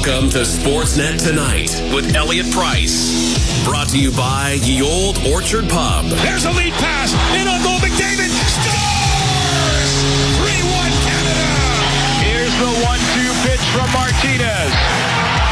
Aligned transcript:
Welcome 0.00 0.30
to 0.30 0.38
Sportsnet 0.38 1.22
Tonight 1.22 1.76
with 1.92 2.16
Elliott 2.16 2.50
Price. 2.50 3.66
Brought 3.66 3.90
to 3.90 4.00
you 4.00 4.10
by 4.10 4.56
Ye 4.62 4.80
Old 4.80 5.18
Orchard 5.26 5.68
Pub. 5.68 6.06
There's 6.24 6.46
a 6.46 6.52
lead 6.52 6.72
pass. 6.72 7.12
In 7.36 7.46
on 7.46 7.60
goal, 7.62 7.76
McDavid 7.84 8.32
scores! 8.32 9.92
3-1 10.40 10.88
Canada! 11.04 11.52
Here's 12.24 12.54
the 12.56 12.72
one-two 12.80 13.28
pitch 13.44 13.60
from 13.76 13.92
Martinez. 13.92 15.49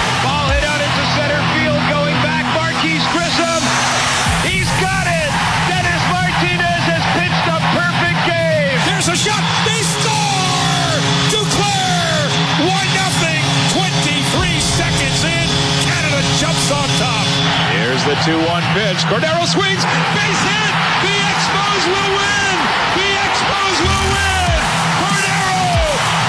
Here's 18.08 18.24
the 18.24 18.32
2-1 18.32 18.64
pitch. 18.72 19.04
Cordero 19.04 19.44
swings. 19.44 19.84
Base 20.16 20.42
hit. 20.48 20.72
The 21.04 21.12
Expos 21.28 21.84
will 21.92 22.10
win. 22.16 22.56
The 22.96 23.08
Expos 23.20 23.76
will 23.84 24.06
win. 24.08 24.56
Cordero 24.96 25.60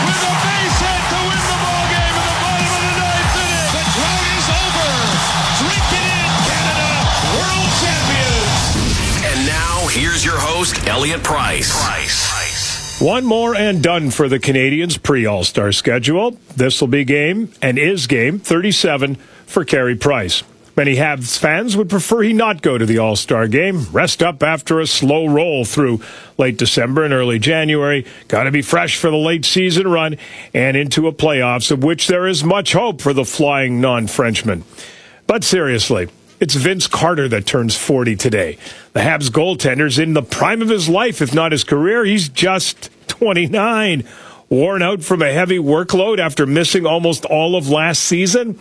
with 0.03 0.27
a 0.27 0.33
base 0.43 0.75
hit 0.83 1.01
to 1.07 1.19
win 1.23 1.39
the 1.39 1.57
ball 1.63 1.85
game 1.87 2.15
in 2.19 2.25
the 2.27 2.37
bottom 2.43 2.67
of 2.67 2.83
the 2.83 2.95
ninth 2.99 3.35
inning. 3.39 3.71
The 3.71 3.83
drought 3.95 4.27
is 4.27 4.47
over. 4.59 4.91
Drink 5.63 5.87
it 5.95 6.03
in, 6.03 6.29
Canada. 6.51 6.89
World 7.39 7.71
champions. 7.79 8.59
And 9.23 9.39
now, 9.47 9.87
here's 9.87 10.25
your 10.25 10.35
host, 10.37 10.85
Elliott 10.85 11.23
Price. 11.23 11.71
Price. 11.71 12.99
One 12.99 13.23
more 13.23 13.55
and 13.55 13.81
done 13.81 14.11
for 14.11 14.27
the 14.27 14.39
Canadiens 14.39 15.01
pre 15.01 15.25
All 15.25 15.45
Star 15.45 15.71
schedule. 15.71 16.37
This 16.57 16.81
will 16.81 16.89
be 16.89 17.05
game 17.05 17.53
and 17.61 17.79
is 17.79 18.05
game 18.05 18.37
37 18.37 19.15
for 19.45 19.63
Carey 19.63 19.95
Price. 19.95 20.43
Many 20.79 20.95
Habs 20.95 21.37
fans 21.37 21.75
would 21.75 21.89
prefer 21.89 22.21
he 22.21 22.31
not 22.31 22.61
go 22.61 22.77
to 22.77 22.85
the 22.85 22.99
All 22.99 23.17
Star 23.17 23.49
game, 23.49 23.85
rest 23.91 24.23
up 24.23 24.41
after 24.41 24.79
a 24.79 24.87
slow 24.87 25.25
roll 25.25 25.65
through 25.65 25.99
late 26.37 26.57
December 26.57 27.03
and 27.03 27.13
early 27.13 27.37
January. 27.37 28.05
Got 28.29 28.43
to 28.43 28.51
be 28.51 28.61
fresh 28.61 28.95
for 28.95 29.09
the 29.09 29.17
late 29.17 29.43
season 29.43 29.89
run 29.89 30.15
and 30.53 30.77
into 30.77 31.09
a 31.09 31.11
playoffs 31.11 31.69
of 31.69 31.83
which 31.83 32.07
there 32.07 32.27
is 32.27 32.45
much 32.45 32.71
hope 32.71 33.01
for 33.01 33.11
the 33.11 33.25
flying 33.25 33.81
non 33.81 34.07
Frenchman. 34.07 34.63
But 35.27 35.43
seriously, 35.43 36.07
it's 36.39 36.55
Vince 36.55 36.87
Carter 36.87 37.27
that 37.27 37.45
turns 37.45 37.75
40 37.75 38.15
today. 38.15 38.57
The 38.93 39.01
Habs 39.01 39.29
goaltender's 39.29 39.99
in 39.99 40.13
the 40.13 40.23
prime 40.23 40.61
of 40.61 40.69
his 40.69 40.87
life, 40.87 41.21
if 41.21 41.33
not 41.33 41.51
his 41.51 41.65
career. 41.65 42.05
He's 42.05 42.29
just 42.29 42.89
29. 43.09 44.05
Worn 44.47 44.81
out 44.81 45.03
from 45.03 45.21
a 45.21 45.31
heavy 45.33 45.59
workload 45.59 46.19
after 46.19 46.45
missing 46.45 46.85
almost 46.85 47.25
all 47.25 47.57
of 47.57 47.67
last 47.67 48.01
season. 48.01 48.57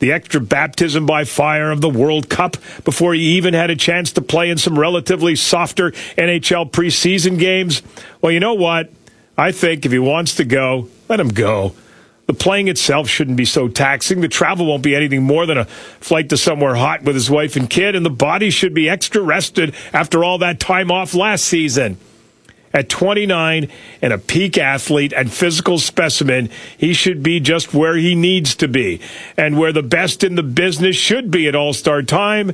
The 0.00 0.12
extra 0.12 0.40
baptism 0.40 1.06
by 1.06 1.24
fire 1.24 1.70
of 1.70 1.82
the 1.82 1.88
World 1.88 2.28
Cup 2.28 2.56
before 2.84 3.14
he 3.14 3.20
even 3.36 3.54
had 3.54 3.70
a 3.70 3.76
chance 3.76 4.12
to 4.12 4.22
play 4.22 4.50
in 4.50 4.58
some 4.58 4.78
relatively 4.78 5.36
softer 5.36 5.92
NHL 6.16 6.70
preseason 6.70 7.38
games. 7.38 7.82
Well, 8.20 8.32
you 8.32 8.40
know 8.40 8.54
what? 8.54 8.90
I 9.36 9.52
think 9.52 9.86
if 9.86 9.92
he 9.92 9.98
wants 9.98 10.34
to 10.36 10.44
go, 10.44 10.88
let 11.08 11.20
him 11.20 11.28
go. 11.28 11.74
The 12.26 12.34
playing 12.34 12.68
itself 12.68 13.08
shouldn't 13.08 13.36
be 13.36 13.44
so 13.44 13.68
taxing. 13.68 14.20
The 14.20 14.28
travel 14.28 14.64
won't 14.66 14.82
be 14.82 14.94
anything 14.94 15.22
more 15.22 15.46
than 15.46 15.58
a 15.58 15.64
flight 15.64 16.28
to 16.30 16.36
somewhere 16.36 16.76
hot 16.76 17.02
with 17.02 17.14
his 17.14 17.28
wife 17.28 17.56
and 17.56 17.68
kid, 17.68 17.94
and 17.94 18.06
the 18.06 18.10
body 18.10 18.50
should 18.50 18.72
be 18.72 18.88
extra 18.88 19.20
rested 19.20 19.74
after 19.92 20.24
all 20.24 20.38
that 20.38 20.60
time 20.60 20.90
off 20.90 21.12
last 21.12 21.44
season. 21.44 21.98
At 22.72 22.88
29 22.88 23.68
and 24.00 24.12
a 24.12 24.18
peak 24.18 24.56
athlete 24.56 25.12
and 25.12 25.32
physical 25.32 25.78
specimen, 25.78 26.50
he 26.78 26.94
should 26.94 27.22
be 27.22 27.40
just 27.40 27.74
where 27.74 27.96
he 27.96 28.14
needs 28.14 28.54
to 28.56 28.68
be. 28.68 29.00
And 29.36 29.58
where 29.58 29.72
the 29.72 29.82
best 29.82 30.22
in 30.22 30.36
the 30.36 30.44
business 30.44 30.94
should 30.94 31.30
be 31.30 31.48
at 31.48 31.56
All 31.56 31.72
Star 31.72 32.02
time 32.02 32.52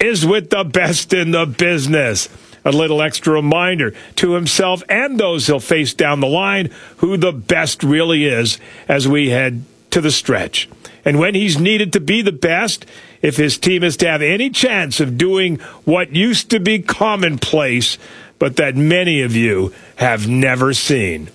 is 0.00 0.26
with 0.26 0.50
the 0.50 0.64
best 0.64 1.12
in 1.12 1.30
the 1.30 1.46
business. 1.46 2.28
A 2.64 2.72
little 2.72 3.02
extra 3.02 3.34
reminder 3.34 3.94
to 4.16 4.32
himself 4.32 4.82
and 4.88 5.18
those 5.18 5.46
he'll 5.46 5.60
face 5.60 5.94
down 5.94 6.20
the 6.20 6.26
line 6.26 6.70
who 6.98 7.16
the 7.16 7.32
best 7.32 7.82
really 7.82 8.24
is 8.24 8.58
as 8.88 9.06
we 9.06 9.30
head 9.30 9.64
to 9.90 10.00
the 10.00 10.10
stretch. 10.10 10.68
And 11.04 11.18
when 11.18 11.34
he's 11.34 11.58
needed 11.58 11.92
to 11.92 12.00
be 12.00 12.22
the 12.22 12.32
best, 12.32 12.86
if 13.20 13.36
his 13.36 13.58
team 13.58 13.82
is 13.82 13.96
to 13.98 14.08
have 14.08 14.22
any 14.22 14.50
chance 14.50 15.00
of 15.00 15.18
doing 15.18 15.58
what 15.84 16.14
used 16.14 16.50
to 16.50 16.60
be 16.60 16.80
commonplace, 16.80 17.98
but 18.42 18.56
that 18.56 18.74
many 18.74 19.22
of 19.22 19.36
you 19.36 19.72
have 19.94 20.26
never 20.26 20.74
seen. 20.74 21.30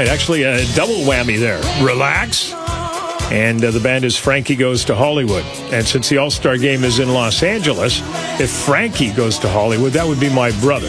Right, 0.00 0.08
actually, 0.08 0.44
a 0.44 0.64
double 0.74 0.94
whammy 0.94 1.38
there. 1.38 1.60
Relax. 1.84 2.54
And 3.30 3.62
uh, 3.62 3.70
the 3.70 3.80
band 3.80 4.06
is 4.06 4.16
Frankie 4.16 4.56
Goes 4.56 4.82
to 4.86 4.94
Hollywood. 4.94 5.44
And 5.74 5.86
since 5.86 6.08
the 6.08 6.16
All 6.16 6.30
Star 6.30 6.56
game 6.56 6.84
is 6.84 7.00
in 7.00 7.12
Los 7.12 7.42
Angeles, 7.42 8.00
if 8.40 8.50
Frankie 8.50 9.12
goes 9.12 9.38
to 9.40 9.48
Hollywood, 9.50 9.92
that 9.92 10.06
would 10.06 10.18
be 10.18 10.30
my 10.30 10.52
brother. 10.62 10.88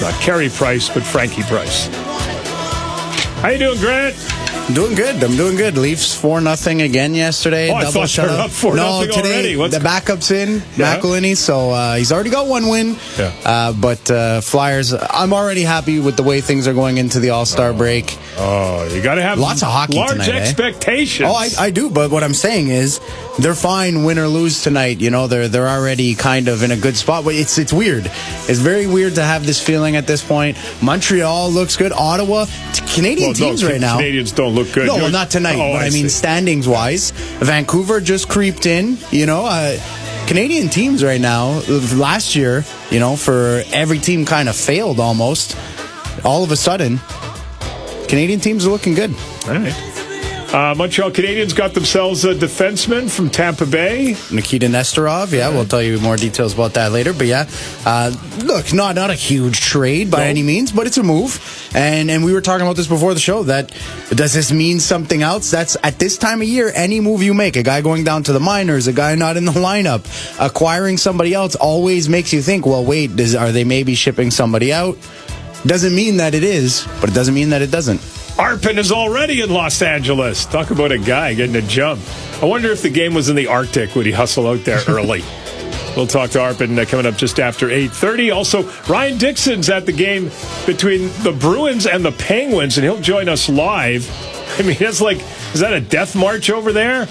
Not 0.00 0.14
Carey 0.22 0.48
Price, 0.48 0.88
but 0.88 1.02
Frankie 1.02 1.42
Price. 1.42 1.88
How 3.42 3.50
you 3.50 3.58
doing, 3.58 3.78
Grant? 3.78 4.14
Doing 4.74 4.96
good. 4.96 5.22
I'm 5.22 5.36
doing 5.36 5.56
good. 5.56 5.78
Leafs 5.78 6.12
four 6.12 6.40
nothing 6.40 6.82
again 6.82 7.14
yesterday. 7.14 7.70
Oh, 7.70 7.76
I 7.76 7.84
thought 7.84 8.08
they 8.10 8.22
were 8.24 8.28
up 8.30 8.50
4-0 8.50 8.74
No, 8.76 9.06
today 9.06 9.32
already. 9.32 9.56
What's 9.56 9.74
the 9.78 9.82
backup's 9.82 10.32
in 10.32 10.60
Yeah. 10.76 10.98
McElhinney, 10.98 11.36
so 11.36 11.70
uh, 11.70 11.94
he's 11.94 12.10
already 12.10 12.30
got 12.30 12.48
one 12.48 12.66
win. 12.68 12.96
Yeah. 13.16 13.32
Uh, 13.44 13.72
but 13.72 14.10
uh, 14.10 14.40
Flyers, 14.40 14.92
I'm 14.92 15.32
already 15.32 15.62
happy 15.62 16.00
with 16.00 16.16
the 16.16 16.24
way 16.24 16.40
things 16.40 16.66
are 16.66 16.74
going 16.74 16.98
into 16.98 17.20
the 17.20 17.30
All 17.30 17.46
Star 17.46 17.72
break. 17.72 18.18
Oh, 18.38 18.92
you 18.92 19.00
got 19.02 19.14
to 19.14 19.22
have 19.22 19.38
Lots 19.38 19.62
of 19.62 19.68
hockey 19.68 19.94
large 19.98 20.10
tonight, 20.10 20.28
eh? 20.30 20.38
expectations. 20.40 21.30
Oh, 21.30 21.34
I, 21.34 21.48
I 21.58 21.70
do. 21.70 21.88
But 21.88 22.10
what 22.10 22.24
I'm 22.24 22.34
saying 22.34 22.66
is, 22.68 23.00
they're 23.38 23.54
fine, 23.54 24.02
win 24.02 24.18
or 24.18 24.26
lose 24.26 24.62
tonight. 24.64 25.00
You 25.00 25.10
know, 25.10 25.28
they're 25.28 25.46
they're 25.46 25.68
already 25.68 26.16
kind 26.16 26.48
of 26.48 26.64
in 26.64 26.72
a 26.72 26.76
good 26.76 26.96
spot. 26.96 27.24
But 27.24 27.34
it's 27.36 27.56
it's 27.58 27.72
weird. 27.72 28.06
It's 28.48 28.58
very 28.58 28.88
weird 28.88 29.14
to 29.14 29.22
have 29.22 29.46
this 29.46 29.62
feeling 29.62 29.94
at 29.94 30.08
this 30.08 30.24
point. 30.24 30.58
Montreal 30.82 31.50
looks 31.52 31.76
good. 31.76 31.92
Ottawa, 31.92 32.46
Canadian 32.94 33.28
Well, 33.30 33.38
no, 33.40 33.46
teams 33.46 33.64
right 33.64 33.80
now. 33.80 33.98
Canadians 33.98 34.32
don't 34.32 34.55
look 34.56 34.72
good. 34.72 34.86
No, 34.88 34.96
well, 34.96 35.10
not 35.10 35.30
tonight. 35.30 35.54
Oh, 35.54 35.74
but 35.74 35.82
I, 35.82 35.86
I 35.86 35.90
mean, 35.90 36.08
standings 36.08 36.66
wise, 36.66 37.12
Vancouver 37.40 38.00
just 38.00 38.28
creeped 38.28 38.66
in. 38.66 38.98
You 39.10 39.26
know, 39.26 39.44
uh, 39.46 39.78
Canadian 40.26 40.68
teams 40.68 41.04
right 41.04 41.20
now. 41.20 41.60
Last 41.94 42.34
year, 42.34 42.64
you 42.90 42.98
know, 42.98 43.14
for 43.16 43.62
every 43.72 43.98
team 43.98 44.24
kind 44.24 44.48
of 44.48 44.56
failed 44.56 44.98
almost. 44.98 45.56
All 46.24 46.42
of 46.42 46.50
a 46.50 46.56
sudden, 46.56 46.98
Canadian 48.08 48.40
teams 48.40 48.66
are 48.66 48.70
looking 48.70 48.94
good. 48.94 49.14
All 49.46 49.54
right. 49.54 49.85
Uh, 50.56 50.74
Montreal 50.74 51.10
Canadiens 51.10 51.54
got 51.54 51.74
themselves 51.74 52.24
a 52.24 52.34
defenseman 52.34 53.10
from 53.14 53.28
Tampa 53.28 53.66
Bay. 53.66 54.16
Nikita 54.32 54.68
Nesterov. 54.68 55.30
Yeah, 55.30 55.50
we'll 55.50 55.66
tell 55.66 55.82
you 55.82 55.98
more 55.98 56.16
details 56.16 56.54
about 56.54 56.72
that 56.74 56.92
later. 56.92 57.12
But 57.12 57.26
yeah, 57.26 57.46
uh, 57.84 58.10
look, 58.42 58.72
not 58.72 58.94
not 58.94 59.10
a 59.10 59.14
huge 59.14 59.60
trade 59.60 60.10
by 60.10 60.20
No. 60.20 60.24
any 60.24 60.42
means, 60.42 60.72
but 60.72 60.86
it's 60.86 60.96
a 60.96 61.02
move. 61.02 61.38
And 61.74 62.10
and 62.10 62.24
we 62.24 62.32
were 62.32 62.40
talking 62.40 62.66
about 62.66 62.76
this 62.76 62.86
before 62.86 63.12
the 63.12 63.20
show. 63.20 63.42
That 63.42 63.70
does 64.08 64.32
this 64.32 64.50
mean 64.50 64.80
something 64.80 65.20
else? 65.22 65.50
That's 65.50 65.76
at 65.82 65.98
this 65.98 66.16
time 66.16 66.40
of 66.40 66.48
year, 66.48 66.72
any 66.74 67.00
move 67.00 67.22
you 67.22 67.34
make, 67.34 67.56
a 67.56 67.62
guy 67.62 67.82
going 67.82 68.04
down 68.04 68.22
to 68.22 68.32
the 68.32 68.40
minors, 68.40 68.86
a 68.86 68.94
guy 68.94 69.14
not 69.14 69.36
in 69.36 69.44
the 69.44 69.52
lineup, 69.52 70.06
acquiring 70.40 70.96
somebody 70.96 71.34
else, 71.34 71.54
always 71.54 72.08
makes 72.08 72.32
you 72.32 72.40
think. 72.40 72.64
Well, 72.64 72.82
wait, 72.82 73.14
does, 73.14 73.34
are 73.34 73.52
they 73.52 73.64
maybe 73.64 73.94
shipping 73.94 74.30
somebody 74.30 74.72
out? 74.72 74.96
Doesn't 75.66 75.94
mean 75.94 76.16
that 76.16 76.32
it 76.34 76.44
is, 76.44 76.88
but 77.02 77.10
it 77.10 77.14
doesn't 77.14 77.34
mean 77.34 77.50
that 77.50 77.60
it 77.60 77.70
doesn't. 77.70 78.00
Arpon 78.36 78.76
is 78.76 78.92
already 78.92 79.40
in 79.40 79.48
Los 79.48 79.80
Angeles. 79.80 80.44
Talk 80.44 80.70
about 80.70 80.92
a 80.92 80.98
guy 80.98 81.32
getting 81.32 81.56
a 81.56 81.62
jump. 81.62 82.02
I 82.42 82.44
wonder 82.44 82.70
if 82.70 82.82
the 82.82 82.90
game 82.90 83.14
was 83.14 83.30
in 83.30 83.36
the 83.36 83.46
Arctic. 83.46 83.94
Would 83.94 84.04
he 84.04 84.12
hustle 84.12 84.46
out 84.46 84.62
there 84.64 84.80
early? 84.88 85.22
we'll 85.96 86.06
talk 86.06 86.28
to 86.30 86.38
Arpon 86.38 86.78
uh, 86.78 86.84
coming 86.84 87.06
up 87.06 87.16
just 87.16 87.40
after 87.40 87.68
8.30. 87.68 88.34
Also, 88.34 88.70
Ryan 88.92 89.16
Dixon's 89.16 89.70
at 89.70 89.86
the 89.86 89.92
game 89.92 90.30
between 90.66 91.08
the 91.22 91.32
Bruins 91.32 91.86
and 91.86 92.04
the 92.04 92.12
Penguins, 92.12 92.76
and 92.76 92.84
he'll 92.84 93.00
join 93.00 93.30
us 93.30 93.48
live. 93.48 94.06
I 94.58 94.62
mean, 94.62 94.76
it's 94.80 95.00
like 95.00 95.16
Is 95.54 95.60
that 95.60 95.72
a 95.72 95.80
death 95.80 96.14
march 96.14 96.50
over 96.50 96.72
there? 96.72 97.08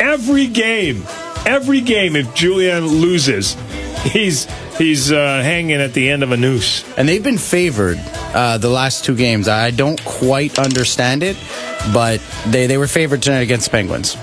Every 0.00 0.48
game, 0.48 1.04
every 1.46 1.80
game, 1.80 2.16
if 2.16 2.34
Julien 2.34 2.84
loses, 2.86 3.56
he's 4.02 4.48
he's 4.78 5.12
uh, 5.12 5.16
hanging 5.42 5.80
at 5.80 5.92
the 5.94 6.10
end 6.10 6.22
of 6.22 6.32
a 6.32 6.36
noose. 6.36 6.84
And 6.96 7.08
they've 7.08 7.22
been 7.22 7.38
favored 7.38 7.98
uh, 8.34 8.58
the 8.58 8.68
last 8.68 9.04
two 9.04 9.14
games. 9.14 9.48
I 9.48 9.70
don't 9.70 10.02
quite 10.04 10.58
understand 10.58 11.22
it, 11.22 11.36
but 11.92 12.20
they, 12.46 12.66
they 12.66 12.78
were 12.78 12.86
favored 12.86 13.22
tonight 13.22 13.40
against 13.40 13.66
the 13.66 13.70
Penguins. 13.70 14.16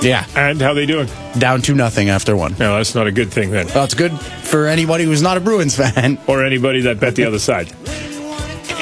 Yeah, 0.00 0.24
And 0.36 0.60
how 0.60 0.74
they 0.74 0.86
doing? 0.86 1.08
down 1.38 1.60
to 1.62 1.74
nothing 1.74 2.08
after 2.08 2.36
one. 2.36 2.52
No, 2.58 2.76
that's 2.76 2.94
not 2.94 3.08
a 3.08 3.12
good 3.12 3.32
thing 3.32 3.50
then. 3.50 3.66
Well, 3.74 3.82
it's 3.84 3.94
good 3.94 4.12
for 4.20 4.66
anybody 4.68 5.02
who's 5.04 5.22
not 5.22 5.36
a 5.36 5.40
Bruins 5.40 5.76
fan. 5.76 6.18
or 6.28 6.44
anybody 6.44 6.82
that 6.82 7.00
bet 7.00 7.16
the 7.16 7.24
other 7.24 7.38
side. 7.40 7.72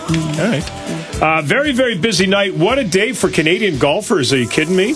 All 0.08 0.48
right. 0.50 1.22
Uh, 1.22 1.40
very, 1.42 1.72
very 1.72 1.96
busy 1.96 2.26
night. 2.26 2.54
What 2.54 2.78
a 2.78 2.84
day 2.84 3.12
for 3.12 3.30
Canadian 3.30 3.78
golfers. 3.78 4.32
Are 4.32 4.36
you 4.38 4.46
kidding 4.48 4.76
me? 4.76 4.94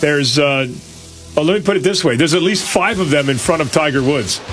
There's, 0.00 0.38
uh, 0.38 0.66
well, 1.36 1.44
let 1.44 1.58
me 1.58 1.64
put 1.64 1.76
it 1.76 1.82
this 1.82 2.04
way 2.04 2.16
there's 2.16 2.34
at 2.34 2.42
least 2.42 2.68
five 2.68 2.98
of 3.00 3.10
them 3.10 3.28
in 3.28 3.38
front 3.38 3.62
of 3.62 3.72
Tiger 3.72 4.02
Woods. 4.02 4.40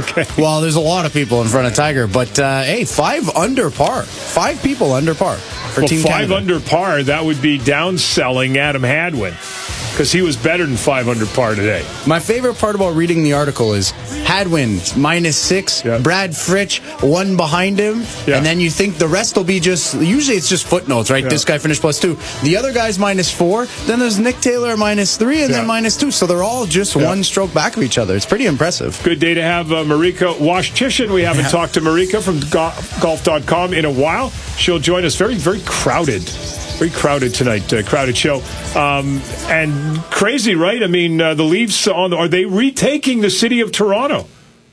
Okay. 0.00 0.24
Well, 0.38 0.62
there's 0.62 0.76
a 0.76 0.80
lot 0.80 1.04
of 1.04 1.12
people 1.12 1.42
in 1.42 1.48
front 1.48 1.66
of 1.66 1.74
Tiger, 1.74 2.06
but 2.06 2.38
uh, 2.38 2.62
hey, 2.62 2.86
five 2.86 3.28
under 3.36 3.70
par. 3.70 4.04
Five 4.04 4.62
people 4.62 4.92
under 4.94 5.14
par 5.14 5.36
for 5.36 5.82
Well, 5.82 5.88
Team 5.88 6.00
five 6.00 6.28
Canada. 6.30 6.36
under 6.36 6.60
par, 6.60 7.02
that 7.02 7.22
would 7.22 7.42
be 7.42 7.58
downselling 7.58 8.56
Adam 8.56 8.82
Hadwin 8.82 9.34
because 9.90 10.12
he 10.12 10.22
was 10.22 10.36
better 10.36 10.64
than 10.66 10.76
five 10.76 11.08
under 11.08 11.26
par 11.26 11.54
today. 11.54 11.84
My 12.06 12.18
favorite 12.20 12.54
part 12.58 12.74
about 12.74 12.94
reading 12.94 13.22
the 13.22 13.32
article 13.34 13.74
is 13.74 13.90
Hadwin 14.24 14.80
minus 14.96 15.36
six, 15.36 15.84
Yeah. 15.84 15.98
Brad 15.98 16.30
Fritsch 16.30 16.80
one 17.02 17.36
behind 17.36 17.78
him, 17.78 18.04
Yeah. 18.26 18.36
and 18.36 18.46
then 18.46 18.60
you 18.60 18.70
think 18.70 18.98
the 18.98 19.08
rest 19.08 19.36
will 19.36 19.44
be 19.44 19.60
just. 19.60 19.94
Usually 19.94 20.36
it's 20.36 20.48
just 20.48 20.64
footnotes, 20.66 21.10
right? 21.10 21.22
Yeah. 21.24 21.28
This 21.30 21.44
guy 21.44 21.58
finished 21.58 21.80
plus 21.80 21.98
two. 22.00 22.18
The 22.42 22.56
other 22.56 22.72
guy's 22.72 22.98
minus 22.98 23.30
four. 23.30 23.66
Then 23.86 23.98
there's 23.98 24.18
Nick 24.18 24.40
Taylor 24.40 24.76
minus 24.76 25.16
three, 25.16 25.42
and 25.42 25.52
then 25.52 25.66
minus 25.66 25.96
two. 25.96 26.10
So 26.10 26.26
they're 26.26 26.42
all 26.42 26.66
just 26.66 26.96
one 26.96 27.22
stroke 27.24 27.52
back 27.52 27.76
of 27.76 27.82
each 27.82 27.98
other. 27.98 28.16
It's 28.16 28.26
pretty 28.26 28.46
impressive. 28.46 29.00
Good 29.02 29.20
day 29.20 29.34
to 29.34 29.42
have 29.42 29.70
uh, 29.72 29.84
Marika 29.84 30.34
Waschyshyn. 30.34 31.10
We 31.10 31.22
haven't 31.22 31.50
talked 31.50 31.74
to 31.74 31.80
Marika 31.80 32.22
from 32.22 32.40
go- 32.50 32.72
golf.com 33.00 33.74
in 33.74 33.84
a 33.84 33.90
while. 33.90 34.30
She'll 34.56 34.78
join 34.78 35.04
us. 35.04 35.14
Very, 35.16 35.34
very 35.34 35.60
crowded. 35.64 36.22
Very 36.80 36.92
crowded 36.92 37.34
tonight. 37.34 37.70
Uh, 37.70 37.82
crowded 37.82 38.16
show. 38.16 38.36
Um, 38.74 39.20
and 39.48 39.98
crazy, 40.04 40.54
right? 40.54 40.82
I 40.82 40.86
mean, 40.86 41.20
uh, 41.20 41.34
the 41.34 41.42
Leafs 41.42 41.86
on 41.86 42.14
are 42.14 42.26
they 42.26 42.46
retaking 42.46 43.20
the 43.20 43.28
city 43.28 43.60
of 43.60 43.70
Toronto? 43.70 44.26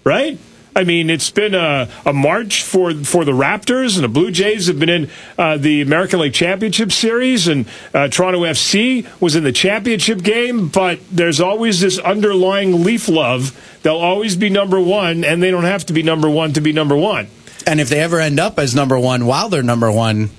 Right? 0.05 0.39
I 0.73 0.85
mean, 0.85 1.09
it's 1.09 1.29
been 1.29 1.53
a, 1.53 1.89
a 2.05 2.13
march 2.13 2.63
for 2.63 2.93
for 2.93 3.25
the 3.25 3.33
Raptors, 3.33 3.95
and 3.95 4.05
the 4.05 4.07
Blue 4.07 4.31
Jays 4.31 4.67
have 4.67 4.79
been 4.79 4.87
in 4.87 5.09
uh, 5.37 5.57
the 5.57 5.81
American 5.81 6.21
League 6.21 6.33
Championship 6.33 6.93
Series, 6.93 7.49
and 7.49 7.65
uh, 7.93 8.07
Toronto 8.07 8.43
FC 8.43 9.05
was 9.19 9.35
in 9.35 9.43
the 9.43 9.51
championship 9.51 10.23
game. 10.23 10.69
But 10.69 11.01
there's 11.11 11.41
always 11.41 11.81
this 11.81 11.99
underlying 11.99 12.85
Leaf 12.85 13.09
love. 13.09 13.51
They'll 13.83 13.97
always 13.97 14.37
be 14.37 14.49
number 14.49 14.79
one, 14.79 15.25
and 15.25 15.43
they 15.43 15.51
don't 15.51 15.65
have 15.65 15.85
to 15.87 15.93
be 15.93 16.03
number 16.03 16.29
one 16.29 16.53
to 16.53 16.61
be 16.61 16.71
number 16.71 16.95
one. 16.95 17.27
And 17.65 17.81
if 17.81 17.89
they 17.89 17.99
ever 17.99 18.21
end 18.21 18.39
up 18.39 18.57
as 18.57 18.73
number 18.73 18.97
one 18.97 19.25
while 19.25 19.49
they're 19.49 19.61
number 19.61 19.91
one, 19.91 20.29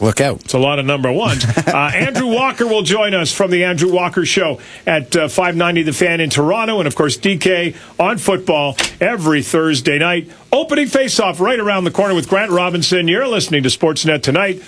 look 0.00 0.20
out. 0.20 0.40
It's 0.44 0.54
a 0.54 0.58
lot 0.58 0.78
of 0.78 0.86
number 0.86 1.10
ones. 1.12 1.44
Uh, 1.72 1.90
Andrew 1.94 2.26
Walker 2.26 2.66
will 2.66 2.82
join 2.82 3.14
us 3.14 3.32
from 3.32 3.50
the 3.50 3.64
Andrew 3.64 3.90
Walker 3.90 4.26
Show 4.26 4.60
at 4.86 5.16
uh, 5.16 5.28
590 5.28 5.84
The 5.84 5.92
Fan 5.94 6.20
in 6.20 6.28
Toronto. 6.28 6.78
And 6.80 6.86
of 6.86 6.94
course, 6.94 7.16
DK 7.16 7.74
on 7.98 8.18
football 8.18 8.76
every 9.00 9.42
Thursday 9.42 9.98
night. 9.98 10.30
Opening 10.52 10.86
face-off 10.86 11.40
right 11.40 11.58
around 11.58 11.84
the 11.84 11.90
corner 11.90 12.14
with 12.14 12.28
Grant 12.28 12.50
Robinson. 12.50 13.08
You're 13.08 13.26
listening 13.26 13.62
to 13.62 13.70
Sportsnet 13.70 14.22
Tonight. 14.22 14.62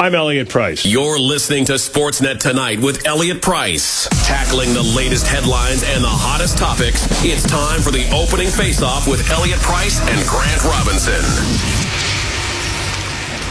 I'm 0.00 0.14
Elliott 0.14 0.48
Price. 0.48 0.84
You're 0.84 1.18
listening 1.18 1.64
to 1.66 1.74
Sportsnet 1.74 2.38
Tonight 2.40 2.80
with 2.80 3.06
Elliott 3.06 3.40
Price. 3.42 4.08
Tackling 4.26 4.72
the 4.74 4.82
latest 4.82 5.26
headlines 5.26 5.84
and 5.84 6.02
the 6.02 6.08
hottest 6.08 6.58
topics, 6.58 7.06
it's 7.24 7.48
time 7.48 7.80
for 7.80 7.90
the 7.92 8.08
opening 8.12 8.48
face-off 8.48 9.06
with 9.06 9.30
Elliott 9.30 9.60
Price 9.60 10.00
and 10.00 10.26
Grant 10.26 10.64
Robinson. 10.64 11.77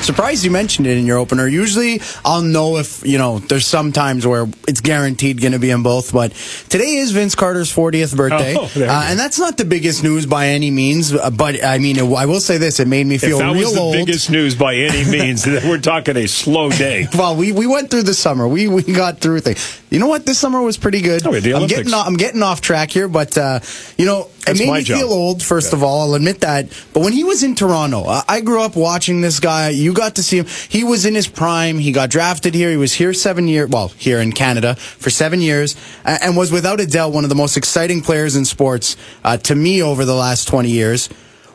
Surprised 0.08 0.46
you 0.46 0.52
mentioned 0.52 0.88
it 0.88 0.98
in 0.98 1.06
your 1.06 1.18
opener. 1.18 1.46
Usually 1.48 2.00
I'll 2.24 2.42
know 2.42 2.78
if, 2.78 3.06
you 3.06 3.18
know, 3.18 3.40
there's 3.40 3.68
some 3.68 3.92
times 3.92 4.26
where 4.26 4.48
it's 4.66 4.80
guaranteed 4.80 5.42
going 5.42 5.52
to 5.52 5.60
be 5.60 5.70
in 5.70 5.84
both, 5.84 6.14
but 6.14 6.32
today 6.70 6.96
is 6.96 7.12
Vince 7.12 7.36
Carter's 7.36 7.70
40th 7.70 8.16
birthday. 8.16 8.56
Oh, 8.58 8.64
uh, 8.64 9.06
and 9.10 9.20
that's 9.20 9.38
not 9.38 9.58
the 9.58 9.66
biggest 9.66 10.06
news 10.06 10.26
by 10.26 10.48
any 10.48 10.72
means, 10.72 11.14
uh, 11.14 11.30
but 11.30 11.62
I 11.62 11.80
mean, 11.80 11.98
it, 11.98 12.04
I 12.04 12.26
will 12.26 12.40
say 12.40 12.58
this, 12.58 12.80
it 12.80 12.88
made 12.88 13.06
me 13.06 13.18
feel 13.18 13.40
that 13.40 13.52
real 13.52 13.64
was 13.64 13.74
the 13.74 13.82
old. 13.82 13.94
biggest 13.96 14.32
news 14.32 14.56
by 14.56 14.76
any 14.76 15.04
means, 15.12 15.46
we're 15.46 15.78
talking 15.78 16.16
a 16.16 16.28
slow 16.28 16.70
day. 16.70 17.08
well, 17.14 17.36
we, 17.36 17.52
we 17.52 17.68
went 17.68 17.92
through 17.92 18.04
the 18.04 18.14
summer. 18.14 18.48
We 18.48 18.70
we 18.70 18.84
got 18.84 19.20
through 19.20 19.42
things. 19.42 19.82
You 19.90 20.00
know 20.00 20.08
what? 20.08 20.26
This 20.26 20.38
summer 20.38 20.62
was 20.62 20.76
pretty 20.76 21.00
good. 21.02 21.26
Oh, 21.26 21.34
yeah, 21.34 21.56
I'm 21.56 21.68
getting 21.68 21.94
off, 21.94 22.08
I'm 22.08 22.18
getting 22.18 22.44
off 22.44 22.60
track 22.60 22.92
here, 22.92 23.08
but 23.08 23.38
uh, 23.38 23.62
you 23.98 24.06
know, 24.06 24.30
That's 24.46 24.60
it 24.60 24.66
made 24.66 24.74
me 24.74 24.84
job. 24.84 25.00
feel 25.00 25.10
old. 25.10 25.42
First 25.42 25.72
of 25.72 25.82
all, 25.82 26.02
I'll 26.02 26.16
admit 26.16 26.42
that. 26.42 26.68
But 26.94 27.04
when 27.04 27.14
he 27.14 27.24
was 27.24 27.42
in 27.42 27.56
Toronto, 27.56 28.04
I, 28.06 28.24
I 28.28 28.42
grew 28.42 28.62
up 28.62 28.76
watching 28.76 29.22
this 29.22 29.40
guy. 29.40 29.70
You 29.70 29.94
got 29.94 30.16
to 30.16 30.24
see 30.24 30.40
him. 30.40 30.46
He 30.68 30.84
was 30.84 31.06
in 31.06 31.16
his 31.16 31.28
prime. 31.28 31.80
He 31.80 31.94
got 31.94 32.10
drafted 32.10 32.54
here. 32.54 32.70
He 32.70 32.76
was 32.76 32.92
here 32.92 33.14
seven 33.14 33.48
years. 33.48 33.70
Well, 33.70 33.88
here 33.90 34.20
in 34.20 34.34
Canada 34.34 34.76
for 34.76 35.10
seven 35.10 35.40
years, 35.40 35.78
and 36.04 36.36
was 36.36 36.52
without 36.52 36.82
a 36.82 36.86
doubt 36.86 37.14
one 37.14 37.24
of 37.24 37.30
the 37.30 37.36
most 37.36 37.56
exciting 37.56 38.02
players 38.02 38.36
in 38.36 38.44
sports 38.44 38.98
uh, 39.24 39.38
to 39.38 39.56
me 39.56 39.82
over 39.82 40.04
the 40.04 40.16
last 40.16 40.50
twenty 40.50 40.72
years. 40.72 41.08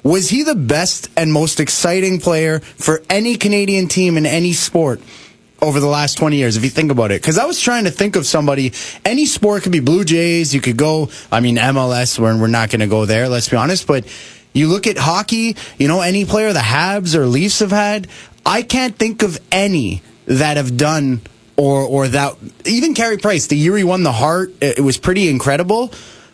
Was 0.02 0.30
he 0.30 0.42
the 0.42 0.56
best 0.56 1.10
and 1.16 1.32
most 1.32 1.60
exciting 1.60 2.18
player 2.18 2.60
for 2.60 3.02
any 3.10 3.36
Canadian 3.36 3.88
team 3.88 4.16
in 4.16 4.24
any 4.26 4.52
sport 4.52 5.00
over 5.62 5.80
the 5.80 5.86
last 5.86 6.18
20 6.18 6.36
years, 6.36 6.56
if 6.56 6.64
you 6.64 6.70
think 6.70 6.90
about 6.90 7.12
it? 7.12 7.22
Because 7.22 7.38
I 7.38 7.46
was 7.46 7.60
trying 7.60 7.84
to 7.84 7.90
think 7.90 8.16
of 8.16 8.26
somebody, 8.26 8.72
any 9.04 9.24
sport 9.24 9.62
could 9.62 9.72
be 9.72 9.80
Blue 9.80 10.04
Jays, 10.04 10.52
you 10.52 10.60
could 10.60 10.76
go, 10.76 11.08
I 11.30 11.40
mean, 11.40 11.56
MLS, 11.56 12.18
we're, 12.18 12.38
we're 12.38 12.48
not 12.48 12.70
going 12.70 12.80
to 12.80 12.88
go 12.88 13.06
there, 13.06 13.28
let's 13.28 13.48
be 13.48 13.56
honest, 13.56 13.86
but 13.86 14.04
you 14.52 14.68
look 14.68 14.86
at 14.86 14.98
hockey, 14.98 15.56
you 15.78 15.88
know, 15.88 16.00
any 16.00 16.24
player 16.24 16.52
the 16.52 16.58
Habs 16.58 17.14
or 17.14 17.26
Leafs 17.26 17.60
have 17.60 17.70
had, 17.70 18.08
I 18.44 18.62
can't 18.62 18.96
think 18.96 19.22
of 19.22 19.38
any 19.50 20.02
that 20.26 20.56
have 20.56 20.76
done 20.76 21.20
or 21.56 21.82
or 21.82 22.08
that 22.08 22.36
even 22.64 22.94
Carey 22.94 23.18
Price, 23.18 23.46
the 23.46 23.56
year 23.56 23.76
he 23.76 23.84
won 23.84 24.02
the 24.02 24.12
Hart, 24.12 24.50
it, 24.60 24.78
it 24.78 24.80
was 24.80 24.98
pretty 24.98 25.28
incredible. 25.28 25.92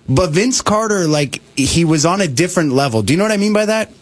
But 0.09 0.31
Vince 0.31 0.63
Carter, 0.63 1.07
like 1.07 1.43
he 1.55 1.85
was 1.85 2.07
on 2.07 2.21
a 2.21 2.29
different 2.29 2.73
level. 2.73 3.03
Do 3.03 3.13
you 3.13 3.19
know 3.19 3.25
what 3.25 3.33
I 3.33 3.37
mean 3.37 3.53
by 3.53 3.67
that? 3.67 3.93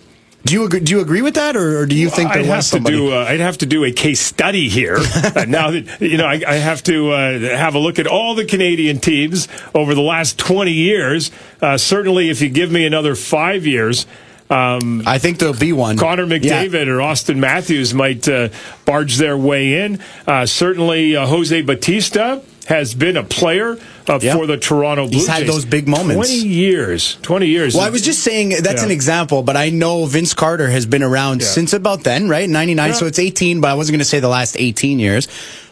Do 0.46 0.54
you 0.54 0.64
agree, 0.64 0.80
do 0.80 0.92
you 0.92 1.00
agree 1.00 1.22
with 1.22 1.34
that, 1.34 1.56
or, 1.56 1.80
or 1.80 1.86
do 1.86 1.96
you 1.96 2.08
think 2.08 2.32
there 2.32 2.42
I'd 2.42 2.46
have 2.46 2.64
somebody? 2.64 2.96
to 2.96 3.02
do. 3.02 3.12
Uh, 3.12 3.24
I'd 3.24 3.40
have 3.40 3.58
to 3.58 3.66
do 3.66 3.84
a 3.84 3.90
case 3.92 4.20
study 4.20 4.68
here. 4.68 4.98
Uh, 5.36 5.44
now 5.44 5.70
that 5.72 6.00
you 6.00 6.16
know, 6.16 6.24
I, 6.24 6.40
I 6.46 6.54
have 6.54 6.82
to 6.84 7.10
uh, 7.10 7.38
have 7.40 7.74
a 7.74 7.78
look 7.78 7.98
at 7.98 8.06
all 8.06 8.34
the 8.34 8.44
Canadian 8.44 9.00
teams 9.00 9.48
over 9.74 9.94
the 9.94 10.00
last 10.02 10.38
twenty 10.38 10.72
years. 10.72 11.30
Uh, 11.60 11.76
certainly, 11.76 12.30
if 12.30 12.40
you 12.40 12.48
give 12.48 12.70
me 12.70 12.86
another 12.86 13.14
five 13.16 13.66
years. 13.66 14.06
Um, 14.48 15.02
I 15.04 15.18
think 15.18 15.38
there'll 15.38 15.54
be 15.54 15.72
one. 15.72 15.98
Connor 15.98 16.22
Yeah. 16.24 16.38
McDavid 16.64 16.86
or 16.86 17.02
Austin 17.02 17.40
Matthews 17.40 17.92
might 17.92 18.28
uh, 18.28 18.50
barge 18.84 19.16
their 19.16 19.36
way 19.36 19.84
in. 19.84 19.98
Uh, 20.26 20.46
certainly, 20.46 21.16
uh, 21.16 21.26
Jose 21.26 21.60
Bautista 21.62 22.42
has 22.68 22.94
been 22.94 23.16
a 23.16 23.24
player 23.24 23.78
uh, 24.08 24.18
Yeah. 24.22 24.34
for 24.36 24.46
the 24.46 24.56
Toronto 24.56 25.06
Blue 25.08 25.18
He's 25.18 25.26
had 25.26 25.40
Jays. 25.40 25.48
those 25.50 25.64
big 25.64 25.88
moments. 25.88 26.14
Twenty 26.28 26.46
years. 26.46 27.18
Twenty 27.22 27.46
years. 27.48 27.74
Well, 27.74 27.84
I 27.84 27.90
was 27.90 28.02
just 28.02 28.20
saying 28.22 28.50
that's 28.62 28.80
Yeah. 28.80 28.84
an 28.86 28.90
example, 28.90 29.42
but 29.42 29.56
I 29.56 29.70
know 29.70 30.06
Vince 30.06 30.34
Carter 30.34 30.68
has 30.68 30.86
been 30.86 31.02
around 31.02 31.40
Yeah. 31.42 31.48
since 31.48 31.72
about 31.72 32.04
then, 32.04 32.28
right? 32.28 32.48
99, 32.48 32.90
Yeah. 32.90 32.94
so 32.96 33.06
it's 33.06 33.18
18, 33.18 33.60
but 33.60 33.70
I 33.70 33.74
wasn't 33.74 33.94
going 33.94 34.00
to 34.00 34.04
say 34.04 34.20
the 34.20 34.28
last 34.28 34.56
18 34.58 34.98
years. 34.98 35.28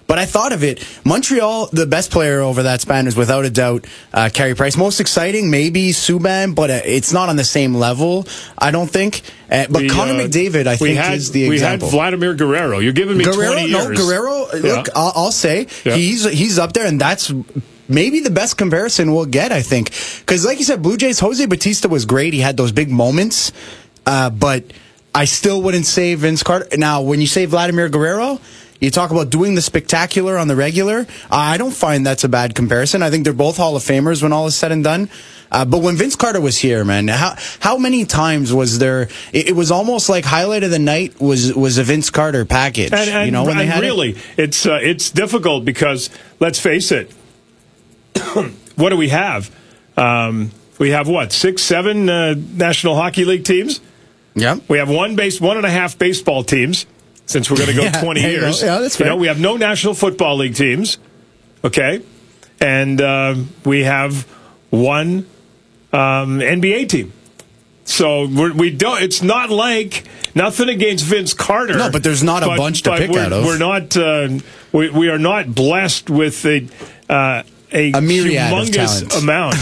But 0.07 0.19
I 0.19 0.27
thought 0.27 0.53
of 0.53 0.63
it. 0.63 0.85
Montreal, 1.07 1.71
the 1.73 1.87
best 1.87 2.11
player 2.11 2.43
over 2.43 2.65
that 2.65 2.83
span 2.83 3.07
is 3.07 3.17
without 3.17 3.47
a 3.47 3.51
doubt 3.51 3.87
uh, 4.13 4.29
Carey 4.31 4.55
Price. 4.55 4.77
Most 4.77 5.01
exciting, 5.01 5.51
maybe 5.51 5.93
Subban, 5.93 6.55
but 6.55 6.69
uh, 6.71 6.81
it's 6.85 7.11
not 7.15 7.31
on 7.31 7.37
the 7.37 7.45
same 7.45 7.75
level, 7.75 8.27
I 8.59 8.71
don't 8.71 8.91
think. 8.91 9.23
Uh, 9.51 9.65
but 9.71 9.81
We, 9.81 9.89
Connor 9.89 10.13
uh, 10.13 10.27
McDavid, 10.27 10.67
I 10.67 10.77
think, 10.77 10.99
had, 10.99 11.15
is 11.17 11.31
the 11.31 11.47
example. 11.51 11.87
we 11.89 11.91
had 11.93 11.97
Vladimir 12.13 12.35
Guerrero. 12.35 12.81
You're 12.81 12.93
giving 12.93 13.17
me 13.17 13.25
Guerrero, 13.25 13.53
20 13.55 13.73
no, 13.73 13.83
years. 13.87 13.99
Guerrero. 13.99 14.39
Look, 14.53 14.63
Yeah. 14.89 14.93
I'll, 14.95 15.13
I'll 15.17 15.33
say 15.33 15.69
Yeah. 15.85 15.97
he's 15.97 16.25
he's 16.31 16.59
up 16.59 16.75
there, 16.75 16.85
and 16.87 17.01
that's 17.01 17.33
maybe 17.89 18.21
the 18.21 18.31
best 18.31 18.57
comparison 18.57 19.13
we'll 19.13 19.27
get. 19.27 19.53
I 19.53 19.63
think 19.63 19.91
because, 20.21 20.45
like 20.45 20.59
you 20.59 20.65
said, 20.65 20.83
Blue 20.83 20.97
Jays 20.97 21.21
Jose 21.21 21.45
Bautista 21.47 21.89
was 21.89 22.05
great. 22.05 22.35
He 22.35 22.41
had 22.41 22.57
those 22.57 22.73
big 22.73 22.91
moments, 22.91 23.53
uh, 24.07 24.31
but 24.31 24.65
I 25.15 25.25
still 25.27 25.63
wouldn't 25.63 25.87
say 25.87 26.15
Vince 26.15 26.43
Carter. 26.43 26.77
Now, 26.77 27.03
when 27.03 27.21
you 27.21 27.27
say 27.27 27.47
Vladimir 27.47 27.89
Guerrero. 27.89 28.41
You 28.81 28.91
talk 28.91 29.11
about 29.11 29.31
doing 29.31 29.55
the 29.55 29.63
spectacular 29.63 30.37
on 30.37 30.47
the 30.47 30.57
regular. 30.57 31.07
I 31.31 31.57
don't 31.57 31.73
find 31.73 32.05
that's 32.05 32.25
a 32.25 32.29
bad 32.29 32.55
comparison. 32.55 33.03
I 33.03 33.09
think 33.09 33.25
they're 33.25 33.33
both 33.33 33.57
Hall 33.57 33.77
of 33.77 33.83
Famers 33.83 34.23
when 34.23 34.31
all 34.31 34.47
is 34.47 34.57
said 34.57 34.73
and 34.73 34.85
done. 34.85 35.09
Uh, 35.51 35.65
but 35.65 35.79
when 35.83 35.97
Vince 35.97 36.17
Carter 36.17 36.41
was 36.41 36.59
here, 36.59 36.85
man, 36.85 37.07
how 37.07 37.37
how 37.61 37.79
many 37.79 38.05
times 38.05 38.53
was 38.53 38.81
there? 38.81 39.03
It, 39.33 39.51
it 39.51 39.57
was 39.57 39.71
almost 39.71 40.09
like 40.09 40.25
highlight 40.25 40.65
of 40.65 40.71
the 40.71 40.79
night 40.79 41.21
was 41.21 41.55
was 41.55 41.79
a 41.79 41.85
Vince 41.85 42.11
Carter 42.11 42.45
package. 42.45 42.93
And, 42.93 43.09
and, 43.09 43.27
you 43.27 43.33
know, 43.33 43.45
when 43.45 43.57
they 43.57 43.63
and 43.63 43.73
had 43.73 43.85
it? 43.85 43.87
really, 43.87 44.19
it's 44.37 44.67
uh, 44.67 44.81
it's 44.83 45.11
difficult 45.11 45.65
because 45.65 46.11
let's 46.41 46.59
face 46.59 46.91
it. 46.91 47.11
what 48.77 48.91
do 48.91 48.97
we 48.97 49.09
have? 49.11 49.55
Um, 49.97 50.51
we 50.79 50.91
have 50.91 51.09
what 51.09 51.33
six, 51.33 51.63
seven 51.63 52.09
uh, 52.09 52.35
National 52.37 52.95
Hockey 52.97 53.25
League 53.25 53.45
teams. 53.45 53.81
Yeah. 54.35 54.59
We 54.69 54.79
have 54.79 54.91
one 54.91 55.15
base, 55.17 55.41
one 55.41 55.57
and 55.57 55.65
a 55.67 55.71
half 55.71 55.97
baseball 55.99 56.43
teams. 56.43 56.87
since 57.27 57.51
we're 57.51 57.57
going 57.59 57.69
to 57.71 57.75
go 57.75 57.83
Yeah, 57.85 58.03
20 58.03 58.21
there 58.21 58.31
you 58.33 58.41
go. 58.41 58.47
years. 58.47 58.63
Yeah, 58.63 58.79
that's 58.81 58.99
You 58.99 59.07
know, 59.07 59.17
we 59.17 59.29
have 59.29 59.41
no 59.41 59.57
National 59.57 59.95
Football 59.95 60.39
League 60.39 60.57
teams, 60.57 60.99
okay? 61.63 62.03
And 62.61 63.01
uh, 63.01 63.37
we 63.65 63.85
have 63.85 64.23
one 64.71 65.27
um, 65.93 66.41
NBA 66.41 66.89
team. 66.89 67.13
So 67.85 68.27
we're, 68.27 68.53
we 68.53 68.71
don't. 68.71 69.03
It's 69.03 69.23
not 69.23 69.51
like 69.51 70.05
nothing 70.35 70.69
against 70.71 71.05
Vince 71.05 71.35
Carter. 71.35 71.77
No, 71.77 71.91
but 71.91 72.03
there's 72.03 72.23
not 72.23 72.43
a 72.43 72.47
bunch 72.47 72.83
to 72.83 72.91
but 72.91 72.99
pick 72.99 73.15
out 73.15 73.33
of. 73.33 73.45
We're 73.45 73.59
not. 73.59 73.95
Uh, 73.97 74.39
we, 74.73 74.89
we 74.91 75.09
are 75.11 75.19
not 75.19 75.55
blessed 75.55 76.09
with 76.09 76.43
the 76.43 76.69
uh, 77.09 77.43
a, 77.73 77.91
A 77.91 78.01
humongous 78.01 79.21
amount 79.23 79.57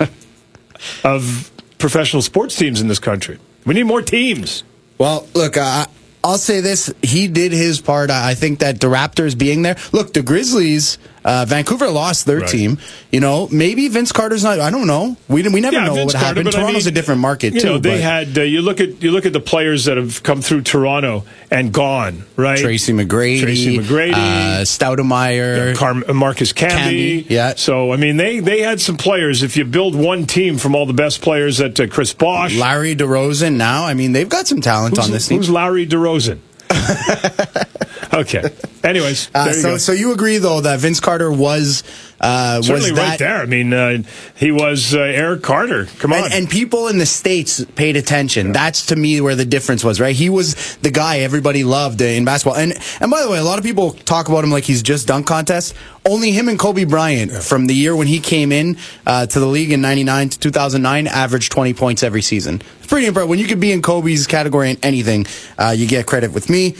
of 1.04 1.50
professional 1.78 2.22
sports 2.22 2.56
teams 2.56 2.80
in 2.80 2.88
this 2.88 2.98
country. 2.98 3.38
We 3.64 3.74
need 3.74 3.84
more 3.84 4.02
teams. 4.02 4.62
Well, 4.98 5.26
look, 5.34 5.56
uh, 5.56 5.86
I'll 6.24 6.38
say 6.38 6.60
this: 6.60 6.92
he 7.02 7.28
did 7.28 7.52
his 7.52 7.80
part. 7.80 8.10
I 8.10 8.34
think 8.34 8.60
that 8.60 8.80
the 8.80 8.88
Raptors 8.88 9.36
being 9.36 9.62
there. 9.62 9.76
Look, 9.92 10.12
the 10.12 10.22
Grizzlies, 10.22 10.98
uh, 11.26 11.44
Vancouver 11.46 11.88
lost 11.90 12.24
their 12.24 12.38
Right. 12.38 12.48
team. 12.48 12.78
You 13.10 13.20
know, 13.20 13.48
maybe 13.50 13.88
Vince 13.88 14.12
Carter's 14.12 14.44
not. 14.44 14.60
I 14.60 14.70
don't 14.70 14.86
know. 14.86 15.16
We 15.28 15.42
didn't. 15.42 15.54
we 15.54 15.60
never 15.60 15.80
know 15.82 15.94
Vince 15.94 16.14
what 16.14 16.20
Carter, 16.20 16.26
happened. 16.26 16.44
but 16.44 16.54
I 16.54 16.60
Toronto's 16.60 16.84
mean, 16.86 16.92
a 16.92 16.94
different 16.94 17.20
market 17.20 17.54
you 17.54 17.60
too. 17.60 17.66
Know, 17.66 17.78
they 17.78 18.00
had 18.00 18.38
uh, 18.38 18.42
you 18.42 18.62
look 18.62 18.80
at 18.80 19.02
you 19.02 19.10
look 19.10 19.26
at 19.26 19.32
the 19.32 19.40
players 19.40 19.84
that 19.86 19.96
have 19.96 20.22
come 20.22 20.40
through 20.40 20.62
Toronto 20.62 21.24
and 21.50 21.72
gone 21.72 22.24
right. 22.36 22.58
Tracy 22.58 22.92
McGrady, 22.92 23.40
Tracy 23.42 23.78
McGrady, 23.78 24.12
uh, 24.12 24.62
Stoudemire. 24.62 25.74
Car- 25.76 26.14
Marcus 26.14 26.52
Camby. 26.52 27.24
Camby, 27.24 27.30
yeah. 27.30 27.54
So 27.56 27.92
I 27.92 27.96
mean, 27.96 28.16
they 28.16 28.40
they 28.40 28.60
had 28.62 28.80
some 28.80 28.96
players. 28.96 29.42
If 29.42 29.56
you 29.56 29.64
build 29.64 29.94
one 29.94 30.26
team 30.26 30.58
from 30.58 30.74
all 30.74 30.86
the 30.86 30.92
best 30.94 31.22
players 31.22 31.58
that 31.58 31.78
uh, 31.80 31.86
Chris 31.88 32.12
Bosh, 32.12 32.54
Larry 32.56 32.94
DeRozan. 32.94 33.54
Now, 33.56 33.84
I 33.86 33.94
mean, 33.94 34.12
they've 34.12 34.28
got 34.28 34.46
some 34.46 34.60
talent 34.60 34.98
on 34.98 35.10
this 35.10 35.28
team. 35.28 35.38
who's 35.38 35.50
Larry 35.50 35.86
DeRozan? 35.86 36.38
okay. 38.20 38.42
Anyways, 38.84 39.30
Uh, 39.34 39.46
there 39.46 39.54
you 39.54 39.60
so, 39.60 39.76
so 39.78 39.92
you 39.92 40.12
agree 40.12 40.38
though 40.38 40.60
that 40.60 40.80
Vince 40.80 41.00
Carter 41.00 41.30
was 41.30 41.82
uh, 42.20 42.62
Certainly 42.62 42.92
was 42.92 42.98
that 42.98 43.08
right 43.10 43.18
there. 43.18 43.36
I 43.36 43.46
mean, 43.46 43.72
uh, 43.72 44.02
he 44.36 44.50
was 44.50 44.94
uh, 44.94 45.00
Eric 45.00 45.42
Carter. 45.42 45.86
Come 45.98 46.12
on. 46.12 46.24
And, 46.24 46.32
and 46.34 46.50
people 46.50 46.88
in 46.88 46.96
the 46.98 47.04
states 47.06 47.62
paid 47.74 47.96
attention. 47.96 48.52
That's 48.52 48.86
to 48.86 48.96
me 48.96 49.20
where 49.20 49.34
the 49.34 49.44
difference 49.44 49.84
was. 49.84 50.00
Right, 50.00 50.16
he 50.16 50.30
was 50.30 50.76
the 50.76 50.90
guy 50.90 51.18
everybody 51.18 51.64
loved 51.64 52.00
in 52.00 52.24
basketball. 52.24 52.58
And 52.58 52.72
and 53.00 53.10
by 53.10 53.22
the 53.22 53.30
way, 53.30 53.38
a 53.38 53.44
lot 53.44 53.58
of 53.58 53.64
people 53.64 53.92
talk 53.92 54.28
about 54.28 54.44
him 54.44 54.50
like 54.50 54.64
he's 54.64 54.82
just 54.82 55.06
dunk 55.08 55.26
contest. 55.26 55.74
Only 56.08 56.30
him 56.30 56.48
and 56.48 56.58
Kobe 56.58 56.84
Bryant 56.84 57.32
from 57.32 57.66
the 57.66 57.74
year 57.74 57.94
when 57.94 58.06
he 58.06 58.20
came 58.20 58.52
in 58.52 58.78
uh, 59.06 59.26
to 59.26 59.40
the 59.40 59.46
league 59.46 59.72
in 59.72 59.80
'99 59.80 60.30
to 60.30 60.38
2009 60.38 61.06
averaged 61.08 61.52
20 61.52 61.74
points 61.74 62.02
every 62.02 62.22
season. 62.22 62.62
It's 62.78 62.86
pretty 62.86 63.06
impressive. 63.06 63.28
When 63.28 63.38
you 63.38 63.46
could 63.46 63.60
be 63.60 63.72
in 63.72 63.82
Kobe's 63.82 64.26
category 64.26 64.70
in 64.70 64.78
anything, 64.82 65.26
uh, 65.58 65.74
you 65.76 65.86
get 65.86 66.06
credit 66.06 66.32
with 66.32 66.48
me. 66.48 66.76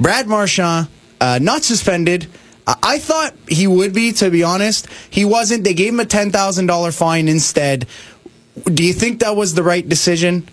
Brad 0.00 0.26
Marchand, 0.26 0.88
uh, 1.20 1.38
not 1.42 1.64
suspended. 1.64 2.26
I- 2.66 2.76
I 2.82 2.98
thought 2.98 3.34
he 3.48 3.66
would 3.66 3.92
be, 3.92 4.12
to 4.14 4.30
be 4.30 4.42
honest. 4.42 4.86
He 5.10 5.24
wasn't. 5.24 5.64
They 5.64 5.74
gave 5.74 5.92
him 5.92 6.00
a 6.00 6.04
ten 6.04 6.30
thousand 6.30 6.66
dollar 6.66 6.92
fine 6.92 7.28
instead. 7.28 7.86
Do 8.64 8.82
you 8.84 8.92
think 8.92 9.20
that 9.20 9.36
was 9.36 9.54
the 9.54 9.62
right 9.62 9.86
decision? 9.88 10.48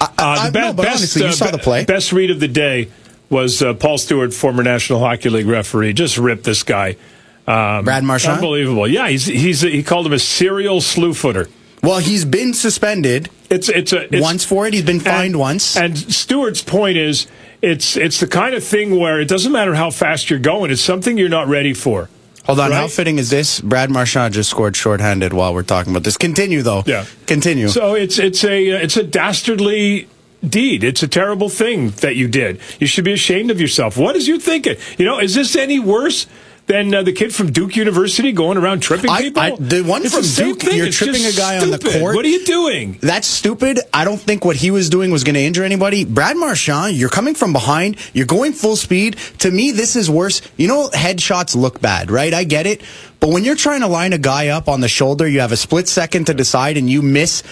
I, 0.00 0.08
Uh, 0.18 0.46
the 0.46 0.52
be- 0.52 0.60
no, 0.60 0.72
but 0.72 0.86
honestly, 0.88 1.22
you 1.22 1.28
uh, 1.28 1.32
saw 1.32 1.50
the 1.50 1.58
play. 1.58 1.84
Best 1.84 2.12
read 2.12 2.30
of 2.30 2.40
the 2.40 2.48
day 2.48 2.88
was 3.28 3.62
uh, 3.62 3.74
Paul 3.74 3.98
Stewart, 3.98 4.32
former 4.32 4.62
National 4.62 4.98
Hockey 4.98 5.28
League 5.28 5.46
referee. 5.46 5.92
Just 5.92 6.16
ripped 6.18 6.44
this 6.44 6.62
guy. 6.62 6.96
Um, 7.46 7.84
Brad 7.84 8.04
Marchand? 8.04 8.34
Unbelievable. 8.34 8.86
Yeah, 8.88 9.08
he's 9.08 9.26
he's 9.26 9.60
he 9.60 9.82
called 9.82 10.06
him 10.06 10.12
a 10.12 10.18
serial 10.18 10.80
slew 10.80 11.12
footer. 11.14 11.48
Well, 11.82 11.98
he's 11.98 12.26
been 12.26 12.52
suspended 12.52 13.30
It's 13.48 13.68
it's 13.70 13.92
a 13.92 14.14
it's, 14.14 14.22
once 14.22 14.44
for 14.44 14.66
it. 14.66 14.74
He's 14.74 14.84
been 14.84 15.00
fined 15.00 15.32
and, 15.32 15.38
once. 15.38 15.76
And 15.76 15.96
Stewart's 15.96 16.62
point 16.62 16.96
is, 16.98 17.26
it's 17.62 17.96
it's 17.96 18.20
the 18.20 18.26
kind 18.26 18.54
of 18.54 18.64
thing 18.64 18.98
where 18.98 19.20
it 19.20 19.28
doesn't 19.28 19.52
matter 19.52 19.74
how 19.74 19.90
fast 19.90 20.30
you're 20.30 20.38
going. 20.38 20.70
It's 20.70 20.80
something 20.80 21.18
you're 21.18 21.28
not 21.28 21.48
ready 21.48 21.74
for. 21.74 22.08
Hold 22.46 22.60
on, 22.60 22.72
how 22.72 22.88
fitting 22.88 23.18
is 23.18 23.30
this? 23.30 23.60
Brad 23.60 23.90
Marchand 23.90 24.34
just 24.34 24.50
scored 24.50 24.74
shorthanded 24.74 25.32
while 25.32 25.54
we're 25.54 25.62
talking 25.62 25.92
about 25.92 26.04
this. 26.04 26.16
Continue 26.16 26.62
though. 26.62 26.82
Yeah. 26.86 27.04
Continue. 27.26 27.68
So 27.68 27.94
it's 27.94 28.18
it's 28.18 28.42
a 28.44 28.72
uh, 28.72 28.78
it's 28.78 28.96
a 28.96 29.04
dastardly 29.04 30.08
deed. 30.46 30.82
It's 30.82 31.02
a 31.02 31.08
terrible 31.08 31.48
thing 31.48 31.90
that 31.90 32.16
you 32.16 32.28
did. 32.28 32.60
You 32.78 32.86
should 32.86 33.04
be 33.04 33.12
ashamed 33.12 33.50
of 33.50 33.60
yourself. 33.60 33.96
What 33.96 34.16
is 34.16 34.26
you 34.26 34.40
thinking? 34.40 34.76
You 34.98 35.04
know, 35.04 35.20
is 35.20 35.34
this 35.34 35.54
any 35.54 35.78
worse? 35.78 36.26
Than 36.70 36.94
uh, 36.94 37.02
the 37.02 37.12
kid 37.12 37.34
from 37.34 37.50
Duke 37.50 37.74
University 37.74 38.30
going 38.30 38.56
around 38.56 38.78
tripping 38.80 39.10
people. 39.16 39.42
I- 39.42 39.56
the 39.58 39.82
one 39.82 40.04
It's 40.04 40.14
from 40.14 40.22
the 40.22 40.52
Duke, 40.52 40.62
thing. 40.62 40.76
you're 40.76 40.86
It's 40.86 40.96
tripping 40.96 41.24
a 41.26 41.32
guy 41.32 41.58
on 41.58 41.70
the 41.70 41.78
court. 41.80 42.14
What 42.14 42.24
are 42.24 42.28
you 42.28 42.44
doing? 42.44 42.96
That's 43.00 43.26
stupid. 43.26 43.80
I 43.92 44.04
don't 44.04 44.20
think 44.20 44.44
what 44.44 44.54
he 44.54 44.70
was 44.70 44.88
doing 44.88 45.10
was 45.10 45.24
going 45.24 45.34
to 45.34 45.40
injure 45.40 45.64
anybody. 45.64 46.04
Brad 46.04 46.36
Marchand, 46.36 46.94
you're 46.94 47.08
coming 47.08 47.34
from 47.34 47.52
behind. 47.52 47.96
You're 48.14 48.26
going 48.26 48.52
full 48.52 48.76
speed. 48.76 49.16
To 49.40 49.50
me, 49.50 49.72
this 49.72 49.96
is 49.96 50.08
worse. 50.08 50.42
You 50.56 50.68
know, 50.68 50.88
headshots 50.90 51.56
look 51.56 51.80
bad, 51.80 52.08
right? 52.08 52.32
I 52.32 52.44
get 52.44 52.66
it. 52.66 52.82
But 53.20 53.28
when 53.28 53.44
you're 53.44 53.56
trying 53.56 53.80
to 53.80 53.86
line 53.86 54.14
a 54.14 54.18
guy 54.18 54.48
up 54.48 54.66
on 54.66 54.80
the 54.80 54.88
shoulder, 54.88 55.28
you 55.28 55.40
have 55.40 55.52
a 55.52 55.56
split 55.56 55.88
second 55.88 56.26
to 56.26 56.34
decide 56.34 56.78
and 56.78 56.88
you 56.88 57.02
miss 57.02 57.42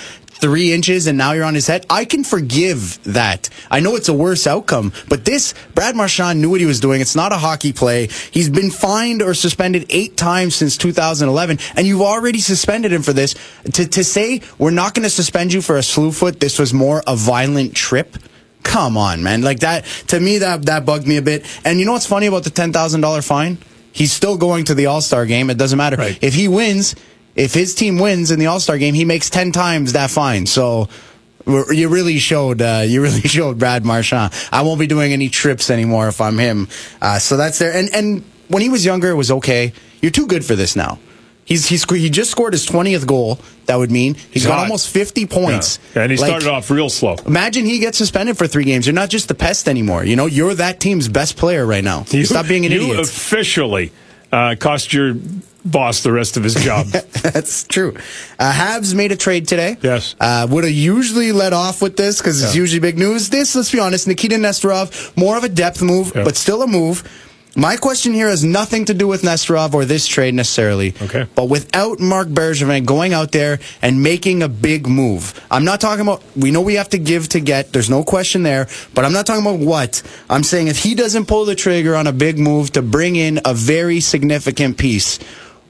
three 0.40 0.72
inches 0.72 1.06
and 1.06 1.18
now 1.18 1.32
you're 1.32 1.44
on 1.44 1.54
his 1.54 1.66
head. 1.66 1.84
I 1.90 2.04
can 2.04 2.25
forgive 2.25 3.02
that. 3.04 3.50
I 3.70 3.80
know 3.80 3.96
it's 3.96 4.08
a 4.08 4.14
worse 4.14 4.46
outcome, 4.46 4.92
but 5.08 5.25
this, 5.25 5.54
Brad 5.75 5.96
Marchand 5.96 6.40
knew 6.40 6.50
what 6.50 6.60
he 6.60 6.66
was 6.66 6.80
doing. 6.80 7.00
It's 7.00 7.16
not 7.16 7.32
a 7.32 7.37
hockey 7.37 7.72
play. 7.72 8.08
He's 8.30 8.48
been 8.48 8.70
fined 8.70 9.20
or 9.20 9.34
suspended 9.34 9.87
eight 9.90 10.16
times 10.16 10.54
since 10.54 10.76
2011, 10.76 11.58
and 11.76 11.87
you've 11.87 12.02
already 12.02 12.38
suspended 12.38 12.92
him 12.92 13.02
for 13.02 13.12
this. 13.12 13.34
To, 13.64 13.87
to 13.87 14.04
say 14.04 14.40
we're 14.58 14.70
not 14.70 14.94
going 14.94 15.04
to 15.04 15.10
suspend 15.10 15.52
you 15.52 15.60
for 15.60 15.76
a 15.76 15.82
slew 15.82 16.12
foot, 16.12 16.40
this 16.40 16.58
was 16.58 16.72
more 16.72 17.02
a 17.06 17.16
violent 17.16 17.75
trip. 17.75 18.16
Come 18.62 18.96
on, 18.96 19.22
man. 19.22 19.42
Like 19.42 19.60
that, 19.60 19.84
to 20.08 20.20
me, 20.20 20.38
that, 20.38 20.66
that 20.66 20.84
bugged 20.87 21.06
me 21.06 21.16
a 21.16 21.22
bit. 21.22 21.44
And 21.64 21.78
you 21.78 21.87
know 21.87 21.92
what's 21.92 22.06
funny 22.06 22.26
about 22.26 22.44
the 22.44 22.50
$10,000 22.50 23.26
fine? 23.26 23.58
He's 23.92 24.12
still 24.12 24.37
going 24.37 24.64
to 24.66 24.75
the 24.75 24.87
All 24.87 25.00
Star 25.00 25.26
game. 25.26 25.50
It 25.50 25.59
doesn't 25.59 25.76
matter. 25.76 25.97
Right. 25.97 26.18
If 26.23 26.35
he 26.35 26.49
wins, 26.49 26.95
if 27.35 27.54
his 27.54 27.75
team 27.75 27.99
wins 27.99 28.30
in 28.30 28.38
the 28.38 28.47
All 28.47 28.61
Star 28.61 28.78
game, 28.78 28.95
he 28.95 29.04
makes 29.04 29.30
10 29.30 29.52
times 29.52 29.92
that 29.95 30.11
fine. 30.11 30.47
So, 30.47 30.88
you 31.71 31.88
really 31.88 32.18
showed 32.18 32.61
uh, 32.61 32.83
you 32.87 33.02
really 33.02 33.21
showed 33.28 33.59
Brad 33.59 33.85
Marchand. 33.85 34.33
I 34.52 34.62
won't 34.62 34.78
be 34.78 34.87
doing 34.87 35.12
any 35.12 35.28
trips 35.28 35.71
anymore 35.71 36.09
if 36.09 36.21
I'm 36.21 36.38
him. 36.38 36.68
Uh, 37.00 37.18
so 37.18 37.37
that's 37.37 37.59
there. 37.59 37.73
And 37.73 37.88
and 37.95 38.23
when 38.49 38.62
he 38.62 38.68
was 38.68 38.85
younger, 38.85 39.09
it 39.09 39.14
was 39.14 39.30
okay. 39.30 39.73
You're 40.02 40.11
too 40.11 40.26
good 40.26 40.45
for 40.45 40.54
this 40.54 40.76
now. 40.76 40.99
He's 41.49 41.67
he's 41.67 41.90
he 41.90 42.11
just 42.11 42.31
scored 42.31 42.52
his 42.52 42.67
20th 42.67 43.07
goal. 43.07 43.40
That 43.64 43.76
would 43.76 43.90
mean 43.90 44.17
he's 44.31 44.45
got 44.47 44.59
almost 44.59 44.90
50 44.90 45.25
points. 45.26 45.78
Yeah. 45.97 46.02
And 46.02 46.12
he 46.12 46.19
Like, 46.19 46.28
started 46.28 46.49
off 46.50 46.71
real 46.71 46.90
slow. 46.90 47.17
Imagine 47.26 47.64
he 47.64 47.78
gets 47.78 47.97
suspended 47.97 48.37
for 48.37 48.47
three 48.47 48.64
games. 48.64 48.87
You're 48.87 48.95
not 48.95 49.09
just 49.09 49.28
the 49.28 49.35
pest 49.35 49.67
anymore. 49.67 50.05
You 50.05 50.14
know, 50.14 50.26
you're 50.26 50.52
that 50.55 50.78
team's 50.78 51.09
best 51.09 51.38
player 51.38 51.64
right 51.64 51.83
now. 51.83 52.05
You- 52.11 52.26
Stop 52.26 52.49
being 52.49 52.67
an 52.67 52.73
you 52.73 52.83
idiot. 52.83 53.00
officially 53.00 53.93
uh, 54.31 54.57
cost 54.61 54.93
your 54.93 55.14
boss 55.64 56.02
the 56.02 56.12
rest 56.12 56.37
of 56.37 56.45
his 56.45 56.55
job. 56.55 56.87
That's 57.23 57.64
true. 57.64 57.95
Uh, 58.38 58.52
Habs 58.52 58.95
made 58.95 59.12
a 59.12 59.17
trade 59.17 59.49
today. 59.49 59.78
Yes. 59.83 60.14
Uh, 60.21 60.47
would 60.50 60.64
have 60.64 60.73
usually 60.73 61.33
let 61.33 61.55
off 61.55 61.81
with 61.81 61.97
this 61.97 62.19
because 62.19 62.43
it's 62.43 62.55
Yeah. 62.55 62.61
usually 62.61 62.81
big 62.81 62.99
news. 62.99 63.31
This, 63.31 63.55
let's 63.57 63.73
be 63.73 63.78
honest, 63.81 64.07
Nikita 64.07 64.37
Nesterov, 64.37 65.17
more 65.17 65.37
of 65.38 65.45
a 65.45 65.49
depth 65.49 65.81
move, 65.83 66.12
Yeah. 66.14 66.25
but 66.25 66.37
still 66.37 66.62
a 66.62 66.67
move. 66.67 67.02
My 67.59 67.77
question 67.77 68.12
here 68.12 68.29
has 68.29 68.45
nothing 68.45 68.85
to 68.85 68.95
do 68.95 69.09
with 69.09 69.23
Nesterov 69.23 69.75
or 69.75 69.85
this 69.85 70.07
trade 70.07 70.33
necessarily. 70.33 70.95
Okay. 71.03 71.27
But 71.35 71.47
without 71.47 71.99
Marc 71.99 72.29
Bergevin 72.29 72.87
going 72.87 73.12
out 73.12 73.33
there 73.33 73.59
and 73.83 74.00
making 74.00 74.45
a 74.45 74.49
big 74.49 74.87
move, 74.87 75.35
I'm 75.50 75.65
not 75.65 75.81
talking 75.81 76.03
about, 76.03 76.23
we 76.37 76.53
know 76.53 76.62
we 76.62 76.75
have 76.75 76.91
to 76.91 76.99
give 76.99 77.31
to 77.31 77.41
get, 77.41 77.73
there's 77.73 77.91
no 77.91 78.05
question 78.05 78.45
there, 78.45 78.69
but 78.95 79.05
I'm 79.05 79.12
not 79.12 79.27
talking 79.27 79.45
about 79.45 79.59
what. 79.59 80.05
I'm 80.31 80.45
saying 80.45 80.69
if 80.69 80.79
he 80.79 80.95
doesn't 80.95 81.27
pull 81.27 81.47
the 81.47 81.57
trigger 81.57 81.97
on 81.97 82.07
a 82.07 82.12
big 82.12 82.38
move 82.38 82.71
to 82.75 82.83
bring 82.83 83.17
in 83.17 83.41
a 83.45 83.55
very 83.55 83.99
significant 83.99 84.79
piece, 84.79 85.19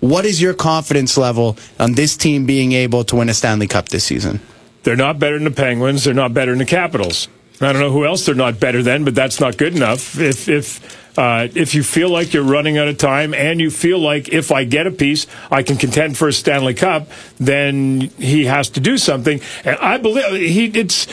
what 0.00 0.26
is 0.26 0.42
your 0.42 0.52
confidence 0.52 1.16
level 1.16 1.56
on 1.80 1.94
this 1.94 2.18
team 2.18 2.44
being 2.44 2.72
able 2.72 3.02
to 3.04 3.16
win 3.16 3.30
a 3.30 3.34
Stanley 3.34 3.66
Cup 3.66 3.88
this 3.88 4.04
season? 4.04 4.40
They're 4.82 4.94
not 4.94 5.18
better 5.18 5.36
than 5.36 5.44
the 5.44 5.50
Penguins. 5.52 6.04
They're 6.04 6.12
not 6.12 6.34
better 6.34 6.52
than 6.52 6.58
the 6.58 6.66
Capitals. 6.66 7.28
I 7.60 7.72
don't 7.72 7.80
know 7.80 7.90
who 7.90 8.04
else 8.06 8.26
they're 8.26 8.34
not 8.34 8.60
better 8.60 8.82
than, 8.82 9.04
but 9.04 9.14
that's 9.14 9.40
not 9.40 9.56
good 9.56 9.74
enough. 9.74 10.18
If 10.18 10.48
if 10.48 11.07
uh, 11.18 11.48
if 11.54 11.74
you 11.74 11.82
feel 11.82 12.10
like 12.10 12.32
you're 12.32 12.44
running 12.44 12.78
out 12.78 12.86
of 12.86 12.96
time 12.96 13.34
and 13.34 13.60
you 13.60 13.70
feel 13.70 13.98
like 13.98 14.28
if 14.28 14.52
I 14.52 14.62
get 14.62 14.86
a 14.86 14.92
piece, 14.92 15.26
I 15.50 15.64
can 15.64 15.76
contend 15.76 16.16
for 16.16 16.28
a 16.28 16.32
Stanley 16.32 16.74
Cup, 16.74 17.08
then 17.38 18.02
he 18.18 18.44
has 18.44 18.70
to 18.70 18.80
do 18.80 18.96
something. 18.96 19.40
And 19.64 19.76
I 19.78 19.98
believe 19.98 20.40
he. 20.40 20.66
It's 20.66 21.08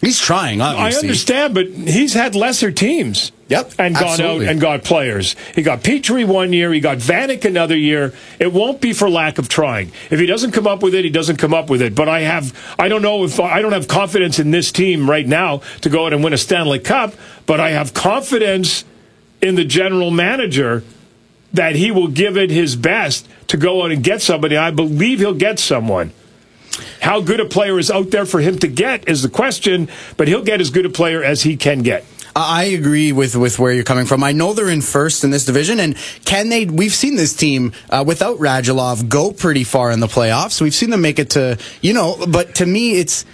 He's 0.00 0.18
trying, 0.18 0.62
I 0.62 0.72
obviously. 0.72 1.08
understand, 1.08 1.52
but 1.52 1.66
he's 1.66 2.14
had 2.14 2.34
lesser 2.34 2.72
teams. 2.72 3.32
Yep, 3.48 3.72
And 3.78 3.94
gone 3.94 4.04
absolutely. 4.04 4.46
out 4.46 4.52
and 4.52 4.60
got 4.60 4.82
players. 4.84 5.36
He 5.54 5.60
got 5.62 5.82
Petry 5.82 6.24
one 6.26 6.54
year, 6.54 6.72
he 6.72 6.80
got 6.80 6.98
Vanek 6.98 7.44
another 7.44 7.76
year. 7.76 8.14
It 8.38 8.50
won't 8.50 8.80
be 8.80 8.94
for 8.94 9.10
lack 9.10 9.36
of 9.36 9.50
trying. 9.50 9.92
If 10.08 10.18
he 10.18 10.24
doesn't 10.24 10.52
come 10.52 10.66
up 10.66 10.82
with 10.82 10.94
it, 10.94 11.04
he 11.04 11.10
doesn't 11.10 11.36
come 11.36 11.52
up 11.52 11.68
with 11.68 11.82
it. 11.82 11.94
But 11.94 12.08
I 12.08 12.20
have 12.20 12.56
I 12.78 12.88
don't 12.88 13.02
know 13.02 13.24
if 13.24 13.38
I 13.40 13.60
don't 13.60 13.72
have 13.72 13.88
confidence 13.88 14.38
in 14.38 14.52
this 14.52 14.72
team 14.72 15.10
right 15.10 15.26
now 15.26 15.60
to 15.82 15.90
go 15.90 16.06
out 16.06 16.14
and 16.14 16.24
win 16.24 16.32
a 16.32 16.38
Stanley 16.38 16.78
Cup, 16.78 17.12
but 17.44 17.60
I 17.60 17.72
have 17.72 17.92
confidence 17.92 18.84
in 19.42 19.54
the 19.54 19.64
general 19.64 20.10
manager 20.10 20.82
that 21.52 21.74
he 21.74 21.90
will 21.90 22.08
give 22.08 22.36
it 22.36 22.50
his 22.50 22.76
best 22.76 23.28
to 23.48 23.56
go 23.56 23.82
out 23.82 23.90
and 23.90 24.04
get 24.04 24.22
somebody. 24.22 24.56
I 24.56 24.70
believe 24.70 25.18
he'll 25.18 25.34
get 25.34 25.58
someone. 25.58 26.12
How 27.00 27.20
good 27.20 27.40
a 27.40 27.44
player 27.44 27.78
is 27.78 27.90
out 27.90 28.10
there 28.10 28.24
for 28.24 28.40
him 28.40 28.58
to 28.60 28.68
get 28.68 29.08
is 29.08 29.22
the 29.22 29.28
question, 29.28 29.88
but 30.16 30.28
he'll 30.28 30.44
get 30.44 30.60
as 30.60 30.70
good 30.70 30.86
a 30.86 30.90
player 30.90 31.22
as 31.22 31.42
he 31.42 31.56
can 31.56 31.82
get. 31.82 32.04
I 32.34 32.64
agree 32.64 33.10
with, 33.10 33.34
with 33.34 33.58
where 33.58 33.72
you're 33.72 33.84
coming 33.84 34.06
from. 34.06 34.22
I 34.22 34.32
know 34.32 34.52
they're 34.52 34.68
in 34.68 34.82
first 34.82 35.24
in 35.24 35.30
this 35.30 35.44
division, 35.44 35.80
and 35.80 35.96
can 36.24 36.48
they? 36.48 36.64
We've 36.64 36.92
seen 36.92 37.16
this 37.16 37.34
team 37.34 37.72
uh, 37.90 38.04
without 38.06 38.38
Radulov 38.38 39.08
go 39.08 39.32
pretty 39.32 39.64
far 39.64 39.90
in 39.90 39.98
the 39.98 40.06
playoffs. 40.06 40.60
We've 40.60 40.74
seen 40.74 40.90
them 40.90 41.00
make 41.00 41.18
it 41.18 41.30
to 41.30 41.58
you 41.80 41.92
know, 41.92 42.24
but 42.28 42.54
to 42.56 42.66
me, 42.66 42.98
it's 42.98 43.24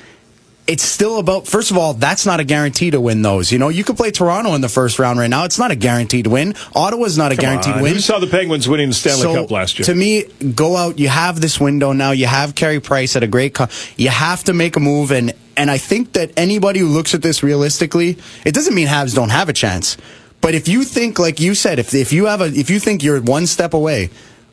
it's 0.66 0.82
still 0.82 1.18
about 1.18 1.46
first 1.46 1.70
of 1.70 1.78
all 1.78 1.94
that's 1.94 2.26
not 2.26 2.40
a 2.40 2.44
guarantee 2.44 2.90
to 2.90 3.00
win 3.00 3.23
those 3.23 3.52
you 3.52 3.58
know 3.58 3.68
you 3.68 3.85
could 3.85 3.96
play 3.96 4.11
toronto 4.11 4.54
in 4.54 4.61
the 4.61 4.68
first 4.68 4.99
round 4.99 5.18
right 5.18 5.30
now 5.30 5.44
it's 5.44 5.58
not 5.58 5.70
a 5.70 5.76
guaranteed 5.76 6.26
win 6.26 6.54
ottawa's 6.75 7.16
not 7.16 7.32
a 7.32 7.37
guaranteed 7.37 7.75
on. 7.75 7.82
win 7.82 7.94
Who 7.94 8.00
saw 8.00 8.18
the 8.18 8.26
Penguins 8.26 8.68
winning 8.68 8.88
the 8.88 8.94
Stanley 8.94 9.23
so, 9.23 9.35
Cup 9.35 9.50
last 9.50 9.78
year? 9.78 9.87
To 9.87 9.94
me, 9.94 10.25
go 10.54 10.76
out. 10.76 10.99
You 10.99 11.08
have 11.08 11.40
this 11.40 11.61
window 11.61 11.92
now. 11.92 12.11
You 12.11 12.26
have 12.26 12.54
Carey 12.54 12.80
Price 12.80 13.16
at 13.16 13.23
a 13.23 13.26
great. 13.26 13.54
Co- 13.54 13.68
you 13.96 14.08
have 14.08 14.44
to 14.44 14.52
make 14.52 14.76
a 14.76 14.80
move, 14.80 15.11
and 15.11 15.32
and 15.56 15.70
I 15.70 15.78
think 15.78 16.12
that 16.12 16.32
anybody 16.37 16.80
who 16.80 16.88
looks 16.88 17.14
at 17.14 17.23
this 17.23 17.42
realistically, 17.42 18.18
it 18.44 18.54
doesn't 18.54 18.75
mean 18.75 18.88
Habs 18.88 19.14
don't 19.14 19.30
have 19.30 19.49
a 19.49 19.52
chance. 19.52 19.96
But 20.40 20.54
if 20.54 20.68
you 20.68 20.85
think, 20.85 21.18
like 21.18 21.40
you 21.40 21.54
said, 21.54 21.78
if 21.78 21.94
if 21.94 22.12
you 22.12 22.26
have 22.26 22.40
a, 22.40 22.46
if 22.46 22.70
you 22.70 22.78
think 22.78 23.02
you're 23.02 23.20
one 23.20 23.46
step 23.46 23.75
away, 23.75 24.11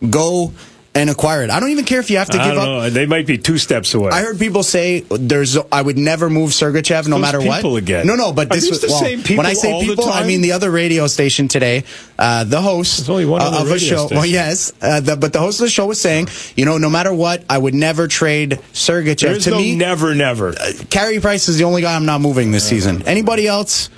go 0.09 0.53
and 0.95 1.09
acquire 1.09 1.43
it. 1.43 1.49
I 1.49 1.59
don't 1.59 1.69
even 1.69 1.85
care 1.85 1.99
if 1.99 2.09
you 2.09 2.17
have 2.17 2.29
to 2.29 2.39
I 2.39 2.45
give 2.45 2.55
don't 2.55 2.63
up. 2.63 2.67
know. 2.83 2.89
They 2.89 3.05
might 3.05 3.25
be 3.25 3.37
two 3.37 3.57
steps 3.57 3.93
away. 3.93 4.11
I 4.11 4.21
heard 4.21 4.37
people 4.39 4.63
say 4.63 5.01
there's. 5.09 5.57
I 5.71 5.81
would 5.81 5.97
never 5.97 6.29
move 6.29 6.51
Sergachev 6.51 7.07
no 7.07 7.15
Those 7.15 7.21
matter 7.21 7.41
what. 7.41 7.57
people 7.57 7.77
again. 7.77 8.05
No, 8.05 8.15
no, 8.15 8.31
but 8.31 8.51
Are 8.51 8.55
this 8.55 8.69
was 8.69 8.81
the 8.81 8.87
well, 8.87 8.99
same 8.99 9.23
people 9.23 9.37
When 9.37 9.45
I 9.45 9.53
say 9.53 9.81
people, 9.81 10.09
I 10.09 10.25
mean 10.25 10.41
the 10.41 10.51
other 10.51 10.69
radio 10.69 11.07
station 11.07 11.47
today. 11.47 11.83
Uh, 12.17 12.43
the 12.43 12.61
host 12.61 12.97
There's 12.97 13.09
only 13.09 13.25
one 13.25 13.41
uh, 13.41 13.61
of 13.61 13.71
a 13.71 13.79
show. 13.79 14.07
Well, 14.11 14.25
yes, 14.25 14.71
uh, 14.81 14.99
the, 14.99 15.15
but 15.15 15.33
the 15.33 15.39
host 15.39 15.59
of 15.59 15.65
the 15.65 15.71
show 15.71 15.87
was 15.87 15.99
saying, 15.99 16.27
you 16.55 16.65
know, 16.65 16.77
no 16.77 16.89
matter 16.89 17.13
what, 17.13 17.43
I 17.49 17.57
would 17.57 17.73
never 17.73 18.07
trade 18.07 18.59
Sergachev. 18.73 19.19
There's 19.21 19.43
to 19.45 19.51
no 19.51 19.57
me, 19.57 19.75
never, 19.75 20.13
never. 20.13 20.53
Carey 20.89 21.19
Price 21.19 21.49
is 21.49 21.57
the 21.57 21.63
only 21.63 21.81
guy 21.81 21.95
I'm 21.95 22.05
not 22.05 22.21
moving 22.21 22.51
this 22.51 22.67
season. 22.67 23.01
Anybody 23.07 23.47
else? 23.47 23.89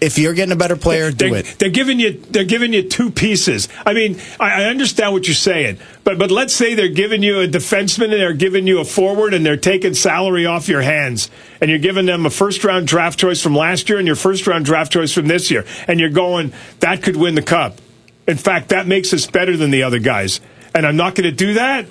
If 0.00 0.16
you're 0.16 0.34
getting 0.34 0.52
a 0.52 0.56
better 0.56 0.76
player, 0.76 1.10
do 1.10 1.30
they're, 1.30 1.38
it. 1.40 1.56
They're 1.58 1.70
giving 1.70 1.98
you 1.98 2.12
they're 2.30 2.44
giving 2.44 2.72
you 2.72 2.88
two 2.88 3.10
pieces. 3.10 3.68
I 3.84 3.94
mean, 3.94 4.20
I, 4.38 4.62
I 4.62 4.64
understand 4.66 5.12
what 5.12 5.26
you're 5.26 5.34
saying, 5.34 5.78
but 6.04 6.18
but 6.18 6.30
let's 6.30 6.54
say 6.54 6.74
they're 6.74 6.88
giving 6.88 7.22
you 7.22 7.40
a 7.40 7.48
defenseman 7.48 8.04
and 8.04 8.12
they're 8.14 8.32
giving 8.32 8.66
you 8.66 8.78
a 8.78 8.84
forward 8.84 9.34
and 9.34 9.44
they're 9.44 9.56
taking 9.56 9.94
salary 9.94 10.46
off 10.46 10.68
your 10.68 10.82
hands, 10.82 11.30
and 11.60 11.68
you're 11.68 11.80
giving 11.80 12.06
them 12.06 12.26
a 12.26 12.30
first 12.30 12.62
round 12.62 12.86
draft 12.86 13.18
choice 13.18 13.42
from 13.42 13.56
last 13.56 13.88
year 13.88 13.98
and 13.98 14.06
your 14.06 14.16
first 14.16 14.46
round 14.46 14.64
draft 14.64 14.92
choice 14.92 15.12
from 15.12 15.26
this 15.26 15.50
year, 15.50 15.64
and 15.88 15.98
you're 15.98 16.10
going 16.10 16.52
that 16.80 17.02
could 17.02 17.16
win 17.16 17.34
the 17.34 17.42
cup. 17.42 17.80
In 18.28 18.36
fact, 18.36 18.68
that 18.68 18.86
makes 18.86 19.12
us 19.12 19.26
better 19.26 19.56
than 19.56 19.70
the 19.70 19.82
other 19.82 19.98
guys, 19.98 20.40
and 20.74 20.86
I'm 20.86 20.96
not 20.96 21.16
going 21.16 21.28
to 21.28 21.36
do 21.36 21.54
that. 21.54 21.86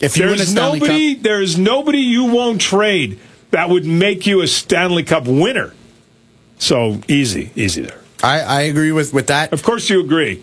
If 0.00 0.16
you 0.16 0.24
win 0.24 0.34
a 0.34 0.36
There's 0.36 0.48
Stanley 0.48 0.80
nobody. 0.80 1.14
Cup, 1.14 1.22
There 1.22 1.40
is 1.40 1.58
nobody 1.58 1.98
you 1.98 2.24
won't 2.24 2.60
trade 2.60 3.20
that 3.50 3.70
would 3.70 3.86
make 3.86 4.26
you 4.26 4.42
a 4.42 4.46
Stanley 4.46 5.04
Cup 5.04 5.26
winner. 5.26 5.72
So 6.58 7.00
easy, 7.08 7.50
easy 7.54 7.82
there. 7.82 8.00
I, 8.22 8.40
I 8.40 8.60
agree 8.62 8.92
with 8.92 9.12
with 9.12 9.26
that. 9.28 9.52
Of 9.52 9.62
course, 9.62 9.88
you 9.90 10.00
agree. 10.00 10.42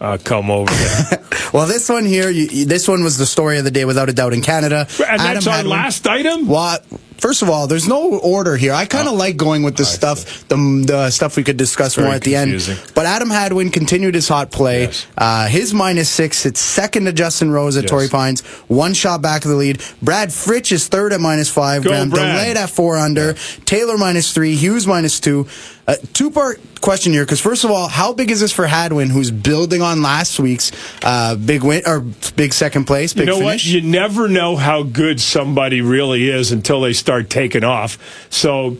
Uh, 0.00 0.18
come 0.22 0.50
over 0.50 0.72
there. 0.72 1.20
Well, 1.52 1.66
this 1.68 1.88
one 1.88 2.04
here, 2.04 2.30
you, 2.30 2.64
this 2.64 2.88
one 2.88 3.04
was 3.04 3.16
the 3.16 3.26
story 3.26 3.58
of 3.58 3.64
the 3.64 3.70
day 3.70 3.84
without 3.84 4.08
a 4.08 4.12
doubt 4.12 4.32
in 4.32 4.40
Canada. 4.42 4.88
and 5.08 5.20
that's 5.20 5.46
our 5.46 5.54
Hadwin- 5.58 5.70
last 5.70 6.04
item? 6.08 6.48
Well, 6.48 6.78
first 7.18 7.42
of 7.42 7.48
all, 7.50 7.66
there's 7.66 7.88
no 7.88 8.18
order 8.18 8.56
here. 8.56 8.72
I 8.72 8.86
kind 8.86 9.08
of 9.08 9.14
like 9.14 9.36
going 9.36 9.62
with 9.62 9.76
the 9.76 9.84
stuff, 9.84 10.46
the, 10.48 10.56
the 10.86 11.10
stuff 11.10 11.36
we 11.36 11.44
could 11.44 11.56
discuss 11.56 11.96
more 11.98 12.08
at 12.08 12.22
the 12.22 12.36
end. 12.36 12.52
But 12.94 13.06
Adam 13.06 13.30
Hadwin 13.30 13.70
continued 13.70 14.14
his 14.14 14.28
hot 14.28 14.50
play. 14.50 14.82
Yes. 14.82 15.06
Uh, 15.16 15.46
his 15.46 15.72
minus 15.74 16.08
six. 16.10 16.46
It's 16.46 16.60
second 16.60 17.04
to 17.06 17.12
Justin 17.12 17.50
Rose 17.50 17.76
at 17.76 17.84
Yes. 17.84 17.90
Torrey 17.90 18.08
Pines. 18.08 18.42
One 18.68 18.94
shot 18.94 19.22
back 19.22 19.44
of 19.44 19.50
the 19.50 19.56
lead. 19.56 19.82
Brad 20.02 20.28
Fritsch 20.30 20.72
is 20.72 20.88
third 20.88 21.12
at 21.12 21.20
minus 21.20 21.50
five. 21.50 21.82
Go, 21.82 21.90
Graham 21.90 22.10
Brad. 22.10 22.56
DeLaet 22.56 22.56
at 22.56 22.70
four 22.70 22.96
under. 22.96 23.34
Taylor 23.64 23.96
minus 23.98 24.32
three. 24.32 24.54
Hughes 24.54 24.86
minus 24.86 25.20
two. 25.20 25.46
Uh, 25.86 25.96
two 26.14 26.30
part 26.30 26.60
question 26.80 27.12
here, 27.12 27.24
because 27.24 27.40
first 27.40 27.64
of 27.64 27.70
all, 27.70 27.88
how 27.88 28.12
big 28.12 28.30
is 28.30 28.40
this 28.40 28.52
for 28.52 28.66
Hadwin, 28.66 29.10
who's 29.10 29.30
building 29.30 29.82
on 29.82 30.00
last 30.00 30.40
week's 30.40 30.72
uh, 31.02 31.36
big 31.36 31.62
win 31.62 31.82
or 31.86 32.00
big 32.36 32.54
second 32.54 32.84
place, 32.84 33.14
You 33.14 33.22
big 33.22 33.26
know 33.28 33.38
what? 33.38 33.64
You 33.64 33.82
never 33.82 34.28
know 34.28 34.56
how 34.56 34.82
good 34.82 35.20
somebody 35.20 35.82
really 35.82 36.28
is 36.30 36.52
until 36.52 36.80
they 36.80 36.94
start 36.94 37.28
taking 37.28 37.64
off. 37.64 37.98
So 38.30 38.78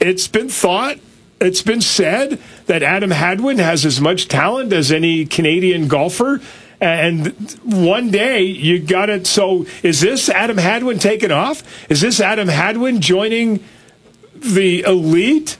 it's 0.00 0.28
been 0.28 0.48
thought, 0.48 0.98
it's 1.40 1.62
been 1.62 1.80
said 1.80 2.40
that 2.66 2.82
Adam 2.82 3.10
Hadwin 3.10 3.58
has 3.58 3.84
as 3.84 4.00
much 4.00 4.28
talent 4.28 4.72
as 4.72 4.92
any 4.92 5.26
Canadian 5.26 5.88
golfer. 5.88 6.40
And 6.80 7.28
one 7.64 8.10
day 8.10 8.42
you 8.42 8.78
got 8.78 9.08
it. 9.10 9.26
So 9.26 9.66
is 9.82 10.00
this 10.00 10.28
Adam 10.28 10.58
Hadwin 10.58 10.98
taking 10.98 11.32
off? 11.32 11.62
Is 11.90 12.00
this 12.00 12.20
Adam 12.20 12.48
Hadwin 12.48 13.00
joining 13.00 13.64
the 14.34 14.82
elite? 14.82 15.56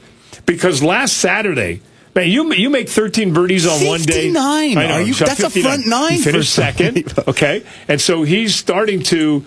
Because 0.47 0.83
last 0.83 1.17
Saturday, 1.19 1.81
man, 2.15 2.29
you 2.29 2.53
you 2.53 2.71
make 2.71 2.89
13 2.89 3.33
birdies 3.33 3.67
on 3.67 3.85
one 3.87 4.01
day. 4.03 4.33
59. 4.33 4.75
Know, 4.75 4.81
Are 4.81 5.03
you- 5.03 5.15
that's 5.15 5.43
a 5.43 5.51
front 5.51 5.87
nine 5.87 6.19
for 6.21 6.43
second. 6.43 7.13
Okay, 7.29 7.63
and 7.89 8.01
so 8.01 8.23
he's 8.23 8.55
starting 8.55 9.03
to 9.05 9.45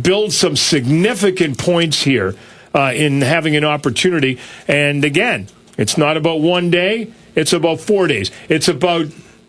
build 0.00 0.32
some 0.32 0.56
significant 0.56 1.58
points 1.58 2.02
here 2.02 2.34
uh, 2.74 2.92
in 2.94 3.22
having 3.22 3.56
an 3.56 3.64
opportunity. 3.64 4.38
And 4.68 5.04
again, 5.04 5.48
it's 5.78 5.96
not 5.98 6.16
about 6.16 6.40
one 6.40 6.70
day; 6.70 7.10
it's 7.34 7.52
about 7.52 7.80
four 7.80 8.06
days. 8.06 8.30
It's 8.48 8.68
about 8.68 9.06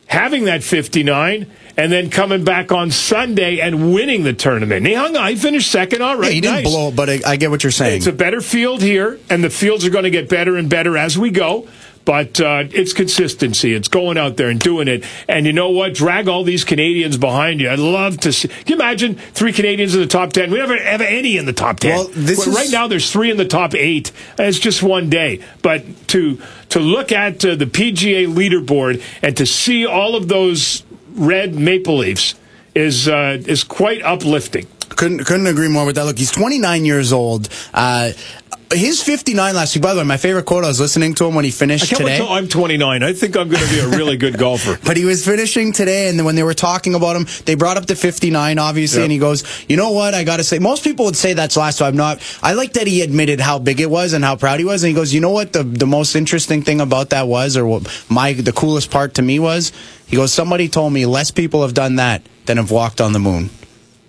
having 0.07 0.45
that 0.45 0.63
59 0.63 1.45
and 1.77 1.91
then 1.91 2.09
coming 2.09 2.43
back 2.43 2.71
on 2.71 2.91
Sunday 2.91 3.59
and 3.59 3.93
winning 3.93 4.23
the 4.23 4.33
tournament. 4.33 4.85
He 4.85 4.93
hung 4.93 5.15
on; 5.15 5.29
he 5.29 5.35
finished 5.35 5.71
second. 5.71 6.01
All 6.01 6.17
right, 6.17 6.27
Yeah, 6.29 6.33
he 6.33 6.41
didn't 6.41 6.55
nice. 6.63 6.65
blow, 6.65 6.91
but 6.91 7.09
I, 7.09 7.19
I 7.25 7.35
get 7.37 7.51
what 7.51 7.63
you're 7.63 7.71
saying. 7.71 7.97
It's 7.97 8.07
a 8.07 8.11
better 8.11 8.41
field 8.41 8.81
here, 8.81 9.19
and 9.29 9.43
the 9.43 9.49
fields 9.49 9.85
are 9.85 9.89
going 9.91 10.03
to 10.05 10.09
get 10.09 10.27
better 10.27 10.57
and 10.57 10.69
better 10.69 10.97
as 10.97 11.17
we 11.17 11.29
go. 11.29 11.67
But 12.03 12.39
uh, 12.39 12.63
it's 12.71 12.93
consistency. 12.93 13.73
It's 13.73 13.89
going 13.89 14.17
out 14.17 14.37
there 14.37 14.47
and 14.47 14.61
doing 14.61 14.87
it. 14.87 15.03
And 15.27 15.45
you 15.45 15.51
know 15.51 15.71
what? 15.71 15.93
Drag 15.93 16.29
all 16.29 16.45
these 16.45 16.63
Canadians 16.63 17.17
behind 17.17 17.59
you. 17.59 17.69
I'd 17.69 17.79
love 17.79 18.17
to 18.21 18.31
see. 18.31 18.47
Can 18.47 18.65
you 18.67 18.75
imagine 18.75 19.15
three 19.15 19.51
Canadians 19.51 19.93
in 19.93 19.99
the 19.99 20.07
top 20.07 20.31
10? 20.31 20.49
We 20.49 20.57
never 20.57 20.77
have 20.81 21.01
any 21.01 21.35
in 21.35 21.45
the 21.45 21.51
top 21.51 21.81
10. 21.81 21.91
Well, 21.97 22.07
this 22.13 22.37
Well, 22.39 22.47
is- 22.47 22.55
right 22.55 22.69
now, 22.71 22.87
there's 22.87 23.11
three 23.11 23.29
in 23.29 23.35
the 23.35 23.43
top 23.43 23.75
eight. 23.75 24.13
It's 24.39 24.57
just 24.57 24.81
one 24.81 25.09
day. 25.09 25.43
But 25.61 25.83
to, 26.07 26.41
to 26.69 26.79
look 26.79 27.11
at 27.11 27.43
uh, 27.43 27.55
the 27.55 27.65
PGA 27.65 28.25
leaderboard 28.33 29.03
and 29.21 29.35
to 29.35 29.45
see 29.45 29.85
all 29.85 30.15
of 30.15 30.29
those 30.29 30.83
red 31.17 31.55
Maple 31.55 31.97
Leafs 31.97 32.35
is, 32.75 33.07
uh, 33.07 33.41
is 33.45 33.63
quite 33.63 34.01
uplifting. 34.03 34.67
Couldn't 34.89 35.25
couldn't 35.25 35.47
agree 35.47 35.67
more 35.67 35.85
with 35.85 35.95
that. 35.95 36.05
Look, 36.05 36.17
he's 36.17 36.31
29 36.31 36.85
years 36.85 37.13
old. 37.13 37.49
Uh, 37.73 38.13
his 38.71 39.01
59 39.01 39.55
last 39.55 39.75
week. 39.75 39.81
By 39.83 39.93
the 39.93 40.01
way, 40.01 40.05
my 40.05 40.17
favorite 40.17 40.45
quote. 40.45 40.63
I 40.63 40.67
was 40.67 40.79
listening 40.79 41.13
to 41.15 41.25
him 41.25 41.35
when 41.35 41.45
he 41.45 41.51
finished 41.51 41.87
today. 41.95 42.19
I'm 42.21 42.47
29. 42.47 43.03
I 43.03 43.13
think 43.13 43.37
I'm 43.37 43.47
going 43.49 43.63
to 43.63 43.69
be 43.69 43.79
a 43.79 43.87
really 43.87 44.17
good 44.17 44.37
golfer. 44.45 44.77
But 44.85 44.97
he 44.97 45.05
was 45.05 45.23
finishing 45.25 45.71
today, 45.71 46.09
and 46.09 46.19
then 46.19 46.25
when 46.25 46.35
they 46.35 46.43
were 46.43 46.53
talking 46.53 46.93
about 46.95 47.15
him, 47.15 47.25
they 47.45 47.55
brought 47.55 47.77
up 47.77 47.85
the 47.85 47.95
59, 47.95 48.59
obviously, 48.59 48.99
Yep. 48.99 49.03
and 49.05 49.11
he 49.11 49.17
goes, 49.19 49.43
"You 49.69 49.77
know 49.77 49.91
what? 49.91 50.13
I 50.13 50.23
got 50.23 50.37
to 50.37 50.43
say, 50.43 50.59
most 50.59 50.83
people 50.83 51.05
would 51.05 51.15
say 51.15 51.33
that's 51.33 51.55
last. 51.57 51.77
So 51.77 51.85
I'm 51.85 51.95
not. 51.97 52.19
I 52.43 52.53
like 52.53 52.73
that 52.73 52.87
he 52.87 53.01
admitted 53.01 53.39
how 53.39 53.59
big 53.59 53.79
it 53.79 53.89
was 53.89 54.13
and 54.13 54.23
how 54.23 54.35
proud 54.35 54.59
he 54.59 54.65
was, 54.65 54.83
and 54.83 54.89
he 54.89 54.95
goes, 54.95 55.13
"You 55.13 55.21
know 55.21 55.31
what? 55.31 55.53
The 55.53 55.63
the 55.63 55.87
most 55.87 56.15
interesting 56.15 56.61
thing 56.61 56.81
about 56.81 57.09
that 57.11 57.27
was, 57.27 57.55
or 57.57 57.65
what 57.65 57.87
my 58.09 58.33
the 58.33 58.53
coolest 58.53 58.91
part 58.91 59.13
to 59.15 59.21
me 59.21 59.39
was, 59.39 59.71
he 60.07 60.15
goes, 60.15 60.31
somebody 60.33 60.67
told 60.69 60.93
me 60.93 61.05
less 61.05 61.31
people 61.31 61.61
have 61.61 61.73
done 61.73 61.95
that 61.97 62.21
than 62.45 62.57
have 62.57 62.71
walked 62.71 62.99
on 63.01 63.13
the 63.13 63.19
moon." 63.19 63.49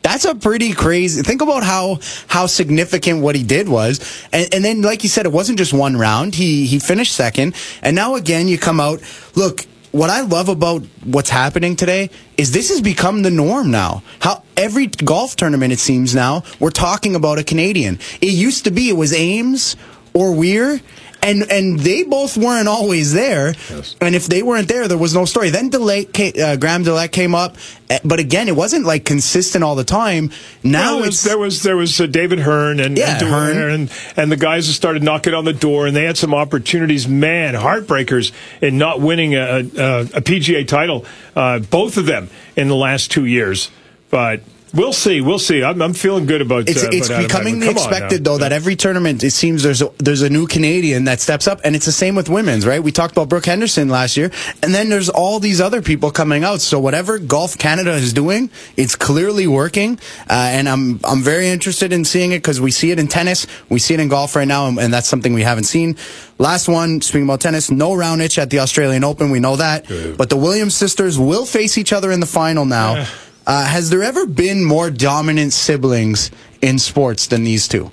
That's 0.09 0.25
a 0.25 0.35
pretty 0.35 0.73
crazy. 0.73 1.21
Think 1.21 1.43
about 1.43 1.63
how 1.65 1.99
how 2.29 2.47
significant 2.47 3.21
what 3.21 3.37
he 3.37 3.43
did 3.43 3.69
was, 3.69 4.01
and, 4.33 4.49
and 4.55 4.65
then 4.65 4.81
like 4.81 5.03
you 5.03 5.09
said, 5.11 5.27
it 5.27 5.33
wasn't 5.33 5.59
just 5.59 5.75
one 5.75 5.99
round. 5.99 6.35
He 6.35 6.65
he 6.65 6.79
finished 6.79 7.15
second, 7.15 7.55
and 7.83 7.95
now 7.95 8.15
again 8.15 8.49
you 8.49 8.57
come 8.57 8.81
out. 8.81 9.03
Look, 9.35 9.67
what 9.93 10.09
I 10.09 10.23
love 10.23 10.49
about 10.49 10.83
what's 11.05 11.29
happening 11.29 11.77
today 11.77 12.09
is 12.39 12.53
this 12.53 12.71
has 12.71 12.81
become 12.81 13.21
the 13.21 13.31
norm 13.31 13.71
now. 13.71 14.03
How 14.21 14.45
every 14.57 14.87
golf 14.87 15.37
tournament 15.37 15.75
it 15.75 15.79
seems 15.79 16.15
now 16.15 16.43
we're 16.59 16.71
talking 16.71 17.15
about 17.15 17.39
a 17.39 17.45
Canadian. 17.45 17.99
It 18.23 18.33
used 18.33 18.65
to 18.65 18.71
be 18.71 18.89
it 18.89 18.97
was 18.97 19.13
Ames 19.13 19.77
or 20.15 20.35
Weir. 20.35 20.81
And 21.21 21.51
and 21.51 21.81
they 21.81 22.05
both 22.05 22.37
weren't 22.37 22.69
always 22.69 23.13
there, 23.13 23.55
and 24.01 24.15
if 24.15 24.27
they 24.29 24.43
weren't 24.43 24.69
there, 24.69 24.87
there 24.87 24.97
was 24.97 25.15
no 25.15 25.25
story. 25.25 25.51
Then 25.51 25.69
DeLaet, 25.69 26.39
uh, 26.39 26.57
Graham 26.57 26.85
DeLaet 26.85 27.11
came 27.11 27.35
up, 27.35 27.57
eh, 27.91 27.99
but 28.05 28.21
again, 28.21 28.47
it 28.47 28.55
wasn't 28.55 28.87
like 28.87 29.05
consistent 29.05 29.65
all 29.65 29.75
the 29.75 29.83
time. 29.85 30.31
Now 30.63 30.93
Well, 30.93 30.99
there 31.01 31.07
was, 31.09 31.23
there 31.25 31.39
was 31.39 31.63
there 31.65 31.77
was 31.77 32.01
uh, 32.01 32.07
David 32.07 32.39
Hearn 32.39 32.79
and 32.79 32.97
Yeah, 32.97 33.19
and, 33.19 33.27
Hearn. 33.29 33.57
and 33.71 33.93
and 34.17 34.33
the 34.33 34.37
guys 34.37 34.69
that 34.69 34.75
started 34.75 35.03
knocking 35.03 35.35
on 35.35 35.45
the 35.45 35.53
door, 35.53 35.89
and 35.89 35.97
they 35.97 36.05
had 36.05 36.17
some 36.17 36.33
opportunities. 36.35 37.09
Man, 37.09 37.55
heartbreakers 37.55 38.31
in 38.63 38.79
not 38.79 39.01
winning 39.01 39.35
a, 39.35 39.59
a, 39.59 40.01
a 40.03 40.23
PGA 40.23 40.67
title, 40.69 41.05
uh, 41.35 41.59
both 41.59 41.97
of 41.97 42.07
them 42.07 42.31
in 42.57 42.69
the 42.69 42.77
last 42.77 43.11
two 43.11 43.25
years. 43.25 43.71
But 44.09 44.43
We'll 44.75 44.93
see. 44.93 45.21
We'll 45.21 45.39
see. 45.39 45.63
I'm, 45.63 45.81
I'm 45.81 45.95
feeling 45.95 46.27
good 46.27 46.43
about. 46.43 46.69
It's, 46.69 46.85
uh, 46.85 46.91
it's 46.93 47.09
about 47.09 47.23
becoming 47.23 47.61
the 47.61 47.67
Edwards. 47.69 47.85
Come 47.85 47.93
on 47.93 47.93
expected, 47.99 48.25
though, 48.25 48.39
that 48.39 48.53
every 48.53 48.77
tournament, 48.77 49.25
it 49.25 49.31
seems 49.31 49.63
there's 49.63 49.83
a, 49.83 49.91
there's 49.99 50.23
a 50.23 50.29
new 50.31 50.47
Canadian 50.47 51.05
that 51.05 51.21
steps 51.21 51.49
up, 51.49 51.61
and 51.65 51.75
it's 51.75 51.87
the 51.87 51.93
same 51.93 52.15
with 52.15 52.29
and 52.29 52.35
it's 52.35 52.37
the 52.37 52.39
same 52.39 52.45
with 52.45 52.63
women's, 52.63 52.67
right? 52.67 52.83
We 52.83 52.93
talked 52.93 53.13
about 53.13 53.29
Brooke 53.29 53.47
Henderson 53.47 53.89
last 53.89 54.17
year, 54.17 54.31
and 54.63 54.75
then 54.75 54.89
there's 54.91 55.09
all 55.09 55.41
these 55.41 55.61
other 55.61 55.83
people 55.83 56.11
coming 56.11 56.45
out. 56.45 56.61
So 56.61 56.79
whatever 56.79 57.19
Golf 57.19 57.57
Canada 57.59 57.93
is 57.93 58.13
doing, 58.13 58.51
it's 58.77 58.95
clearly 58.95 59.47
working, 59.47 59.99
uh, 60.29 60.33
and 60.33 60.69
I'm 60.69 61.01
I'm 61.05 61.23
very 61.23 61.49
interested 61.49 61.93
in 61.93 62.05
seeing 62.05 62.33
it 62.33 62.39
because 62.39 62.61
we 62.61 62.71
see 62.71 62.91
it 62.91 62.99
in 62.99 63.09
tennis, 63.09 63.47
we 63.69 63.79
see 63.79 63.95
it 63.95 64.01
in 64.01 64.09
golf 64.09 64.37
right 64.37 64.49
now, 64.49 64.69
and, 64.69 64.79
and 64.79 64.93
that's 64.93 65.09
something 65.09 65.33
we 65.33 65.43
haven't 65.43 65.65
seen. 65.65 65.97
Last 66.39 66.69
one, 66.69 67.01
speaking 67.01 67.25
about 67.25 67.41
tennis, 67.41 67.71
no 67.71 67.91
Raonic 67.91 68.39
at 68.39 68.51
the 68.51 68.61
Australian 68.61 69.03
Open, 69.05 69.31
we 69.31 69.41
know 69.41 69.57
that, 69.57 69.87
but 70.17 70.29
the 70.31 70.37
Williams 70.37 70.75
sisters 70.75 71.19
will 71.19 71.47
face 71.47 71.79
each 71.79 71.93
other 71.93 72.13
in 72.13 72.21
the 72.21 72.27
final 72.27 72.65
now. 72.65 73.07
Uh, 73.49 73.65
has 73.65 73.89
there 73.89 74.03
ever 74.03 74.27
been 74.27 74.63
more 74.63 74.91
dominant 74.91 75.55
siblings 75.55 76.31
in 76.61 76.79
sports 76.79 77.29
than 77.29 77.45
these 77.45 77.67
two? 77.67 77.91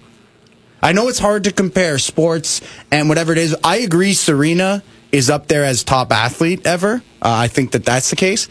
I 0.81 0.91
know 0.91 1.07
it's 1.07 1.17
hard 1.17 1.45
to 1.45 1.51
compare 1.53 1.97
sports 1.97 2.59
and 2.91 3.07
whatever 3.07 3.31
it 3.31 3.37
is. 3.37 3.55
I 3.63 3.77
agree, 3.77 4.13
Serena 4.13 4.83
is 5.13 5.29
up 5.29 5.47
there 5.47 5.63
as 5.63 5.85
top 5.85 6.11
athlete 6.11 6.67
ever. 6.67 6.95
Uh, 7.21 7.31
I 7.31 7.47
think 7.47 7.71
that 7.71 7.85
that's 7.85 8.09
the 8.09 8.17
case. 8.17 8.49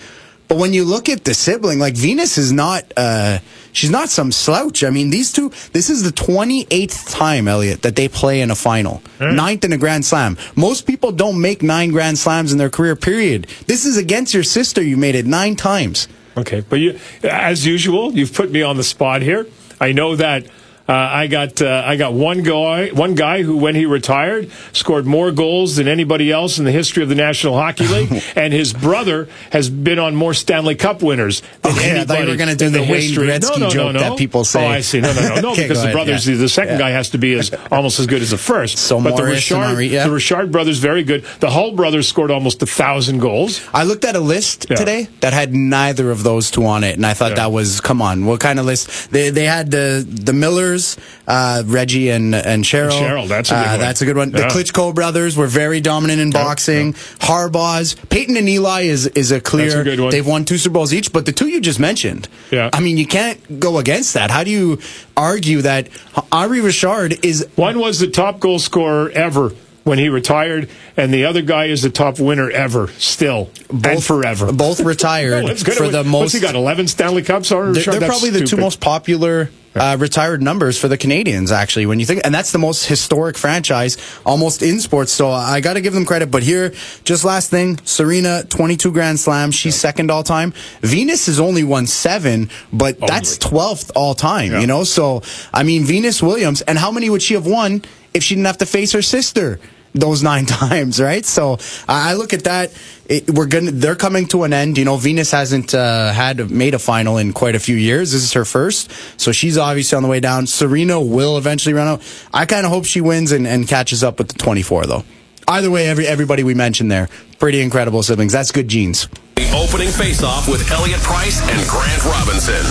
But 0.48 0.56
when 0.56 0.72
you 0.72 0.84
look 0.84 1.10
at 1.10 1.24
the 1.24 1.34
sibling, 1.34 1.78
like 1.78 1.94
Venus 1.94 2.38
is 2.38 2.52
not, 2.52 2.90
uh, 2.96 3.38
she's 3.72 3.90
not 3.90 4.08
some 4.08 4.32
slouch. 4.32 4.82
I 4.82 4.88
mean, 4.88 5.10
these 5.10 5.30
two, 5.30 5.50
this 5.72 5.90
is 5.90 6.04
the 6.04 6.10
28th 6.10 7.10
time, 7.12 7.48
Elliott, 7.48 7.82
that 7.82 7.96
they 7.96 8.08
play 8.08 8.40
in 8.40 8.50
a 8.50 8.54
final. 8.54 9.02
Ninth 9.20 9.64
in 9.64 9.74
a 9.74 9.78
Grand 9.78 10.06
Slam. 10.06 10.38
Most 10.56 10.86
people 10.86 11.12
don't 11.12 11.38
make 11.38 11.62
nine 11.62 11.90
Grand 11.90 12.18
Slams 12.18 12.50
in 12.50 12.56
their 12.56 12.70
career, 12.70 12.96
period. 12.96 13.46
This 13.66 13.84
is 13.84 13.98
against 13.98 14.32
your 14.32 14.42
sister. 14.42 14.82
You 14.82 14.96
made 14.96 15.14
it 15.14 15.26
nine 15.26 15.54
times. 15.54 16.08
Okay, 16.36 16.64
but 16.68 16.80
you, 16.80 16.98
as 17.22 17.64
usual, 17.64 18.12
you've 18.12 18.34
put 18.34 18.50
me 18.50 18.62
on 18.62 18.76
the 18.76 18.82
spot 18.82 19.22
here. 19.22 19.46
I 19.80 19.92
know 19.92 20.16
that 20.16 20.46
uh, 20.88 20.92
I 20.92 21.26
got 21.28 21.62
uh, 21.62 21.82
I 21.84 21.96
got 21.96 22.12
one 22.12 22.42
guy 22.42 22.88
one 22.90 23.14
guy 23.14 23.42
who, 23.42 23.56
when 23.56 23.74
he 23.74 23.86
retired, 23.86 24.50
scored 24.72 25.06
more 25.06 25.32
goals 25.32 25.76
than 25.76 25.88
anybody 25.88 26.30
else 26.30 26.58
in 26.58 26.64
the 26.64 26.72
history 26.72 27.02
of 27.02 27.08
the 27.08 27.14
National 27.14 27.54
Hockey 27.56 27.86
League, 27.86 28.22
and 28.36 28.52
his 28.52 28.72
brother 28.72 29.28
has 29.50 29.70
been 29.70 29.98
on 29.98 30.14
more 30.14 30.34
Stanley 30.34 30.74
Cup 30.74 31.02
winners 31.02 31.42
than 31.62 31.72
Okay, 31.72 32.00
I 32.00 32.04
thought 32.04 32.14
you 32.18 32.24
anybody 32.24 32.30
were 32.32 32.36
gonna 32.36 32.56
do 32.56 32.66
in 32.66 32.72
the 32.72 32.80
Wayne 32.80 33.00
history. 33.00 33.28
Gretzky 33.28 33.58
no, 33.58 33.66
no, 33.66 33.70
joke 33.70 33.92
no, 33.94 34.00
no. 34.00 34.10
that 34.10 34.18
people 34.18 34.44
say. 34.44 34.64
Oh, 34.66 34.70
I 34.70 34.80
see. 34.80 35.00
No, 35.00 35.12
no, 35.14 35.20
no, 35.34 35.40
no. 35.40 35.52
Okay, 35.52 35.62
because 35.62 35.82
the 35.82 35.92
brothers, 35.92 36.28
yeah. 36.28 36.36
the 36.36 36.48
second 36.48 36.74
Yeah. 36.74 36.78
guy 36.78 36.90
has 36.90 37.10
to 37.10 37.18
be 37.18 37.34
as 37.34 37.54
almost 37.72 37.98
as 37.98 38.06
good 38.06 38.20
as 38.20 38.30
the 38.30 38.38
first. 38.38 38.78
So 38.78 39.00
but 39.00 39.16
the 39.16 39.22
Maurice 39.22 39.50
and 39.50 39.60
Richard, 39.60 39.70
Henri, 39.70 39.86
yeah. 39.86 40.04
the 40.06 40.12
Richard 40.12 40.52
brothers, 40.52 40.78
very 40.78 41.02
good. 41.02 41.24
The 41.40 41.50
Hull 41.50 41.72
brothers 41.72 42.08
scored 42.08 42.30
almost 42.30 42.62
a 42.62 42.66
thousand 42.66 43.20
goals. 43.20 43.60
I 43.72 43.84
looked 43.84 44.04
at 44.04 44.16
a 44.16 44.20
list 44.20 44.62
today 44.68 45.08
that 45.20 45.32
had 45.32 45.54
neither 45.54 46.10
of 46.10 46.22
those 46.22 46.50
two 46.50 46.66
on 46.66 46.84
it, 46.84 46.96
and 46.96 47.06
I 47.06 47.14
thought 47.14 47.36
that 47.36 47.52
was 47.52 47.80
come 47.80 48.02
on, 48.02 48.26
what 48.26 48.40
kind 48.40 48.58
of 48.58 48.66
list? 48.66 49.10
They 49.10 49.30
they 49.30 49.44
had 49.44 49.70
the 49.70 50.06
the 50.06 50.32
Millers, 50.74 50.96
uh, 51.26 51.62
Reggie 51.66 52.10
and 52.10 52.34
and 52.34 52.64
Cheryl. 52.64 52.90
Cheryl, 52.90 53.28
that's 53.28 53.50
a 53.50 53.54
good 53.54 53.60
Uh, 53.66 53.70
one. 53.70 53.80
That's 53.80 54.02
a 54.02 54.04
good 54.06 54.16
one. 54.16 54.30
Yeah. 54.30 54.40
The 54.40 54.44
Klitschko 54.54 54.94
brothers 54.94 55.36
were 55.36 55.46
very 55.46 55.80
dominant 55.80 56.20
in 56.20 56.30
boxing. 56.30 56.94
Harbaugh's, 57.20 57.94
Peyton 58.10 58.36
and 58.36 58.48
Eli 58.48 58.82
is 58.82 59.06
is 59.08 59.32
a 59.32 59.40
clear. 59.40 59.66
That's 59.68 59.80
a 59.80 59.84
good 59.84 60.00
one. 60.00 60.10
They've 60.10 60.26
won 60.26 60.44
two 60.44 60.58
Super 60.58 60.74
Bowls 60.74 60.92
each, 60.92 61.12
but 61.12 61.26
the 61.26 61.32
two 61.32 61.48
you 61.48 61.60
just 61.60 61.80
mentioned. 61.80 62.28
Yeah. 62.50 62.70
I 62.72 62.80
mean, 62.80 62.98
you 62.98 63.06
can't 63.06 63.60
go 63.60 63.78
against 63.78 64.14
that. 64.14 64.30
How 64.30 64.44
do 64.44 64.50
you 64.50 64.78
argue 65.16 65.62
that 65.62 65.88
Henri 66.32 66.60
Richard 66.60 67.24
is 67.24 67.46
One 67.56 67.78
was 67.78 67.98
the 68.00 68.08
top 68.08 68.40
goal 68.40 68.58
scorer 68.58 69.10
ever 69.10 69.52
when 69.84 69.98
he 69.98 70.08
retired, 70.08 70.68
and 70.96 71.12
the 71.12 71.26
other 71.26 71.42
guy 71.42 71.66
is 71.66 71.82
the 71.82 71.90
top 71.90 72.18
winner 72.18 72.50
ever, 72.50 72.88
still 72.98 73.50
and 73.84 74.02
forever. 74.02 74.50
both 74.50 74.80
retired 74.80 75.44
No, 75.46 75.54
for 75.54 75.88
the 75.90 75.98
What's 75.98 76.06
most? 76.08 76.32
he 76.32 76.40
got? 76.40 76.54
Eleven 76.54 76.88
Stanley 76.88 77.22
Cups. 77.22 77.52
Or 77.52 77.72
They're, 77.72 77.84
they're 77.84 78.08
probably 78.08 78.30
the 78.30 78.46
two 78.46 78.56
most 78.56 78.80
popular 78.80 79.50
uh, 79.74 79.96
retired 79.98 80.40
numbers 80.42 80.78
for 80.78 80.88
the 80.88 80.96
Canadiens, 80.98 81.50
actually, 81.52 81.86
when 81.86 81.98
you 82.00 82.06
think, 82.06 82.20
and 82.24 82.34
that's 82.34 82.52
the 82.52 82.58
most 82.58 82.86
historic 82.86 83.36
franchise 83.36 83.96
almost 84.24 84.62
in 84.62 84.80
sports. 84.80 85.12
So 85.12 85.30
I 85.30 85.60
got 85.60 85.74
to 85.74 85.80
give 85.80 85.92
them 85.94 86.04
credit. 86.04 86.30
But 86.30 86.42
here, 86.42 86.72
just 87.04 87.24
last 87.24 87.50
thing, 87.50 87.78
Serena, 87.84 88.44
22 88.44 88.92
Grand 88.92 89.18
Slams, 89.18 89.54
she's 89.54 89.74
second 89.74 90.10
all 90.10 90.22
time. 90.22 90.52
Venus 90.80 91.26
has 91.26 91.40
only 91.40 91.64
won 91.64 91.86
seven, 91.86 92.50
but 92.72 92.98
that's 93.00 93.36
12th 93.38 93.90
all 93.94 94.14
time, 94.14 94.52
Yeah. 94.52 94.60
you 94.60 94.66
know? 94.66 94.84
So, 94.84 95.22
I 95.52 95.62
mean, 95.62 95.84
Venus 95.84 96.22
Williams, 96.22 96.60
and 96.62 96.78
how 96.78 96.90
many 96.90 97.10
would 97.10 97.22
she 97.22 97.34
have 97.34 97.46
won 97.46 97.82
if 98.12 98.22
she 98.22 98.34
didn't 98.34 98.46
have 98.46 98.58
to 98.58 98.66
face 98.66 98.92
her 98.92 99.02
sister? 99.02 99.58
Those 99.94 100.22
nine 100.22 100.44
times, 100.60 101.00
right? 101.00 101.24
So 101.24 101.58
I 101.88 102.14
look 102.14 102.32
at 102.32 102.44
that. 102.44 102.72
It, 103.06 103.30
we're 103.30 103.46
gonna. 103.46 103.70
They're 103.70 103.94
coming 103.94 104.26
to 104.28 104.44
an 104.44 104.52
end. 104.52 104.76
You 104.76 104.84
know, 104.84 104.96
Venus 104.96 105.30
hasn't 105.30 105.74
uh, 105.74 106.12
had 106.12 106.50
made 106.50 106.74
a 106.74 106.78
final 106.78 107.18
in 107.18 107.32
quite 107.32 107.54
a 107.54 107.60
few 107.60 107.76
years. 107.76 108.12
This 108.12 108.22
is 108.22 108.32
her 108.32 108.44
first, 108.44 108.90
so 109.20 109.30
she's 109.30 109.56
obviously 109.56 109.96
on 109.96 110.02
the 110.02 110.08
way 110.08 110.20
down. 110.20 110.46
Serena 110.46 111.00
will 111.00 111.38
eventually 111.38 111.74
run 111.74 111.86
out. 111.86 112.02
I 112.32 112.46
kind 112.46 112.66
of 112.66 112.72
hope 112.72 112.86
she 112.86 113.00
wins 113.00 113.30
and, 113.30 113.46
and 113.46 113.68
catches 113.68 114.02
up 114.02 114.18
with 114.18 114.28
the 114.28 114.38
24, 114.38 114.86
though. 114.86 115.04
Either 115.46 115.70
way, 115.70 115.86
every 115.86 116.06
everybody 116.06 116.42
we 116.42 116.54
mentioned 116.54 116.90
there, 116.90 117.08
pretty 117.38 117.60
incredible 117.60 118.02
siblings. 118.02 118.32
That's 118.32 118.50
good 118.50 118.68
genes. 118.68 119.06
The 119.36 119.50
opening 119.54 119.88
faceoff 119.88 120.50
with 120.50 120.70
Elliott 120.70 121.00
Price 121.00 121.40
and 121.42 121.68
Grant 121.68 122.04
Robinson. 122.04 122.64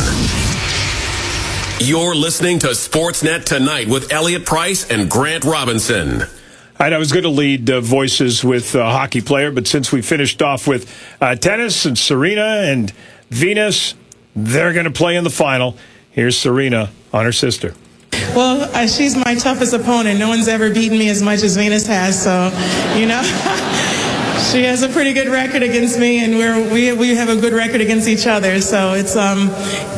You're 1.80 2.16
listening 2.16 2.60
to 2.60 2.68
Sportsnet 2.68 3.44
tonight 3.44 3.88
with 3.88 4.12
Elliott 4.12 4.46
Price 4.46 4.90
and 4.90 5.10
Grant 5.10 5.44
Robinson. 5.44 6.24
I 6.92 6.98
was 6.98 7.12
going 7.12 7.24
to 7.24 7.30
lead 7.30 7.70
uh, 7.70 7.82
voices 7.82 8.44
with 8.44 8.74
a 8.76 8.84
hockey 8.84 9.22
player, 9.22 9.52
but 9.52 9.68
since 9.68 9.92
we 9.92 10.02
finished 10.02 10.42
off 10.42 10.68
with 10.68 10.92
uh, 11.22 11.36
tennis 11.36 11.86
and 11.86 11.98
Serena 11.98 12.64
and 12.66 12.92
Venus, 13.30 13.94
they're 14.36 14.74
going 14.74 14.86
to 14.86 14.92
play 14.92 15.16
in 15.16 15.24
the 15.24 15.30
final. 15.30 15.78
Here's 16.12 16.38
Serena 16.38 16.90
on 17.14 17.26
her 17.26 17.32
sister. 17.32 17.76
Well, 18.36 18.70
uh, 18.76 18.88
she's 18.88 19.16
my 19.16 19.36
toughest 19.36 19.74
opponent. 19.74 20.20
No 20.20 20.30
one's 20.30 20.48
ever 20.48 20.74
beaten 20.74 20.98
me 20.98 21.10
as 21.10 21.22
much 21.22 21.44
as 21.44 21.56
Venus 21.56 21.86
has, 21.88 22.22
so 22.22 22.52
you 22.98 23.06
know. 23.06 23.22
she 24.52 24.64
has 24.64 24.84
a 24.84 24.90
pretty 24.90 25.14
good 25.14 25.30
record 25.30 25.64
against 25.64 25.98
me, 26.00 26.24
and 26.24 26.36
we're, 26.36 26.72
we 26.74 26.92
we 26.94 27.16
have 27.16 27.30
a 27.30 27.36
good 27.36 27.54
record 27.54 27.82
against 27.82 28.08
each 28.08 28.28
other. 28.28 28.60
So 28.62 28.94
it's 28.94 29.16
um, 29.16 29.50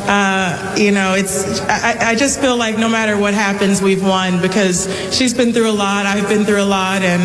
uh, 0.07 0.75
you 0.77 0.91
know, 0.91 1.15
it's 1.15 1.59
I, 1.61 2.11
I 2.11 2.15
just 2.15 2.39
feel 2.39 2.55
like 2.55 2.77
no 2.77 2.87
matter 2.87 3.17
what 3.17 3.33
happens, 3.33 3.81
we've 3.81 4.03
won 4.03 4.41
because 4.41 4.87
she's 5.15 5.33
been 5.33 5.51
through 5.51 5.69
a 5.69 5.73
lot. 5.73 6.05
I've 6.05 6.29
been 6.29 6.45
through 6.45 6.61
a 6.61 6.65
lot, 6.65 7.01
and 7.01 7.23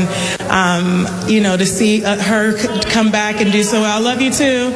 um, 0.51 1.29
you 1.29 1.41
know, 1.41 1.57
to 1.57 1.67
see 1.67 2.05
uh, 2.05 2.17
her 2.17 2.57
come 2.91 3.11
back 3.11 3.41
and 3.41 3.53
do 3.53 3.63
so 3.63 3.81
well. 3.81 3.99
I 3.99 4.01
love 4.01 4.21
you 4.21 4.31
too. 4.31 4.73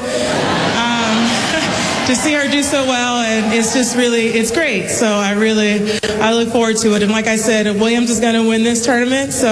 Um, 0.76 1.04
to 2.06 2.14
see 2.14 2.34
her 2.34 2.50
do 2.50 2.62
so 2.62 2.84
well 2.84 3.16
and 3.24 3.54
it's 3.54 3.72
just 3.72 3.96
really 3.96 4.26
it's 4.26 4.50
great 4.50 4.90
so 4.90 5.06
i 5.06 5.32
really 5.32 5.90
i 6.20 6.34
look 6.34 6.50
forward 6.50 6.76
to 6.76 6.94
it 6.94 7.02
and 7.02 7.10
like 7.10 7.26
i 7.26 7.34
said 7.34 7.64
williams 7.80 8.10
is 8.10 8.20
going 8.20 8.34
to 8.34 8.46
win 8.46 8.62
this 8.62 8.84
tournament 8.84 9.32
so 9.32 9.48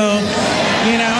you 0.84 0.98
know 0.98 1.11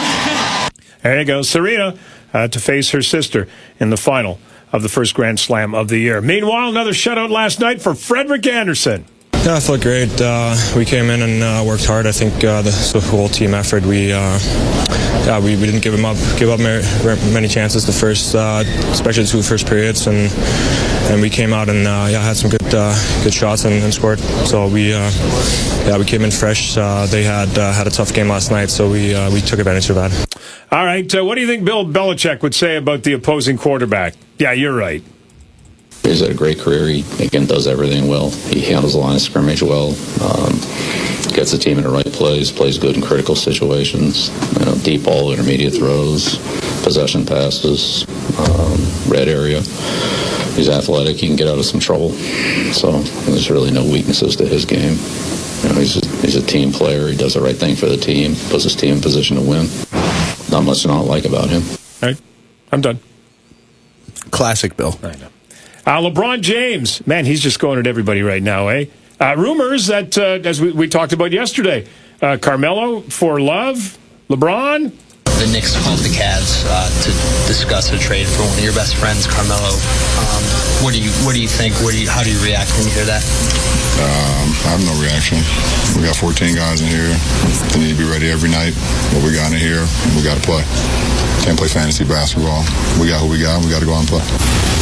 There 1.03 1.19
you 1.19 1.25
go, 1.25 1.43
Serena 1.43 1.99
uh, 2.33 2.49
to 2.49 2.61
face 2.61 2.91
her 2.91 3.03
sister 3.03 3.49
in 3.79 3.91
the 3.91 3.97
final 3.97 4.39
of 4.73 4.83
the 4.83 4.89
first 4.89 5.15
Grand 5.15 5.39
Slam 5.39 5.75
of 5.75 5.89
the 5.89 5.99
year. 5.99 6.21
Meanwhile, 6.21 6.71
another 6.71 6.93
shutout 6.93 7.31
last 7.31 7.61
night 7.61 7.83
for 7.83 7.95
Frederik 7.95 8.47
Andersen. 8.47 9.05
Yeah, 9.45 9.57
I 9.57 9.61
felt 9.61 9.81
great. 9.81 10.21
Uh, 10.21 10.55
we 10.77 10.85
came 10.85 11.11
in 11.11 11.21
and 11.21 11.43
uh, 11.43 11.65
worked 11.67 11.85
hard. 11.85 12.07
I 12.07 12.13
think 12.13 12.33
uh, 12.45 12.63
the, 12.63 12.71
the 12.93 13.01
whole 13.01 13.29
team 13.29 13.55
effort. 13.55 13.85
We, 13.85 14.13
uh, 14.13 14.39
yeah, 15.27 15.41
we, 15.41 15.57
we 15.57 15.67
didn't 15.67 15.81
give 15.83 15.93
them 15.93 16.05
up, 16.05 16.17
give 16.39 16.49
up 16.49 16.61
many, 16.61 17.49
chances 17.49 17.85
the 17.85 17.91
first, 17.91 18.37
uh, 18.37 18.63
especially 18.93 19.25
the 19.25 19.31
two 19.31 19.43
first 19.43 19.67
periods, 19.67 20.07
and 20.07 20.31
and 21.11 21.21
we 21.21 21.29
came 21.29 21.53
out 21.53 21.69
and 21.69 21.89
uh, 21.89 22.07
yeah 22.09 22.23
had 22.23 22.37
some 22.37 22.51
good 22.51 22.63
good 23.25 23.35
shots 23.35 23.65
and, 23.65 23.75
and 23.83 23.93
scored. 23.93 24.21
So 24.47 24.69
we 24.69 24.91
yeah 24.91 25.99
we 25.99 26.05
came 26.05 26.23
in 26.23 26.31
fresh. 26.31 26.77
They 26.77 27.25
had 27.25 27.49
had 27.49 27.89
a 27.89 27.91
tough 27.91 28.15
game 28.15 28.29
last 28.29 28.53
night, 28.53 28.71
so 28.71 28.89
we 28.89 29.13
we 29.35 29.41
took 29.41 29.59
advantage 29.59 29.91
of 29.91 29.97
that. 29.97 30.13
All 30.71 30.85
right, 30.85 31.13
what 31.15 31.35
do 31.35 31.41
you 31.41 31.49
think 31.49 31.65
Bill 31.65 31.85
Belichick 31.85 32.43
would 32.43 32.55
say 32.55 32.77
about 32.77 33.03
the 33.03 33.15
opposing 33.15 33.59
quarterback? 33.59 34.15
Yeah, 34.39 34.53
you're 34.53 34.75
right. 34.75 35.03
He's 36.03 36.21
had 36.21 36.31
a 36.31 36.35
great 36.35 36.59
career. 36.59 36.89
He 36.89 37.25
again 37.25 37.47
does 37.47 37.67
everything 37.67 38.09
well. 38.09 38.31
He 38.31 38.61
handles 38.61 38.95
the 38.95 38.99
line 38.99 39.17
of 39.17 39.23
scrimmage 39.23 39.63
well. 39.63 39.91
Um, 40.23 40.59
gets 41.33 41.53
the 41.53 41.59
team 41.59 41.79
in 41.79 41.85
the 41.85 41.91
right 41.91 42.13
place. 42.13 42.51
Plays 42.51 42.79
good 42.79 42.97
in 42.97 43.03
critical 43.03 43.35
situations. 43.35 44.29
You 44.59 44.67
know, 44.67 44.75
deep 44.83 45.05
ball, 45.05 45.33
intermediate 45.33 45.75
throws, 45.75 46.37
possession 46.83 47.25
passes, 47.25 48.05
um, 48.39 49.11
red 49.11 49.29
area. 49.29 49.61
He's 50.55 50.69
athletic. 50.69 51.17
He 51.17 51.29
can 51.29 51.37
get 51.37 51.49
out 51.49 51.59
of 51.59 51.65
some 51.65 51.81
trouble. 51.81 52.11
So 52.73 53.01
there's 53.25 53.51
really 53.51 53.71
no 53.71 53.85
weaknesses 53.85 54.37
to 54.37 54.47
his 54.47 54.65
game. 54.65 54.99
You 55.63 55.69
know, 55.69 55.81
he's 55.81 55.97
a, 55.97 56.07
he's 56.19 56.37
a 56.37 56.43
team 56.43 56.73
player. 56.73 57.09
He 57.09 57.17
does 57.17 57.35
the 57.35 57.41
right 57.41 57.57
thing 57.57 57.77
for 57.77 57.87
the 57.87 57.97
team. 57.97 58.35
Puts 58.51 58.65
his 58.65 58.77
team 58.77 58.97
in 58.97 59.01
position 59.01 59.37
to 59.37 59.43
win. 59.43 59.67
Not 60.51 60.65
much 60.65 60.83
to 60.83 60.89
not 60.89 61.07
like 61.07 61.25
about 61.25 61.49
him. 61.49 61.63
All 62.03 62.09
right, 62.09 62.21
I'm 62.71 62.81
done. 62.83 62.99
Classic 64.31 64.77
Bill. 64.77 64.99
I 65.03 65.17
know. 65.17 65.29
Uh, 65.85 65.99
LeBron 65.99 66.41
James, 66.43 67.05
man, 67.07 67.25
he's 67.25 67.41
just 67.41 67.59
going 67.59 67.79
at 67.79 67.87
everybody 67.89 68.23
right 68.23 68.43
now, 68.43 68.69
eh? 68.69 68.87
Uh, 69.21 69.35
rumors 69.37 69.89
that, 69.89 70.17
uh, 70.17 70.39
as 70.47 70.61
we, 70.61 70.71
we 70.73 70.87
talked 70.89 71.13
about 71.13 71.33
yesterday, 71.33 71.87
uh, 72.23 72.39
Carmelo 72.41 73.01
for 73.03 73.41
love, 73.41 73.99
LeBron. 74.31 74.93
the 75.25 75.47
Knicks 75.51 75.75
called 75.83 75.99
the 76.07 76.15
Cavs 76.15 76.63
uh, 76.71 76.87
to 77.03 77.11
discuss 77.51 77.91
a 77.91 77.99
trade 77.99 78.29
for 78.31 78.43
one 78.47 78.59
of 78.59 78.63
your 78.63 78.75
best 78.75 78.95
friends, 78.95 79.27
Carmelo. 79.27 79.75
Um, 79.75 80.43
what 80.87 80.95
do 80.95 81.03
you 81.03 81.11
What 81.27 81.35
do 81.35 81.43
you 81.43 81.51
think? 81.51 81.75
What 81.83 81.91
do 81.91 81.99
you 81.99 82.09
How 82.09 82.23
do 82.23 82.31
you 82.31 82.39
react 82.47 82.71
when 82.79 82.87
you 82.87 82.95
hear 82.95 83.07
that? 83.07 83.23
Um, 83.99 84.55
I 84.67 84.79
have 84.79 84.83
no 84.87 84.95
reaction. 85.03 85.43
We 85.99 86.07
got 86.07 86.15
14 86.15 86.55
guys 86.55 86.79
in 86.81 86.87
here. 86.87 87.11
They 87.75 87.91
need 87.91 87.95
to 87.95 87.99
be 87.99 88.09
ready 88.09 88.31
every 88.31 88.51
night. 88.51 88.75
What 89.15 89.27
we 89.27 89.35
got 89.35 89.51
in 89.51 89.59
here, 89.59 89.83
we 90.15 90.23
got 90.23 90.39
to 90.39 90.45
play. 90.47 90.63
Can't 91.43 91.59
play 91.59 91.69
fantasy 91.69 92.07
basketball. 92.07 92.63
We 93.03 93.11
got 93.11 93.19
who 93.19 93.29
we 93.31 93.43
got. 93.43 93.63
We 93.67 93.71
got 93.71 93.83
to 93.83 93.87
go 93.87 93.95
out 93.95 94.07
and 94.07 94.11
play. 94.11 94.82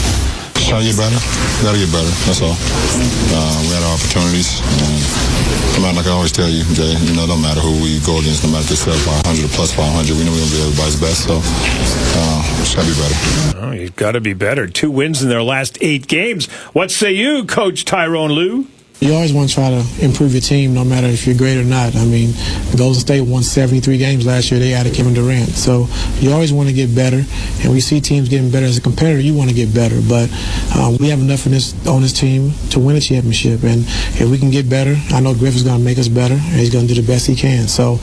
Try 0.71 0.79
to 0.79 0.87
get 0.87 0.97
better. 0.97 1.19
Got 1.67 1.75
to 1.75 1.83
get 1.83 1.91
better. 1.91 2.15
That's 2.31 2.39
all. 2.47 2.55
Uh, 2.55 3.59
we 3.67 3.75
had 3.75 3.83
our 3.83 3.99
opportunities. 3.99 4.63
And, 4.63 5.97
like 5.97 6.07
I 6.07 6.11
always 6.11 6.31
tell 6.31 6.49
you, 6.49 6.63
Jay, 6.79 6.95
you 6.95 7.17
know, 7.17 7.27
don't 7.27 7.43
matter 7.43 7.59
who 7.59 7.83
we 7.83 7.99
go 8.07 8.21
against, 8.21 8.45
no 8.45 8.53
matter 8.53 8.63
if 8.63 8.69
they 8.69 8.95
sell 8.95 8.95
500 9.27 9.45
or 9.45 9.49
plus 9.49 9.75
500, 9.75 10.15
we 10.15 10.23
know 10.23 10.31
we're 10.31 10.39
going 10.39 10.49
to 10.49 10.55
be 10.55 10.63
everybody's 10.63 11.01
best. 11.01 11.27
So, 11.27 11.43
uh, 11.43 12.63
just 12.63 12.77
got 12.77 12.87
to 12.87 12.95
be 12.95 12.95
better. 13.03 13.67
Oh, 13.67 13.73
you've 13.73 13.97
got 13.97 14.13
to 14.13 14.21
be 14.21 14.33
better. 14.33 14.69
Two 14.69 14.93
wins 14.93 15.25
in 15.25 15.29
their 15.29 15.43
last 15.43 15.77
eight 15.81 16.07
games. 16.07 16.47
What 16.71 16.93
say 16.93 17.15
you, 17.15 17.47
Coach 17.47 17.85
Tyronn 17.85 18.31
Lue? 18.31 18.69
You 19.01 19.15
always 19.15 19.33
want 19.33 19.49
to 19.49 19.55
try 19.55 19.71
to 19.71 20.05
improve 20.05 20.33
your 20.33 20.43
team, 20.43 20.75
no 20.75 20.85
matter 20.85 21.07
if 21.07 21.27
you're 21.27 21.35
great 21.35 21.57
or 21.57 21.65
not. 21.65 21.97
I 21.97 22.05
mean, 22.05 22.35
Golden 22.77 23.01
State 23.01 23.23
won 23.23 23.43
73 23.43 23.97
games 23.97 24.27
last 24.27 24.51
year. 24.51 24.61
They 24.61 24.75
added 24.75 24.93
Kevin 24.93 25.15
Durant, 25.15 25.49
so 25.49 25.89
you 26.19 26.31
always 26.33 26.53
want 26.53 26.69
to 26.69 26.75
get 26.75 26.95
better. 26.95 27.25
And 27.63 27.73
we 27.73 27.81
see 27.81 28.03
teams 28.03 28.29
getting 28.29 28.51
better 28.51 28.67
as 28.67 28.77
a 28.77 28.83
competitor. 28.83 29.19
You 29.19 29.33
want 29.33 29.49
to 29.49 29.57
get 29.57 29.73
better, 29.73 30.03
but 30.07 30.29
um, 30.77 30.99
we 30.99 31.09
have 31.09 31.19
enough 31.19 31.45
this 31.45 31.73
on 31.87 32.03
this 32.03 32.13
team 32.13 32.53
to 32.73 32.79
win 32.79 32.95
a 32.95 33.01
championship. 33.01 33.63
And 33.65 33.85
if 34.21 34.29
we 34.31 34.37
can 34.37 34.51
get 34.51 34.69
better, 34.69 34.95
I 35.15 35.21
know 35.21 35.35
Griff 35.35 35.57
is 35.57 35.63
going 35.63 35.79
to 35.79 35.85
make 35.85 35.97
us 35.97 36.09
better, 36.09 36.35
and 36.35 36.61
he's 36.61 36.71
going 36.71 36.87
to 36.87 36.95
do 36.95 37.01
the 37.01 37.07
best 37.07 37.27
he 37.27 37.35
can. 37.35 37.69
So, 37.69 37.99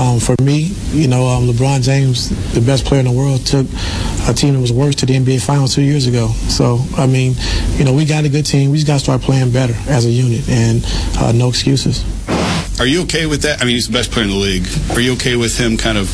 um, 0.00 0.18
for 0.18 0.34
me, 0.40 0.72
you 0.92 1.08
know, 1.08 1.26
um, 1.26 1.46
LeBron 1.46 1.82
James, 1.82 2.30
the 2.54 2.62
best 2.62 2.86
player 2.86 3.00
in 3.00 3.06
the 3.06 3.12
world, 3.12 3.44
took 3.44 3.66
a 4.26 4.32
team 4.32 4.54
that 4.54 4.60
was 4.60 4.72
worse 4.72 4.94
to 4.96 5.06
the 5.06 5.12
NBA 5.12 5.44
Finals 5.44 5.74
two 5.74 5.82
years 5.82 6.06
ago. 6.06 6.28
So, 6.48 6.80
I 6.96 7.06
mean, 7.06 7.34
you 7.76 7.84
know, 7.84 7.92
we 7.92 8.06
got 8.06 8.24
a 8.24 8.30
good 8.30 8.46
team. 8.46 8.70
We 8.70 8.78
just 8.78 8.86
got 8.86 8.94
to 8.94 9.00
start 9.00 9.20
playing 9.20 9.52
better 9.52 9.74
as 9.88 10.06
a 10.06 10.10
unit 10.10 10.37
and 10.48 10.84
uh, 11.18 11.32
no 11.32 11.48
excuses. 11.48 12.04
Are 12.80 12.86
you 12.86 13.02
okay 13.02 13.26
with 13.26 13.42
that? 13.42 13.60
I 13.60 13.64
mean, 13.64 13.74
he's 13.74 13.88
the 13.88 13.92
best 13.92 14.12
player 14.12 14.24
in 14.24 14.30
the 14.30 14.36
league. 14.36 14.66
Are 14.90 15.00
you 15.00 15.14
okay 15.14 15.36
with 15.36 15.58
him 15.58 15.76
kind 15.76 15.98
of 15.98 16.08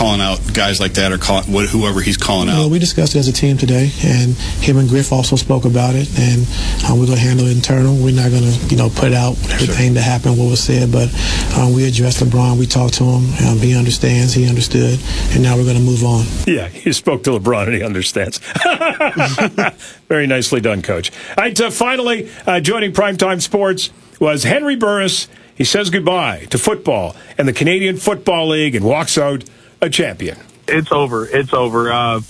calling 0.00 0.22
out 0.22 0.40
guys 0.54 0.80
like 0.80 0.94
that 0.94 1.12
or 1.12 1.18
call, 1.18 1.42
what, 1.42 1.68
whoever 1.68 2.00
he's 2.00 2.16
calling 2.16 2.48
out? 2.48 2.54
Well, 2.54 2.70
we 2.70 2.78
discussed 2.78 3.14
it 3.14 3.18
as 3.18 3.28
a 3.28 3.34
team 3.34 3.58
today, 3.58 3.90
and 4.02 4.32
him 4.64 4.78
and 4.78 4.88
Griff 4.88 5.12
also 5.12 5.36
spoke 5.36 5.66
about 5.66 5.94
it, 5.94 6.08
and 6.18 6.48
uh, 6.88 6.96
we're 6.96 7.04
going 7.04 7.18
to 7.18 7.22
handle 7.22 7.46
it 7.46 7.52
internal. 7.54 7.94
We're 7.94 8.16
not 8.16 8.30
going 8.30 8.44
to, 8.44 8.66
you 8.72 8.78
know, 8.78 8.88
put 8.88 9.12
out 9.12 9.36
everything 9.52 9.92
that 9.94 10.00
happened, 10.00 10.38
what 10.38 10.48
was 10.48 10.64
said, 10.64 10.90
but 10.90 11.12
um, 11.58 11.74
we 11.74 11.86
addressed 11.86 12.22
LeBron. 12.24 12.58
We 12.58 12.64
talked 12.64 12.94
to 12.94 13.04
him. 13.04 13.28
Um, 13.44 13.58
he 13.58 13.76
understands. 13.76 14.32
He 14.32 14.48
understood, 14.48 14.98
and 15.32 15.42
now 15.42 15.58
we're 15.58 15.64
going 15.64 15.76
to 15.76 15.82
move 15.82 16.02
on. 16.02 16.24
Yeah, 16.46 16.68
he 16.68 16.94
spoke 16.94 17.22
to 17.24 17.32
LeBron 17.32 17.66
and 17.66 17.74
he 17.74 17.82
understands. 17.82 18.40
Very 20.08 20.26
nicely 20.26 20.62
done, 20.62 20.80
Coach. 20.80 21.12
All 21.36 21.44
right, 21.44 21.60
uh, 21.60 21.70
finally, 21.70 22.30
uh, 22.46 22.60
joining 22.60 22.92
Primetime 22.94 23.42
Sports 23.42 23.90
was 24.18 24.44
Henry 24.44 24.76
Burris. 24.76 25.28
He 25.54 25.64
says 25.64 25.90
goodbye 25.90 26.46
to 26.46 26.56
football 26.56 27.14
and 27.36 27.46
the 27.46 27.52
Canadian 27.52 27.98
Football 27.98 28.48
League 28.48 28.74
and 28.74 28.82
walks 28.82 29.18
out 29.18 29.44
a 29.80 29.90
champion. 29.90 30.38
It's 30.68 30.92
over. 30.92 31.26
It's 31.26 31.52
over. 31.52 31.92
Uh, 31.92 32.20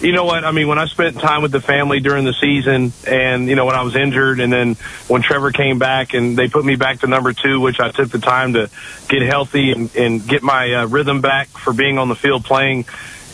you 0.00 0.12
know 0.12 0.24
what? 0.24 0.44
I 0.44 0.52
mean, 0.52 0.68
when 0.68 0.78
I 0.78 0.86
spent 0.86 1.18
time 1.18 1.42
with 1.42 1.50
the 1.50 1.60
family 1.60 1.98
during 1.98 2.24
the 2.24 2.32
season 2.32 2.92
and, 3.06 3.48
you 3.48 3.56
know, 3.56 3.66
when 3.66 3.74
I 3.74 3.82
was 3.82 3.96
injured 3.96 4.38
and 4.38 4.52
then 4.52 4.74
when 5.08 5.22
Trevor 5.22 5.50
came 5.50 5.80
back 5.80 6.14
and 6.14 6.38
they 6.38 6.48
put 6.48 6.64
me 6.64 6.76
back 6.76 7.00
to 7.00 7.08
number 7.08 7.32
two, 7.32 7.60
which 7.60 7.80
I 7.80 7.90
took 7.90 8.08
the 8.10 8.20
time 8.20 8.52
to 8.52 8.70
get 9.08 9.22
healthy 9.22 9.72
and, 9.72 9.94
and 9.96 10.26
get 10.26 10.44
my 10.44 10.72
uh, 10.72 10.86
rhythm 10.86 11.20
back 11.20 11.48
for 11.48 11.72
being 11.72 11.98
on 11.98 12.08
the 12.08 12.14
field 12.14 12.44
playing, 12.44 12.84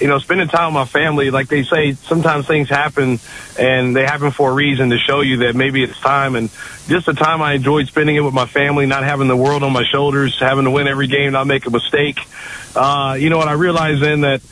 you 0.01 0.09
know, 0.09 0.19
spending 0.19 0.49
time 0.49 0.75
with 0.75 0.75
my 0.75 0.85
family, 0.85 1.31
like 1.31 1.49
they 1.49 1.63
say, 1.63 1.93
sometimes 1.93 2.47
things 2.47 2.69
happen 2.69 3.19
and 3.59 3.95
they 3.95 4.05
happen 4.05 4.31
for 4.31 4.51
a 4.51 4.55
reason 4.55 4.91
to 4.91 4.99
show 4.99 5.21
you 5.21 5.39
that 5.39 5.55
maybe 5.55 5.83
it's 5.83 5.99
time. 6.01 6.35
And 6.35 6.51
just 6.89 7.07
the 7.07 7.13
time 7.13 7.43
I 7.43 7.55
enjoyed 7.55 7.87
spending 7.87 8.17
it 8.17 8.21
with 8.21 8.35
my 8.35 8.47
family, 8.47 8.87
not 8.87 9.05
having 9.05 9.29
the 9.29 9.37
world 9.37 9.63
on 9.63 9.73
my 9.73 9.85
shoulders, 9.85 10.39
having 10.41 10.65
to 10.65 10.71
win 10.71 10.89
every 10.89 11.07
game, 11.07 11.33
not 11.33 11.47
make 11.47 11.67
a 11.67 11.71
mistake. 11.71 12.19
Uh, 12.75 13.17
you 13.19 13.31
know 13.31 13.39
what? 13.39 13.49
I 13.49 13.53
realized 13.53 14.03
then 14.03 14.23
that, 14.23 14.43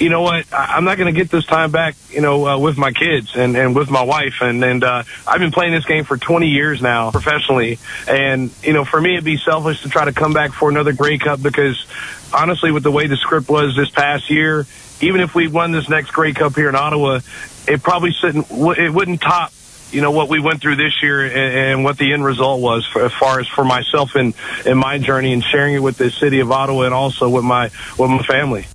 you 0.00 0.08
know 0.08 0.22
what? 0.22 0.52
I- 0.52 0.74
I'm 0.76 0.84
not 0.84 0.96
going 0.96 1.12
to 1.12 1.18
get 1.18 1.30
this 1.30 1.44
time 1.44 1.70
back, 1.70 1.94
you 2.08 2.20
know, 2.20 2.46
uh, 2.46 2.58
with 2.58 2.78
my 2.78 2.90
kids 2.92 3.36
and, 3.36 3.56
and 3.56 3.76
with 3.76 3.90
my 3.90 4.02
wife. 4.02 4.40
And, 4.40 4.64
and, 4.64 4.82
uh, 4.82 5.02
I've 5.26 5.40
been 5.40 5.52
playing 5.52 5.72
this 5.72 5.84
game 5.84 6.04
for 6.04 6.16
20 6.16 6.48
years 6.48 6.80
now 6.80 7.10
professionally. 7.10 7.78
And, 8.08 8.50
you 8.62 8.72
know, 8.72 8.84
for 8.84 9.00
me, 9.00 9.12
it'd 9.12 9.24
be 9.24 9.36
selfish 9.36 9.82
to 9.82 9.88
try 9.88 10.06
to 10.06 10.12
come 10.12 10.32
back 10.32 10.52
for 10.52 10.70
another 10.70 10.92
Grey 10.92 11.18
Cup 11.18 11.42
because 11.42 11.86
honestly, 12.32 12.72
with 12.72 12.82
the 12.82 12.90
way 12.90 13.06
the 13.06 13.16
script 13.16 13.48
was 13.48 13.76
this 13.76 13.90
past 13.90 14.30
year, 14.30 14.66
even 15.00 15.20
if 15.20 15.34
we 15.34 15.48
won 15.48 15.70
this 15.70 15.88
next 15.88 16.12
Grey 16.12 16.32
Cup 16.32 16.54
here 16.54 16.68
in 16.68 16.74
Ottawa, 16.74 17.20
it 17.68 17.82
probably 17.82 18.12
shouldn't, 18.12 18.50
it 18.50 18.92
wouldn't 18.92 19.20
top 19.20 19.52
you 19.92 20.00
know 20.00 20.12
what 20.12 20.28
we 20.28 20.38
went 20.38 20.60
through 20.60 20.76
this 20.76 21.02
year 21.02 21.24
and, 21.24 21.34
and 21.34 21.84
what 21.84 21.98
the 21.98 22.12
end 22.12 22.24
result 22.24 22.60
was 22.60 22.86
for, 22.86 23.04
as 23.04 23.12
far 23.12 23.40
as 23.40 23.48
for 23.48 23.64
myself 23.64 24.14
and, 24.14 24.34
and 24.64 24.78
my 24.78 24.98
journey 24.98 25.32
and 25.32 25.42
sharing 25.42 25.74
it 25.74 25.80
with 25.80 25.96
the 25.96 26.10
city 26.12 26.38
of 26.38 26.52
Ottawa 26.52 26.82
and 26.82 26.94
also 26.94 27.28
with 27.28 27.44
my 27.44 27.64
with 27.98 28.10
my 28.10 28.22
family. 28.22 28.66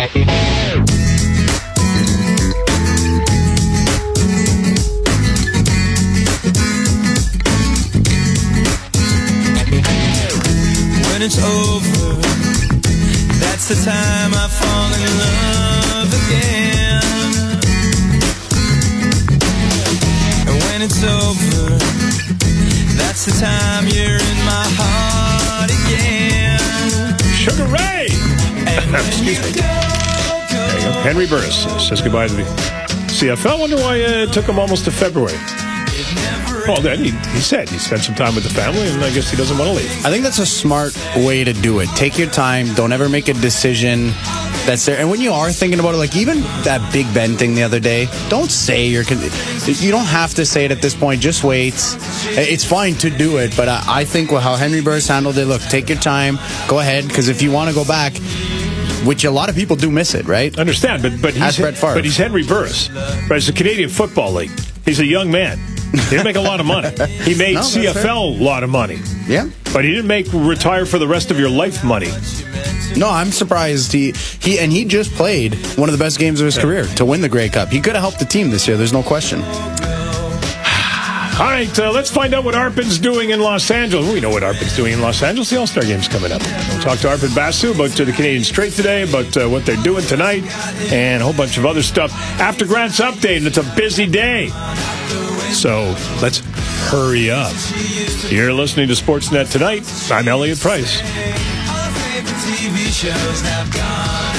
When 0.00 0.08
it's 11.20 11.38
over, 11.38 12.16
that's 13.40 13.68
the 13.68 13.74
time 13.84 14.32
I 14.32 14.48
fall 14.48 14.90
in 14.96 15.12
love 15.20 16.08
again. 16.22 17.02
And 20.48 20.56
when 20.64 20.80
it's 20.80 21.02
over, 21.04 21.76
that's 22.96 23.26
the 23.26 23.32
time 23.38 23.86
you're 23.86 24.16
in 24.16 24.38
my 24.46 24.66
heart 24.78 25.70
again. 25.70 27.18
Sugar 27.34 27.66
Ray! 27.66 27.89
Excuse 29.06 29.40
me. 29.42 29.62
Henry 31.02 31.26
Burris 31.26 31.64
says 31.88 32.00
goodbye 32.02 32.28
to 32.28 32.34
the 32.34 32.42
CFL. 32.42 33.60
Wonder 33.60 33.76
why 33.76 34.02
uh, 34.02 34.24
it 34.24 34.32
took 34.32 34.46
him 34.46 34.58
almost 34.58 34.84
to 34.84 34.90
February. 34.90 35.38
Well, 36.66 36.80
then 36.80 36.98
he, 36.98 37.10
he 37.10 37.40
said 37.40 37.68
he 37.68 37.78
spent 37.78 38.02
some 38.02 38.14
time 38.14 38.34
with 38.34 38.44
the 38.44 38.50
family, 38.50 38.86
and 38.88 39.02
I 39.02 39.10
guess 39.12 39.30
he 39.30 39.36
doesn't 39.36 39.56
want 39.56 39.70
to 39.70 39.76
leave. 39.76 40.06
I 40.06 40.10
think 40.10 40.22
that's 40.22 40.38
a 40.38 40.46
smart 40.46 40.94
way 41.16 41.42
to 41.42 41.52
do 41.52 41.80
it. 41.80 41.88
Take 41.96 42.18
your 42.18 42.28
time. 42.28 42.72
Don't 42.74 42.92
ever 42.92 43.08
make 43.08 43.28
a 43.28 43.32
decision 43.34 44.08
that's 44.66 44.84
there. 44.84 44.98
And 44.98 45.10
when 45.10 45.20
you 45.20 45.32
are 45.32 45.50
thinking 45.50 45.80
about 45.80 45.94
it, 45.94 45.98
like 45.98 46.16
even 46.16 46.40
that 46.64 46.92
Big 46.92 47.12
Ben 47.14 47.36
thing 47.36 47.54
the 47.54 47.62
other 47.62 47.80
day, 47.80 48.08
don't 48.28 48.50
say 48.50 48.86
you're. 48.88 49.04
Con- 49.04 49.18
you 49.64 49.90
don't 49.90 50.06
have 50.06 50.34
to 50.34 50.44
say 50.44 50.64
it 50.66 50.70
at 50.70 50.82
this 50.82 50.94
point. 50.94 51.20
Just 51.20 51.42
wait. 51.44 51.74
It's 51.74 52.64
fine 52.64 52.94
to 52.96 53.10
do 53.10 53.38
it, 53.38 53.56
but 53.56 53.68
I, 53.68 53.82
I 53.86 54.04
think 54.04 54.30
how 54.30 54.56
Henry 54.56 54.82
Burris 54.82 55.08
handled 55.08 55.38
it. 55.38 55.46
Look, 55.46 55.62
take 55.62 55.88
your 55.88 55.98
time. 55.98 56.38
Go 56.68 56.78
ahead, 56.78 57.08
because 57.08 57.28
if 57.28 57.42
you 57.42 57.50
want 57.50 57.70
to 57.70 57.74
go 57.74 57.84
back. 57.84 58.12
Which 59.04 59.24
a 59.24 59.30
lot 59.30 59.48
of 59.48 59.54
people 59.54 59.76
do 59.76 59.90
miss 59.90 60.14
it, 60.14 60.26
right? 60.26 60.56
Understand, 60.58 61.02
but 61.02 61.12
but 61.22 61.32
he's 61.34 61.42
Ask 61.42 61.58
Brett 61.60 61.76
Favre. 61.76 61.94
but 61.94 62.04
he's 62.04 62.16
Henry 62.16 62.44
Burris. 62.44 62.90
Right, 62.90 63.32
it's 63.32 63.46
the 63.46 63.52
Canadian 63.52 63.88
Football 63.88 64.32
League. 64.32 64.50
He's 64.84 65.00
a 65.00 65.06
young 65.06 65.30
man. 65.30 65.58
He 65.92 65.98
didn't 66.10 66.24
make 66.24 66.36
a 66.36 66.40
lot 66.40 66.60
of 66.60 66.66
money. 66.66 66.90
He 67.24 67.34
made 67.34 67.54
No. 67.54 67.60
CFL 67.62 68.38
a 68.40 68.42
lot 68.42 68.62
of 68.62 68.70
money. 68.70 68.98
Yeah. 69.26 69.48
But 69.72 69.84
he 69.84 69.90
didn't 69.90 70.06
make 70.06 70.26
retire 70.32 70.84
for 70.86 70.98
the 70.98 71.06
rest 71.08 71.30
of 71.30 71.38
your 71.38 71.48
life 71.50 71.82
money. 71.84 72.10
No, 72.96 73.08
I'm 73.08 73.30
surprised 73.30 73.92
he 73.92 74.12
he 74.40 74.58
and 74.58 74.70
he 74.72 74.84
just 74.84 75.12
played 75.12 75.54
one 75.76 75.88
of 75.88 75.96
the 75.96 76.02
best 76.04 76.18
games 76.18 76.40
of 76.40 76.44
his 76.44 76.58
career 76.58 76.84
to 76.96 77.04
win 77.04 77.20
the 77.20 77.28
Grey 77.28 77.48
Cup. 77.48 77.68
He 77.70 77.80
could 77.80 77.94
have 77.94 78.02
helped 78.02 78.18
the 78.18 78.24
team 78.24 78.50
this 78.50 78.66
year. 78.68 78.76
There's 78.76 78.92
no 78.92 79.02
question. 79.02 79.40
All 81.40 81.46
right, 81.46 81.78
uh, 81.78 81.90
let's 81.90 82.10
find 82.10 82.34
out 82.34 82.44
what 82.44 82.54
Arpon's 82.54 82.98
doing 82.98 83.30
in 83.30 83.40
Los 83.40 83.70
Angeles. 83.70 84.12
We 84.12 84.20
know 84.20 84.28
what 84.28 84.42
Arpon's 84.42 84.76
doing 84.76 84.92
in 84.92 85.00
Los 85.00 85.22
Angeles. 85.22 85.48
The 85.48 85.56
All 85.56 85.66
Star 85.66 85.82
Game's 85.82 86.06
coming 86.06 86.32
up. 86.32 86.42
We'll 86.68 86.82
talk 86.82 86.98
to 86.98 87.06
Arpon 87.06 87.34
Basu 87.34 87.70
about 87.70 87.98
uh, 87.98 88.04
the 88.04 88.12
Canadian 88.12 88.44
Straight 88.44 88.74
today, 88.74 89.08
about 89.08 89.34
uh, 89.38 89.48
what 89.48 89.64
they're 89.64 89.82
doing 89.82 90.04
tonight, 90.04 90.44
and 90.92 91.22
a 91.22 91.24
whole 91.24 91.32
bunch 91.32 91.56
of 91.56 91.64
other 91.64 91.82
stuff. 91.82 92.12
After 92.38 92.66
Grant's 92.66 93.00
update, 93.00 93.38
and 93.38 93.46
it's 93.46 93.56
a 93.56 93.62
busy 93.74 94.06
day. 94.06 94.48
So 95.54 95.96
let's 96.20 96.40
hurry 96.90 97.30
up. 97.30 97.54
You're 98.28 98.52
listening 98.52 98.88
to 98.88 98.94
Sportsnet 98.94 99.50
tonight. 99.50 99.90
I'm 100.12 100.28
Elliott 100.28 100.60
Price. 100.60 101.00
TV 101.00 102.92
shows 102.92 103.40
have 103.40 103.72
gone 103.72 104.36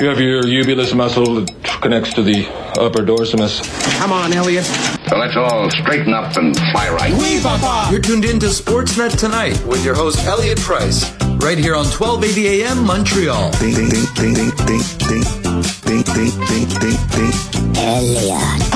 You 0.00 0.08
have 0.08 0.18
your 0.18 0.44
ubulus 0.44 0.94
muscle 0.96 1.34
that 1.34 1.52
connects 1.82 2.14
to 2.14 2.22
the 2.22 2.46
upper 2.80 3.02
dorsimus. 3.02 3.60
Come 3.98 4.12
on, 4.12 4.32
Elliot. 4.32 4.91
So 5.12 5.18
let's 5.18 5.36
all 5.36 5.68
straighten 5.68 6.14
up 6.14 6.34
and 6.38 6.56
fly 6.56 6.88
right. 6.88 7.90
You're 7.92 8.00
tuned 8.00 8.24
in 8.24 8.40
to 8.40 8.46
Sportsnet 8.46 9.18
Tonight 9.18 9.62
with 9.66 9.84
your 9.84 9.94
host, 9.94 10.24
Elliott 10.24 10.58
Price, 10.60 11.04
right 11.36 11.58
here 11.58 11.74
on 11.74 11.84
1280 11.84 12.62
AM 12.62 12.86
Montreal. 12.86 13.50
Ding, 13.60 13.74
ding, 13.74 13.90
ding, 13.90 14.32
ding, 14.32 14.50
ding, 14.64 14.80
ding, 14.96 15.20
ding, 15.44 15.68
ding, 15.84 16.02
ding, 16.16 16.32
ding, 16.48 16.68
ding, 16.80 16.96
ding. 17.12 17.76
Elliot. 17.76 18.72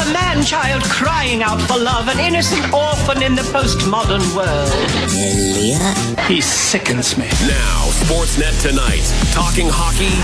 A 0.00 0.08
man 0.10 0.42
child 0.42 0.84
crying 0.84 1.42
out 1.42 1.60
for 1.68 1.76
love, 1.76 2.08
an 2.08 2.18
innocent 2.18 2.72
orphan 2.72 3.22
in 3.22 3.34
the 3.34 3.42
postmodern 3.52 4.24
world. 4.34 4.72
Elliot. 5.20 6.18
He 6.20 6.40
sickens 6.40 7.18
me. 7.18 7.26
Now, 7.44 7.90
Sportsnet 8.08 8.56
tonight, 8.62 9.04
talking 9.34 9.68
hockey. 9.68 10.16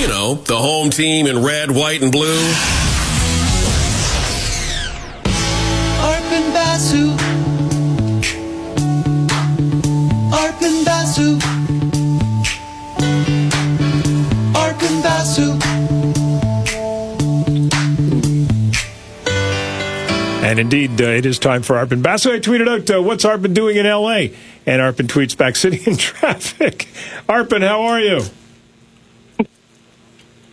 You 0.00 0.06
know, 0.06 0.34
the 0.34 0.56
home 0.56 0.90
team 0.90 1.26
in 1.26 1.42
red, 1.42 1.72
white, 1.72 2.02
and 2.02 2.12
blue. 2.12 2.91
Indeed, 20.62 21.02
uh, 21.02 21.06
it 21.06 21.26
is 21.26 21.40
time 21.40 21.64
for 21.64 21.74
Arpon 21.74 22.04
Basu. 22.04 22.32
I 22.32 22.38
tweeted 22.38 22.68
out, 22.68 22.88
uh, 22.88 23.02
what's 23.02 23.24
Arpon 23.24 23.52
doing 23.52 23.78
in 23.78 23.84
L.A.? 23.84 24.32
And 24.64 24.80
Arpon 24.80 25.08
tweets 25.08 25.36
back, 25.36 25.56
sitting 25.56 25.82
in 25.82 25.96
traffic. 25.98 26.86
Arpon, 27.28 27.66
how 27.66 27.82
are 27.82 27.98
you? 27.98 28.20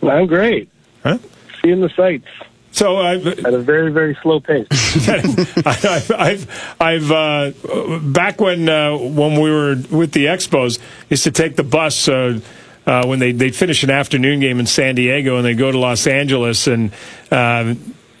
I'm 0.02 0.26
great. 0.26 0.68
Huh? 1.04 1.18
Seeing 1.62 1.80
the 1.80 1.90
sights. 1.90 2.26
So 2.72 2.96
I've, 2.98 3.24
at 3.24 3.54
a 3.54 3.58
very 3.58 3.92
very 3.92 4.18
slow 4.20 4.40
pace. 4.40 4.66
I've, 5.08 6.10
I've, 6.10 6.76
I've 6.80 7.10
uh, 7.12 7.98
back 8.00 8.40
when 8.40 8.68
uh, 8.68 8.96
when 8.96 9.40
we 9.40 9.50
were 9.50 9.76
with 9.90 10.12
the 10.12 10.26
Expos, 10.26 10.80
used 11.08 11.24
to 11.24 11.30
take 11.30 11.54
the 11.56 11.64
bus 11.64 12.08
uh, 12.08 12.40
uh, 12.86 13.06
when 13.06 13.18
they 13.20 13.30
they'd 13.32 13.54
finish 13.54 13.84
an 13.84 13.90
afternoon 13.90 14.40
game 14.40 14.58
in 14.58 14.66
San 14.66 14.96
Diego 14.96 15.36
and 15.36 15.44
they 15.44 15.54
go 15.54 15.70
to 15.70 15.78
Los 15.78 16.08
Angeles 16.08 16.66
and. 16.66 16.90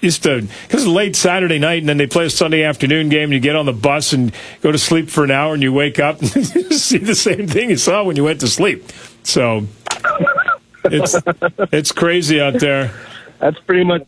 Used 0.00 0.22
to 0.22 0.40
because 0.40 0.82
it's 0.82 0.86
late 0.86 1.14
Saturday 1.14 1.58
night 1.58 1.80
and 1.80 1.88
then 1.88 1.98
they 1.98 2.06
play 2.06 2.24
a 2.24 2.30
Sunday 2.30 2.62
afternoon 2.62 3.10
game 3.10 3.24
and 3.24 3.32
you 3.34 3.40
get 3.40 3.54
on 3.54 3.66
the 3.66 3.72
bus 3.74 4.14
and 4.14 4.32
go 4.62 4.72
to 4.72 4.78
sleep 4.78 5.10
for 5.10 5.24
an 5.24 5.30
hour 5.30 5.52
and 5.52 5.62
you 5.62 5.74
wake 5.74 5.98
up 5.98 6.22
and 6.22 6.54
you 6.54 6.72
see 6.72 6.98
the 6.98 7.14
same 7.14 7.46
thing 7.46 7.68
you 7.68 7.76
saw 7.76 8.02
when 8.02 8.16
you 8.16 8.24
went 8.24 8.40
to 8.40 8.48
sleep. 8.48 8.90
So 9.24 9.66
it's 10.84 11.16
it's 11.72 11.92
crazy 11.92 12.40
out 12.40 12.54
there. 12.54 12.92
That's 13.38 13.58
pretty 13.60 13.84
much. 13.84 14.06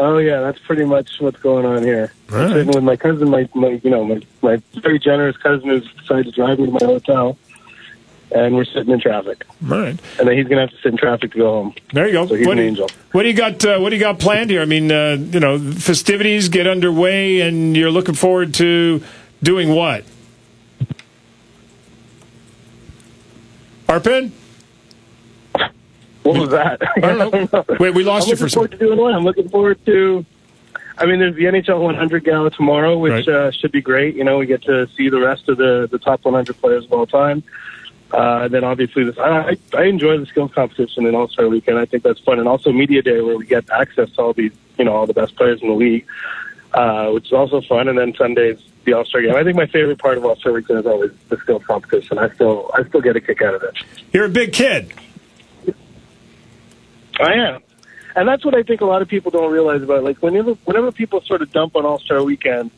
Oh 0.00 0.18
yeah, 0.18 0.40
that's 0.40 0.60
pretty 0.60 0.84
much 0.84 1.20
what's 1.20 1.40
going 1.40 1.66
on 1.66 1.82
here. 1.82 2.12
I'm 2.28 2.34
right. 2.34 2.48
sitting 2.50 2.68
with 2.68 2.84
my 2.84 2.96
cousin, 2.96 3.28
my, 3.30 3.48
my 3.54 3.80
you 3.82 3.90
know 3.90 4.04
my 4.04 4.20
my 4.42 4.62
very 4.80 5.00
generous 5.00 5.36
cousin 5.36 5.70
who's 5.70 5.92
decided 5.94 6.26
to 6.26 6.32
drive 6.32 6.60
me 6.60 6.66
to 6.66 6.72
my 6.72 6.84
hotel, 6.84 7.36
and 8.30 8.54
we're 8.56 8.64
sitting 8.64 8.90
in 8.90 9.00
traffic. 9.00 9.44
All 9.62 9.68
right. 9.78 9.98
And 10.18 10.28
then 10.28 10.36
he's 10.36 10.46
gonna 10.48 10.62
have 10.62 10.70
to 10.70 10.76
sit 10.76 10.92
in 10.92 10.96
traffic 10.98 11.32
to 11.32 11.38
go 11.38 11.50
home. 11.50 11.74
There 11.92 12.06
you 12.06 12.12
go. 12.12 12.26
So 12.26 12.34
he's 12.34 12.46
what, 12.46 12.52
an 12.52 12.56
do 12.58 12.62
you, 12.64 12.68
angel. 12.70 12.90
what 13.12 13.22
do 13.22 13.28
you 13.28 13.34
got? 13.34 13.64
Uh, 13.64 13.78
what 13.78 13.90
do 13.90 13.96
you 13.96 14.00
got 14.02 14.18
planned 14.18 14.50
here? 14.50 14.60
I 14.62 14.66
mean, 14.66 14.90
uh, 14.92 15.16
you 15.18 15.40
know, 15.40 15.58
festivities 15.58 16.48
get 16.48 16.66
underway, 16.66 17.40
and 17.40 17.76
you're 17.76 17.90
looking 17.90 18.14
forward 18.14 18.54
to 18.54 19.02
doing 19.42 19.74
what? 19.74 20.04
Arpon? 23.88 24.30
What 26.22 26.36
was 26.38 26.50
that? 26.50 26.78
I 26.96 27.00
don't 27.00 27.52
know. 27.52 27.64
Wait, 27.80 27.94
we 27.94 28.04
lost 28.04 28.26
I'm 28.26 28.30
you 28.32 28.36
for 28.36 28.44
looking 28.44 28.48
some. 28.50 28.50
forward 28.50 28.70
to 28.72 28.76
doing 28.78 28.98
what? 28.98 29.14
I'm 29.14 29.24
looking 29.24 29.48
forward 29.48 29.84
to. 29.86 30.24
I 30.98 31.06
mean, 31.06 31.20
there's 31.20 31.36
the 31.36 31.44
NHL 31.44 31.80
100 31.80 32.24
Gala 32.24 32.50
tomorrow, 32.50 32.98
which 32.98 33.12
Right. 33.26 33.28
uh, 33.28 33.50
should 33.52 33.70
be 33.72 33.80
great. 33.80 34.16
You 34.16 34.24
know, 34.24 34.36
we 34.38 34.46
get 34.46 34.62
to 34.64 34.88
see 34.96 35.08
the 35.08 35.20
rest 35.20 35.48
of 35.48 35.56
the 35.56 35.88
the 35.90 35.98
top 35.98 36.24
100 36.24 36.60
players 36.60 36.84
of 36.84 36.92
all 36.92 37.06
time. 37.06 37.42
Uh, 38.12 38.44
and 38.44 38.54
then 38.54 38.64
obviously, 38.64 39.04
this 39.04 39.18
I, 39.18 39.56
I 39.74 39.84
enjoy 39.84 40.18
the 40.18 40.26
skills 40.26 40.52
competition 40.54 41.04
in 41.06 41.14
All 41.14 41.28
Star 41.28 41.48
Weekend. 41.48 41.78
I 41.78 41.84
think 41.84 42.02
that's 42.02 42.20
fun, 42.20 42.38
and 42.38 42.48
also 42.48 42.72
media 42.72 43.02
day 43.02 43.20
where 43.20 43.36
we 43.36 43.44
get 43.44 43.68
access 43.70 44.10
to 44.12 44.22
all 44.22 44.32
these, 44.32 44.52
you 44.78 44.84
know, 44.84 44.92
all 44.92 45.06
the 45.06 45.12
best 45.12 45.36
players 45.36 45.60
in 45.60 45.68
the 45.68 45.74
league, 45.74 46.06
uh, 46.72 47.10
which 47.10 47.26
is 47.26 47.32
also 47.32 47.60
fun. 47.60 47.86
And 47.88 47.98
then 47.98 48.14
Sundays 48.14 48.58
the 48.88 48.94
All 48.94 49.04
Star 49.04 49.20
game. 49.20 49.34
I 49.34 49.44
think 49.44 49.56
my 49.56 49.66
favorite 49.66 49.98
part 49.98 50.16
of 50.16 50.24
All 50.24 50.36
Star 50.36 50.52
Weekend 50.52 50.80
is 50.80 50.86
always 50.86 51.10
the 51.28 51.36
skills 51.36 51.64
competition. 51.64 52.18
I 52.18 52.30
still 52.30 52.70
I 52.74 52.84
still 52.84 53.02
get 53.02 53.16
a 53.16 53.20
kick 53.20 53.42
out 53.42 53.54
of 53.54 53.62
it. 53.62 53.76
You're 54.12 54.24
a 54.24 54.30
big 54.30 54.52
kid. 54.52 54.92
I 57.20 57.32
am. 57.34 57.62
And 58.16 58.26
that's 58.26 58.44
what 58.44 58.54
I 58.54 58.62
think 58.62 58.80
a 58.80 58.86
lot 58.86 59.02
of 59.02 59.08
people 59.08 59.30
don't 59.30 59.52
realize 59.52 59.82
about 59.82 59.98
it. 59.98 60.04
Like 60.04 60.18
whenever 60.22 60.52
whenever 60.64 60.92
people 60.92 61.20
sort 61.22 61.42
of 61.42 61.52
dump 61.52 61.76
on 61.76 61.84
All 61.84 61.98
Star 61.98 62.22
Weekend, 62.22 62.70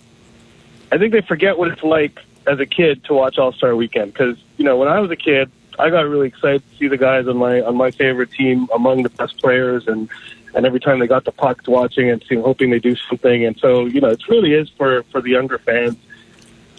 I 0.90 0.98
think 0.98 1.12
they 1.12 1.22
forget 1.22 1.56
what 1.56 1.70
it's 1.70 1.82
like 1.82 2.18
as 2.46 2.58
a 2.58 2.66
kid 2.66 3.04
to 3.04 3.14
watch 3.14 3.38
All 3.38 3.52
Star 3.52 3.74
Weekend. 3.76 4.12
Because 4.12 4.36
you 4.56 4.64
know, 4.64 4.76
when 4.76 4.88
I 4.88 5.00
was 5.00 5.10
a 5.10 5.16
kid, 5.16 5.50
I 5.78 5.90
got 5.90 6.06
really 6.06 6.28
excited 6.28 6.62
to 6.70 6.76
see 6.76 6.88
the 6.88 6.98
guys 6.98 7.26
on 7.26 7.36
my 7.36 7.60
on 7.60 7.76
my 7.76 7.90
favorite 7.90 8.32
team 8.32 8.68
among 8.74 9.02
the 9.02 9.10
best 9.10 9.38
players, 9.38 9.86
and 9.86 10.08
and 10.54 10.66
every 10.66 10.80
time 10.80 10.98
they 10.98 11.06
got 11.06 11.24
the 11.24 11.32
puck, 11.32 11.62
watching 11.66 12.10
and 12.10 12.22
seeing, 12.28 12.42
hoping 12.42 12.70
they 12.70 12.78
do 12.78 12.96
something. 13.08 13.44
And 13.44 13.58
so 13.58 13.86
you 13.86 14.00
know, 14.00 14.10
it 14.10 14.28
really 14.28 14.54
is 14.54 14.68
for 14.70 15.02
for 15.04 15.20
the 15.20 15.30
younger 15.30 15.58
fans 15.58 15.96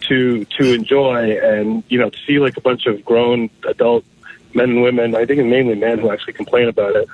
to 0.02 0.45
to 0.45 0.74
enjoy 0.74 1.38
and 1.38 1.84
you 1.88 2.00
know 2.00 2.10
to 2.10 2.17
see 2.26 2.39
like 2.39 2.58
a 2.58 2.62
bunch 2.62 2.86
of 2.88 3.06
grown 3.06 3.50
adult 3.67 4.04
men 4.54 4.71
and 4.71 4.82
women. 4.82 5.15
I 5.15 5.26
think 5.26 5.39
it's 5.39 5.50
mainly 5.50 5.76
men 5.76 6.00
who 6.00 6.12
actually 6.12 6.34
complain 6.34 6.67
about 6.67 6.95
it. 6.95 7.08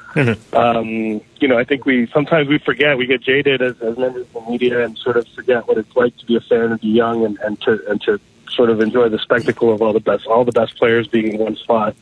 Um, 0.54 1.22
you 1.40 1.48
know, 1.48 1.58
I 1.58 1.64
think 1.64 1.86
we 1.86 2.08
sometimes 2.08 2.48
we 2.48 2.58
forget 2.58 2.98
we 2.98 3.06
get 3.06 3.22
jaded 3.22 3.62
as, 3.62 3.80
as 3.82 3.98
members 3.98 4.26
of 4.26 4.34
the 4.34 4.52
media 4.52 4.84
and 4.84 4.98
sort 4.98 5.18
of 5.18 5.28
forget 5.30 5.68
what 5.68 5.78
it's 5.78 5.96
like 5.96 6.18
to 6.18 6.26
be 6.26 6.36
a 6.36 6.42
fan 6.42 6.72
and 6.72 6.82
be 6.82 6.88
young 6.88 7.26
and, 7.26 7.38
and 7.40 7.62
to 7.62 7.80
and 7.90 8.02
to 8.04 8.20
sort 8.58 8.70
of 8.70 8.82
enjoy 8.82 9.08
the 9.08 9.20
spectacle 9.20 9.72
of 9.72 9.82
all 9.82 9.94
the 9.94 10.02
best 10.02 10.28
all 10.28 10.44
the 10.44 10.52
best 10.52 10.76
players 10.76 11.08
being 11.08 11.36
in 11.36 11.38
one 11.38 11.56
spot. 11.56 11.96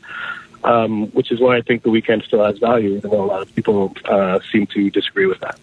Um, 0.64 1.08
which 1.12 1.30
is 1.30 1.38
why 1.38 1.58
I 1.58 1.60
think 1.60 1.84
the 1.84 1.90
weekend 1.90 2.24
still 2.24 2.42
has 2.44 2.58
value, 2.58 2.96
even 2.96 3.10
though 3.10 3.24
a 3.24 3.30
lot 3.34 3.42
of 3.42 3.54
people 3.54 3.94
uh, 4.06 4.40
seem 4.50 4.66
to 4.68 4.90
disagree 4.90 5.26
with 5.26 5.38
that. 5.38 5.60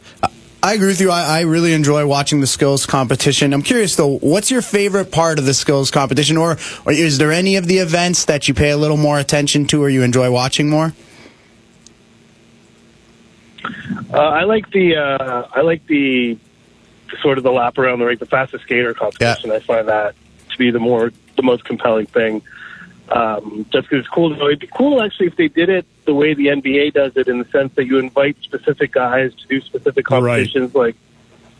I 0.61 0.75
agree 0.75 0.87
with 0.87 1.01
you. 1.01 1.11
I, 1.11 1.39
I 1.39 1.41
really 1.41 1.73
enjoy 1.73 2.07
watching 2.07 2.39
the 2.39 2.47
skills 2.47 2.85
competition. 2.85 3.53
I'm 3.53 3.63
curious 3.63 3.97
though, 3.97 4.19
what's 4.19 4.49
your 4.49 4.61
favorite 4.61 5.11
part 5.11 5.39
of 5.39 5.45
the 5.45 5.53
skills 5.53 5.91
competition, 5.91 6.37
or, 6.37 6.57
or 6.85 6.93
is 6.93 7.17
there 7.17 7.33
any 7.33 7.57
of 7.57 7.67
the 7.67 7.79
events 7.79 8.25
that 8.25 8.47
you 8.47 8.53
pay 8.53 8.69
a 8.69 8.77
little 8.77 8.95
more 8.95 9.19
attention 9.19 9.65
to, 9.67 9.83
or 9.83 9.89
you 9.89 10.03
enjoy 10.03 10.31
watching 10.31 10.69
more? 10.69 10.93
Uh, 14.13 14.17
I 14.17 14.43
like 14.43 14.69
the 14.71 14.95
uh, 14.95 15.47
I 15.53 15.61
like 15.61 15.85
the 15.87 16.37
sort 17.21 17.37
of 17.37 17.43
the 17.43 17.51
lap 17.51 17.77
around 17.77 17.99
the 17.99 18.05
rink, 18.05 18.21
the 18.21 18.25
fastest 18.25 18.63
skater 18.63 18.93
competition. 18.93 19.51
I 19.51 19.59
find 19.59 19.89
that 19.89 20.15
to 20.53 20.57
be 20.57 20.71
the 20.71 20.79
more 20.79 21.11
the 21.35 21.43
most 21.43 21.65
compelling 21.65 22.05
thing. 22.05 22.41
Um, 23.09 23.65
just 23.71 23.89
because 23.89 24.05
it's 24.05 24.07
cool. 24.07 24.33
It'd 24.33 24.59
be 24.59 24.67
cool 24.67 25.01
actually 25.01 25.27
if 25.27 25.35
they 25.35 25.49
did 25.49 25.69
it 25.69 25.85
the 26.05 26.13
way 26.13 26.33
the 26.33 26.47
NBA 26.47 26.93
does 26.93 27.15
it, 27.17 27.27
in 27.27 27.39
the 27.39 27.45
sense 27.45 27.73
that 27.75 27.85
you 27.85 27.99
invite 27.99 28.37
specific 28.41 28.91
guys 28.91 29.33
to 29.35 29.47
do 29.47 29.61
specific 29.61 30.05
competitions. 30.05 30.73
Like, 30.73 30.95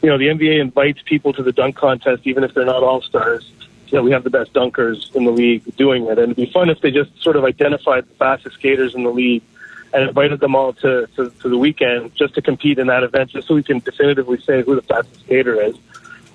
you 0.02 0.10
know, 0.10 0.18
the 0.18 0.28
NBA 0.28 0.60
invites 0.60 1.02
people 1.04 1.34
to 1.34 1.44
the 1.44 1.52
dunk 1.52 1.76
contest, 1.76 2.26
even 2.26 2.44
if 2.44 2.54
they're 2.54 2.66
not 2.66 2.84
all 2.84 3.02
stars. 3.02 3.52
So 3.88 3.98
that 3.98 4.04
we 4.04 4.12
have 4.12 4.24
the 4.24 4.30
best 4.30 4.54
dunkers 4.54 5.14
in 5.16 5.26
the 5.26 5.32
league 5.32 5.76
doing 5.76 6.06
it, 6.06 6.18
and 6.18 6.32
it'd 6.32 6.36
be 6.36 6.48
fun 6.48 6.70
if 6.70 6.82
they 6.82 6.90
just 6.90 7.22
sort 7.22 7.36
of 7.36 7.44
identified 7.44 8.08
the 8.10 8.14
fastest 8.16 8.56
skaters 8.56 8.96
in 8.96 9.04
the 9.04 9.12
league 9.12 9.44
and 9.94 10.08
invited 10.08 10.40
them 10.40 10.56
all 10.56 10.74
to, 10.74 11.08
to, 11.16 11.30
to 11.30 11.50
the 11.50 11.58
weekend 11.58 12.16
just 12.16 12.34
to 12.34 12.42
compete 12.42 12.80
in 12.80 12.88
that 12.88 13.04
event, 13.04 13.30
just 13.30 13.48
so 13.48 13.54
we 13.54 13.62
can 13.62 13.80
definitively 13.80 14.42
say 14.42 14.64
who 14.64 14.76
the 14.76 14.82
fastest 14.82 15.22
skater 15.22 15.62
is. 15.62 15.76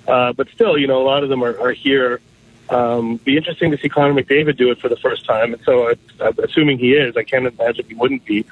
Uh, 0.07 0.31
but 0.33 0.47
still, 0.49 0.77
you 0.77 0.87
know, 0.87 1.01
a 1.01 1.03
lot 1.03 1.23
of 1.23 1.29
them 1.29 1.43
are, 1.43 1.59
are 1.59 1.73
here. 1.73 2.21
Um, 2.69 3.17
be 3.17 3.37
interesting 3.37 3.71
to 3.71 3.77
see 3.77 3.89
Connor 3.89 4.13
McDavid 4.13 4.57
do 4.57 4.71
it 4.71 4.79
for 4.79 4.89
the 4.89 4.97
first 4.97 5.25
time. 5.25 5.53
And 5.53 5.61
so, 5.63 5.89
I'm 6.19 6.37
assuming 6.39 6.77
he 6.77 6.93
is. 6.93 7.17
I 7.17 7.23
can't 7.23 7.45
imagine 7.45 7.85
he 7.87 7.95
wouldn't 7.95 8.25
be. 8.25 8.45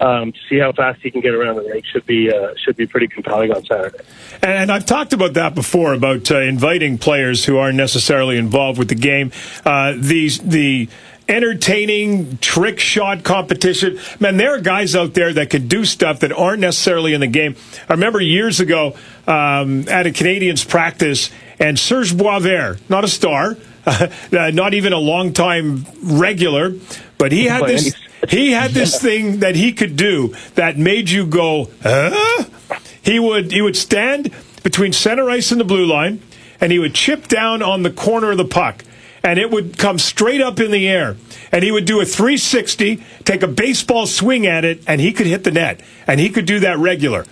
Um, 0.00 0.30
to 0.30 0.38
see 0.48 0.58
how 0.60 0.70
fast 0.70 1.00
he 1.02 1.10
can 1.10 1.22
get 1.22 1.34
around 1.34 1.56
the 1.56 1.62
rink 1.62 1.84
should 1.84 2.06
be 2.06 2.32
uh, 2.32 2.54
should 2.56 2.76
be 2.76 2.86
pretty 2.86 3.08
compelling 3.08 3.50
on 3.50 3.64
Saturday. 3.64 3.98
And 4.44 4.70
I've 4.70 4.86
talked 4.86 5.12
about 5.12 5.34
that 5.34 5.56
before 5.56 5.92
about 5.92 6.30
uh, 6.30 6.38
inviting 6.38 6.98
players 6.98 7.44
who 7.44 7.56
aren't 7.56 7.76
necessarily 7.76 8.38
involved 8.38 8.78
with 8.78 8.90
the 8.90 8.94
game. 8.94 9.32
Uh, 9.64 9.94
these 9.96 10.38
the 10.38 10.88
entertaining 11.28 12.38
trick 12.38 12.80
shot 12.80 13.22
competition. 13.22 13.98
Man, 14.18 14.36
there 14.38 14.54
are 14.54 14.60
guys 14.60 14.96
out 14.96 15.14
there 15.14 15.32
that 15.34 15.50
can 15.50 15.68
do 15.68 15.84
stuff 15.84 16.20
that 16.20 16.32
aren't 16.32 16.60
necessarily 16.60 17.12
in 17.12 17.20
the 17.20 17.26
game. 17.26 17.54
I 17.88 17.94
remember 17.94 18.20
years 18.20 18.60
ago 18.60 18.96
um, 19.26 19.88
at 19.88 20.06
a 20.06 20.10
Canadiens 20.10 20.66
practice, 20.66 21.30
and 21.60 21.78
Serge 21.78 22.12
Boisvert, 22.12 22.78
not 22.88 23.04
a 23.04 23.08
star, 23.08 23.56
uh, 23.86 24.08
not 24.30 24.74
even 24.74 24.92
a 24.92 24.98
long-time 24.98 25.86
regular, 26.02 26.74
but 27.16 27.32
he 27.32 27.46
had 27.46 27.66
this 27.66 27.94
he 28.28 28.52
had 28.52 28.72
this 28.72 29.00
thing 29.00 29.40
that 29.40 29.54
he 29.54 29.72
could 29.72 29.96
do 29.96 30.34
that 30.56 30.76
made 30.76 31.08
you 31.08 31.26
go, 31.26 31.70
huh? 31.82 32.44
He 33.02 33.18
would 33.18 33.52
he 33.52 33.62
would 33.62 33.76
stand 33.76 34.32
between 34.62 34.92
center 34.92 35.30
ice 35.30 35.50
and 35.52 35.60
the 35.60 35.64
blue 35.64 35.86
line, 35.86 36.20
and 36.60 36.72
he 36.72 36.78
would 36.78 36.94
chip 36.94 37.28
down 37.28 37.62
on 37.62 37.82
the 37.82 37.90
corner 37.90 38.32
of 38.32 38.36
the 38.36 38.44
puck, 38.44 38.84
and 39.22 39.38
it 39.38 39.50
would 39.50 39.78
come 39.78 39.98
straight 39.98 40.40
up 40.40 40.60
in 40.60 40.70
the 40.70 40.88
air. 40.88 41.16
And 41.50 41.64
he 41.64 41.72
would 41.72 41.86
do 41.86 42.00
a 42.00 42.04
360, 42.04 43.02
take 43.24 43.42
a 43.42 43.48
baseball 43.48 44.06
swing 44.06 44.46
at 44.46 44.64
it, 44.64 44.82
and 44.86 45.00
he 45.00 45.12
could 45.12 45.26
hit 45.26 45.44
the 45.44 45.50
net. 45.50 45.80
And 46.06 46.20
he 46.20 46.28
could 46.28 46.44
do 46.44 46.60
that 46.60 46.76
regular. 46.78 47.24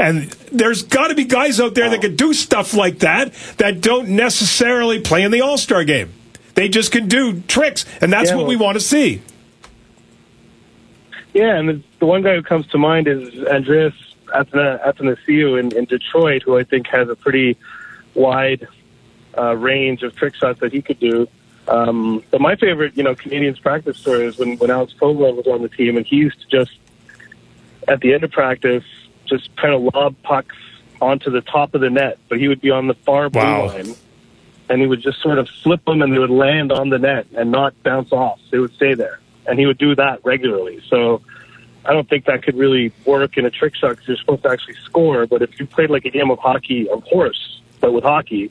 And 0.00 0.30
there's 0.50 0.82
got 0.82 1.08
to 1.08 1.14
be 1.14 1.24
guys 1.24 1.60
out 1.60 1.74
there 1.74 1.90
that 1.90 2.00
can 2.00 2.16
do 2.16 2.32
stuff 2.32 2.72
like 2.72 3.00
that 3.00 3.34
that 3.58 3.82
don't 3.82 4.08
necessarily 4.08 4.98
play 4.98 5.22
in 5.22 5.30
the 5.30 5.42
All 5.42 5.58
Star 5.58 5.84
game. 5.84 6.10
They 6.54 6.70
just 6.70 6.90
can 6.90 7.06
do 7.06 7.40
tricks, 7.42 7.84
and 8.00 8.10
that's 8.10 8.30
Yeah, 8.30 8.36
what 8.36 8.42
well- 8.44 8.48
we 8.48 8.56
want 8.56 8.76
to 8.76 8.80
see. 8.80 9.20
Yeah, 11.34 11.56
and 11.58 11.68
the, 11.68 11.82
the 11.98 12.06
one 12.06 12.22
guy 12.22 12.34
who 12.34 12.42
comes 12.42 12.66
to 12.68 12.78
mind 12.78 13.06
is 13.08 13.44
Andreas 13.44 13.94
Athanasiou 14.28 15.60
in, 15.60 15.76
in 15.76 15.84
Detroit, 15.84 16.42
who 16.44 16.56
I 16.56 16.64
think 16.64 16.86
has 16.88 17.08
a 17.10 17.14
pretty 17.14 17.56
wide 18.14 18.66
uh, 19.36 19.54
range 19.54 20.02
of 20.02 20.16
trick 20.16 20.34
shots 20.34 20.60
that 20.60 20.72
he 20.72 20.80
could 20.82 20.98
do. 20.98 21.28
Um, 21.68 22.24
but 22.30 22.40
my 22.40 22.56
favorite, 22.56 22.96
you 22.96 23.02
know, 23.04 23.14
Canadiens 23.14 23.60
practice 23.60 23.98
story 23.98 24.24
is 24.24 24.38
when, 24.38 24.56
when 24.56 24.70
Alex 24.70 24.92
Kovalev 24.98 25.36
was 25.36 25.46
on 25.46 25.62
the 25.62 25.68
team, 25.68 25.96
and 25.96 26.06
he 26.06 26.16
used 26.16 26.40
to 26.40 26.48
just, 26.48 26.72
at 27.86 28.00
the 28.00 28.12
end 28.14 28.24
of 28.24 28.32
practice, 28.32 28.84
just 29.30 29.54
kind 29.56 29.72
of 29.72 29.94
lob 29.94 30.14
pucks 30.22 30.56
onto 31.00 31.30
the 31.30 31.40
top 31.40 31.74
of 31.74 31.80
the 31.80 31.88
net, 31.88 32.18
but 32.28 32.38
he 32.38 32.48
would 32.48 32.60
be 32.60 32.70
on 32.70 32.86
the 32.86 32.94
far 32.94 33.30
blue 33.30 33.40
Wow. 33.40 33.66
line, 33.68 33.96
and 34.68 34.80
he 34.80 34.86
would 34.86 35.00
just 35.00 35.22
sort 35.22 35.38
of 35.38 35.48
flip 35.62 35.82
them, 35.86 36.02
and 36.02 36.12
they 36.12 36.18
would 36.18 36.30
land 36.30 36.70
on 36.72 36.90
the 36.90 36.98
net 36.98 37.26
and 37.34 37.50
not 37.50 37.72
bounce 37.82 38.12
off. 38.12 38.38
They 38.50 38.58
would 38.58 38.74
stay 38.74 38.94
there, 38.94 39.18
and 39.46 39.58
he 39.58 39.66
would 39.66 39.78
do 39.78 39.94
that 39.94 40.22
regularly. 40.24 40.82
So 40.88 41.22
I 41.86 41.94
don't 41.94 42.08
think 42.08 42.26
that 42.26 42.42
could 42.42 42.56
really 42.56 42.92
work 43.06 43.38
in 43.38 43.46
a 43.46 43.50
trick 43.50 43.74
shot 43.74 43.90
because 43.90 44.08
you're 44.08 44.16
supposed 44.18 44.42
to 44.42 44.50
actually 44.50 44.76
score. 44.84 45.26
But 45.26 45.40
if 45.40 45.58
you 45.58 45.66
played 45.66 45.90
like 45.90 46.04
a 46.04 46.10
game 46.10 46.30
of 46.30 46.38
hockey, 46.38 46.88
of 46.88 47.02
course, 47.04 47.60
but 47.80 47.92
with 47.92 48.04
hockey, 48.04 48.50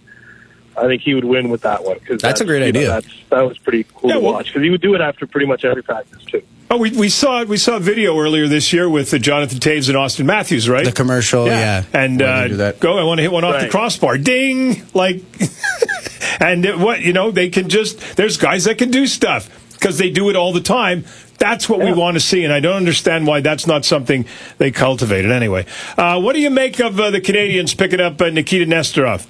I 0.79 0.87
think 0.87 1.01
he 1.01 1.13
would 1.13 1.25
win 1.25 1.49
with 1.49 1.61
that 1.61 1.83
one. 1.83 1.99
Cause 1.99 2.21
That's 2.21 2.41
a 2.41 2.45
great 2.45 2.65
you 2.65 2.71
know, 2.71 2.79
idea. 2.79 2.87
that's, 2.89 3.07
that 3.29 3.41
was 3.41 3.57
pretty 3.57 3.85
cool 3.93 4.09
Yeah, 4.09 4.15
to 4.15 4.21
watch 4.21 4.47
because 4.47 4.61
he 4.61 4.69
would 4.69 4.81
do 4.81 4.95
it 4.95 5.01
after 5.01 5.27
pretty 5.27 5.45
much 5.47 5.65
every 5.65 5.83
practice 5.83 6.23
too. 6.23 6.41
Oh, 6.71 6.77
we, 6.77 6.91
we 6.91 7.09
saw 7.09 7.43
we 7.45 7.57
saw 7.57 7.77
a 7.77 7.79
video 7.79 8.15
earlier 8.19 8.47
this 8.47 8.71
year 8.71 8.87
with 8.87 9.11
uh, 9.11 9.17
Jonathan 9.17 9.57
Toews 9.57 9.89
and 9.89 9.97
Auston 9.97 10.25
Matthews, 10.25 10.69
right? 10.69 10.85
The 10.85 10.91
commercial, 10.91 11.47
yeah. 11.47 11.83
And 11.93 12.19
Where 12.19 12.29
uh, 12.29 12.47
do 12.47 12.57
that. 12.57 12.79
go, 12.79 12.99
I 12.99 13.03
want 13.03 13.17
to 13.17 13.23
hit 13.23 13.31
one 13.31 13.43
off 13.43 13.59
the 13.59 13.69
crossbar, 13.69 14.19
ding! 14.19 14.83
Like, 14.93 15.23
and 16.39 16.63
it, 16.63 16.77
what 16.77 17.01
you 17.01 17.11
know, 17.11 17.31
they 17.31 17.49
can 17.49 17.69
just. 17.69 17.99
There's 18.17 18.37
guys 18.37 18.65
that 18.65 18.77
can 18.77 18.91
do 18.91 19.07
stuff 19.07 19.49
because 19.73 19.97
they 19.97 20.11
do 20.11 20.29
it 20.29 20.35
all 20.35 20.53
the 20.53 20.61
time. 20.61 21.05
That's 21.39 21.67
what 21.67 21.79
we 21.79 21.91
want 21.91 22.15
to 22.15 22.19
see, 22.19 22.43
and 22.43 22.53
I 22.53 22.59
don't 22.59 22.75
understand 22.75 23.25
why 23.25 23.39
that's 23.41 23.65
not 23.65 23.83
something 23.83 24.25
they 24.59 24.69
cultivated. 24.69 25.31
Anyway, 25.31 25.65
uh, 25.97 26.21
what 26.21 26.33
do 26.33 26.41
you 26.41 26.51
make 26.51 26.79
of 26.79 26.99
uh, 26.99 27.09
the 27.09 27.21
Canadiens 27.21 27.75
picking 27.75 27.99
up 28.01 28.21
uh, 28.21 28.29
Nikita 28.29 28.65
Nesterov? 28.65 29.25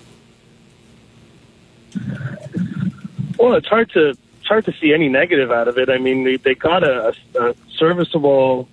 Well, 3.37 3.53
it's 3.53 3.67
hard 3.67 3.89
to 3.91 4.09
it's 4.09 4.47
hard 4.47 4.65
to 4.65 4.73
see 4.73 4.93
any 4.93 5.09
negative 5.09 5.51
out 5.51 5.67
of 5.67 5.77
it. 5.77 5.89
I 5.89 5.97
mean, 5.97 6.23
they, 6.23 6.37
they 6.37 6.55
got 6.55 6.83
a, 6.83 7.15
a 7.39 7.55
serviceable 7.77 8.67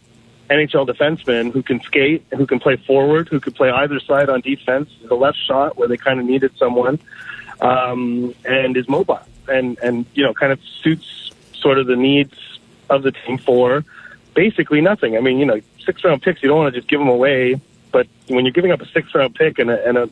NHL 0.49 0.89
defenseman 0.89 1.53
who 1.53 1.63
can 1.63 1.81
skate, 1.81 2.25
who 2.35 2.47
can 2.47 2.61
play 2.61 2.77
forward, 2.77 3.29
who 3.29 3.41
could 3.41 3.55
play 3.55 3.71
either 3.71 4.01
side 4.01 4.29
on 4.29 4.41
defense. 4.41 4.91
The 5.05 5.15
left 5.15 5.39
shot 5.39 5.77
where 5.77 5.89
they 5.89 5.97
kind 5.97 6.19
of 6.21 6.27
needed 6.27 6.57
someone, 6.57 6.99
um, 7.61 8.35
and 8.45 8.77
is 8.77 8.89
mobile 8.89 9.21
and 9.49 9.79
and 9.79 10.07
you 10.15 10.23
know 10.23 10.35
kind 10.35 10.53
of 10.53 10.61
suits 10.83 11.31
sort 11.55 11.79
of 11.79 11.87
the 11.87 11.97
needs 11.97 12.59
of 12.91 13.03
the 13.03 13.13
team 13.13 13.39
for 13.39 13.85
basically 14.35 14.81
nothing. 14.81 15.17
I 15.17 15.21
mean, 15.21 15.39
you 15.39 15.47
know, 15.47 15.61
six 15.85 16.05
round 16.05 16.23
picks 16.23 16.43
you 16.43 16.49
don't 16.49 16.59
want 16.59 16.75
to 16.75 16.81
just 16.81 16.89
give 16.89 17.01
them 17.01 17.09
away, 17.09 17.61
but 17.91 18.07
when 18.29 18.45
you're 18.45 18.53
giving 18.53 18.73
up 18.73 18.81
a 18.81 18.87
six 18.87 19.15
round 19.15 19.35
pick 19.35 19.59
and 19.59 19.71
a, 19.71 19.89
and 19.89 19.99
a 19.99 20.11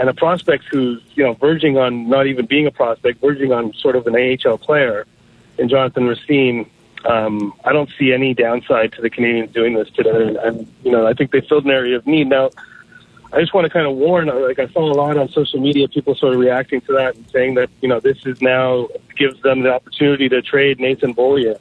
and 0.00 0.08
a 0.08 0.14
prospect 0.14 0.64
who's 0.64 1.02
you 1.14 1.22
know 1.22 1.34
verging 1.34 1.76
on 1.76 2.08
not 2.08 2.26
even 2.26 2.46
being 2.46 2.66
a 2.66 2.70
prospect, 2.70 3.20
verging 3.20 3.52
on 3.52 3.74
sort 3.74 3.96
of 3.96 4.06
an 4.06 4.16
AHL 4.16 4.56
player, 4.56 5.06
in 5.58 5.68
Jonathan 5.68 6.06
Racine. 6.06 6.68
Um, 7.04 7.52
I 7.64 7.72
don't 7.72 7.90
see 7.98 8.12
any 8.12 8.34
downside 8.34 8.92
to 8.94 9.02
the 9.02 9.10
Canadiens 9.10 9.52
doing 9.52 9.74
this 9.74 9.90
today, 9.90 10.36
and, 10.42 10.66
you 10.82 10.90
know 10.90 11.06
I 11.06 11.12
think 11.12 11.30
they 11.30 11.42
filled 11.42 11.66
an 11.66 11.70
area 11.70 11.96
of 11.96 12.06
need. 12.06 12.28
Now, 12.28 12.50
I 13.32 13.40
just 13.40 13.52
want 13.52 13.66
to 13.66 13.70
kind 13.70 13.86
of 13.86 13.94
warn. 13.94 14.28
Like 14.28 14.58
I 14.58 14.68
saw 14.68 14.90
a 14.90 14.94
lot 14.94 15.18
on 15.18 15.28
social 15.28 15.60
media, 15.60 15.86
people 15.86 16.14
sort 16.14 16.32
of 16.32 16.40
reacting 16.40 16.80
to 16.82 16.92
that 16.94 17.14
and 17.16 17.30
saying 17.30 17.54
that 17.54 17.68
you 17.82 17.88
know 17.88 18.00
this 18.00 18.24
is 18.24 18.40
now 18.40 18.88
gives 19.16 19.40
them 19.42 19.60
the 19.60 19.74
opportunity 19.74 20.30
to 20.30 20.40
trade 20.40 20.80
Nathan 20.80 21.12
Beaulieu, 21.12 21.56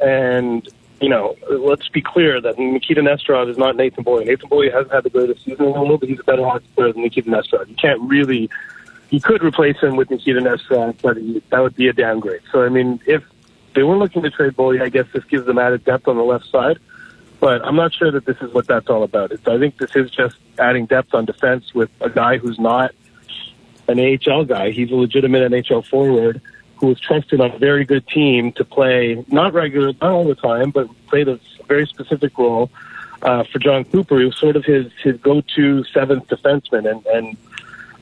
and 0.00 0.68
you 1.00 1.08
know, 1.08 1.36
let's 1.48 1.88
be 1.88 2.02
clear 2.02 2.40
that 2.40 2.58
Nikita 2.58 3.00
Nesterov 3.00 3.48
is 3.48 3.56
not 3.56 3.76
Nathan 3.76 4.02
Beaulieu. 4.02 4.24
Nathan 4.24 4.48
Beaulieu 4.48 4.72
hasn't 4.72 4.92
had 4.92 5.04
the 5.04 5.10
greatest 5.10 5.44
season 5.44 5.66
in 5.66 5.72
the 5.72 5.80
world, 5.80 6.00
but 6.00 6.08
he's 6.08 6.18
a 6.18 6.24
better 6.24 6.44
hockey 6.44 6.66
player 6.74 6.92
than 6.92 7.02
Nikita 7.02 7.30
Nesterov. 7.30 7.68
You 7.68 7.76
can't 7.76 8.00
really, 8.02 8.50
you 9.10 9.20
could 9.20 9.42
replace 9.42 9.78
him 9.80 9.96
with 9.96 10.10
Nikita 10.10 10.40
Nesterov, 10.40 10.96
but 11.00 11.16
he, 11.16 11.42
that 11.50 11.60
would 11.60 11.76
be 11.76 11.88
a 11.88 11.92
downgrade. 11.92 12.42
So, 12.50 12.64
I 12.64 12.68
mean, 12.68 13.00
if 13.06 13.22
they 13.74 13.84
were 13.84 13.96
looking 13.96 14.22
to 14.22 14.30
trade 14.30 14.56
Beaulieu, 14.56 14.82
I 14.82 14.88
guess 14.88 15.06
this 15.12 15.24
gives 15.24 15.46
them 15.46 15.58
added 15.58 15.84
depth 15.84 16.08
on 16.08 16.16
the 16.16 16.24
left 16.24 16.46
side. 16.50 16.78
But 17.40 17.64
I'm 17.64 17.76
not 17.76 17.94
sure 17.94 18.10
that 18.10 18.24
this 18.24 18.36
is 18.40 18.52
what 18.52 18.66
that's 18.66 18.88
all 18.88 19.04
about. 19.04 19.30
It's, 19.30 19.46
I 19.46 19.58
think 19.58 19.78
this 19.78 19.94
is 19.94 20.10
just 20.10 20.36
adding 20.58 20.86
depth 20.86 21.14
on 21.14 21.24
defense 21.24 21.72
with 21.72 21.90
a 22.00 22.10
guy 22.10 22.38
who's 22.38 22.58
not 22.58 22.90
an 23.86 24.00
AHL 24.00 24.44
guy. 24.44 24.72
He's 24.72 24.90
a 24.90 24.96
legitimate 24.96 25.52
NHL 25.52 25.86
forward 25.86 26.42
who 26.78 26.86
was 26.86 27.00
trusted 27.00 27.40
on 27.40 27.50
a 27.52 27.58
very 27.58 27.84
good 27.84 28.06
team 28.06 28.52
to 28.52 28.64
play 28.64 29.24
not 29.28 29.52
regular, 29.52 29.92
not 30.00 30.02
all 30.02 30.24
the 30.24 30.34
time, 30.34 30.70
but 30.70 30.88
played 31.08 31.28
a 31.28 31.40
very 31.66 31.86
specific 31.86 32.36
role 32.38 32.70
uh, 33.22 33.44
for 33.44 33.58
Jon 33.58 33.84
Cooper. 33.84 34.18
He 34.18 34.26
was 34.26 34.36
sort 34.36 34.56
of 34.56 34.64
his 34.64 34.92
his 35.02 35.16
go-to 35.20 35.84
seventh 35.84 36.28
defenseman, 36.28 36.90
and 36.90 37.06
and 37.06 37.36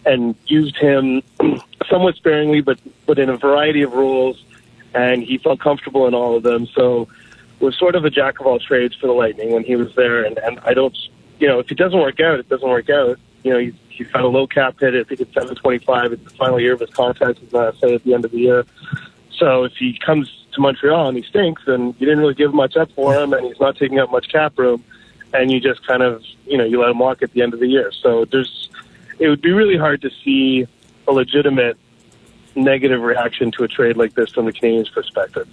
and 0.04 0.34
used 0.46 0.76
him 0.76 1.22
somewhat 1.88 2.16
sparingly, 2.16 2.60
but 2.60 2.78
but 3.06 3.18
in 3.18 3.28
a 3.28 3.36
variety 3.36 3.82
of 3.82 3.92
roles, 3.92 4.42
and 4.94 5.22
he 5.22 5.38
felt 5.38 5.60
comfortable 5.60 6.06
in 6.06 6.14
all 6.14 6.36
of 6.36 6.42
them. 6.42 6.66
So 6.66 7.08
was 7.60 7.76
sort 7.78 7.94
of 7.94 8.04
a 8.04 8.10
jack 8.10 8.38
of 8.40 8.46
all 8.46 8.58
trades 8.58 8.94
for 8.94 9.06
the 9.06 9.12
Lightning 9.12 9.52
when 9.52 9.64
he 9.64 9.76
was 9.76 9.94
there, 9.94 10.24
and 10.24 10.38
and 10.38 10.60
I 10.60 10.74
don't, 10.74 10.96
you 11.38 11.48
know, 11.48 11.58
if 11.60 11.70
it 11.70 11.78
doesn't 11.78 11.98
work 11.98 12.20
out, 12.20 12.38
it 12.38 12.48
doesn't 12.48 12.68
work 12.68 12.90
out. 12.90 13.18
You 13.42 13.52
know, 13.52 13.58
he's, 13.58 13.74
he's 13.96 14.08
got 14.08 14.22
a 14.22 14.28
low 14.28 14.46
cap 14.46 14.78
hit. 14.78 14.94
I 14.94 15.04
think 15.04 15.20
it's 15.20 15.34
seven 15.34 15.54
twenty 15.54 15.78
five. 15.78 16.12
It's 16.12 16.22
the 16.24 16.30
final 16.30 16.60
year 16.60 16.74
of 16.74 16.80
his 16.80 16.90
contract. 16.90 17.40
Going 17.50 17.72
to 17.72 17.78
say 17.78 17.94
at 17.94 18.04
the 18.04 18.14
end 18.14 18.24
of 18.24 18.30
the 18.30 18.38
year. 18.38 18.66
So 19.38 19.64
if 19.64 19.72
he 19.76 19.98
comes 19.98 20.32
to 20.52 20.60
Montreal 20.60 21.08
and 21.08 21.16
he 21.16 21.22
stinks, 21.22 21.62
then 21.66 21.94
you 21.98 22.06
didn't 22.06 22.20
really 22.20 22.34
give 22.34 22.54
much 22.54 22.76
up 22.76 22.90
for 22.92 23.14
him, 23.14 23.32
and 23.32 23.46
he's 23.46 23.60
not 23.60 23.76
taking 23.76 23.98
up 23.98 24.10
much 24.10 24.28
cap 24.28 24.58
room, 24.58 24.82
and 25.34 25.50
you 25.50 25.60
just 25.60 25.86
kind 25.86 26.02
of, 26.02 26.24
you 26.46 26.56
know, 26.56 26.64
you 26.64 26.80
let 26.80 26.90
him 26.90 26.98
walk 26.98 27.22
at 27.22 27.32
the 27.32 27.42
end 27.42 27.52
of 27.52 27.60
the 27.60 27.66
year. 27.66 27.92
So 27.92 28.24
there's, 28.24 28.70
it 29.18 29.28
would 29.28 29.42
be 29.42 29.52
really 29.52 29.76
hard 29.76 30.00
to 30.02 30.10
see 30.24 30.66
a 31.06 31.12
legitimate 31.12 31.76
negative 32.54 33.02
reaction 33.02 33.50
to 33.52 33.64
a 33.64 33.68
trade 33.68 33.98
like 33.98 34.14
this 34.14 34.30
from 34.30 34.46
the 34.46 34.52
Canadiens' 34.52 34.90
perspective. 34.90 35.46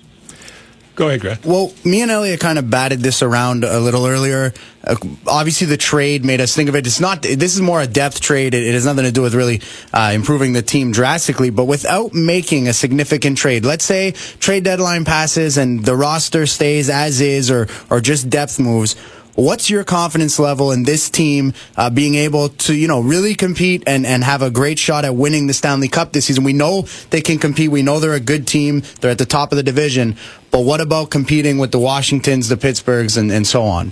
Go 0.95 1.07
ahead, 1.07 1.21
Greg. 1.21 1.39
Well, 1.43 1.73
me 1.83 2.03
and 2.03 2.11
Elliott 2.11 2.39
kind 2.39 2.59
of 2.59 2.69
batted 2.69 2.99
this 2.99 3.23
around 3.23 3.63
a 3.63 3.79
little 3.79 4.05
earlier. 4.05 4.53
Uh, 4.83 4.95
obviously, 5.25 5.65
the 5.65 5.77
trade 5.77 6.23
made 6.23 6.39
us 6.39 6.55
think 6.55 6.69
of 6.69 6.75
it. 6.75 6.85
It's 6.85 6.99
not. 6.99 7.23
This 7.23 7.55
is 7.55 7.61
more 7.61 7.81
a 7.81 7.87
depth 7.87 8.21
trade. 8.21 8.53
It, 8.53 8.63
it 8.63 8.73
has 8.73 8.85
nothing 8.85 9.05
to 9.05 9.11
do 9.11 9.23
with 9.23 9.33
really 9.33 9.61
uh, 9.91 10.11
improving 10.13 10.53
the 10.53 10.61
team 10.61 10.91
drastically. 10.91 11.49
But 11.49 11.65
without 11.65 12.13
making 12.13 12.67
a 12.67 12.73
significant 12.73 13.39
trade, 13.39 13.65
let's 13.65 13.85
say 13.85 14.11
trade 14.11 14.65
deadline 14.65 15.03
passes 15.03 15.57
and 15.57 15.83
the 15.83 15.95
roster 15.95 16.45
stays 16.45 16.91
as 16.91 17.21
is, 17.21 17.49
or 17.49 17.67
or 17.89 17.99
just 17.99 18.29
depth 18.29 18.59
moves. 18.59 18.95
What's 19.35 19.67
your 19.67 19.83
confidence 19.83 20.37
level 20.37 20.71
in 20.71 20.83
this 20.83 21.09
team 21.09 21.53
uh, 21.75 21.89
being 21.89 22.13
able 22.13 22.49
to, 22.49 22.75
you 22.75 22.87
know, 22.87 22.99
really 23.01 23.33
compete 23.33 23.83
and, 23.87 24.05
and 24.05 24.23
have 24.23 24.43
a 24.43 24.51
great 24.51 24.77
shot 24.77 25.05
at 25.05 25.15
winning 25.15 25.47
the 25.47 25.53
Stanley 25.53 25.87
Cup 25.87 26.13
this 26.13 26.25
season? 26.25 26.43
We 26.43 26.53
know 26.53 26.83
they 27.09 27.21
can 27.21 27.39
compete. 27.39 27.71
We 27.71 27.81
know 27.81 27.99
they're 27.99 28.13
a 28.13 28.19
good 28.19 28.45
team. 28.45 28.83
They're 29.01 29.09
at 29.09 29.17
the 29.17 29.25
top 29.25 29.51
of 29.51 29.55
the 29.55 29.63
division. 29.63 30.17
But 30.51 30.59
what 30.59 30.81
about 30.81 31.09
competing 31.09 31.57
with 31.57 31.71
the 31.71 31.79
Washingtons, 31.79 32.47
the 32.47 32.57
Pittsburghs, 32.57 33.17
and, 33.17 33.31
and 33.31 33.47
so 33.47 33.63
on? 33.63 33.91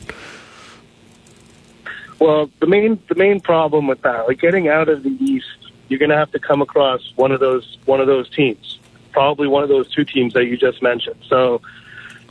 Well, 2.19 2.51
the 2.59 2.67
main 2.67 3.01
the 3.09 3.15
main 3.15 3.39
problem 3.39 3.87
with 3.87 4.03
that, 4.03 4.27
like 4.27 4.39
getting 4.39 4.67
out 4.67 4.89
of 4.89 5.01
the 5.01 5.09
East, 5.09 5.47
you're 5.87 5.97
going 5.97 6.11
to 6.11 6.17
have 6.17 6.31
to 6.33 6.39
come 6.39 6.61
across 6.61 7.01
one 7.15 7.31
of 7.31 7.39
those 7.39 7.79
one 7.85 7.99
of 7.99 8.05
those 8.05 8.29
teams, 8.29 8.77
probably 9.11 9.47
one 9.47 9.63
of 9.63 9.69
those 9.69 9.91
two 9.91 10.05
teams 10.05 10.33
that 10.33 10.45
you 10.45 10.55
just 10.55 10.83
mentioned. 10.83 11.19
So 11.27 11.63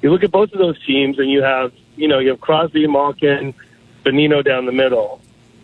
you 0.00 0.12
look 0.12 0.22
at 0.22 0.30
both 0.30 0.52
of 0.52 0.60
those 0.60 0.80
teams, 0.86 1.18
and 1.18 1.28
you 1.28 1.42
have 1.42 1.72
you 2.00 2.08
know 2.08 2.18
you 2.18 2.30
have 2.30 2.40
Crosby, 2.40 2.86
Malkin, 2.86 3.54
Bonino 4.04 4.44
down 4.44 4.66
the 4.66 4.72
middle 4.72 5.20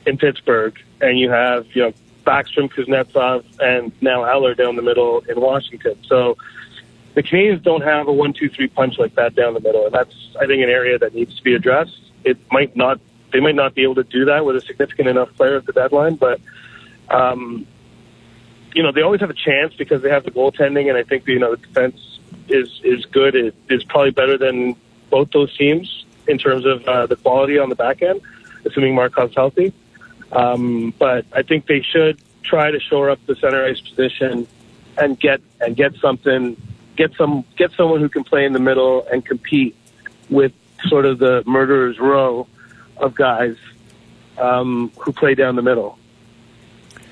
in 0.06 0.18
Pittsburgh, 0.18 0.78
and 1.00 1.18
you 1.18 1.30
have 1.30 1.66
you 1.74 1.82
know 1.82 1.92
Backstrom, 2.24 2.70
Kuznetsov, 2.70 3.44
and 3.60 3.92
now 4.02 4.24
Eller 4.24 4.54
down 4.54 4.76
the 4.76 4.82
middle 4.82 5.20
in 5.28 5.40
Washington. 5.40 5.96
So 6.06 6.36
the 7.14 7.22
Canadiens 7.22 7.62
don't 7.62 7.82
have 7.82 8.08
a 8.08 8.12
one-two-three 8.12 8.68
punch 8.68 8.98
like 8.98 9.14
that 9.14 9.34
down 9.34 9.54
the 9.54 9.60
middle, 9.60 9.86
and 9.86 9.94
that's 9.94 10.14
I 10.38 10.46
think 10.46 10.62
an 10.62 10.68
area 10.68 10.98
that 10.98 11.14
needs 11.14 11.34
to 11.36 11.42
be 11.42 11.54
addressed. 11.54 11.98
It 12.24 12.38
might 12.52 12.76
not 12.76 13.00
they 13.32 13.40
might 13.40 13.54
not 13.54 13.74
be 13.74 13.82
able 13.82 13.96
to 13.96 14.04
do 14.04 14.26
that 14.26 14.44
with 14.44 14.56
a 14.56 14.60
significant 14.60 15.08
enough 15.08 15.34
player 15.36 15.56
at 15.56 15.66
the 15.66 15.72
deadline, 15.72 16.16
but 16.16 16.40
um, 17.08 17.66
you 18.74 18.82
know 18.82 18.92
they 18.92 19.00
always 19.00 19.20
have 19.20 19.30
a 19.30 19.34
chance 19.34 19.72
because 19.74 20.02
they 20.02 20.10
have 20.10 20.24
the 20.24 20.30
goaltending, 20.30 20.88
and 20.90 20.98
I 20.98 21.02
think 21.02 21.26
you 21.26 21.38
know 21.38 21.54
the 21.54 21.66
defense 21.66 22.18
is 22.48 22.80
is 22.84 23.06
good. 23.06 23.34
It 23.34 23.54
is 23.70 23.82
probably 23.84 24.10
better 24.10 24.36
than 24.36 24.76
both 25.08 25.30
those 25.30 25.56
teams 25.56 26.04
in 26.28 26.38
terms 26.38 26.64
of 26.64 26.86
uh, 26.86 27.06
the 27.06 27.16
quality 27.16 27.58
on 27.58 27.68
the 27.68 27.74
back 27.74 28.02
end, 28.02 28.20
assuming 28.64 28.94
Markov's 28.94 29.34
healthy. 29.34 29.72
Um, 30.32 30.92
but 30.98 31.24
I 31.32 31.42
think 31.42 31.66
they 31.66 31.82
should 31.82 32.20
try 32.42 32.70
to 32.70 32.80
shore 32.80 33.10
up 33.10 33.24
the 33.26 33.36
center 33.36 33.64
ice 33.64 33.80
position 33.80 34.46
and 34.98 35.18
get 35.18 35.40
and 35.60 35.76
get 35.76 35.94
something, 35.96 36.56
get 36.96 37.14
some 37.14 37.44
get 37.56 37.72
someone 37.72 38.00
who 38.00 38.08
can 38.08 38.24
play 38.24 38.44
in 38.44 38.52
the 38.52 38.60
middle 38.60 39.06
and 39.10 39.24
compete 39.24 39.76
with 40.28 40.52
sort 40.86 41.06
of 41.06 41.18
the 41.18 41.42
murderer's 41.46 41.98
row 41.98 42.46
of 42.96 43.14
guys 43.14 43.56
um, 44.38 44.90
who 44.98 45.12
play 45.12 45.34
down 45.34 45.56
the 45.56 45.62
middle 45.62 45.98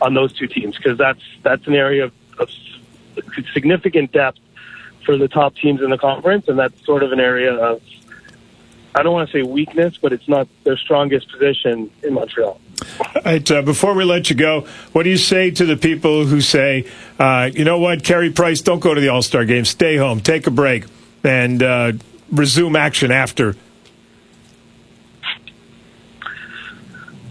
on 0.00 0.14
those 0.14 0.32
two 0.32 0.46
teams 0.46 0.76
because 0.76 0.98
that's 0.98 1.22
that's 1.42 1.66
an 1.66 1.74
area 1.74 2.04
of, 2.04 2.12
of 2.38 2.50
significant 3.52 4.12
depth 4.12 4.38
for 5.04 5.16
the 5.16 5.28
top 5.28 5.54
teams 5.56 5.82
in 5.82 5.90
the 5.90 5.98
conference, 5.98 6.48
and 6.48 6.58
that's 6.58 6.84
sort 6.84 7.02
of 7.02 7.12
an 7.12 7.20
area 7.20 7.52
of 7.52 7.82
I 8.94 9.02
don't 9.02 9.12
want 9.12 9.28
to 9.28 9.32
say 9.32 9.42
weakness, 9.42 9.98
but 10.00 10.12
it's 10.12 10.28
not 10.28 10.46
their 10.62 10.76
strongest 10.76 11.30
position 11.30 11.90
in 12.02 12.14
Montreal. 12.14 12.60
All 13.00 13.22
right, 13.24 13.50
uh, 13.50 13.62
before 13.62 13.94
we 13.94 14.04
let 14.04 14.30
you 14.30 14.36
go, 14.36 14.66
what 14.92 15.02
do 15.02 15.10
you 15.10 15.16
say 15.16 15.50
to 15.50 15.64
the 15.64 15.76
people 15.76 16.26
who 16.26 16.40
say, 16.40 16.86
uh, 17.18 17.50
you 17.52 17.64
know 17.64 17.78
what, 17.78 18.04
Carey 18.04 18.30
Price, 18.30 18.60
don't 18.60 18.80
go 18.80 18.94
to 18.94 19.00
the 19.00 19.08
All 19.08 19.22
Star 19.22 19.44
game, 19.44 19.64
stay 19.64 19.96
home, 19.96 20.20
take 20.20 20.46
a 20.46 20.50
break, 20.50 20.84
and 21.24 21.62
uh, 21.62 21.92
resume 22.30 22.76
action 22.76 23.10
after? 23.10 23.56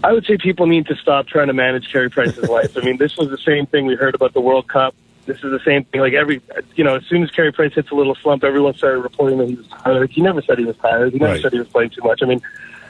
I 0.02 0.12
would 0.12 0.26
say 0.26 0.36
people 0.36 0.66
need 0.66 0.86
to 0.88 0.96
stop 0.96 1.26
trying 1.26 1.46
to 1.46 1.54
manage 1.54 1.90
Carey 1.90 2.10
Price's 2.10 2.48
life. 2.48 2.76
I 2.76 2.82
mean, 2.82 2.98
this 2.98 3.16
was 3.16 3.30
the 3.30 3.38
same 3.38 3.64
thing 3.64 3.86
we 3.86 3.94
heard 3.94 4.14
about 4.14 4.34
the 4.34 4.40
World 4.40 4.68
Cup. 4.68 4.94
This 5.26 5.36
is 5.38 5.50
the 5.50 5.60
same 5.64 5.84
thing. 5.84 6.00
Like 6.00 6.12
every, 6.12 6.40
you 6.76 6.84
know, 6.84 6.96
as 6.96 7.04
soon 7.06 7.22
as 7.22 7.30
Carey 7.30 7.52
Price 7.52 7.72
hits 7.74 7.90
a 7.90 7.94
little 7.94 8.14
slump, 8.14 8.44
everyone 8.44 8.74
started 8.74 8.98
reporting 9.00 9.38
that 9.38 9.48
he 9.48 9.54
was 9.54 9.66
tired. 9.68 10.10
He 10.10 10.20
never 10.20 10.42
said 10.42 10.58
he 10.58 10.64
was 10.64 10.76
tired. 10.76 11.12
He 11.12 11.18
never 11.18 11.32
Right. 11.32 11.42
said 11.42 11.52
he 11.52 11.58
was 11.58 11.68
playing 11.68 11.90
too 11.90 12.02
much. 12.02 12.22
I 12.22 12.26
mean, 12.26 12.42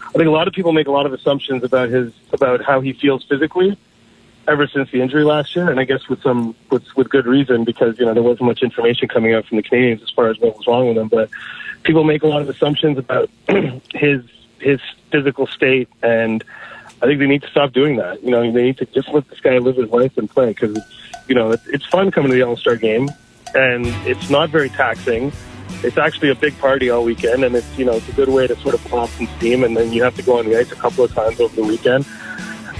I 0.08 0.12
think 0.12 0.26
a 0.26 0.30
lot 0.32 0.48
of 0.48 0.54
people 0.54 0.72
make 0.72 0.86
a 0.88 0.92
lot 0.92 1.06
of 1.06 1.12
assumptions 1.12 1.62
about 1.64 1.88
his 1.90 2.12
about 2.32 2.62
how 2.64 2.80
he 2.80 2.92
feels 2.92 3.24
physically 3.24 3.76
ever 4.46 4.66
since 4.66 4.90
the 4.90 5.00
injury 5.00 5.24
last 5.24 5.56
year, 5.56 5.70
and 5.70 5.80
I 5.80 5.84
guess 5.84 6.08
with 6.08 6.22
some 6.22 6.54
with 6.70 6.84
with 6.96 7.08
good 7.08 7.26
reason 7.26 7.64
because 7.64 7.98
you 7.98 8.04
know 8.06 8.14
there 8.14 8.22
wasn't 8.22 8.46
much 8.46 8.62
information 8.62 9.08
coming 9.08 9.32
out 9.34 9.46
from 9.46 9.56
the 9.56 9.62
Canadiens 9.62 10.02
as 10.02 10.10
far 10.10 10.28
as 10.28 10.38
what 10.38 10.56
was 10.56 10.66
wrong 10.66 10.88
with 10.88 10.98
him. 10.98 11.08
But 11.08 11.30
people 11.82 12.04
make 12.04 12.22
a 12.22 12.26
lot 12.26 12.42
of 12.42 12.48
assumptions 12.48 12.98
about 12.98 13.30
his 13.94 14.22
his 14.60 14.80
physical 15.10 15.46
state, 15.46 15.88
and 16.02 16.42
I 17.04 17.06
think 17.06 17.18
they 17.18 17.26
need 17.26 17.42
to 17.42 17.50
stop 17.50 17.74
doing 17.74 17.96
that. 17.96 18.24
You 18.24 18.30
know, 18.30 18.50
they 18.50 18.62
need 18.62 18.78
to 18.78 18.86
just 18.86 19.10
let 19.10 19.28
this 19.28 19.38
guy 19.38 19.58
live 19.58 19.76
his 19.76 19.90
life 19.90 20.16
and 20.16 20.28
play 20.28 20.46
because 20.46 20.78
you 21.28 21.34
know 21.34 21.50
it's, 21.50 21.84
fun 21.84 22.10
coming 22.10 22.30
to 22.30 22.34
the 22.34 22.42
All 22.42 22.56
Star 22.56 22.76
game, 22.76 23.10
and 23.54 23.84
it's 24.08 24.30
not 24.30 24.48
very 24.48 24.70
taxing. 24.70 25.30
It's 25.82 25.98
actually 25.98 26.30
a 26.30 26.34
big 26.34 26.58
party 26.58 26.88
all 26.88 27.04
weekend, 27.04 27.44
and 27.44 27.54
it's 27.54 27.78
you 27.78 27.84
know 27.84 27.92
it's 27.92 28.08
a 28.08 28.12
good 28.12 28.30
way 28.30 28.46
to 28.46 28.56
sort 28.56 28.74
of 28.74 28.82
pop 28.86 29.10
some 29.10 29.26
steam, 29.36 29.64
and 29.64 29.76
then 29.76 29.92
you 29.92 30.02
have 30.02 30.16
to 30.16 30.22
go 30.22 30.38
on 30.38 30.46
the 30.46 30.58
ice 30.58 30.72
a 30.72 30.76
couple 30.76 31.04
of 31.04 31.12
times 31.12 31.38
over 31.40 31.54
the 31.54 31.62
weekend. 31.62 32.06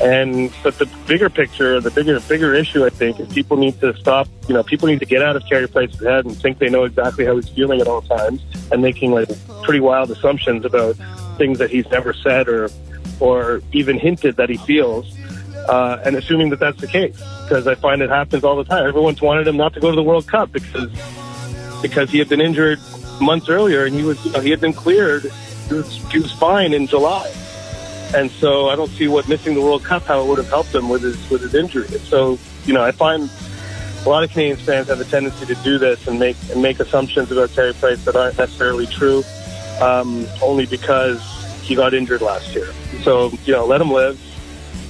And 0.03 0.51
but 0.63 0.79
the 0.79 0.87
bigger 1.07 1.29
picture, 1.29 1.79
the 1.83 1.91
bigger 1.91 2.19
bigger 2.21 2.55
issue, 2.55 2.87
I 2.87 2.89
think, 2.89 3.21
is 3.21 3.31
people 3.31 3.59
need 3.59 3.79
to 3.81 3.95
stop. 3.99 4.27
You 4.49 4.55
know, 4.55 4.63
people 4.63 4.89
need 4.89 5.01
to 5.01 5.07
get 5.07 5.21
out 5.21 5.37
of 5.37 5.45
Carey 5.47 5.69
Price's 5.69 6.01
head 6.01 6.25
and 6.25 6.35
think 6.35 6.61
they 6.61 6.71
know 6.71 6.85
exactly 6.85 7.27
how 7.27 7.37
he's 7.37 7.51
feeling 7.51 7.83
at 7.83 7.87
all 7.87 8.01
times, 8.01 8.43
and 8.73 8.81
making 8.81 9.13
like 9.13 9.29
pretty 9.65 9.81
wild 9.81 10.11
assumptions 10.11 10.65
about 10.65 10.97
things 11.37 11.59
that 11.59 11.69
he's 11.69 11.87
never 11.91 12.15
said 12.15 12.49
or 12.49 12.71
or 13.21 13.63
even 13.73 13.99
hinted 13.99 14.37
that 14.37 14.49
he 14.49 14.57
feels, 14.57 15.17
uh, 15.69 15.99
and 16.05 16.17
assuming 16.17 16.51
that 16.51 16.61
that's 16.61 16.81
the 16.81 16.87
case. 16.87 17.17
Because 17.43 17.67
I 17.67 17.75
find 17.75 18.03
it 18.03 18.11
happens 18.11 18.45
all 18.45 18.57
the 18.57 18.65
time. 18.65 18.87
Everyone's 18.87 19.21
wanted 19.21 19.47
him 19.47 19.57
not 19.57 19.75
to 19.75 19.81
go 19.81 19.91
to 19.91 19.97
the 19.97 20.03
World 20.03 20.27
Cup 20.27 20.53
because 20.53 20.91
because 21.83 22.11
he 22.11 22.19
had 22.19 22.29
been 22.29 22.41
injured 22.41 22.79
months 23.21 23.49
earlier, 23.49 23.85
and 23.85 23.95
he 23.95 24.03
was 24.03 24.25
you 24.25 24.33
know, 24.33 24.41
he 24.41 24.51
had 24.51 24.61
been 24.61 24.73
cleared. 24.73 25.31
He 25.69 25.75
was, 25.75 26.13
he 26.13 26.19
was 26.19 26.33
fine 26.33 26.73
in 26.73 26.87
July. 26.87 27.33
And 28.15 28.31
so 28.31 28.69
I 28.69 28.77
don't 28.77 28.91
see 28.91 29.09
what 29.09 29.29
missing 29.29 29.55
the 29.55 29.61
World 29.61 29.83
Cup 29.83 30.05
how 30.05 30.23
it 30.23 30.29
would 30.29 30.39
have 30.39 30.49
helped 30.49 30.75
him 30.75 30.89
with 30.89 31.03
his 31.03 31.31
with 31.31 31.43
his 31.43 31.55
injury. 31.55 31.89
So 31.89 32.39
you 32.65 32.73
know 32.73 32.83
I 32.83 32.93
find 32.93 33.29
a 34.05 34.09
lot 34.09 34.23
of 34.23 34.31
Canadian 34.31 34.57
fans 34.59 34.89
have 34.89 35.01
a 35.01 35.05
tendency 35.05 35.47
to 35.47 35.55
do 35.63 35.79
this 35.79 36.07
and 36.07 36.19
make 36.19 36.37
and 36.51 36.61
make 36.61 36.79
assumptions 36.79 37.33
about 37.33 37.51
Carey 37.53 37.73
Price 37.73 38.05
that 38.05 38.15
aren't 38.15 38.37
necessarily 38.39 38.87
true, 38.87 39.25
um, 39.81 40.27
only 40.43 40.67
because 40.67 41.21
he 41.63 41.75
got 41.75 41.95
injured 41.95 42.21
last 42.21 42.55
year. 42.55 42.69
So 43.05 43.31
you 43.45 43.53
know 43.53 43.67
let 43.67 43.81
him 43.81 43.91
live, 43.91 44.21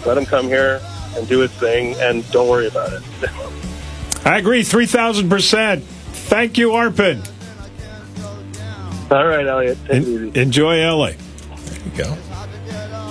let 0.06 0.16
him 0.16 0.24
come 0.24 0.46
here 0.46 0.80
and 1.16 1.28
do 1.28 1.40
his 1.40 1.50
thing, 1.52 1.94
and 1.98 2.28
don't 2.30 2.48
worry 2.48 2.68
about 2.68 2.92
it. 2.92 3.02
I 4.26 4.38
agree, 4.38 4.62
3,000%. 4.62 5.82
Thank 5.82 6.56
you, 6.56 6.70
Arpon. 6.70 7.30
All 9.10 9.26
right, 9.26 9.46
Elliott. 9.46 9.78
En- 9.90 10.32
enjoy 10.34 10.82
LA. 10.82 11.10
There 11.10 11.18
you 11.84 11.90
go. 12.04 12.16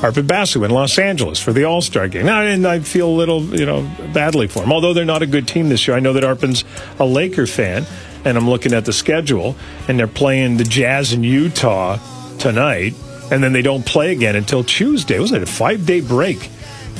Arpon 0.02 0.28
Basu 0.28 0.64
in 0.64 0.72
Los 0.72 0.98
Angeles 0.98 1.40
for 1.40 1.54
the 1.54 1.64
All 1.64 1.82
Star 1.82 2.08
game. 2.08 2.26
Now, 2.26 2.42
and 2.42 2.68
I 2.68 2.80
feel 2.80 3.08
a 3.08 3.16
little, 3.16 3.44
you 3.58 3.66
know, 3.66 3.90
badly 4.12 4.48
for 4.48 4.64
him. 4.64 4.74
Although 4.74 4.94
they're 4.94 5.06
not 5.06 5.22
a 5.22 5.28
good 5.28 5.48
team 5.48 5.70
this 5.70 5.88
year, 5.88 5.96
I 5.96 6.00
know 6.00 6.14
that 6.14 6.24
Arpon's 6.24 6.66
a 7.00 7.06
Laker 7.06 7.46
fan, 7.46 7.86
and 8.26 8.38
I'm 8.38 8.50
looking 8.50 8.74
at 8.74 8.86
the 8.86 8.92
schedule, 8.92 9.56
and 9.88 9.98
they're 10.00 10.08
playing 10.08 10.58
the 10.58 10.66
Jazz 10.66 11.14
in 11.14 11.24
Utah 11.24 12.00
tonight, 12.38 12.96
and 13.34 13.44
then 13.44 13.52
they 13.52 13.64
don't 13.64 13.84
play 13.84 14.12
again 14.12 14.36
until 14.36 14.64
Tuesday. 14.64 15.18
Was 15.18 15.32
it 15.32 15.42
a 15.42 15.48
five 15.48 15.88
day 15.88 16.02
break 16.02 16.38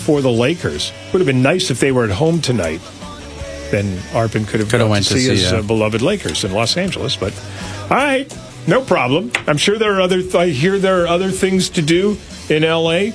for 0.04 0.20
the 0.20 0.32
Lakers? 0.32 0.92
Would 1.12 1.20
have 1.20 1.28
been 1.28 1.44
nice 1.44 1.70
if 1.70 1.80
they 1.80 1.92
were 1.92 2.06
at 2.06 2.10
home 2.12 2.42
tonight. 2.42 2.82
Then 3.70 3.98
Arpon 4.14 4.48
could 4.48 4.60
have 4.60 4.70
Could 4.70 4.80
have 4.80 4.88
gone 4.88 4.90
went 4.90 5.06
to 5.06 5.14
see 5.14 5.20
see, 5.22 5.30
his 5.30 5.52
yeah. 5.52 5.60
uh, 5.60 5.62
beloved 5.62 6.02
Lakers 6.02 6.44
in 6.44 6.52
Los 6.52 6.76
Angeles. 6.76 7.16
But 7.16 7.34
all 7.84 7.98
right, 7.98 8.36
no 8.68 8.82
problem. 8.82 9.32
I'm 9.48 9.58
sure 9.58 9.78
there 9.78 9.96
are 9.96 10.02
other. 10.02 10.22
I 10.36 10.48
hear 10.48 10.80
there 10.80 11.04
are 11.04 11.08
other 11.08 11.30
things 11.30 11.70
to 11.72 11.82
do 11.84 12.18
in 12.50 12.64
L.A. 12.64 13.10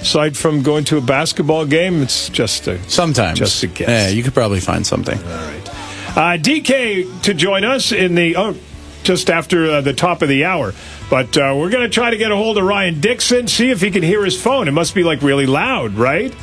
aside 0.00 0.36
from 0.36 0.62
going 0.62 0.84
to 0.84 0.96
a 0.96 1.02
basketball 1.02 1.66
game. 1.66 2.02
It's 2.02 2.30
just 2.30 2.68
a 2.68 2.82
Sometimes. 2.88 3.38
just 3.38 3.62
a 3.62 3.66
guess. 3.66 3.88
Yeah, 3.88 4.08
you 4.08 4.22
could 4.22 4.34
probably 4.34 4.60
find 4.60 4.86
something. 4.86 5.18
All 5.18 5.24
right, 5.24 5.68
uh, 6.16 6.38
DK 6.38 7.22
to 7.22 7.34
join 7.34 7.64
us 7.64 7.92
in 7.92 8.14
the 8.14 8.36
oh, 8.36 8.54
just 9.02 9.30
after 9.30 9.70
uh, 9.70 9.80
the 9.80 9.92
top 9.92 10.22
of 10.22 10.28
the 10.28 10.44
hour. 10.44 10.74
But 11.10 11.36
uh, 11.36 11.54
we're 11.56 11.70
going 11.70 11.84
to 11.84 11.92
try 11.92 12.10
to 12.10 12.16
get 12.16 12.30
a 12.30 12.36
hold 12.36 12.58
of 12.58 12.64
Ryan 12.64 13.00
Dixon, 13.00 13.48
see 13.48 13.70
if 13.70 13.80
he 13.80 13.90
can 13.90 14.02
hear 14.02 14.24
his 14.24 14.40
phone. 14.40 14.68
It 14.68 14.72
must 14.72 14.94
be 14.94 15.02
like 15.02 15.22
really 15.22 15.46
loud, 15.46 15.94
right? 15.94 16.34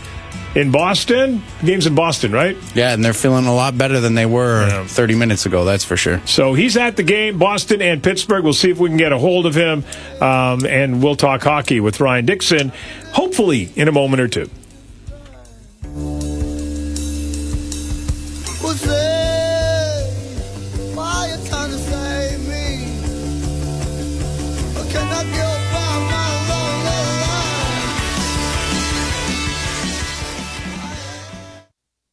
In 0.56 0.72
Boston, 0.72 1.44
the 1.60 1.68
game's 1.68 1.86
in 1.86 1.94
Boston, 1.94 2.32
right? 2.32 2.58
Yeah, 2.74 2.94
and 2.94 3.06
they're 3.06 3.14
feeling 3.14 3.46
a 3.46 3.54
lot 3.54 3.78
better 3.78 4.00
than 4.00 4.16
they 4.16 4.26
were 4.26 4.84
30 4.88 5.14
minutes 5.14 5.46
ago, 5.46 5.64
that's 5.64 5.86
for 5.86 5.96
sure. 5.96 6.26
So 6.26 6.56
he's 6.56 6.76
at 6.76 6.96
the 6.96 7.04
game, 7.04 7.38
Boston 7.38 7.84
and 7.84 8.02
Pittsburgh. 8.02 8.44
We'll 8.44 8.54
see 8.54 8.72
if 8.72 8.80
we 8.80 8.90
can 8.90 8.98
get 8.98 9.12
a 9.12 9.20
hold 9.20 9.46
of 9.46 9.54
him, 9.54 9.84
um, 10.20 10.66
and 10.66 11.04
we'll 11.04 11.16
talk 11.16 11.44
hockey 11.44 11.80
with 11.80 12.00
Ryan 12.00 12.26
Dixon, 12.26 12.72
hopefully 13.14 13.70
in 13.76 13.88
a 13.88 13.92
moment 13.92 14.22
or 14.22 14.28
two. 14.28 14.50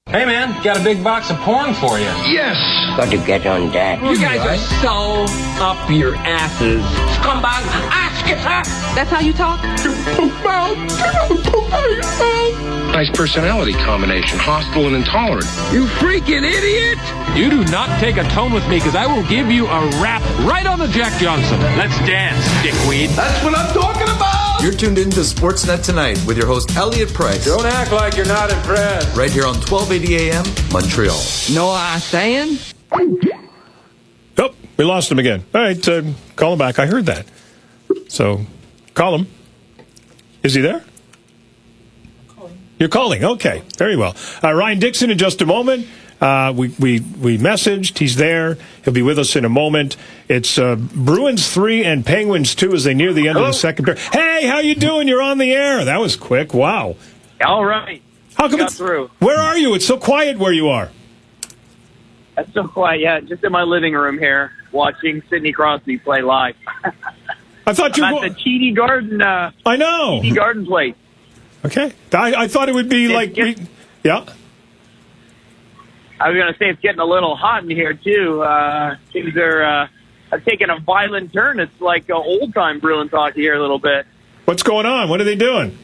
Hey 0.08 0.24
man, 0.24 0.62
got 0.62 0.78
a 0.78 0.84
big 0.84 1.02
box 1.02 1.30
of 1.30 1.36
porn 1.38 1.74
for 1.74 1.98
you. 1.98 2.04
Yes. 2.30 2.54
Got 2.96 3.10
to 3.10 3.18
get 3.26 3.44
on 3.44 3.72
that. 3.72 4.00
You 4.00 4.16
guys 4.16 4.38
are 4.38 4.56
so 4.78 5.26
up 5.58 5.90
your 5.90 6.14
asses. 6.14 6.80
Scumbag, 7.18 7.66
ask 7.90 8.22
it, 8.30 8.38
That's 8.94 9.10
how 9.10 9.18
you 9.18 9.32
talk? 9.32 9.60
Nice 12.94 13.10
personality 13.10 13.72
combination, 13.72 14.38
hostile 14.38 14.86
and 14.86 14.94
intolerant. 14.94 15.44
You 15.74 15.86
freaking 15.98 16.46
idiot! 16.46 17.02
You 17.36 17.50
do 17.50 17.68
not 17.72 17.98
take 17.98 18.16
a 18.16 18.22
tone 18.30 18.52
with 18.52 18.62
me 18.68 18.76
because 18.78 18.94
I 18.94 19.06
will 19.08 19.26
give 19.26 19.50
you 19.50 19.66
a 19.66 19.80
rap 20.00 20.22
right 20.46 20.66
on 20.66 20.78
the 20.78 20.86
Jack 20.86 21.20
Johnson. 21.20 21.58
Let's 21.76 21.98
dance, 22.06 22.46
dickweed. 22.62 23.10
That's 23.10 23.42
what 23.42 23.58
I'm 23.58 23.74
talking 23.74 24.06
about! 24.06 24.35
You're 24.66 24.74
tuned 24.74 24.98
in 24.98 25.10
to 25.10 25.20
Sportsnet 25.20 25.84
tonight 25.84 26.20
with 26.26 26.36
your 26.36 26.48
host 26.48 26.74
Elliott 26.74 27.14
Price. 27.14 27.44
Don't 27.44 27.64
act 27.64 27.92
like 27.92 28.16
you're 28.16 28.26
not 28.26 28.50
impressed. 28.50 29.16
Right 29.16 29.30
here 29.30 29.44
on 29.46 29.54
1280 29.54 30.16
AM 30.16 30.44
Montreal. 30.72 31.22
Know 31.54 31.68
what 31.68 31.80
I'm 31.80 32.00
saying? 32.00 32.58
Oh, 34.38 34.52
we 34.76 34.84
lost 34.84 35.12
him 35.12 35.20
again. 35.20 35.44
All 35.54 35.60
right, 35.60 35.88
uh, 35.88 36.02
call 36.34 36.54
him 36.54 36.58
back. 36.58 36.80
I 36.80 36.86
heard 36.86 37.06
that. 37.06 37.26
So 38.08 38.44
call 38.94 39.14
him. 39.14 39.28
Is 40.42 40.54
he 40.54 40.62
there? 40.62 40.82
You're 42.80 42.88
calling. 42.88 43.22
Okay, 43.22 43.62
very 43.78 43.96
well. 43.96 44.16
Uh, 44.42 44.52
Ryan 44.52 44.80
Dixon 44.80 45.12
in 45.12 45.18
just 45.18 45.40
a 45.42 45.46
moment. 45.46 45.86
Uh, 46.20 46.52
we, 46.56 46.68
we, 46.78 47.00
we 47.00 47.36
messaged. 47.38 47.98
He's 47.98 48.16
there. 48.16 48.56
He'll 48.84 48.94
be 48.94 49.02
with 49.02 49.18
us 49.18 49.36
in 49.36 49.44
a 49.44 49.48
moment. 49.50 49.96
It's 50.28 50.58
uh, 50.58 50.76
Bruins 50.76 51.52
3 51.52 51.84
and 51.84 52.06
Penguins 52.06 52.54
2 52.54 52.72
as 52.72 52.84
they 52.84 52.94
near 52.94 53.12
the 53.12 53.28
end 53.28 53.38
of 53.38 53.46
the 53.46 53.52
second 53.52 53.84
period. 53.84 54.02
Hey, 54.12 54.46
how 54.46 54.60
you 54.60 54.74
doing? 54.74 55.08
You're 55.08 55.20
on 55.22 55.38
the 55.38 55.52
air. 55.52 55.84
That 55.84 56.00
was 56.00 56.16
quick. 56.16 56.54
Wow. 56.54 56.96
All 57.44 57.64
right. 57.64 58.02
How 58.34 58.48
come 58.48 58.58
Got 58.58 58.68
it's, 58.68 58.78
through. 58.78 59.10
Where 59.18 59.38
are 59.38 59.58
you? 59.58 59.74
It's 59.74 59.86
so 59.86 59.98
quiet 59.98 60.38
where 60.38 60.52
you 60.52 60.68
are. 60.68 60.90
That's 62.34 62.52
so 62.52 62.66
quiet. 62.68 63.00
Yeah, 63.00 63.20
just 63.20 63.42
in 63.44 63.52
my 63.52 63.62
living 63.62 63.94
room 63.94 64.18
here, 64.18 64.52
watching 64.72 65.22
Sidney 65.30 65.52
Crosby 65.52 65.98
play 65.98 66.20
live. 66.22 66.54
I 67.66 67.72
thought 67.72 67.96
you 67.96 68.02
were 68.02 68.24
at 68.24 68.34
the 68.36 68.40
TD 68.42 68.74
Garden. 68.76 69.20
Uh, 69.22 69.52
I 69.64 69.76
know. 69.76 70.20
TD 70.22 70.34
Garden 70.34 70.66
place. 70.66 70.94
Okay. 71.64 71.92
I, 72.12 72.34
I 72.34 72.48
thought 72.48 72.68
it 72.68 72.74
would 72.74 72.88
be 72.88 73.08
like. 73.08 73.34
get- 73.34 73.58
we- 73.58 73.66
yeah. 74.04 74.24
I 76.18 76.30
was 76.30 76.36
going 76.36 76.52
to 76.52 76.58
say 76.58 76.70
it's 76.70 76.80
getting 76.80 77.00
a 77.00 77.04
little 77.04 77.36
hot 77.36 77.62
in 77.62 77.70
here 77.70 77.94
too. 77.94 78.42
Uh, 78.42 78.96
things 79.12 79.36
are 79.36 79.62
uh, 79.62 79.88
have 80.30 80.44
taken 80.44 80.70
a 80.70 80.78
violent 80.80 81.32
turn. 81.32 81.60
It's 81.60 81.80
like 81.80 82.10
uh, 82.10 82.14
old 82.14 82.54
time 82.54 82.80
Bruins 82.80 83.10
talk 83.10 83.34
here 83.34 83.54
a 83.54 83.60
little 83.60 83.78
bit. 83.78 84.06
What's 84.44 84.62
going 84.62 84.86
on? 84.86 85.08
What 85.08 85.20
are 85.20 85.24
they 85.24 85.36
doing? 85.36 85.76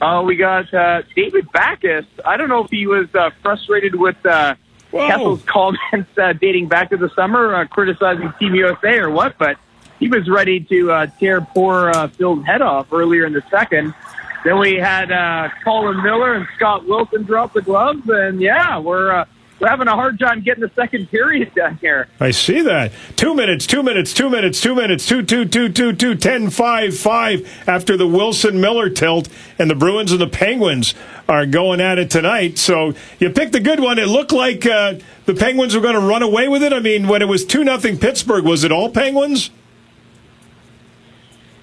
Oh, 0.00 0.22
we 0.22 0.34
got 0.34 0.72
uh, 0.74 1.02
David 1.14 1.50
Backes. 1.52 2.06
I 2.24 2.36
don't 2.36 2.48
know 2.48 2.64
if 2.64 2.70
he 2.70 2.86
was 2.86 3.06
uh, 3.14 3.30
frustrated 3.40 3.94
with 3.94 4.16
uh, 4.26 4.56
Whoa. 4.90 5.08
Kessel's 5.08 5.42
comments 5.44 6.18
uh, 6.18 6.32
dating 6.32 6.68
back 6.68 6.90
to 6.90 6.96
the 6.96 7.08
summer, 7.10 7.54
uh, 7.54 7.66
criticizing 7.66 8.32
Team 8.38 8.54
USA 8.56 8.98
or 8.98 9.10
what, 9.10 9.38
but 9.38 9.58
he 10.00 10.08
was 10.08 10.28
ready 10.28 10.58
to 10.58 10.90
uh, 10.90 11.06
tear 11.20 11.40
poor 11.40 11.90
uh, 11.90 12.08
Phil's 12.08 12.44
head 12.44 12.62
off 12.62 12.92
earlier 12.92 13.24
in 13.24 13.32
the 13.32 13.44
second. 13.48 13.94
Then 14.44 14.58
we 14.58 14.74
had 14.74 15.12
uh, 15.12 15.50
Colin 15.62 16.02
Miller 16.02 16.34
and 16.34 16.46
Scott 16.56 16.86
Wilson 16.86 17.22
drop 17.22 17.52
the 17.52 17.62
gloves, 17.62 18.08
and 18.08 18.40
yeah, 18.40 18.78
we're 18.78 19.12
uh, 19.12 19.24
we're 19.62 19.68
having 19.68 19.86
a 19.86 19.94
hard 19.94 20.18
time 20.18 20.40
getting 20.40 20.62
the 20.62 20.72
second 20.74 21.08
period 21.08 21.54
done 21.54 21.78
here. 21.80 22.08
I 22.18 22.32
see 22.32 22.62
that. 22.62 22.90
Two 23.14 23.32
minutes, 23.32 23.64
two 23.64 23.84
minutes, 23.84 24.12
two 24.12 24.28
minutes, 24.28 24.60
two 24.60 24.74
minutes, 24.74 25.06
two, 25.06 25.22
two, 25.22 25.44
two, 25.44 25.68
two, 25.68 25.92
two, 25.92 26.16
ten, 26.16 26.50
five, 26.50 26.98
five 26.98 27.48
after 27.68 27.96
the 27.96 28.08
Wilson 28.08 28.60
Miller 28.60 28.90
tilt, 28.90 29.28
and 29.60 29.70
the 29.70 29.76
Bruins 29.76 30.10
and 30.10 30.20
the 30.20 30.26
Penguins 30.26 30.94
are 31.28 31.46
going 31.46 31.80
at 31.80 32.00
it 32.00 32.10
tonight. 32.10 32.58
So 32.58 32.94
you 33.20 33.30
picked 33.30 33.54
a 33.54 33.60
good 33.60 33.78
one. 33.78 34.00
It 34.00 34.08
looked 34.08 34.32
like 34.32 34.66
uh, 34.66 34.94
the 35.26 35.34
Penguins 35.34 35.76
were 35.76 35.80
going 35.80 35.94
to 35.94 36.00
run 36.00 36.22
away 36.22 36.48
with 36.48 36.64
it. 36.64 36.72
I 36.72 36.80
mean, 36.80 37.06
when 37.06 37.22
it 37.22 37.28
was 37.28 37.44
2 37.44 37.62
nothing 37.62 37.98
Pittsburgh, 37.98 38.44
was 38.44 38.64
it 38.64 38.72
all 38.72 38.90
Penguins? 38.90 39.50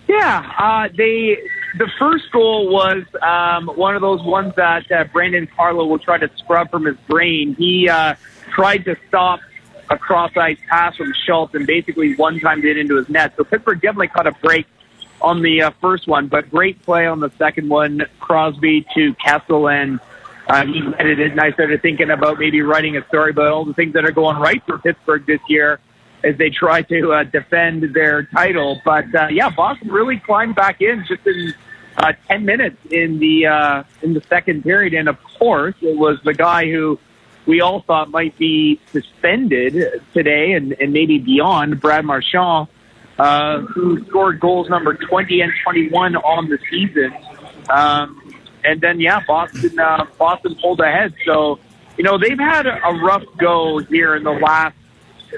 Yeah, 0.08 0.54
uh, 0.58 0.88
they 0.96 1.38
the 1.78 1.90
first 2.00 2.32
goal 2.32 2.70
was 2.70 3.04
um, 3.22 3.68
one 3.68 3.96
of 3.96 4.02
those 4.02 4.24
ones 4.24 4.54
that 4.56 4.92
uh, 4.92 5.04
Brandon 5.06 5.48
Carlo 5.56 5.86
will 5.86 6.00
try 6.00 6.18
to 6.18 6.30
scrub 6.38 6.72
from 6.72 6.86
his 6.86 6.98
brain. 7.08 7.56
He 7.56 7.88
uh, 7.88 8.16
tried 8.52 8.86
to 8.86 8.96
stop 9.08 9.40
a 9.90 9.98
cross-ice 9.98 10.58
pass 10.70 10.96
from 10.96 11.14
Schultz 11.26 11.54
and 11.56 11.66
basically 11.66 12.16
one-timed 12.16 12.66
it 12.66 12.78
into 12.78 12.96
his 12.98 13.10
net. 13.10 13.34
So 13.38 13.44
Pittsburgh 13.44 13.82
definitely 13.82 14.10
caught 14.10 14.28
a 14.28 14.32
break 14.32 14.68
on 15.22 15.42
the 15.42 15.64
uh, 15.64 15.72
first 15.82 16.08
one, 16.08 16.28
but 16.28 16.50
great 16.50 16.82
play 16.84 17.06
on 17.06 17.20
the 17.20 17.32
second 17.38 17.70
one. 17.70 18.06
Crosby 18.20 18.86
to 18.96 19.14
Kessel 19.16 19.68
and 19.70 20.00
uh, 20.48 20.66
he 20.66 20.82
edited 20.98 21.20
it, 21.20 21.32
and 21.32 21.42
I 21.42 21.52
started 21.52 21.82
thinking 21.82 22.10
about 22.10 22.40
maybe 22.40 22.62
writing 22.62 22.98
a 22.98 23.06
story 23.08 23.32
about 23.32 23.52
all 23.52 23.66
the 23.66 23.74
things 23.74 23.94
that 23.94 24.06
are 24.06 24.12
going 24.12 24.38
right 24.38 24.64
for 24.66 24.80
Pittsburgh 24.80 25.26
this 25.26 25.42
year 25.48 25.80
as 26.24 26.38
they 26.38 26.50
try 26.50 26.82
to 26.84 27.14
uh, 27.14 27.24
defend 27.24 27.94
their 27.94 28.24
title. 28.24 28.82
But 28.84 29.14
uh, 29.16 29.28
yeah, 29.32 29.50
Boston 29.50 29.90
really 29.90 30.20
climbed 30.20 30.56
back 30.56 30.82
in 30.82 31.06
just 31.08 31.26
in 31.26 31.54
uh, 31.98 32.14
10 32.28 32.46
minutes 32.46 32.78
in 32.92 33.20
the 33.20 33.48
uh, 33.48 33.84
in 34.02 34.14
the 34.14 34.22
second 34.22 34.64
period, 34.64 34.94
and 34.94 35.08
of 35.10 35.18
course 35.38 35.76
it 35.82 35.98
was 35.98 36.20
the 36.24 36.34
guy 36.34 36.70
who 36.70 37.00
we 37.46 37.62
all 37.62 37.82
thought 37.82 38.10
might 38.10 38.38
be 38.38 38.80
suspended 38.92 40.04
today 40.14 40.54
and, 40.54 40.74
and 40.74 40.94
maybe 40.94 41.18
beyond, 41.18 41.82
Brad 41.82 42.06
Marchand, 42.06 42.68
uh, 43.18 43.62
who 43.62 44.06
scored 44.06 44.40
goals 44.40 44.70
number 44.70 44.94
20 44.94 45.42
and 45.42 45.52
21 45.64 46.16
on 46.18 46.48
the 46.48 46.60
season. 46.70 47.12
Um, 47.70 48.34
and 48.64 48.80
then 48.82 49.00
yeah, 49.00 49.22
Boston 49.26 49.80
uh, 49.80 50.06
Boston 50.18 50.56
pulled 50.62 50.80
ahead. 50.80 51.14
So 51.26 51.60
you 51.98 52.04
know 52.04 52.18
they've 52.18 52.40
had 52.40 52.68
a 52.68 52.94
rough 53.02 53.24
go 53.38 53.80
here 53.80 54.16
in 54.16 54.24
the 54.24 54.32
last 54.32 54.76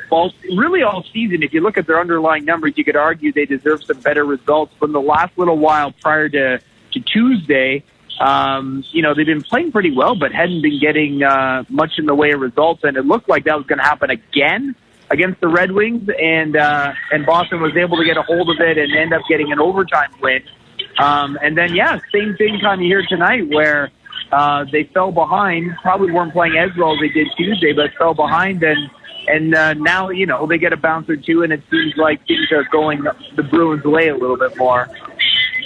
well, 0.09 0.33
really 0.55 0.83
all 0.83 1.03
season. 1.13 1.43
If 1.43 1.53
you 1.53 1.61
look 1.61 1.77
at 1.77 1.87
their 1.87 1.99
underlying 1.99 2.45
numbers, 2.45 2.73
you 2.75 2.83
could 2.83 2.95
argue 2.95 3.31
they 3.31 3.45
deserve 3.45 3.83
some 3.83 3.99
better 3.99 4.25
results. 4.25 4.73
From 4.79 4.91
the 4.91 5.01
last 5.01 5.37
little 5.37 5.57
while 5.57 5.91
prior 5.91 6.29
to 6.29 6.59
to 6.93 6.99
Tuesday, 6.99 7.83
um, 8.19 8.83
you 8.91 9.01
know 9.01 9.13
they've 9.13 9.25
been 9.25 9.43
playing 9.43 9.71
pretty 9.71 9.91
well, 9.91 10.15
but 10.15 10.31
hadn't 10.31 10.61
been 10.61 10.79
getting 10.79 11.23
uh, 11.23 11.63
much 11.69 11.93
in 11.97 12.05
the 12.05 12.15
way 12.15 12.31
of 12.31 12.41
results. 12.41 12.83
And 12.83 12.97
it 12.97 13.05
looked 13.05 13.29
like 13.29 13.45
that 13.45 13.57
was 13.57 13.65
going 13.65 13.79
to 13.79 13.85
happen 13.85 14.09
again 14.09 14.75
against 15.09 15.41
the 15.41 15.47
Red 15.47 15.71
Wings, 15.71 16.09
and 16.21 16.55
uh, 16.55 16.93
and 17.11 17.25
Boston 17.25 17.61
was 17.61 17.75
able 17.75 17.97
to 17.97 18.05
get 18.05 18.17
a 18.17 18.23
hold 18.23 18.49
of 18.49 18.59
it 18.59 18.77
and 18.77 18.95
end 18.95 19.13
up 19.13 19.21
getting 19.29 19.51
an 19.51 19.59
overtime 19.59 20.11
win. 20.21 20.43
Um, 20.97 21.37
and 21.41 21.57
then, 21.57 21.75
yeah, 21.75 21.99
same 22.13 22.35
thing 22.37 22.59
kind 22.61 22.81
of 22.81 22.85
here 22.85 23.03
tonight 23.07 23.47
where 23.49 23.91
uh, 24.31 24.65
they 24.71 24.85
fell 24.85 25.11
behind. 25.11 25.75
Probably 25.81 26.11
weren't 26.11 26.33
playing 26.33 26.57
as 26.57 26.69
well 26.77 26.93
as 26.93 26.99
they 26.99 27.09
did 27.09 27.27
Tuesday, 27.37 27.73
but 27.73 27.91
fell 27.97 28.13
behind. 28.13 28.63
And 28.63 28.89
and 29.27 29.53
uh, 29.53 29.73
now, 29.73 30.09
you 30.09 30.25
know, 30.25 30.47
they 30.47 30.57
get 30.57 30.73
a 30.73 30.77
bounce 30.77 31.09
or 31.09 31.15
two, 31.15 31.43
and 31.43 31.53
it 31.53 31.61
seems 31.69 31.93
like 31.97 32.25
things 32.27 32.51
are 32.51 32.65
going 32.71 33.03
the 33.35 33.43
Bruins' 33.43 33.83
way 33.83 34.09
a 34.09 34.15
little 34.15 34.37
bit 34.37 34.57
more. 34.57 34.89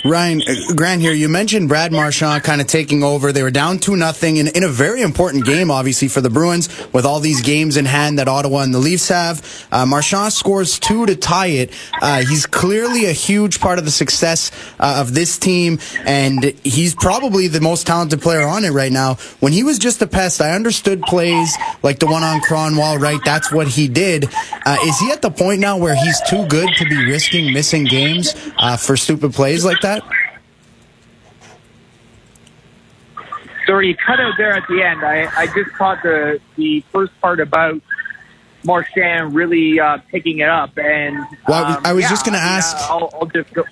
Ryan 0.05 0.43
uh, 0.43 0.73
Grant 0.75 1.01
here. 1.01 1.13
You 1.13 1.27
mentioned 1.27 1.67
Brad 1.67 1.91
Marchand 1.91 2.43
kind 2.43 2.61
of 2.61 2.67
taking 2.67 3.01
over. 3.01 3.31
They 3.31 3.41
were 3.41 3.49
down 3.49 3.79
two 3.79 3.95
nothing 3.95 4.37
in, 4.37 4.47
in 4.49 4.63
a 4.63 4.69
very 4.69 5.01
important 5.01 5.45
game, 5.45 5.71
obviously 5.71 6.07
for 6.09 6.21
the 6.21 6.29
Bruins, 6.29 6.69
with 6.93 7.05
all 7.05 7.19
these 7.19 7.41
games 7.41 7.75
in 7.75 7.85
hand 7.85 8.19
that 8.19 8.27
Ottawa 8.27 8.59
and 8.59 8.71
the 8.71 8.77
Leafs 8.77 9.09
have. 9.09 9.67
Uh, 9.71 9.87
Marchand 9.87 10.31
scores 10.31 10.77
two 10.77 11.07
to 11.07 11.15
tie 11.15 11.47
it. 11.47 11.71
Uh, 11.99 12.19
he's 12.19 12.45
clearly 12.45 13.05
a 13.05 13.13
huge 13.13 13.59
part 13.59 13.79
of 13.79 13.85
the 13.85 13.91
success 13.91 14.51
uh, 14.79 14.97
of 14.99 15.15
this 15.15 15.39
team, 15.39 15.79
and 16.05 16.43
he's 16.63 16.93
probably 16.93 17.47
the 17.47 17.61
most 17.61 17.87
talented 17.87 18.21
player 18.21 18.43
on 18.43 18.63
it 18.63 18.71
right 18.71 18.91
now. 18.91 19.15
When 19.39 19.53
he 19.53 19.63
was 19.63 19.79
just 19.79 20.03
a 20.03 20.07
pest, 20.07 20.39
I 20.39 20.51
understood 20.51 21.01
plays 21.01 21.57
like 21.81 21.97
the 21.97 22.05
one 22.05 22.21
on 22.21 22.41
Kronwall. 22.41 22.99
Right, 22.99 23.19
that's 23.25 23.51
what 23.51 23.67
he 23.67 23.87
did. 23.87 24.25
Uh, 24.65 24.77
is 24.83 24.99
he 24.99 25.11
at 25.11 25.23
the 25.23 25.31
point 25.31 25.61
now 25.61 25.77
where 25.77 25.95
he's 25.95 26.21
too 26.29 26.45
good 26.45 26.69
to 26.77 26.85
be 26.85 26.95
risking 27.07 27.51
missing 27.51 27.85
games 27.85 28.33
for 28.77 28.95
stupid 28.95 29.33
plays 29.33 29.65
like 29.65 29.81
that? 29.81 29.94
Sorry, 33.65 33.87
you 33.87 33.95
cut 33.95 34.19
out 34.19 34.33
there 34.37 34.51
at 34.51 34.67
the 34.67 34.83
end. 34.83 35.03
I, 35.03 35.27
I 35.35 35.47
just 35.47 35.71
caught 35.71 36.03
the 36.03 36.39
the 36.55 36.81
first 36.91 37.11
part 37.19 37.39
about 37.39 37.81
Marchand 38.63 39.33
really 39.33 39.79
uh, 39.79 39.97
picking 40.11 40.39
it 40.39 40.49
up, 40.49 40.77
and 40.77 41.17
Well, 41.47 41.63
I 41.65 41.67
was- 41.69 41.77
um, 41.77 41.81
I 41.85 41.93
was 41.93 42.03
yeah, 42.03 42.09
just 42.09 42.27
I 42.27 42.31
mean, 42.31 42.39
ask- 42.41 42.77
I'll, 42.89 43.09
I'll 43.19 43.25
just 43.27 43.53
go. 43.53 43.63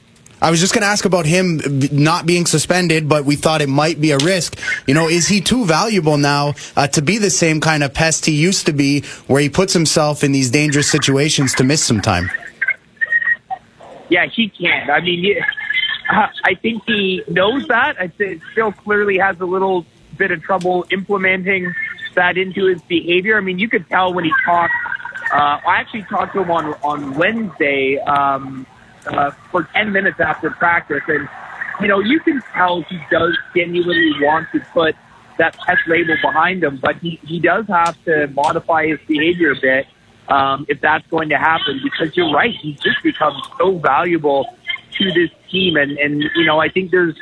I 0.41 0.51
was 0.51 0.59
just 0.59 0.73
going 0.73 0.81
to 0.81 0.87
ask 0.87 1.05
about 1.05 1.25
him 1.25 1.61
not 1.93 2.25
being 2.25 2.45
suspended, 2.45 3.07
but 3.07 3.23
we 3.23 3.37
thought 3.37 3.61
it 3.61 3.69
might 3.69 4.01
be 4.01 4.11
a 4.11 4.17
risk. 4.17 4.59
You 4.85 4.93
know, 4.93 5.07
is 5.07 5.25
he 5.29 5.39
too 5.39 5.63
valuable 5.65 6.17
now 6.17 6.55
uh, 6.75 6.85
to 6.87 7.01
be 7.01 7.17
the 7.17 7.29
same 7.29 7.61
kind 7.61 7.81
of 7.81 7.93
pest 7.93 8.25
he 8.25 8.33
used 8.33 8.65
to 8.65 8.73
be, 8.73 9.03
where 9.27 9.41
he 9.41 9.47
puts 9.47 9.71
himself 9.71 10.21
in 10.21 10.33
these 10.33 10.51
dangerous 10.51 10.91
situations 10.91 11.53
to 11.55 11.63
miss 11.63 11.81
some 11.81 12.01
time? 12.01 12.29
Yeah, 14.09 14.25
he 14.25 14.49
can't. 14.49 14.89
I 14.89 14.99
mean, 14.99 15.33
I 16.09 16.55
think 16.61 16.83
he 16.85 17.23
knows 17.27 17.67
that. 17.67 17.99
I 17.99 18.07
think 18.07 18.43
still 18.51 18.71
clearly 18.71 19.17
has 19.17 19.39
a 19.39 19.45
little 19.45 19.85
bit 20.17 20.31
of 20.31 20.41
trouble 20.43 20.85
implementing 20.91 21.73
that 22.15 22.37
into 22.37 22.65
his 22.65 22.81
behavior. 22.83 23.37
I 23.37 23.41
mean, 23.41 23.59
you 23.59 23.69
could 23.69 23.87
tell 23.89 24.13
when 24.13 24.25
he 24.25 24.31
talked. 24.45 24.73
Uh, 25.31 25.59
I 25.65 25.77
actually 25.77 26.03
talked 26.03 26.33
to 26.33 26.41
him 26.41 26.51
on 26.51 26.73
on 26.83 27.15
Wednesday 27.15 27.97
um, 27.99 28.67
uh, 29.07 29.31
for 29.51 29.63
ten 29.73 29.91
minutes 29.91 30.19
after 30.19 30.51
practice, 30.51 31.01
and 31.07 31.27
you 31.81 31.87
know, 31.87 31.99
you 31.99 32.19
can 32.19 32.41
tell 32.53 32.81
he 32.83 32.99
does 33.09 33.37
genuinely 33.55 34.13
want 34.21 34.47
to 34.51 34.59
put 34.73 34.95
that 35.37 35.57
pest 35.65 35.81
label 35.87 36.15
behind 36.21 36.63
him, 36.63 36.77
but 36.81 36.97
he 36.97 37.19
he 37.23 37.39
does 37.39 37.65
have 37.67 38.01
to 38.05 38.27
modify 38.27 38.87
his 38.87 38.99
behavior 39.07 39.51
a 39.51 39.59
bit 39.59 39.87
um, 40.27 40.65
if 40.69 40.79
that's 40.81 41.07
going 41.07 41.29
to 41.29 41.37
happen. 41.37 41.79
Because 41.83 42.15
you're 42.15 42.31
right, 42.31 42.53
he's 42.53 42.79
just 42.79 43.01
become 43.01 43.41
so 43.57 43.77
valuable 43.77 44.45
to 44.97 45.11
this 45.11 45.29
team, 45.49 45.75
and 45.75 45.97
and 45.97 46.23
you 46.35 46.45
know, 46.45 46.59
I 46.59 46.69
think 46.69 46.91
there's 46.91 47.15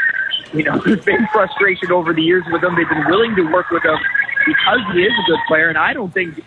you 0.53 0.63
know 0.63 0.80
there's 0.86 1.03
been 1.03 1.28
frustration 1.32 1.91
over 1.91 2.13
the 2.13 2.22
years 2.22 2.43
with 2.51 2.63
him. 2.63 2.76
They've 2.76 2.89
been 2.89 3.07
willing 3.07 3.36
to 3.36 3.43
work 3.51 3.69
with 3.69 3.84
him 3.84 3.97
because 4.45 4.80
he 4.93 5.03
is 5.03 5.13
a 5.13 5.32
good 5.32 5.39
player, 5.47 5.69
and 5.69 5.78
I 5.78 5.93
don't 5.93 6.13
think 6.13 6.43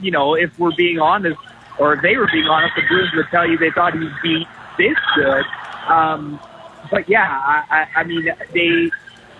you 0.00 0.10
know 0.10 0.34
if 0.34 0.58
we're 0.58 0.74
being 0.76 0.98
honest, 0.98 1.38
or 1.78 1.94
if 1.94 2.02
they 2.02 2.16
were 2.16 2.28
being 2.32 2.46
honest, 2.46 2.74
the 2.76 2.82
Bruins 2.88 3.10
would 3.14 3.28
tell 3.30 3.48
you 3.48 3.58
they 3.58 3.70
thought 3.70 3.94
he'd 3.94 4.10
be 4.22 4.46
this 4.78 4.96
good. 5.14 5.44
Um, 5.88 6.40
but 6.90 7.08
yeah, 7.08 7.26
I, 7.28 7.64
I, 7.70 8.00
I 8.00 8.04
mean, 8.04 8.24
they, 8.52 8.90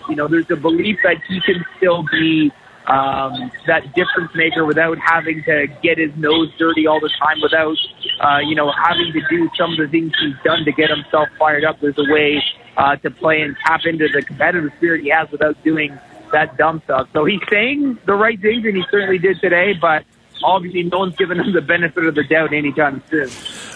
you 0.09 0.17
know, 0.17 0.29
there's 0.29 0.51
a 0.51 0.57
belief 0.57 0.99
that 1.03 1.23
he 1.29 1.41
can 1.41 1.65
still 1.77 2.05
be 2.11 2.53
um, 2.87 3.51
that 3.67 3.95
difference 3.95 4.35
maker 4.35 4.65
without 4.65 4.99
having 4.99 5.43
to 5.45 5.67
get 5.83 5.99
his 5.99 6.15
nose 6.17 6.53
dirty 6.59 6.87
all 6.87 7.01
the 7.01 7.11
time, 7.19 7.41
without, 7.43 7.77
uh, 8.21 8.39
you 8.39 8.55
know, 8.55 8.71
having 8.73 9.13
to 9.13 9.21
do 9.29 9.51
some 9.57 9.73
of 9.73 9.79
the 9.79 9.89
things 9.89 10.13
he's 10.21 10.37
done 10.45 10.65
to 10.65 10.73
get 10.73 10.91
himself 10.91 11.29
fired 11.39 11.65
up. 11.65 11.81
There's 11.81 11.99
a 11.99 12.13
way 12.13 12.43
uh, 12.77 12.97
to 12.97 13.11
play 13.11 13.41
and 13.41 13.57
tap 13.65 13.85
into 13.85 14.09
the 14.09 14.23
competitive 14.23 14.73
spirit 14.77 15.03
he 15.03 15.09
has 15.11 15.31
without 15.31 15.63
doing 15.65 15.99
that 16.33 16.57
dumb 16.57 16.81
stuff. 16.85 17.09
So 17.13 17.25
he's 17.25 17.41
saying 17.51 17.99
the 18.05 18.15
right 18.15 18.41
things, 18.41 18.65
and 18.65 18.77
he 18.77 18.85
certainly 18.91 19.19
did 19.19 19.41
today, 19.41 19.75
but 19.75 20.05
obviously 20.43 20.83
no 20.85 20.99
one's 20.99 21.17
given 21.17 21.39
him 21.39 21.53
the 21.53 21.61
benefit 21.61 22.05
of 22.07 22.15
the 22.15 22.25
doubt 22.25 22.53
anytime 22.53 23.03
soon. 23.11 23.31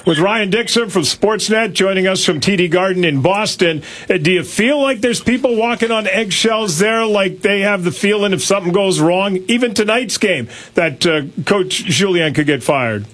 With 0.07 0.19
Ryan 0.19 0.51
Dixon 0.51 0.89
from 0.89 1.03
Sportsnet 1.03 1.73
joining 1.73 2.07
us 2.07 2.25
from 2.25 2.41
TD 2.41 2.71
Garden 2.71 3.05
in 3.05 3.23
Boston, 3.23 3.83
uh, 4.09 4.17
do 4.17 4.33
you 4.33 4.45
feel 4.45 4.81
like 4.81 5.01
there's 5.01 5.21
people 5.21 5.57
walking 5.57 5.91
on 5.91 6.07
eggshells 6.07 6.79
there, 6.79 7.05
like 7.05 7.41
they 7.41 7.61
have 7.61 7.85
the 7.85 7.93
feeling 7.93 8.33
if 8.33 8.43
something 8.43 8.73
goes 8.73 9.01
wrong, 9.01 9.37
even 9.49 9.75
tonight's 9.75 10.19
game, 10.19 10.49
that 10.75 11.07
uh, 11.07 11.23
Coach 11.45 11.85
Julien 11.85 12.35
could 12.35 12.47
get 12.47 12.63
fired? 12.63 13.07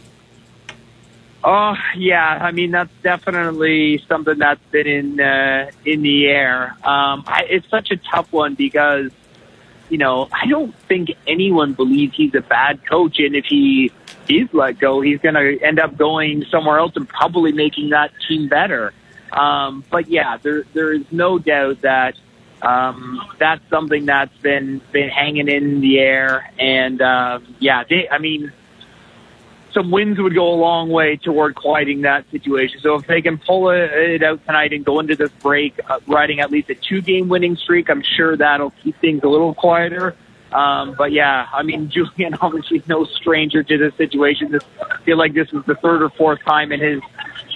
Oh 1.48 1.76
yeah, 1.96 2.40
I 2.42 2.50
mean 2.50 2.72
that's 2.72 2.90
definitely 3.04 4.02
something 4.08 4.36
that's 4.36 4.60
been 4.72 4.88
in 4.88 5.20
uh, 5.20 5.70
in 5.84 6.02
the 6.02 6.26
air. 6.26 6.72
Um, 6.82 7.22
I, 7.24 7.44
it's 7.48 7.70
such 7.70 7.92
a 7.92 7.96
tough 7.96 8.32
one 8.32 8.54
because 8.54 9.12
you 9.88 9.98
know 9.98 10.28
I 10.32 10.46
don't 10.46 10.74
think 10.88 11.10
anyone 11.26 11.74
believes 11.74 12.16
he's 12.16 12.34
a 12.34 12.40
bad 12.40 12.86
coach, 12.88 13.18
and 13.18 13.34
if 13.34 13.44
he 13.44 13.92
is 14.28 14.48
let 14.52 14.78
go, 14.78 15.00
he's 15.00 15.20
going 15.20 15.34
to 15.34 15.58
end 15.62 15.78
up 15.78 15.96
going 15.96 16.44
somewhere 16.50 16.78
else 16.78 16.92
and 16.96 17.08
probably 17.08 17.52
making 17.52 17.90
that 17.90 18.10
team 18.28 18.48
better. 18.48 18.92
Um, 19.32 19.84
but 19.90 20.08
yeah, 20.08 20.36
there 20.38 20.64
there 20.72 20.92
is 20.92 21.04
no 21.10 21.38
doubt 21.38 21.82
that 21.82 22.16
um, 22.62 23.20
that's 23.38 23.62
something 23.68 24.06
that's 24.06 24.36
been 24.38 24.80
been 24.92 25.08
hanging 25.08 25.48
in 25.48 25.80
the 25.80 25.98
air, 25.98 26.50
and 26.58 27.00
uh, 27.00 27.40
yeah, 27.58 27.84
they, 27.88 28.08
I 28.08 28.18
mean 28.18 28.52
some 29.76 29.90
wins 29.90 30.18
would 30.18 30.34
go 30.34 30.48
a 30.48 30.56
long 30.56 30.88
way 30.88 31.16
toward 31.16 31.54
quieting 31.54 32.00
that 32.02 32.28
situation. 32.30 32.80
So 32.80 32.94
if 32.94 33.06
they 33.06 33.20
can 33.20 33.36
pull 33.36 33.68
it, 33.70 34.22
out 34.22 34.44
tonight 34.46 34.72
and 34.72 34.82
go 34.82 35.00
into 35.00 35.16
this 35.16 35.30
break 35.42 35.78
uh, 35.86 36.00
riding 36.06 36.40
at 36.40 36.50
least 36.50 36.70
a 36.70 36.74
two-game 36.74 37.28
winning 37.28 37.56
streak, 37.56 37.90
I'm 37.90 38.02
sure 38.02 38.36
that'll 38.36 38.72
keep 38.82 38.98
things 39.00 39.22
a 39.22 39.28
little 39.28 39.52
quieter. 39.52 40.16
Um, 40.50 40.94
but 40.96 41.12
yeah, 41.12 41.46
I 41.52 41.62
mean, 41.62 41.90
Julien 41.94 42.36
obviously 42.40 42.82
no 42.86 43.04
stranger 43.04 43.62
to 43.62 43.78
this 43.78 43.94
situation. 43.96 44.58
I 44.80 44.96
feel 45.02 45.18
like 45.18 45.34
this 45.34 45.52
was 45.52 45.66
the 45.66 45.74
third 45.74 46.02
or 46.02 46.08
fourth 46.08 46.42
time 46.42 46.72
in 46.72 46.80
his 46.80 47.02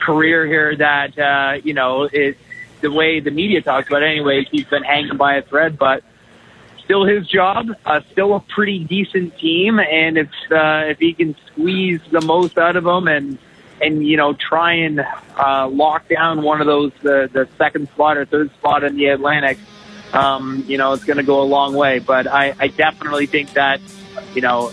career 0.02 0.46
here 0.46 0.76
that 0.76 1.18
uh, 1.18 1.60
you 1.64 1.72
know 1.72 2.08
it, 2.12 2.36
the 2.82 2.90
way 2.90 3.20
the 3.20 3.30
media 3.30 3.62
talks 3.62 3.88
about. 3.88 4.02
It 4.02 4.10
anyway, 4.10 4.46
he's 4.50 4.66
been 4.66 4.82
hanging 4.82 5.16
by 5.16 5.36
a 5.36 5.42
thread, 5.42 5.78
but 5.78 6.04
still 6.90 7.04
his 7.04 7.24
job. 7.28 7.68
Uh, 7.86 8.00
still 8.10 8.34
a 8.34 8.40
pretty 8.40 8.80
decent 8.80 9.38
team, 9.38 9.78
and 9.78 10.18
if 10.18 10.28
uh, 10.50 10.90
if 10.90 10.98
he 10.98 11.14
can 11.14 11.36
squeeze 11.46 12.00
the 12.10 12.20
most 12.20 12.58
out 12.58 12.74
of 12.74 12.82
them 12.82 13.06
and 13.06 13.38
and 13.80 14.04
you 14.04 14.16
know 14.16 14.34
try 14.34 14.72
and 14.72 15.00
uh, 15.38 15.68
lock 15.68 16.08
down 16.08 16.42
one 16.42 16.60
of 16.60 16.66
those 16.66 16.90
the 17.02 17.30
the 17.32 17.48
second 17.56 17.88
spot 17.90 18.16
or 18.16 18.24
third 18.24 18.52
spot 18.54 18.82
in 18.82 18.96
the 18.96 19.06
Atlantic, 19.06 19.56
um, 20.12 20.64
you 20.66 20.78
know 20.78 20.92
it's 20.92 21.04
going 21.04 21.18
to 21.18 21.22
go 21.22 21.40
a 21.40 21.44
long 21.44 21.74
way. 21.74 22.00
But 22.00 22.26
I, 22.26 22.54
I 22.58 22.66
definitely 22.66 23.26
think 23.26 23.52
that 23.52 23.80
you 24.34 24.40
know 24.40 24.66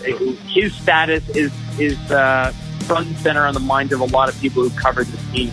his 0.47 0.73
status 0.73 1.29
is 1.29 1.51
is 1.79 1.99
uh, 2.11 2.51
front 2.85 3.09
and 3.09 3.17
center 3.17 3.45
on 3.45 3.53
the 3.53 3.59
minds 3.59 3.93
of 3.93 3.99
a 3.99 4.05
lot 4.05 4.27
of 4.27 4.39
people 4.41 4.67
who 4.67 4.75
covered 4.75 5.05
the 5.05 5.33
team. 5.33 5.51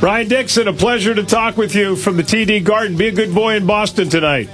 Ryan 0.00 0.28
Dixon, 0.28 0.66
a 0.66 0.72
pleasure 0.72 1.14
to 1.14 1.24
talk 1.24 1.58
with 1.58 1.74
you 1.74 1.94
from 1.94 2.16
the 2.16 2.22
TD 2.22 2.64
Garden. 2.64 2.96
Be 2.96 3.08
a 3.08 3.12
good 3.12 3.34
boy 3.34 3.56
in 3.56 3.66
Boston 3.66 4.08
tonight. 4.08 4.48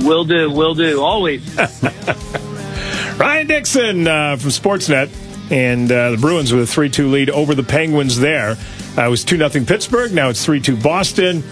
Will 0.00 0.24
do, 0.24 0.50
will 0.50 0.74
do, 0.74 1.02
always. 1.02 1.42
Ryan 3.18 3.46
Dixon 3.46 4.06
uh, 4.06 4.36
from 4.36 4.50
Sportsnet. 4.50 5.10
And 5.50 5.92
uh, 5.92 6.12
the 6.12 6.16
Bruins 6.16 6.52
with 6.52 6.62
a 6.62 6.66
3 6.66 6.88
2 6.88 7.08
lead 7.10 7.28
over 7.28 7.54
the 7.54 7.62
Penguins 7.62 8.18
there. 8.18 8.56
Uh, 8.96 9.06
it 9.06 9.10
was 9.10 9.22
2 9.22 9.36
0 9.36 9.64
Pittsburgh. 9.66 10.12
Now 10.12 10.30
it's 10.30 10.44
3 10.44 10.60
2 10.60 10.76
Boston. 10.78 11.44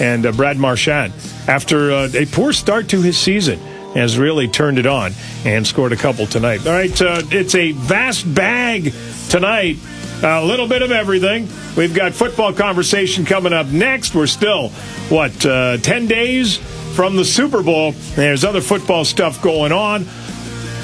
And 0.00 0.24
uh, 0.24 0.32
Brad 0.32 0.58
Marchand, 0.58 1.12
after 1.48 1.90
uh, 1.90 2.08
a 2.14 2.24
poor 2.26 2.52
start 2.52 2.88
to 2.90 3.02
his 3.02 3.18
season, 3.18 3.58
has 3.94 4.16
really 4.16 4.46
turned 4.46 4.78
it 4.78 4.86
on 4.86 5.12
and 5.44 5.66
scored 5.66 5.92
a 5.92 5.96
couple 5.96 6.26
tonight. 6.26 6.64
All 6.66 6.72
right, 6.72 7.02
uh, 7.02 7.22
it's 7.32 7.56
a 7.56 7.72
vast 7.72 8.32
bag 8.32 8.92
tonight. 9.28 9.76
A 10.22 10.44
little 10.44 10.68
bit 10.68 10.82
of 10.82 10.92
everything. 10.92 11.48
We've 11.76 11.94
got 11.94 12.12
football 12.12 12.52
conversation 12.52 13.24
coming 13.24 13.52
up 13.52 13.68
next. 13.68 14.14
We're 14.14 14.26
still, 14.26 14.68
what, 15.08 15.44
uh, 15.46 15.78
10 15.78 16.06
days 16.06 16.58
from 16.98 17.14
the 17.14 17.24
Super 17.24 17.62
Bowl. 17.62 17.92
There's 18.16 18.42
other 18.42 18.60
football 18.60 19.04
stuff 19.04 19.40
going 19.40 19.70
on. 19.70 20.04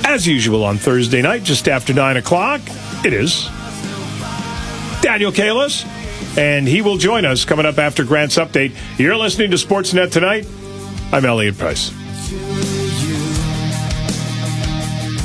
As 0.04 0.28
usual 0.28 0.62
on 0.62 0.78
Thursday 0.78 1.20
night, 1.20 1.42
just 1.42 1.66
after 1.66 1.92
9 1.92 2.18
o'clock, 2.18 2.60
it 3.04 3.12
is 3.12 3.48
Daniel 5.00 5.32
Kalles, 5.32 5.84
and 6.38 6.68
he 6.68 6.82
will 6.82 6.98
join 6.98 7.24
us 7.24 7.44
coming 7.44 7.66
up 7.66 7.78
after 7.78 8.04
Grant's 8.04 8.36
update. 8.36 8.76
You're 8.96 9.16
listening 9.16 9.50
to 9.50 9.56
Sportsnet 9.56 10.12
tonight. 10.12 10.46
I'm 11.10 11.24
Elliott 11.24 11.58
Price. 11.58 11.90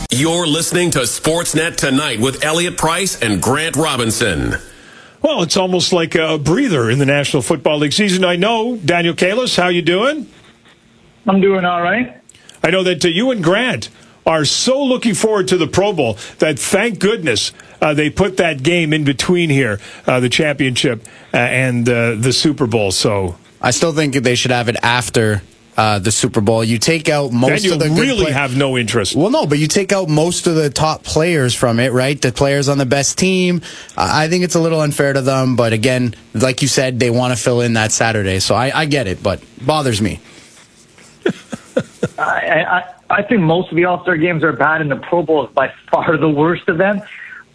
You're 0.10 0.48
listening 0.48 0.90
to 0.90 1.02
Sportsnet 1.02 1.76
tonight 1.76 2.20
with 2.20 2.44
Elliott 2.44 2.78
Price 2.78 3.22
and 3.22 3.40
Grant 3.40 3.76
Robinson. 3.76 4.56
Well, 5.22 5.44
it's 5.44 5.56
almost 5.56 5.94
like 5.94 6.16
a 6.16 6.40
breather 6.40 6.90
in 6.90 6.98
the 6.98 7.06
National 7.06 7.44
Football 7.44 7.78
League 7.78 7.94
season. 7.94 8.26
I 8.26 8.38
know, 8.38 8.78
Daniel 8.78 9.14
Kalles, 9.14 9.56
how 9.56 9.68
you 9.68 9.84
doing? 9.84 10.26
I'm 11.28 11.42
doing 11.42 11.66
all 11.66 11.82
right. 11.82 12.22
I 12.64 12.72
know 12.72 12.84
that 12.84 13.04
uh, 13.06 13.08
you 13.08 13.32
and 13.32 13.44
Grant 13.44 13.90
are 14.26 14.46
so 14.46 14.84
looking 14.84 15.14
forward 15.16 15.48
to 15.50 15.58
the 15.58 15.68
Pro 15.68 15.94
Bowl 15.94 16.18
that 16.40 16.60
thank 16.60 17.00
goodness 17.00 17.52
uh, 17.82 17.94
they 17.94 18.10
put 18.10 18.38
that 18.38 18.62
game 18.64 18.94
in 18.94 19.04
between 19.04 19.50
here, 19.50 19.80
uh, 20.06 20.20
the 20.20 20.30
championship 20.30 21.04
uh, 21.34 21.38
and 21.38 21.88
uh, 21.88 22.16
the 22.16 22.34
Super 22.34 22.68
Bowl. 22.68 22.92
So 22.92 23.38
I 23.62 23.72
still 23.72 23.94
think 23.94 24.14
they 24.16 24.36
should 24.36 24.52
have 24.52 24.70
it 24.70 24.76
after 24.84 25.42
uh, 25.78 25.98
the 25.98 26.12
Super 26.12 26.42
Bowl. 26.42 26.64
You 26.64 26.78
take 26.78 27.08
out 27.08 27.32
most 27.32 27.64
then 27.64 27.72
of 27.74 27.80
the 27.80 27.86
you'll 27.88 27.96
good 27.96 28.02
really 28.02 28.24
play- 28.26 28.34
have 28.34 28.56
no 28.58 28.78
interest. 28.78 29.16
Well, 29.16 29.30
no, 29.30 29.46
but 29.46 29.58
you 29.60 29.68
take 29.68 29.94
out 29.94 30.10
most 30.10 30.46
of 30.46 30.56
the 30.56 30.70
top 30.70 31.04
players 31.04 31.56
from 31.56 31.80
it, 31.80 31.94
right? 31.94 32.22
The 32.22 32.34
players 32.34 32.68
on 32.68 32.78
the 32.78 32.86
best 32.86 33.18
team. 33.18 33.62
I 33.96 34.26
I 34.26 34.28
think 34.28 34.44
it's 34.44 34.56
a 34.56 34.60
little 34.60 34.82
unfair 34.82 35.14
to 35.14 35.22
them, 35.22 35.56
but 35.56 35.72
again, 35.72 36.16
like 36.34 36.62
you 36.62 36.68
said, 36.68 37.00
they 37.00 37.10
want 37.10 37.36
to 37.36 37.42
fill 37.42 37.62
in 37.62 37.74
that 37.74 37.94
Saturday, 37.94 38.40
so 38.40 38.56
I, 38.56 38.82
I 38.82 38.86
get 38.86 39.08
it, 39.08 39.24
but 39.24 39.42
bothers 39.66 40.02
me. 40.02 40.20
I, 42.18 42.22
I, 42.22 42.94
I 43.10 43.24
think 43.24 43.42
most 43.42 43.70
of 43.70 43.76
the 43.76 43.86
All 43.86 44.02
Star 44.04 44.18
games 44.18 44.44
are 44.44 44.54
bad, 44.54 44.82
and 44.82 44.92
the 44.92 44.98
Pro 44.98 45.24
Bowl 45.24 45.48
is 45.48 45.54
by 45.54 45.74
far 45.92 46.18
the 46.18 46.30
worst 46.30 46.68
of 46.70 46.78
them. 46.78 47.02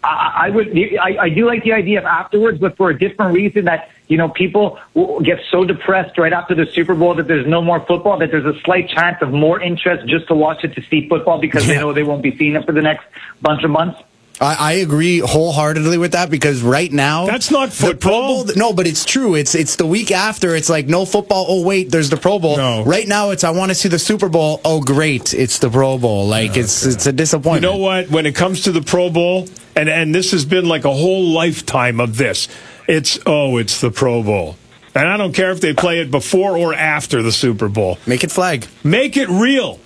I, 0.03 0.47
I 0.47 0.49
would, 0.49 0.77
I, 0.77 1.17
I 1.19 1.29
do 1.29 1.45
like 1.45 1.63
the 1.63 1.73
idea 1.73 1.99
of 1.99 2.05
afterwards, 2.05 2.59
but 2.59 2.77
for 2.77 2.89
a 2.89 2.97
different 2.97 3.33
reason. 3.33 3.65
That 3.65 3.89
you 4.07 4.17
know, 4.17 4.29
people 4.29 4.79
will 4.93 5.19
get 5.21 5.39
so 5.49 5.63
depressed 5.63 6.17
right 6.17 6.33
after 6.33 6.53
the 6.53 6.65
Super 6.67 6.93
Bowl 6.93 7.15
that 7.15 7.27
there's 7.27 7.47
no 7.47 7.61
more 7.61 7.79
football. 7.85 8.19
That 8.19 8.31
there's 8.31 8.45
a 8.45 8.59
slight 8.61 8.89
chance 8.89 9.17
of 9.21 9.31
more 9.31 9.59
interest 9.59 10.07
just 10.07 10.27
to 10.27 10.35
watch 10.35 10.63
it 10.63 10.75
to 10.75 10.81
see 10.89 11.09
football 11.09 11.39
because 11.39 11.65
they 11.67 11.77
know 11.77 11.93
they 11.93 12.03
won't 12.03 12.21
be 12.21 12.35
seeing 12.37 12.55
it 12.55 12.65
for 12.65 12.71
the 12.71 12.81
next 12.81 13.05
bunch 13.41 13.63
of 13.63 13.71
months. 13.71 13.99
I, 14.41 14.55
I 14.55 14.71
agree 14.73 15.19
wholeheartedly 15.19 15.97
with 15.97 16.11
that 16.11 16.29
because 16.29 16.61
right 16.61 16.91
now 16.91 17.25
that's 17.25 17.51
not 17.51 17.71
football. 17.71 18.45
no, 18.55 18.73
but 18.73 18.85
it's 18.85 19.05
true. 19.05 19.35
It's 19.35 19.55
it's 19.55 19.77
the 19.77 19.85
week 19.85 20.11
after. 20.11 20.55
It's 20.55 20.69
like 20.69 20.87
no 20.87 21.05
football. 21.05 21.45
Oh 21.47 21.63
wait, 21.63 21.89
there's 21.89 22.09
the 22.09 22.17
Pro 22.17 22.39
Bowl. 22.39 22.57
No. 22.57 22.83
Right 22.83 23.07
now, 23.07 23.29
it's 23.29 23.43
I 23.43 23.51
want 23.51 23.69
to 23.69 23.75
see 23.75 23.87
the 23.87 23.99
Super 23.99 24.27
Bowl. 24.27 24.59
Oh 24.65 24.81
great, 24.81 25.33
it's 25.33 25.59
the 25.59 25.69
Pro 25.69 25.97
Bowl. 25.97 26.27
Like 26.27 26.57
it's 26.57 26.85
it's 26.85 27.05
a 27.05 27.13
disappointment. 27.13 27.63
You 27.63 27.79
know 27.79 27.83
what? 27.83 28.09
When 28.09 28.25
it 28.25 28.35
comes 28.35 28.63
to 28.63 28.71
the 28.71 28.81
Pro 28.81 29.09
Bowl, 29.09 29.47
and 29.75 29.87
and 29.87 30.13
this 30.13 30.31
has 30.31 30.43
been 30.43 30.67
like 30.67 30.83
a 30.83 30.93
whole 30.93 31.29
lifetime 31.29 32.01
of 32.01 32.17
this. 32.17 32.49
It's 32.87 33.17
oh, 33.25 33.57
it's 33.57 33.79
the 33.79 33.91
Pro 33.91 34.21
Bowl. 34.21 34.57
And 34.93 35.07
I 35.09 35.17
don't 35.17 35.33
care 35.33 35.51
if 35.51 35.59
they 35.59 35.73
play 35.73 35.99
it 35.99 36.09
before 36.09 36.57
or 36.57 36.73
after 36.73 37.21
the 37.21 37.31
Super 37.31 37.67
Bowl. 37.67 37.99
Make 38.05 38.23
it 38.23 38.31
flag. 38.31 38.65
Make 38.83 39.17
it 39.17 39.27
real. 39.27 39.79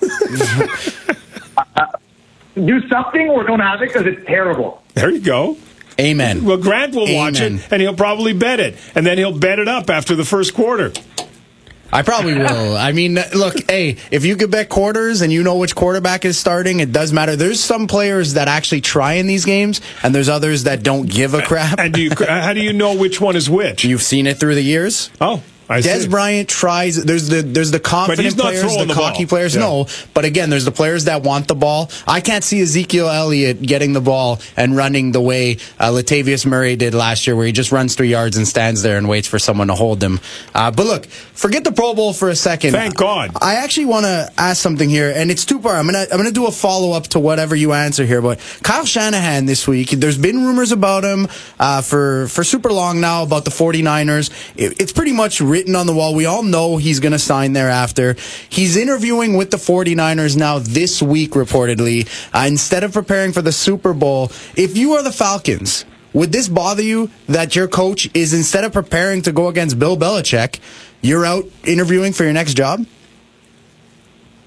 Do 2.54 2.86
something 2.88 3.28
or 3.28 3.44
don't 3.44 3.60
have 3.60 3.80
it 3.82 3.88
because 3.88 4.06
it's 4.06 4.26
terrible. 4.26 4.82
There 4.94 5.10
you 5.10 5.20
go. 5.20 5.56
Amen. 6.00 6.44
Well, 6.44 6.56
Grant 6.56 6.94
will 6.94 7.14
watch 7.14 7.40
it, 7.40 7.66
and 7.70 7.82
he'll 7.82 7.94
probably 7.94 8.32
bet 8.32 8.60
it, 8.60 8.76
and 8.94 9.06
then 9.06 9.18
he'll 9.18 9.38
bet 9.38 9.58
it 9.58 9.68
up 9.68 9.90
after 9.90 10.14
the 10.14 10.24
first 10.24 10.54
quarter. 10.54 10.92
I 11.94 12.00
probably 12.02 12.34
will. 12.34 12.74
I 12.74 12.92
mean, 12.92 13.18
uh, 13.18 13.28
look, 13.34 13.70
hey, 13.70 13.98
if 14.10 14.24
you 14.24 14.36
could 14.36 14.50
bet 14.50 14.70
quarters 14.70 15.20
and 15.20 15.30
you 15.30 15.42
know 15.42 15.58
which 15.58 15.74
quarterback 15.74 16.24
is 16.24 16.38
starting, 16.38 16.80
it 16.80 16.90
does 16.90 17.12
matter. 17.12 17.36
There's 17.36 17.60
some 17.60 17.86
players 17.86 18.34
that 18.34 18.48
actually 18.48 18.80
try 18.80 19.14
in 19.14 19.26
these 19.26 19.44
games, 19.44 19.82
and 20.02 20.14
there's 20.14 20.30
others 20.30 20.64
that 20.64 20.82
don't 20.82 21.06
give 21.06 21.34
a 21.34 21.42
crap. 21.42 21.78
And 21.78 21.92
do 21.92 22.00
you, 22.00 22.10
how 22.26 22.54
do 22.54 22.60
you 22.62 22.72
know 22.72 22.96
which 22.96 23.20
one 23.20 23.36
is 23.36 23.50
which? 23.50 23.84
You've 23.84 24.02
seen 24.02 24.26
it 24.26 24.40
through 24.40 24.54
the 24.54 24.62
years. 24.62 25.10
Oh, 25.20 25.42
I 25.72 25.80
Des 25.80 26.00
see. 26.00 26.08
Bryant 26.08 26.48
tries. 26.48 27.02
There's 27.02 27.28
the 27.28 27.40
there's 27.40 27.70
the 27.70 27.80
confident 27.80 28.36
players, 28.36 28.76
the, 28.76 28.84
the 28.84 28.94
ball. 28.94 29.10
cocky 29.10 29.24
players. 29.24 29.54
Yeah. 29.54 29.62
No, 29.62 29.86
but 30.12 30.26
again, 30.26 30.50
there's 30.50 30.66
the 30.66 30.72
players 30.72 31.04
that 31.04 31.22
want 31.22 31.48
the 31.48 31.54
ball. 31.54 31.90
I 32.06 32.20
can't 32.20 32.44
see 32.44 32.60
Ezekiel 32.60 33.08
Elliott 33.08 33.62
getting 33.62 33.94
the 33.94 34.00
ball 34.02 34.38
and 34.54 34.76
running 34.76 35.12
the 35.12 35.20
way 35.20 35.56
uh, 35.80 35.90
Latavius 35.90 36.44
Murray 36.44 36.76
did 36.76 36.92
last 36.92 37.26
year, 37.26 37.34
where 37.36 37.46
he 37.46 37.52
just 37.52 37.72
runs 37.72 37.94
three 37.94 38.08
yards 38.08 38.36
and 38.36 38.46
stands 38.46 38.82
there 38.82 38.98
and 38.98 39.08
waits 39.08 39.26
for 39.26 39.38
someone 39.38 39.68
to 39.68 39.74
hold 39.74 40.02
him. 40.02 40.20
Uh, 40.54 40.70
but 40.70 40.84
look, 40.84 41.06
forget 41.06 41.64
the 41.64 41.72
Pro 41.72 41.94
Bowl 41.94 42.12
for 42.12 42.28
a 42.28 42.36
second. 42.36 42.72
Thank 42.72 42.96
God. 42.96 43.30
I 43.40 43.54
actually 43.56 43.86
want 43.86 44.04
to 44.04 44.30
ask 44.36 44.60
something 44.60 44.90
here, 44.90 45.10
and 45.14 45.30
it's 45.30 45.46
two 45.46 45.58
part. 45.58 45.76
I'm 45.76 45.86
gonna 45.86 46.04
I'm 46.12 46.18
gonna 46.18 46.32
do 46.32 46.46
a 46.46 46.52
follow 46.52 46.92
up 46.92 47.04
to 47.08 47.18
whatever 47.18 47.56
you 47.56 47.72
answer 47.72 48.04
here. 48.04 48.20
But 48.20 48.40
Kyle 48.62 48.84
Shanahan 48.84 49.46
this 49.46 49.66
week, 49.66 49.88
there's 49.90 50.18
been 50.18 50.44
rumors 50.44 50.70
about 50.70 51.02
him 51.02 51.28
uh, 51.58 51.80
for 51.80 52.28
for 52.28 52.44
super 52.44 52.70
long 52.70 53.00
now 53.00 53.22
about 53.22 53.46
the 53.46 53.50
49ers. 53.50 54.30
It, 54.56 54.80
it's 54.80 54.92
pretty 54.92 55.12
much 55.12 55.40
written 55.40 55.61
on 55.68 55.86
the 55.86 55.94
wall. 55.94 56.14
We 56.14 56.26
all 56.26 56.42
know 56.42 56.76
he's 56.76 57.00
going 57.00 57.12
to 57.12 57.18
sign 57.18 57.52
thereafter. 57.52 58.16
He's 58.48 58.76
interviewing 58.76 59.36
with 59.36 59.50
the 59.50 59.56
49ers 59.56 60.36
now 60.36 60.58
this 60.58 61.02
week, 61.02 61.32
reportedly. 61.32 62.08
Uh, 62.34 62.46
instead 62.46 62.84
of 62.84 62.92
preparing 62.92 63.32
for 63.32 63.42
the 63.42 63.52
Super 63.52 63.94
Bowl, 63.94 64.30
if 64.56 64.76
you 64.76 64.94
are 64.94 65.02
the 65.02 65.12
Falcons. 65.12 65.84
Would 66.14 66.30
this 66.30 66.46
bother 66.46 66.82
you 66.82 67.10
that 67.28 67.56
your 67.56 67.68
coach 67.68 68.08
is 68.12 68.34
instead 68.34 68.64
of 68.64 68.72
preparing 68.72 69.22
to 69.22 69.32
go 69.32 69.48
against 69.48 69.78
Bill 69.78 69.96
Belichick, 69.96 70.60
you're 71.00 71.24
out 71.24 71.46
interviewing 71.64 72.12
for 72.12 72.24
your 72.24 72.34
next 72.34 72.54
job? 72.54 72.84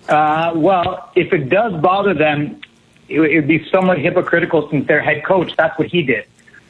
Uh, 0.08 0.54
well, 0.56 1.12
if 1.16 1.34
it 1.34 1.50
does 1.50 1.82
bother 1.82 2.14
them, 2.14 2.62
it 3.10 3.20
would 3.20 3.48
be 3.48 3.68
somewhat 3.70 3.98
hypocritical 4.00 4.70
since 4.70 4.88
their 4.88 5.02
head 5.02 5.24
coach, 5.26 5.56
that's 5.58 5.78
what 5.80 5.88
he 5.88 6.04
did. 6.04 6.26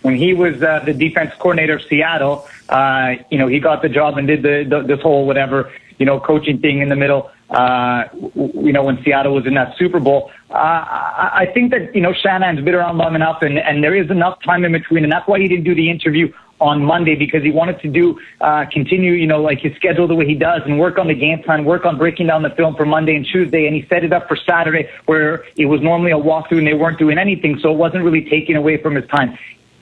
When 0.05 0.15
he 0.15 0.35
was 0.35 0.61
uh, 0.61 0.81
the 0.85 0.93
defense 0.93 1.31
coordinator 1.39 1.77
of 1.77 1.81
Seattle, 1.89 2.47
uh, 2.69 3.15
you 3.31 3.39
know, 3.39 3.47
he 3.47 3.59
got 3.59 3.81
the 3.81 3.89
job 3.89 4.19
and 4.19 4.27
did 4.27 4.43
the, 4.43 4.63
the 4.63 4.83
this 4.83 5.01
whole 5.01 5.25
whatever, 5.25 5.73
you 5.97 6.05
know, 6.05 6.19
coaching 6.19 6.59
thing 6.59 6.77
in 6.77 6.89
the 6.89 6.95
middle. 6.95 7.31
Uh, 7.49 8.03
you 8.35 8.71
know, 8.71 8.83
when 8.83 9.03
Seattle 9.03 9.33
was 9.33 9.47
in 9.47 9.55
that 9.55 9.75
Super 9.79 9.99
Bowl, 9.99 10.29
uh, 10.51 10.53
I 10.53 11.29
I 11.33 11.51
think 11.51 11.71
that 11.71 11.95
you 11.95 12.01
know 12.01 12.13
Shanahan's 12.13 12.63
been 12.63 12.75
around 12.75 12.99
long 12.99 13.15
enough, 13.15 13.41
and, 13.41 13.57
and 13.57 13.83
there 13.83 13.95
is 13.95 14.11
enough 14.11 14.37
time 14.43 14.63
in 14.63 14.73
between, 14.73 15.03
and 15.03 15.11
that's 15.11 15.27
why 15.27 15.39
he 15.39 15.47
didn't 15.47 15.63
do 15.63 15.73
the 15.73 15.89
interview 15.89 16.31
on 16.61 16.85
Monday 16.85 17.15
because 17.15 17.41
he 17.41 17.49
wanted 17.49 17.79
to 17.81 17.87
do 17.87 18.19
uh, 18.41 18.65
continue, 18.71 19.13
you 19.13 19.25
know, 19.25 19.41
like 19.41 19.59
his 19.59 19.75
schedule 19.75 20.07
the 20.07 20.13
way 20.13 20.27
he 20.27 20.35
does, 20.35 20.61
and 20.65 20.77
work 20.77 20.99
on 20.99 21.07
the 21.07 21.15
game 21.15 21.41
plan, 21.41 21.65
work 21.65 21.83
on 21.83 21.97
breaking 21.97 22.27
down 22.27 22.43
the 22.43 22.51
film 22.51 22.75
for 22.75 22.85
Monday 22.85 23.15
and 23.15 23.25
Tuesday, 23.25 23.65
and 23.65 23.75
he 23.75 23.87
set 23.89 24.03
it 24.03 24.13
up 24.13 24.27
for 24.27 24.35
Saturday 24.35 24.87
where 25.07 25.45
it 25.57 25.65
was 25.65 25.81
normally 25.81 26.11
a 26.11 26.15
walkthrough 26.29 26.59
and 26.59 26.67
they 26.67 26.75
weren't 26.75 26.99
doing 26.99 27.17
anything, 27.17 27.57
so 27.57 27.71
it 27.71 27.77
wasn't 27.77 28.03
really 28.03 28.23
taking 28.29 28.55
away 28.55 28.77
from 28.77 28.93
his 28.93 29.07
time. 29.07 29.35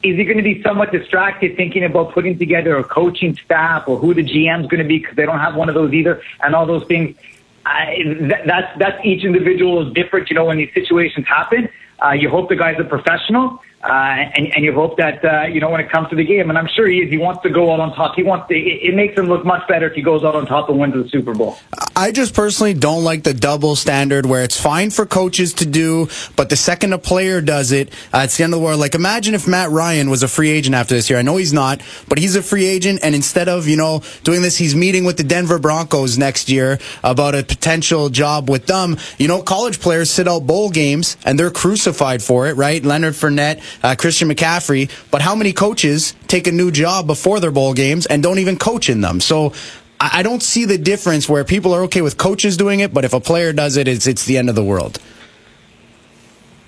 Is 0.03 0.17
he 0.17 0.25
going 0.25 0.37
to 0.37 0.43
be 0.43 0.61
somewhat 0.61 0.91
distracted 0.91 1.55
thinking 1.55 1.83
about 1.83 2.13
putting 2.13 2.37
together 2.37 2.75
a 2.77 2.83
coaching 2.83 3.35
staff 3.37 3.87
or 3.87 3.97
who 3.97 4.13
the 4.13 4.23
GM's 4.23 4.67
going 4.67 4.83
to 4.83 4.87
be 4.87 4.99
because 4.99 5.15
they 5.15 5.25
don't 5.25 5.39
have 5.39 5.55
one 5.55 5.69
of 5.69 5.75
those 5.75 5.93
either, 5.93 6.21
and 6.41 6.53
all 6.53 6.65
those 6.65 6.85
things? 6.85 7.17
I, 7.65 7.97
that, 8.29 8.45
that's 8.45 8.77
that's 8.77 9.05
each 9.05 9.23
individual 9.23 9.87
is 9.87 9.93
different. 9.93 10.29
You 10.29 10.35
know, 10.35 10.45
when 10.45 10.57
these 10.57 10.73
situations 10.73 11.25
happen, 11.25 11.69
uh, 12.03 12.11
you 12.11 12.29
hope 12.29 12.49
the 12.49 12.57
guy's 12.57 12.77
a 12.79 12.83
professional, 12.83 13.61
uh, 13.83 14.31
and 14.35 14.53
and 14.55 14.63
you 14.63 14.73
hope 14.73 14.97
that 14.97 15.23
uh, 15.25 15.43
you 15.43 15.59
know 15.59 15.69
when 15.69 15.81
it 15.81 15.91
comes 15.91 16.09
to 16.09 16.15
the 16.15 16.23
game, 16.23 16.49
and 16.49 16.57
I'm 16.57 16.67
sure 16.67 16.87
he 16.87 16.99
is. 16.99 17.09
He 17.09 17.17
wants 17.17 17.43
to 17.43 17.49
go 17.49 17.71
out 17.71 17.79
on 17.79 17.93
top. 17.93 18.15
He 18.15 18.23
wants 18.23 18.47
to. 18.47 18.55
It, 18.55 18.91
it 18.91 18.95
makes 18.95 19.17
him 19.17 19.25
look 19.25 19.45
much 19.45 19.67
better 19.67 19.87
if 19.87 19.93
he 19.93 20.01
goes 20.01 20.23
out 20.23 20.35
on 20.35 20.45
top 20.45 20.69
and 20.69 20.79
wins 20.79 20.93
the 20.93 21.09
Super 21.09 21.33
Bowl. 21.33 21.57
I 21.95 22.11
just 22.11 22.33
personally 22.33 22.73
don't 22.73 23.03
like 23.03 23.23
the 23.23 23.33
double 23.33 23.75
standard 23.75 24.25
where 24.25 24.43
it's 24.43 24.59
fine 24.59 24.89
for 24.89 25.05
coaches 25.05 25.53
to 25.55 25.65
do, 25.65 26.07
but 26.35 26.49
the 26.49 26.55
second 26.55 26.93
a 26.93 26.97
player 26.97 27.41
does 27.41 27.71
it, 27.71 27.93
uh, 28.13 28.21
it's 28.23 28.37
the 28.37 28.43
end 28.43 28.53
of 28.53 28.59
the 28.59 28.65
world. 28.65 28.79
Like 28.79 28.95
imagine 28.95 29.33
if 29.33 29.47
Matt 29.47 29.69
Ryan 29.69 30.09
was 30.09 30.23
a 30.23 30.27
free 30.27 30.49
agent 30.49 30.75
after 30.75 30.95
this 30.95 31.09
year. 31.09 31.19
I 31.19 31.21
know 31.21 31.35
he's 31.35 31.53
not, 31.53 31.81
but 32.07 32.17
he's 32.17 32.35
a 32.35 32.41
free 32.41 32.65
agent, 32.65 33.01
and 33.03 33.13
instead 33.13 33.49
of 33.49 33.67
you 33.67 33.75
know 33.75 34.01
doing 34.23 34.41
this, 34.41 34.57
he's 34.57 34.75
meeting 34.75 35.03
with 35.03 35.17
the 35.17 35.23
Denver 35.23 35.59
Broncos 35.59 36.17
next 36.17 36.49
year 36.49 36.79
about 37.03 37.35
a 37.35 37.43
potential 37.43 38.09
job 38.09 38.49
with 38.49 38.65
them. 38.65 38.97
You 39.17 39.27
know, 39.27 39.41
college 39.41 39.79
players 39.79 40.09
sit 40.09 40.27
out 40.27 40.47
bowl 40.47 40.69
games 40.69 41.17
and 41.25 41.37
they're 41.37 41.51
crucified 41.51 42.23
for 42.23 42.47
it, 42.47 42.55
right? 42.55 42.83
Leonard 42.83 43.13
Fournette, 43.13 43.61
uh, 43.81 43.95
Christian 43.97 44.29
McCaffrey, 44.29 44.91
but 45.09 45.21
how 45.21 45.35
many 45.35 45.53
coaches 45.53 46.15
take 46.27 46.47
a 46.47 46.51
new 46.51 46.71
job 46.71 47.07
before 47.07 47.39
their 47.39 47.51
bowl 47.51 47.73
games 47.73 48.05
and 48.05 48.21
don't 48.21 48.39
even 48.39 48.57
coach 48.57 48.89
in 48.89 49.01
them? 49.01 49.19
So. 49.19 49.53
I 50.05 50.21
don't 50.21 50.43
see 50.43 50.65
the 50.65 50.77
difference 50.77 51.29
where 51.29 51.45
people 51.45 51.73
are 51.73 51.83
okay 51.83 52.01
with 52.01 52.17
coaches 52.17 52.57
doing 52.57 52.81
it, 52.81 52.93
but 52.93 53.05
if 53.05 53.13
a 53.13 53.21
player 53.21 53.53
does 53.53 53.77
it, 53.77 53.87
it's 53.87 54.05
it's 54.05 54.25
the 54.25 54.37
end 54.37 54.49
of 54.49 54.55
the 54.55 54.63
world. 54.63 54.99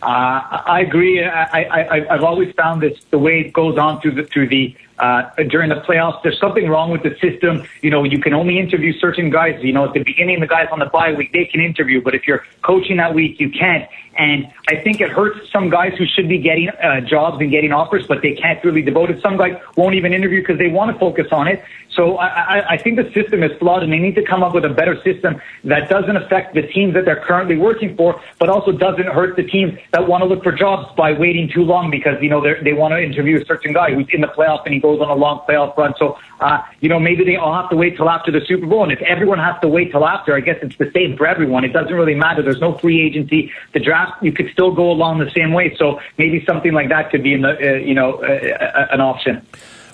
Uh, 0.02 0.62
I 0.68 0.82
agree. 0.88 1.22
I, 1.22 1.64
I, 1.64 2.14
I've 2.14 2.24
always 2.24 2.54
found 2.54 2.82
this 2.82 2.98
the 3.10 3.18
way 3.18 3.42
it 3.42 3.52
goes 3.52 3.78
on 3.78 4.00
through 4.00 4.12
the 4.12 4.24
through 4.24 4.48
the 4.48 4.74
uh, 5.00 5.30
during 5.50 5.70
the 5.70 5.82
playoffs. 5.82 6.22
There's 6.24 6.40
something 6.40 6.68
wrong 6.70 6.92
with 6.92 7.04
the 7.04 7.16
system. 7.20 7.68
You 7.82 7.90
know, 7.90 8.04
you 8.04 8.20
can 8.20 8.34
only 8.34 8.60
interview 8.60 8.94
certain 9.00 9.30
guys. 9.30 9.62
You 9.64 9.74
know, 9.74 9.86
at 9.86 9.94
the 9.94 10.04
beginning, 10.04 10.40
the 10.40 10.48
guys 10.48 10.68
on 10.72 10.80
the 10.80 10.86
bye 10.86 11.14
week 11.14 11.34
they 11.34 11.46
can 11.46 11.62
interview, 11.62 12.02
but 12.02 12.16
if 12.16 12.28
you're 12.28 12.44
coaching 12.62 12.98
that 12.98 13.14
week, 13.14 13.40
you 13.40 13.50
can't. 13.50 13.90
And 14.18 14.48
I 14.70 14.78
think 14.78 15.02
it 15.02 15.10
hurts 15.10 15.52
some 15.52 15.70
guys 15.70 15.94
who 15.98 16.06
should 16.06 16.30
be 16.30 16.38
getting 16.38 16.70
uh, 16.70 17.02
jobs 17.02 17.42
and 17.42 17.52
getting 17.52 17.74
offers, 17.74 18.08
but 18.08 18.22
they 18.22 18.34
can't 18.34 18.64
really 18.64 18.82
devote 18.82 19.12
it. 19.12 19.22
Some 19.22 19.36
guys 19.36 19.60
won't 19.76 19.96
even 19.96 20.14
interview 20.14 20.40
because 20.40 20.58
they 20.58 20.70
want 20.70 20.94
to 20.94 20.98
focus 20.98 21.28
on 21.34 21.50
it. 21.50 21.62
So 21.92 22.18
I, 22.18 22.28
I, 22.28 22.70
I 22.72 22.78
think 22.78 22.96
the 22.96 23.12
system 23.12 23.44
is 23.44 23.52
flawed, 23.60 23.84
and 23.84 23.92
they 23.92 24.00
need 24.00 24.16
to 24.16 24.24
come 24.24 24.42
up 24.42 24.54
with 24.54 24.64
a 24.64 24.70
better 24.70 25.02
system 25.04 25.42
that 25.66 25.90
doesn't 25.90 26.16
affect 26.16 26.54
the 26.56 26.62
teams 26.62 26.94
that 26.94 27.04
they're 27.06 27.24
currently 27.26 27.58
working 27.58 27.96
for, 27.98 28.22
but 28.40 28.50
also 28.50 28.72
doesn't 28.72 29.08
hurt 29.08 29.36
the 29.36 29.44
teams 29.44 29.78
that 29.92 30.08
want 30.08 30.22
to 30.22 30.28
look 30.28 30.44
for 30.44 30.52
jobs 30.52 30.94
by 30.96 31.12
waiting 31.12 31.50
too 31.50 31.64
long 31.64 31.92
because 31.92 32.22
you 32.22 32.30
know 32.30 32.42
they're- 32.42 32.62
want 32.76 32.92
to 32.92 33.02
interview 33.02 33.42
a 33.42 33.46
certain 33.46 33.74
guy 33.74 33.94
who's 33.94 34.06
in 34.12 34.22
the 34.22 34.28
playoff 34.28 34.66
and 34.66 34.74
he 34.74 34.80
goes 34.86 35.00
on 35.02 35.10
a 35.10 35.20
long 35.26 35.38
playoff 35.48 35.76
run. 35.78 35.94
So 35.98 36.18
uh, 36.40 36.58
you 36.82 36.90
know 36.92 37.00
maybe 37.00 37.24
they 37.24 37.38
all 37.44 37.56
have 37.60 37.70
to 37.74 37.78
wait 37.84 37.98
till 37.98 38.10
after 38.10 38.32
the 38.32 38.42
Super 38.50 38.68
Bowl, 38.72 38.84
and 38.84 38.92
if 38.92 39.02
everyone 39.02 39.40
has 39.40 39.56
to 39.62 39.68
wait 39.68 39.92
till 39.92 40.06
after, 40.06 40.36
I 40.40 40.42
guess 40.48 40.60
it's 40.62 40.78
the 40.78 40.92
same 40.92 41.18
for 41.18 41.26
everyone. 41.28 41.64
It 41.70 41.74
doesn't 41.74 41.94
really 42.02 42.16
matter. 42.16 42.42
There's 42.42 42.66
no 42.70 42.74
free 42.84 43.00
agency. 43.08 43.52
The 43.74 43.80
draft 43.80 44.22
you 44.22 44.32
could 44.32 44.50
still 44.52 44.72
go 44.82 44.92
along 44.92 45.20
the 45.20 45.32
same 45.32 45.54
way. 45.54 45.76
So 45.82 46.00
maybe 46.18 46.46
something 46.46 46.74
like 46.80 46.90
that 46.90 47.10
could 47.12 47.24
be 47.24 47.34
in 47.34 47.42
the 47.42 47.54
uh, 47.58 47.78
you 47.90 47.96
know 48.00 48.10
uh, 48.24 48.28
uh, 48.28 48.88
an 48.96 49.02
option. 49.02 49.46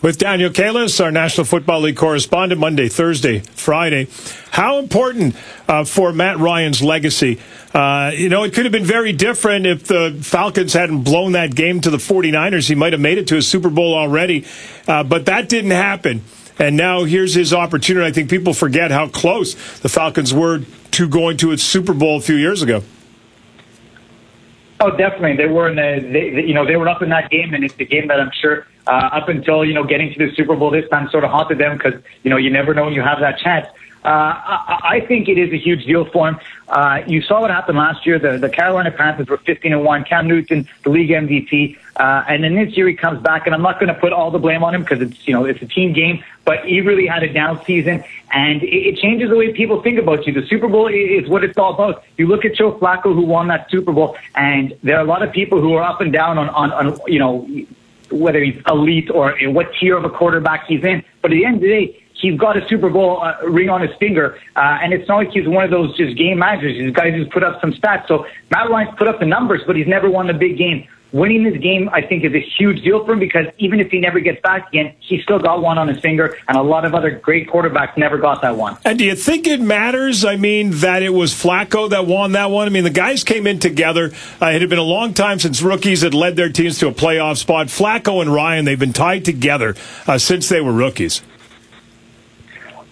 With 0.01 0.17
Daniel 0.17 0.49
Kalles, 0.49 0.99
our 0.99 1.11
National 1.11 1.45
Football 1.45 1.81
League 1.81 1.95
correspondent, 1.95 2.59
Monday, 2.59 2.89
Thursday, 2.89 3.39
Friday. 3.39 4.07
How 4.49 4.79
important 4.79 5.35
uh, 5.67 5.83
for 5.83 6.11
Matt 6.11 6.39
Ryan's 6.39 6.81
legacy? 6.81 7.39
Uh, 7.71 8.11
you 8.13 8.27
know, 8.27 8.43
it 8.43 8.51
could 8.55 8.65
have 8.65 8.71
been 8.71 8.83
very 8.83 9.13
different 9.13 9.67
if 9.67 9.83
the 9.83 10.17
Falcons 10.23 10.73
hadn't 10.73 11.03
blown 11.03 11.33
that 11.33 11.53
game 11.53 11.81
to 11.81 11.91
the 11.91 11.97
49ers. 11.97 12.67
He 12.67 12.73
might 12.73 12.93
have 12.93 12.99
made 12.99 13.19
it 13.19 13.27
to 13.27 13.37
a 13.37 13.43
Super 13.43 13.69
Bowl 13.69 13.93
already, 13.93 14.43
uh, 14.87 15.03
but 15.03 15.27
that 15.27 15.49
didn't 15.49 15.69
happen. 15.71 16.23
And 16.57 16.75
now 16.75 17.03
here's 17.03 17.35
his 17.35 17.53
opportunity. 17.53 18.05
I 18.07 18.11
think 18.11 18.27
people 18.27 18.53
forget 18.55 18.89
how 18.89 19.07
close 19.07 19.53
the 19.79 19.89
Falcons 19.89 20.33
were 20.33 20.61
to 20.91 21.07
going 21.07 21.37
to 21.37 21.51
its 21.51 21.61
Super 21.61 21.93
Bowl 21.93 22.17
a 22.17 22.21
few 22.21 22.35
years 22.35 22.63
ago. 22.63 22.81
Oh, 24.79 24.89
definitely. 24.97 25.37
They 25.37 25.45
were 25.45 25.69
in 25.69 25.75
the, 25.75 26.09
they- 26.11 26.43
you 26.47 26.55
know, 26.55 26.65
they 26.65 26.75
were 26.75 26.89
up 26.89 27.03
in 27.03 27.09
that 27.09 27.29
game, 27.29 27.53
and 27.53 27.63
it's 27.63 27.75
a 27.79 27.85
game 27.85 28.07
that 28.07 28.19
I'm 28.19 28.31
sure 28.41 28.65
uh, 28.87 28.89
up 28.89 29.29
until 29.29 29.63
you 29.65 29.73
know 29.73 29.83
getting 29.83 30.13
to 30.13 30.27
the 30.27 30.35
Super 30.35 30.55
Bowl 30.55 30.71
this 30.71 30.89
time 30.89 31.09
sort 31.09 31.23
of 31.23 31.31
haunted 31.31 31.57
them 31.57 31.77
because 31.77 32.01
you 32.23 32.29
know 32.29 32.37
you 32.37 32.49
never 32.49 32.73
know 32.73 32.85
when 32.85 32.93
you 32.93 33.01
have 33.01 33.19
that 33.19 33.39
chance. 33.39 33.67
Uh, 34.03 34.07
I, 34.07 34.79
I 34.83 35.05
think 35.07 35.29
it 35.29 35.37
is 35.37 35.53
a 35.53 35.57
huge 35.57 35.85
deal 35.85 36.05
for 36.05 36.29
him. 36.29 36.39
Uh, 36.67 37.03
you 37.05 37.21
saw 37.21 37.41
what 37.41 37.51
happened 37.51 37.77
last 37.77 38.05
year. 38.05 38.17
The, 38.17 38.37
the 38.39 38.49
Carolina 38.49 38.89
Panthers 38.89 39.27
were 39.27 39.37
15 39.37 39.73
and 39.73 39.83
one. 39.83 40.03
Cam 40.05 40.27
Newton, 40.27 40.67
the 40.83 40.89
league 40.89 41.09
MVP, 41.09 41.77
uh, 41.97 42.23
and 42.27 42.43
then 42.43 42.55
this 42.55 42.75
year 42.75 42.87
he 42.87 42.95
comes 42.95 43.21
back. 43.21 43.45
And 43.45 43.53
I'm 43.53 43.61
not 43.61 43.79
going 43.79 43.93
to 43.93 43.99
put 43.99 44.11
all 44.11 44.31
the 44.31 44.39
blame 44.39 44.63
on 44.63 44.73
him 44.73 44.81
because 44.81 45.01
it's 45.01 45.27
you 45.27 45.33
know 45.33 45.45
it's 45.45 45.61
a 45.61 45.67
team 45.67 45.93
game. 45.93 46.23
But 46.45 46.65
he 46.65 46.81
really 46.81 47.05
had 47.05 47.21
a 47.21 47.31
down 47.31 47.63
season, 47.65 48.03
and 48.31 48.63
it, 48.63 48.67
it 48.67 48.97
changes 48.97 49.29
the 49.29 49.35
way 49.35 49.53
people 49.53 49.83
think 49.83 49.99
about 49.99 50.25
you. 50.25 50.33
The 50.33 50.47
Super 50.47 50.67
Bowl 50.67 50.87
is 50.87 51.29
what 51.29 51.43
it's 51.43 51.57
all 51.57 51.75
about. 51.75 52.03
You 52.17 52.25
look 52.25 52.43
at 52.43 52.55
Joe 52.55 52.73
Flacco, 52.79 53.13
who 53.13 53.21
won 53.21 53.49
that 53.49 53.69
Super 53.69 53.91
Bowl, 53.91 54.17
and 54.33 54.75
there 54.81 54.97
are 54.97 55.01
a 55.01 55.07
lot 55.07 55.21
of 55.21 55.31
people 55.31 55.61
who 55.61 55.73
are 55.73 55.83
up 55.83 56.01
and 56.01 56.11
down 56.11 56.39
on 56.39 56.49
on, 56.49 56.71
on 56.71 56.99
you 57.05 57.19
know 57.19 57.47
whether 58.11 58.43
he's 58.43 58.61
elite 58.67 59.09
or 59.09 59.35
what 59.45 59.67
tier 59.79 59.97
of 59.97 60.05
a 60.05 60.09
quarterback 60.09 60.65
he's 60.67 60.83
in. 60.83 61.03
But 61.21 61.31
at 61.31 61.35
the 61.35 61.45
end 61.45 61.55
of 61.55 61.61
the 61.61 61.67
day, 61.67 62.03
he's 62.13 62.39
got 62.39 62.57
a 62.57 62.67
Super 62.67 62.89
Bowl 62.89 63.21
uh, 63.21 63.35
ring 63.43 63.69
on 63.69 63.81
his 63.81 63.91
finger, 63.99 64.37
uh, 64.55 64.79
and 64.81 64.93
it's 64.93 65.07
not 65.07 65.17
like 65.17 65.31
he's 65.31 65.47
one 65.47 65.63
of 65.63 65.71
those 65.71 65.95
just 65.97 66.17
game 66.17 66.39
managers. 66.39 66.77
These 66.77 66.93
guys 66.93 67.13
who's 67.13 67.27
put 67.29 67.43
up 67.43 67.59
some 67.61 67.73
stats. 67.73 68.07
So 68.07 68.25
Matt 68.51 68.69
Ryan's 68.69 68.95
put 68.97 69.07
up 69.07 69.19
the 69.19 69.25
numbers, 69.25 69.61
but 69.65 69.75
he's 69.75 69.87
never 69.87 70.09
won 70.09 70.29
a 70.29 70.33
big 70.33 70.57
game. 70.57 70.87
Winning 71.13 71.43
this 71.43 71.57
game, 71.61 71.89
I 71.91 72.01
think, 72.01 72.23
is 72.23 72.33
a 72.33 72.39
huge 72.39 72.83
deal 72.83 73.05
for 73.05 73.11
him 73.11 73.19
because 73.19 73.47
even 73.57 73.81
if 73.81 73.91
he 73.91 73.99
never 73.99 74.21
gets 74.21 74.41
back 74.41 74.69
again, 74.69 74.95
he's 75.01 75.21
still 75.23 75.39
got 75.39 75.61
one 75.61 75.77
on 75.77 75.89
his 75.89 75.99
finger, 75.99 76.37
and 76.47 76.57
a 76.57 76.61
lot 76.61 76.85
of 76.85 76.95
other 76.95 77.11
great 77.11 77.49
quarterbacks 77.49 77.97
never 77.97 78.17
got 78.17 78.41
that 78.43 78.55
one. 78.55 78.77
And 78.85 78.97
do 78.97 79.03
you 79.03 79.15
think 79.15 79.45
it 79.45 79.59
matters? 79.59 80.23
I 80.23 80.37
mean, 80.37 80.71
that 80.75 81.03
it 81.03 81.09
was 81.09 81.33
Flacco 81.33 81.89
that 81.89 82.07
won 82.07 82.31
that 82.31 82.49
one? 82.49 82.65
I 82.65 82.69
mean, 82.69 82.85
the 82.85 82.89
guys 82.89 83.25
came 83.25 83.45
in 83.45 83.59
together. 83.59 84.13
Uh, 84.41 84.47
it 84.47 84.61
had 84.61 84.69
been 84.69 84.79
a 84.79 84.83
long 84.83 85.13
time 85.13 85.37
since 85.39 85.61
rookies 85.61 86.01
had 86.01 86.13
led 86.13 86.37
their 86.37 86.49
teams 86.49 86.79
to 86.79 86.87
a 86.87 86.93
playoff 86.93 87.37
spot. 87.37 87.67
Flacco 87.67 88.21
and 88.21 88.33
Ryan, 88.33 88.63
they've 88.63 88.79
been 88.79 88.93
tied 88.93 89.25
together 89.25 89.75
uh, 90.07 90.17
since 90.17 90.47
they 90.47 90.61
were 90.61 90.71
rookies. 90.71 91.21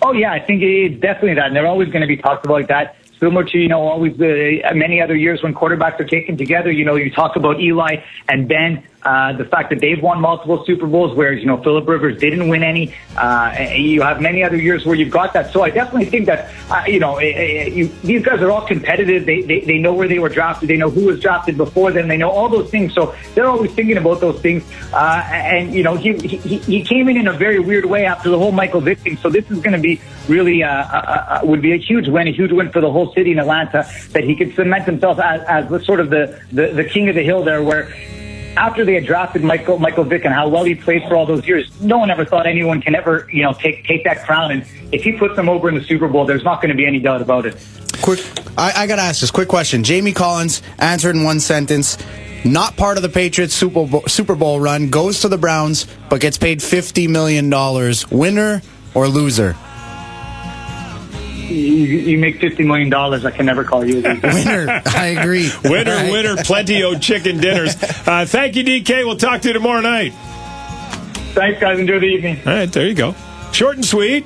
Oh 0.01 0.13
yeah, 0.13 0.31
I 0.31 0.39
think 0.39 0.61
it's 0.61 0.99
definitely 1.01 1.35
that, 1.35 1.47
and 1.47 1.55
they're 1.55 1.67
always 1.67 1.89
going 1.89 2.01
to 2.01 2.07
be 2.07 2.17
talked 2.17 2.45
about 2.45 2.53
like 2.53 2.67
that. 2.67 2.95
Similar 3.19 3.43
to 3.45 3.57
you 3.57 3.67
know 3.67 3.81
always 3.81 4.15
the 4.17 4.61
many 4.73 5.01
other 5.01 5.15
years 5.15 5.43
when 5.43 5.53
quarterbacks 5.53 5.99
are 5.99 6.05
taken 6.05 6.37
together. 6.37 6.71
You 6.71 6.85
know 6.85 6.95
you 6.95 7.11
talk 7.11 7.35
about 7.35 7.59
Eli 7.59 7.97
and 8.29 8.47
Ben, 8.47 8.83
uh, 9.03 9.33
the 9.33 9.45
fact 9.45 9.69
that 9.69 9.79
they've 9.79 10.01
won 10.01 10.19
multiple 10.19 10.65
Super 10.65 10.85
Bowls, 10.85 11.15
whereas 11.15 11.39
you 11.39 11.45
know 11.45 11.61
Philip 11.63 11.87
Rivers 11.87 12.19
didn't 12.19 12.49
win 12.49 12.63
any. 12.63 12.93
Uh, 13.15 13.55
you 13.75 14.01
have 14.01 14.21
many 14.21 14.43
other 14.43 14.57
years 14.57 14.85
where 14.85 14.95
you've 14.95 15.11
got 15.11 15.33
that. 15.33 15.53
So 15.53 15.63
I 15.63 15.69
definitely 15.69 16.09
think 16.09 16.25
that 16.25 16.51
uh, 16.69 16.83
you 16.85 16.99
know 16.99 17.17
eh, 17.17 17.31
eh, 17.35 17.67
you, 17.67 17.87
these 18.03 18.23
guys 18.23 18.41
are 18.41 18.51
all 18.51 18.65
competitive. 18.67 19.25
They, 19.25 19.41
they 19.41 19.61
they 19.61 19.77
know 19.77 19.93
where 19.93 20.07
they 20.07 20.19
were 20.19 20.29
drafted. 20.29 20.69
They 20.69 20.75
know 20.75 20.89
who 20.89 21.05
was 21.05 21.19
drafted 21.21 21.55
before 21.55 21.91
them. 21.91 22.09
They 22.09 22.17
know 22.17 22.29
all 22.29 22.49
those 22.49 22.69
things. 22.69 22.93
So 22.93 23.15
they're 23.35 23.47
always 23.47 23.71
thinking 23.71 23.97
about 23.97 24.19
those 24.19 24.41
things. 24.41 24.63
Uh, 24.91 25.23
and 25.31 25.73
you 25.73 25.83
know 25.83 25.95
he, 25.95 26.13
he 26.17 26.57
he 26.57 26.83
came 26.83 27.07
in 27.07 27.15
in 27.15 27.27
a 27.27 27.33
very 27.33 27.59
weird 27.59 27.85
way 27.85 28.05
after 28.05 28.29
the 28.29 28.37
whole 28.37 28.51
Michael 28.51 28.81
Vick 28.81 28.99
thing. 28.99 29.15
So 29.17 29.29
this 29.29 29.49
is 29.49 29.59
going 29.59 29.75
to 29.75 29.81
be 29.81 30.01
really 30.27 30.61
uh, 30.63 30.69
uh, 30.69 31.39
uh, 31.41 31.41
would 31.43 31.61
be 31.61 31.71
a 31.71 31.77
huge 31.77 32.09
win, 32.09 32.27
a 32.27 32.31
huge 32.31 32.51
win 32.51 32.69
for 32.69 32.81
the 32.81 32.91
whole 32.91 33.13
city 33.13 33.31
in 33.31 33.39
Atlanta 33.39 33.89
that 34.11 34.23
he 34.25 34.35
could 34.35 34.53
cement 34.55 34.83
himself 34.83 35.19
as, 35.19 35.41
as 35.43 35.85
sort 35.85 36.01
of 36.01 36.09
the, 36.09 36.41
the 36.51 36.67
the 36.73 36.83
king 36.83 37.07
of 37.07 37.15
the 37.15 37.23
hill 37.23 37.43
there, 37.43 37.63
where 37.63 37.93
after 38.59 38.83
they 38.83 38.93
had 38.93 39.05
drafted 39.05 39.41
Michael 39.43 39.79
Michael 39.79 40.03
Vick 40.03 40.25
and 40.25 40.33
how 40.33 40.49
well 40.49 40.65
he 40.65 40.75
played 40.75 41.03
for 41.03 41.15
all 41.15 41.25
those 41.25 41.47
years, 41.47 41.71
no 41.79 41.97
one 41.97 42.11
ever 42.11 42.25
thought 42.25 42.45
anyone 42.45 42.81
can 42.81 42.93
ever 42.93 43.27
you 43.31 43.41
know 43.41 43.53
take 43.53 43.85
take 43.85 44.03
that 44.03 44.25
crown. 44.25 44.51
And 44.51 44.65
if 44.91 45.03
he 45.03 45.13
puts 45.13 45.35
them 45.35 45.47
over 45.47 45.69
in 45.69 45.75
the 45.75 45.83
Super 45.83 46.07
Bowl, 46.07 46.25
there's 46.25 46.43
not 46.43 46.61
going 46.61 46.69
to 46.69 46.75
be 46.75 46.85
any 46.85 46.99
doubt 46.99 47.21
about 47.21 47.45
it. 47.45 47.55
Quick, 48.01 48.19
I, 48.57 48.83
I 48.83 48.87
got 48.87 48.97
to 48.97 49.01
ask 49.01 49.21
this 49.21 49.31
quick 49.31 49.47
question. 49.47 49.83
Jamie 49.83 50.13
Collins 50.13 50.61
answered 50.77 51.15
in 51.15 51.23
one 51.23 51.39
sentence. 51.39 51.97
Not 52.45 52.77
part 52.77 52.95
of 52.95 53.03
the 53.03 53.09
Patriots 53.09 53.53
Super 53.53 53.85
Bowl, 53.85 54.03
Super 54.07 54.33
Bowl 54.33 54.61
run, 54.61 54.89
goes 54.89 55.21
to 55.21 55.27
the 55.27 55.37
Browns, 55.37 55.87
but 56.09 56.21
gets 56.21 56.37
paid 56.37 56.59
$50 56.59 57.09
million. 57.09 57.49
Winner 58.11 58.61
or 58.93 59.09
loser? 59.09 59.57
You, 61.49 61.55
you 61.99 62.17
make 62.17 62.39
fifty 62.39 62.63
million 62.63 62.89
dollars. 62.89 63.25
I 63.25 63.31
can 63.31 63.45
never 63.45 63.63
call 63.63 63.85
you 63.85 63.99
a. 63.99 64.19
Winner. 64.23 64.81
I 64.85 65.15
agree. 65.19 65.49
winner, 65.63 66.11
winner, 66.11 66.35
plenty 66.37 66.83
of 66.83 67.01
chicken 67.01 67.39
dinners. 67.39 67.75
Uh, 68.07 68.25
thank 68.27 68.55
you, 68.55 68.63
DK. 68.63 69.05
We'll 69.05 69.17
talk 69.17 69.41
to 69.41 69.47
you 69.49 69.53
tomorrow 69.53 69.81
night. 69.81 70.13
Thanks, 71.33 71.59
guys. 71.59 71.79
Enjoy 71.79 71.99
the 71.99 72.05
evening. 72.07 72.37
All 72.45 72.53
right, 72.53 72.71
there 72.71 72.87
you 72.87 72.93
go. 72.93 73.15
Short 73.51 73.75
and 73.75 73.85
sweet. 73.85 74.25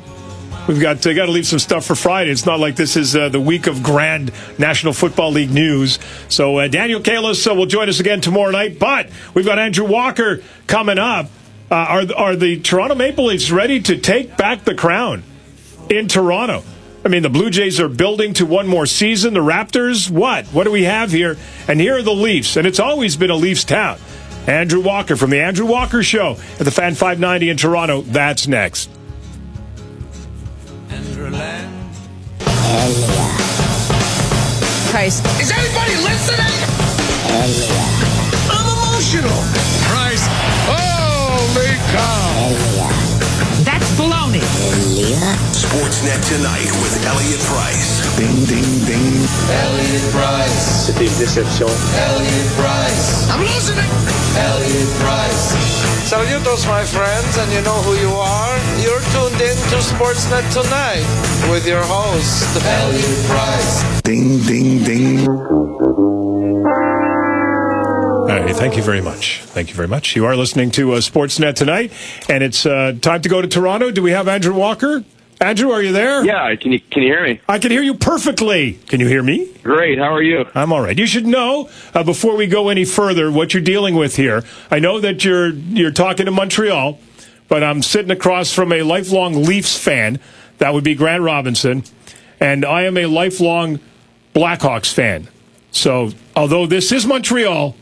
We've 0.67 0.79
got 0.79 1.05
uh, 1.05 1.13
got 1.13 1.25
to 1.25 1.31
leave 1.31 1.45
some 1.45 1.59
stuff 1.59 1.85
for 1.85 1.95
Friday. 1.95 2.31
It's 2.31 2.45
not 2.45 2.59
like 2.59 2.75
this 2.77 2.95
is 2.95 3.15
uh, 3.15 3.27
the 3.29 3.39
week 3.39 3.67
of 3.67 3.83
grand 3.83 4.31
National 4.57 4.93
Football 4.93 5.31
League 5.31 5.51
news. 5.51 5.99
So 6.29 6.57
uh, 6.57 6.67
Daniel 6.69 7.01
Kalles 7.01 7.45
uh, 7.45 7.53
will 7.53 7.65
join 7.65 7.89
us 7.89 7.99
again 7.99 8.21
tomorrow 8.21 8.51
night. 8.51 8.79
But 8.79 9.09
we've 9.33 9.45
got 9.45 9.59
Andrew 9.59 9.85
Walker 9.85 10.41
coming 10.67 10.97
up. 10.97 11.27
Uh, 11.69 11.75
are 11.75 12.03
are 12.15 12.35
the 12.37 12.59
Toronto 12.61 12.95
Maple 12.95 13.25
Leafs 13.25 13.51
ready 13.51 13.81
to 13.81 13.97
take 13.97 14.37
back 14.37 14.63
the 14.63 14.73
crown 14.75 15.23
in 15.89 16.07
Toronto? 16.07 16.63
I 17.05 17.09
mean, 17.09 17.21
the 17.21 17.29
Blue 17.29 17.49
Jays 17.49 17.81
are 17.81 17.89
building 17.89 18.33
to 18.35 18.45
one 18.45 18.67
more 18.67 18.85
season. 18.85 19.33
The 19.33 19.41
Raptors, 19.41 20.09
what? 20.09 20.45
What 20.47 20.63
do 20.63 20.71
we 20.71 20.83
have 20.83 21.11
here? 21.11 21.37
And 21.67 21.79
here 21.79 21.97
are 21.97 22.01
the 22.01 22.13
Leafs, 22.13 22.55
and 22.55 22.65
it's 22.65 22.79
always 22.79 23.17
been 23.17 23.29
a 23.29 23.35
Leafs 23.35 23.65
town. 23.65 23.99
Andrew 24.47 24.81
Walker 24.81 25.15
from 25.15 25.29
the 25.29 25.41
Andrew 25.41 25.65
Walker 25.65 26.01
Show 26.01 26.37
at 26.59 26.65
the 26.65 26.71
Fan 26.71 26.95
590 26.95 27.49
in 27.49 27.57
Toronto. 27.57 28.01
That's 28.01 28.47
next. 28.47 28.89
Price. 34.91 35.19
Is 35.41 35.51
anybody 35.51 35.95
listening? 36.03 36.53
I'm 38.49 38.67
emotional. 38.77 39.52
Sportsnet 45.73 46.21
tonight 46.29 46.69
with 46.85 47.03
Elliott 47.03 47.41
Price. 47.49 48.05
Ding, 48.15 48.45
ding, 48.45 48.85
ding. 48.85 49.25
Elliott 49.49 50.05
Price. 50.13 50.85
C'était 50.85 51.07
une 51.07 51.17
déception. 51.17 51.65
Elliott 51.65 52.49
Price. 52.61 53.27
I'm 53.31 53.41
losing 53.41 53.79
it. 53.79 53.89
Elliott 54.37 54.93
Price. 55.01 55.55
Saludos, 56.05 56.67
my 56.67 56.83
friends, 56.85 57.37
and 57.39 57.51
you 57.51 57.61
know 57.61 57.73
who 57.81 57.95
you 57.95 58.13
are. 58.13 58.55
You're 58.85 59.01
tuned 59.17 59.41
in 59.41 59.57
to 59.73 59.81
Sportsnet 59.81 60.45
tonight 60.53 61.01
with 61.49 61.65
your 61.65 61.81
host, 61.81 62.45
Elliott 62.63 63.25
Price. 63.25 64.01
Ding, 64.03 64.37
ding, 64.45 64.83
ding. 64.83 65.25
Hey, 68.27 68.53
thank 68.53 68.77
you 68.77 68.83
very 68.83 69.01
much. 69.01 69.41
Thank 69.41 69.69
you 69.69 69.75
very 69.75 69.87
much. 69.87 70.15
You 70.15 70.25
are 70.25 70.35
listening 70.35 70.69
to 70.71 70.93
uh, 70.93 70.97
Sportsnet 70.97 71.55
tonight, 71.55 71.91
and 72.29 72.43
it's 72.43 72.63
uh, 72.67 72.93
time 73.01 73.23
to 73.23 73.29
go 73.29 73.41
to 73.41 73.47
Toronto. 73.47 73.89
Do 73.89 74.03
we 74.03 74.11
have 74.11 74.27
Andrew 74.27 74.53
Walker? 74.53 75.03
Andrew, 75.43 75.71
are 75.71 75.81
you 75.81 75.91
there? 75.91 76.23
Yeah, 76.23 76.55
can 76.55 76.71
you 76.71 76.79
can 76.79 77.03
you 77.03 77.09
hear 77.09 77.21
me? 77.21 77.41
I 77.49 77.59
can 77.59 77.69
hear 77.69 77.81
you 77.81 77.95
perfectly. 77.95 78.79
Can 78.87 79.01
you 79.01 79.07
hear 79.09 79.21
me? 79.21 79.51
Great. 79.61 79.99
How 79.99 80.13
are 80.13 80.21
you? 80.21 80.45
I'm 80.55 80.71
all 80.71 80.79
right. 80.79 80.97
You 80.97 81.05
should 81.05 81.25
know 81.25 81.69
uh, 81.93 82.01
before 82.01 82.37
we 82.37 82.47
go 82.47 82.69
any 82.69 82.85
further 82.85 83.29
what 83.29 83.53
you're 83.53 83.61
dealing 83.61 83.95
with 83.95 84.15
here. 84.15 84.45
I 84.71 84.79
know 84.79 85.01
that 85.01 85.25
you're 85.25 85.49
you're 85.49 85.91
talking 85.91 86.27
to 86.27 86.31
Montreal, 86.31 86.97
but 87.49 87.61
I'm 87.61 87.81
sitting 87.81 88.09
across 88.09 88.53
from 88.53 88.71
a 88.71 88.83
lifelong 88.83 89.43
Leafs 89.43 89.77
fan. 89.77 90.17
That 90.59 90.73
would 90.73 90.85
be 90.85 90.95
Grant 90.95 91.23
Robinson, 91.23 91.83
and 92.39 92.63
I 92.63 92.83
am 92.83 92.95
a 92.95 93.05
lifelong 93.07 93.81
Blackhawks 94.33 94.93
fan. 94.93 95.27
So, 95.71 96.11
although 96.37 96.67
this 96.67 96.93
is 96.93 97.05
Montreal, 97.05 97.75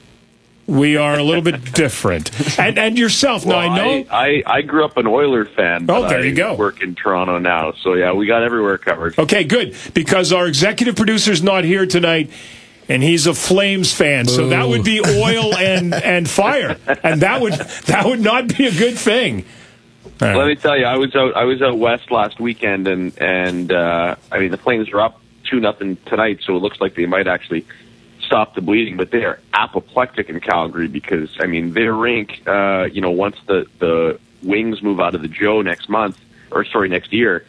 we 0.71 0.95
are 0.95 1.19
a 1.19 1.23
little 1.23 1.41
bit 1.41 1.73
different. 1.73 2.31
And 2.57 2.79
and 2.79 2.97
yourself, 2.97 3.45
now 3.45 3.57
I 3.57 3.75
know. 3.75 4.05
I, 4.09 4.43
I, 4.45 4.57
I 4.57 4.61
grew 4.61 4.85
up 4.85 4.97
an 4.97 5.05
Oiler 5.05 5.45
fan. 5.45 5.83
Oh, 5.83 6.01
but 6.01 6.09
there 6.09 6.19
I 6.19 6.23
you 6.23 6.33
go. 6.33 6.55
Work 6.55 6.81
in 6.81 6.95
Toronto 6.95 7.37
now, 7.39 7.73
so 7.73 7.93
yeah, 7.93 8.13
we 8.13 8.25
got 8.25 8.43
everywhere 8.43 8.77
covered. 8.77 9.19
Okay, 9.19 9.43
good. 9.43 9.75
Because 9.93 10.31
our 10.31 10.47
executive 10.47 10.95
producer's 10.95 11.43
not 11.43 11.65
here 11.65 11.85
tonight, 11.85 12.31
and 12.87 13.03
he's 13.03 13.27
a 13.27 13.33
Flames 13.33 13.93
fan. 13.93 14.27
So 14.27 14.49
that 14.49 14.67
would 14.67 14.83
be 14.83 15.01
oil 15.01 15.55
and, 15.55 15.93
and 15.93 16.29
fire. 16.29 16.77
And 17.03 17.21
that 17.21 17.41
would 17.41 17.53
that 17.53 18.05
would 18.05 18.21
not 18.21 18.57
be 18.57 18.67
a 18.67 18.71
good 18.71 18.97
thing. 18.97 19.45
Right. 20.19 20.35
Let 20.35 20.47
me 20.47 20.55
tell 20.55 20.77
you, 20.77 20.85
I 20.85 20.97
was 20.97 21.15
out 21.15 21.35
I 21.35 21.43
was 21.43 21.61
out 21.61 21.77
west 21.77 22.11
last 22.11 22.39
weekend, 22.39 22.87
and 22.87 23.17
and 23.19 23.71
uh, 23.71 24.15
I 24.31 24.39
mean 24.39 24.51
the 24.51 24.57
Flames 24.57 24.89
are 24.89 25.01
up 25.01 25.19
two 25.43 25.59
nothing 25.59 25.97
tonight, 26.05 26.39
so 26.45 26.55
it 26.55 26.59
looks 26.59 26.79
like 26.79 26.95
they 26.95 27.05
might 27.05 27.27
actually 27.27 27.65
stop 28.31 28.55
the 28.55 28.61
bleeding. 28.61 28.95
But 28.95 29.11
they're 29.11 29.39
apoplectic 29.53 30.29
in 30.29 30.39
Calgary 30.39 30.87
because 30.87 31.29
I 31.39 31.47
mean 31.47 31.73
their 31.73 31.93
rink, 31.93 32.41
uh, 32.47 32.87
you 32.91 33.01
know, 33.01 33.11
once 33.11 33.35
the 33.45 33.67
the 33.79 34.19
Wings 34.41 34.81
move 34.81 34.99
out 34.99 35.13
of 35.13 35.21
the 35.21 35.27
Joe 35.27 35.61
next 35.61 35.89
month, 35.89 36.19
or 36.49 36.63
sorry, 36.65 36.89
next 36.89 37.11
year, 37.11 37.45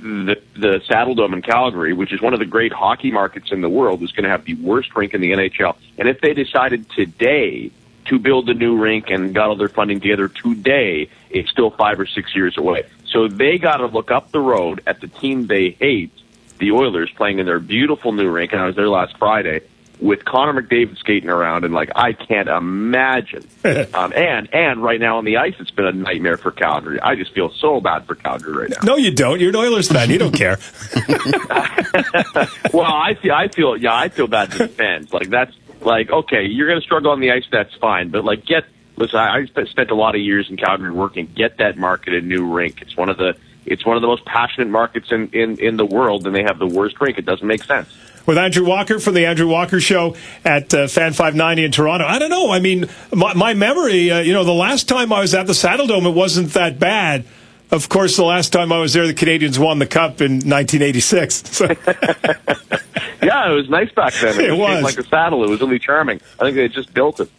the 0.00 0.40
the 0.56 0.80
Saddle 0.86 1.14
Dome 1.14 1.34
in 1.34 1.42
Calgary, 1.42 1.92
which 1.92 2.12
is 2.12 2.22
one 2.22 2.32
of 2.32 2.40
the 2.40 2.46
great 2.46 2.72
hockey 2.72 3.10
markets 3.10 3.52
in 3.52 3.60
the 3.60 3.68
world, 3.68 4.02
is 4.02 4.10
going 4.12 4.24
to 4.24 4.30
have 4.30 4.44
the 4.44 4.54
worst 4.54 4.96
rink 4.96 5.12
in 5.14 5.20
the 5.20 5.32
NHL. 5.32 5.76
And 5.98 6.08
if 6.08 6.20
they 6.20 6.32
decided 6.32 6.88
today 6.90 7.70
to 8.06 8.18
build 8.18 8.48
a 8.48 8.54
new 8.54 8.78
rink 8.78 9.10
and 9.10 9.34
got 9.34 9.50
all 9.50 9.56
their 9.56 9.68
funding 9.68 10.00
together 10.00 10.28
today, 10.28 11.10
it's 11.28 11.50
still 11.50 11.70
five 11.70 12.00
or 12.00 12.06
six 12.06 12.34
years 12.34 12.56
away. 12.56 12.84
So 13.10 13.28
they 13.28 13.58
got 13.58 13.78
to 13.78 13.86
look 13.86 14.10
up 14.10 14.32
the 14.32 14.40
road 14.40 14.82
at 14.86 15.00
the 15.00 15.08
team 15.08 15.46
they 15.46 15.70
hate, 15.70 16.12
the 16.58 16.72
Oilers, 16.72 17.10
playing 17.16 17.38
in 17.38 17.46
their 17.46 17.60
beautiful 17.60 18.12
new 18.12 18.28
rink. 18.30 18.52
And 18.52 18.60
I 18.60 18.66
was 18.66 18.76
there 18.76 18.88
last 18.88 19.16
Friday 19.18 19.62
with 20.00 20.24
Connor 20.24 20.62
McDavid 20.62 20.96
skating 20.98 21.28
around, 21.28 21.64
and 21.64 21.74
like 21.74 21.90
I 21.94 22.12
can't 22.12 22.48
imagine. 22.48 23.46
um, 23.94 24.12
and 24.14 24.52
and 24.54 24.82
right 24.82 25.00
now 25.00 25.18
on 25.18 25.24
the 25.24 25.38
ice, 25.38 25.54
it's 25.58 25.70
been 25.70 25.86
a 25.86 25.92
nightmare 25.92 26.36
for 26.36 26.50
Calgary. 26.50 27.00
I 27.00 27.16
just 27.16 27.32
feel 27.34 27.50
so 27.50 27.80
bad 27.80 28.06
for 28.06 28.14
Calgary 28.14 28.56
right 28.56 28.70
now. 28.70 28.78
No, 28.82 28.96
you 28.96 29.10
don't. 29.10 29.40
You're 29.40 29.50
an 29.50 29.56
Oilers 29.56 29.88
fan. 29.88 30.10
You 30.10 30.18
don't 30.18 30.34
care. 30.34 30.58
well, 32.72 32.84
I 32.84 33.14
feel, 33.20 33.32
I 33.32 33.48
feel, 33.48 33.76
yeah, 33.76 33.94
I 33.94 34.08
feel 34.08 34.26
bad 34.26 34.52
for 34.52 34.58
the 34.58 34.68
fans. 34.68 35.12
Like 35.12 35.28
that's 35.30 35.54
like 35.80 36.10
okay, 36.10 36.44
you're 36.44 36.68
going 36.68 36.80
to 36.80 36.84
struggle 36.84 37.10
on 37.10 37.20
the 37.20 37.32
ice. 37.32 37.44
That's 37.50 37.74
fine, 37.76 38.10
but 38.10 38.24
like 38.24 38.44
get 38.44 38.64
listen. 38.96 39.18
I 39.18 39.38
I 39.38 39.46
spent, 39.46 39.68
spent 39.68 39.90
a 39.90 39.96
lot 39.96 40.14
of 40.14 40.20
years 40.20 40.48
in 40.50 40.56
Calgary 40.56 40.92
working. 40.92 41.26
Get 41.34 41.58
that 41.58 41.76
market 41.76 42.14
a 42.14 42.20
new 42.20 42.52
rink. 42.52 42.82
It's 42.82 42.96
one 42.96 43.08
of 43.08 43.16
the 43.16 43.36
it's 43.70 43.84
one 43.86 43.96
of 43.96 44.02
the 44.02 44.08
most 44.08 44.24
passionate 44.24 44.68
markets 44.68 45.10
in 45.10 45.28
in 45.32 45.58
in 45.58 45.76
the 45.76 45.86
world, 45.86 46.26
and 46.26 46.34
they 46.34 46.42
have 46.42 46.58
the 46.58 46.66
worst 46.66 47.00
rink. 47.00 47.18
It 47.18 47.26
doesn't 47.26 47.46
make 47.46 47.64
sense. 47.64 47.88
With 48.26 48.36
Andrew 48.36 48.64
Walker 48.64 48.98
from 48.98 49.14
the 49.14 49.24
Andrew 49.24 49.48
Walker 49.48 49.80
Show 49.80 50.14
at 50.44 50.74
uh, 50.74 50.86
Fan 50.86 51.14
590 51.14 51.64
in 51.64 51.72
Toronto. 51.72 52.04
I 52.04 52.18
don't 52.18 52.28
know. 52.28 52.50
I 52.50 52.60
mean, 52.60 52.86
my, 53.10 53.32
my 53.32 53.54
memory, 53.54 54.10
uh, 54.10 54.20
you 54.20 54.34
know, 54.34 54.44
the 54.44 54.52
last 54.52 54.86
time 54.86 55.14
I 55.14 55.20
was 55.20 55.34
at 55.34 55.46
the 55.46 55.54
Saddle 55.54 55.86
Dome, 55.86 56.04
it 56.04 56.10
wasn't 56.10 56.52
that 56.52 56.78
bad. 56.78 57.24
Of 57.70 57.88
course, 57.88 58.16
the 58.16 58.24
last 58.24 58.52
time 58.52 58.70
I 58.70 58.80
was 58.80 58.92
there, 58.92 59.06
the 59.06 59.14
Canadiens 59.14 59.58
won 59.58 59.78
the 59.78 59.86
Cup 59.86 60.20
in 60.20 60.40
1986. 60.40 61.42
So. 61.54 61.68
Yeah, 63.22 63.50
it 63.50 63.54
was 63.54 63.68
nice 63.68 63.90
back 63.92 64.14
then. 64.14 64.40
It 64.40 64.52
was, 64.52 64.82
was. 64.82 64.82
like 64.84 64.98
a 64.98 65.08
saddle. 65.08 65.44
It 65.44 65.50
was 65.50 65.60
really 65.60 65.78
charming. 65.78 66.20
I 66.38 66.44
think 66.44 66.56
they 66.56 66.68
just 66.68 66.94
built 66.94 67.20
it. 67.20 67.30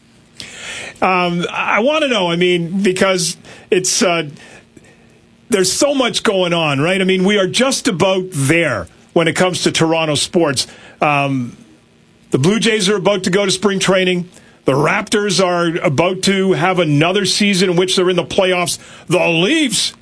Um, 1.02 1.46
I 1.50 1.80
want 1.80 2.04
to 2.04 2.10
know. 2.10 2.30
I 2.30 2.36
mean, 2.36 2.84
because 2.84 3.38
it's 3.72 4.04
uh, 4.04 4.30
there's 5.50 5.72
so 5.72 5.93
much 5.93 6.24
going 6.24 6.54
on, 6.54 6.80
right? 6.80 7.02
I 7.02 7.04
mean, 7.04 7.24
we 7.24 7.38
are 7.38 7.47
just 7.47 7.88
about 7.88 8.26
there 8.32 8.88
when 9.14 9.28
it 9.28 9.36
comes 9.36 9.64
to 9.64 9.72
Toronto 9.72 10.16
sports. 10.16 10.68
Um, 11.02 11.58
the 12.32 12.38
Blue 12.38 12.60
Jays 12.60 12.88
are 12.89 12.95
about 12.95 13.24
to 13.24 13.32
go 13.32 13.45
to 13.45 13.52
spring 13.52 13.80
training. 13.80 14.30
The 14.66 14.74
Raptors 14.74 15.43
are 15.43 15.76
about 15.84 16.22
to 16.24 16.52
have 16.54 16.78
another 16.78 17.26
season 17.26 17.72
in 17.72 17.76
which 17.76 17.95
they're 17.95 18.10
in 18.10 18.16
the 18.16 18.24
playoffs. 18.24 18.78
The 19.08 19.28
Leafs, 19.28 19.93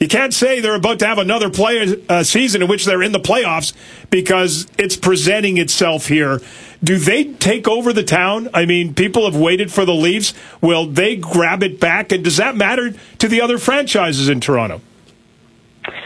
you 0.00 0.08
can't 0.08 0.34
say 0.34 0.58
they're 0.58 0.74
about 0.74 0.98
to 0.98 1.06
have 1.06 1.18
another 1.18 1.48
play 1.48 2.02
uh, 2.08 2.24
season 2.24 2.62
in 2.62 2.68
which 2.68 2.84
they're 2.86 3.02
in 3.02 3.12
the 3.12 3.20
playoffs 3.20 3.72
because 4.10 4.66
it's 4.78 4.96
presenting 4.96 5.58
itself 5.58 6.06
here. 6.06 6.40
Do 6.82 6.96
they 6.96 7.24
take 7.24 7.68
over 7.68 7.92
the 7.92 8.02
town? 8.02 8.48
I 8.54 8.64
mean, 8.64 8.94
people 8.94 9.24
have 9.30 9.36
waited 9.36 9.70
for 9.70 9.84
the 9.84 9.94
Leafs. 9.94 10.32
Will 10.60 10.86
they 10.86 11.16
grab 11.16 11.62
it 11.62 11.78
back? 11.78 12.10
And 12.10 12.24
does 12.24 12.38
that 12.38 12.56
matter 12.56 12.94
to 13.18 13.28
the 13.28 13.42
other 13.42 13.58
franchises 13.58 14.28
in 14.28 14.40
Toronto? 14.40 14.80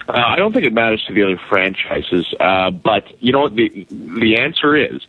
Uh, 0.09 0.13
I 0.13 0.37
don't 0.37 0.53
think 0.53 0.67
it 0.67 0.73
matters 0.73 1.05
to 1.07 1.15
the 1.15 1.23
other 1.23 1.41
franchises, 1.49 2.33
uh, 2.39 2.71
but 2.71 3.23
you 3.23 3.33
know 3.33 3.41
what? 3.41 3.55
The 3.55 3.87
the 3.91 4.37
answer 4.39 4.77
is, 4.77 5.07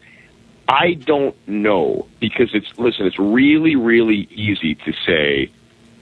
I 0.68 0.94
don't 0.94 1.36
know 1.48 2.08
because 2.20 2.54
it's 2.54 2.78
listen. 2.78 3.06
It's 3.06 3.20
really 3.20 3.76
really 3.76 4.28
easy 4.32 4.76
to 4.76 4.94
say 5.06 5.52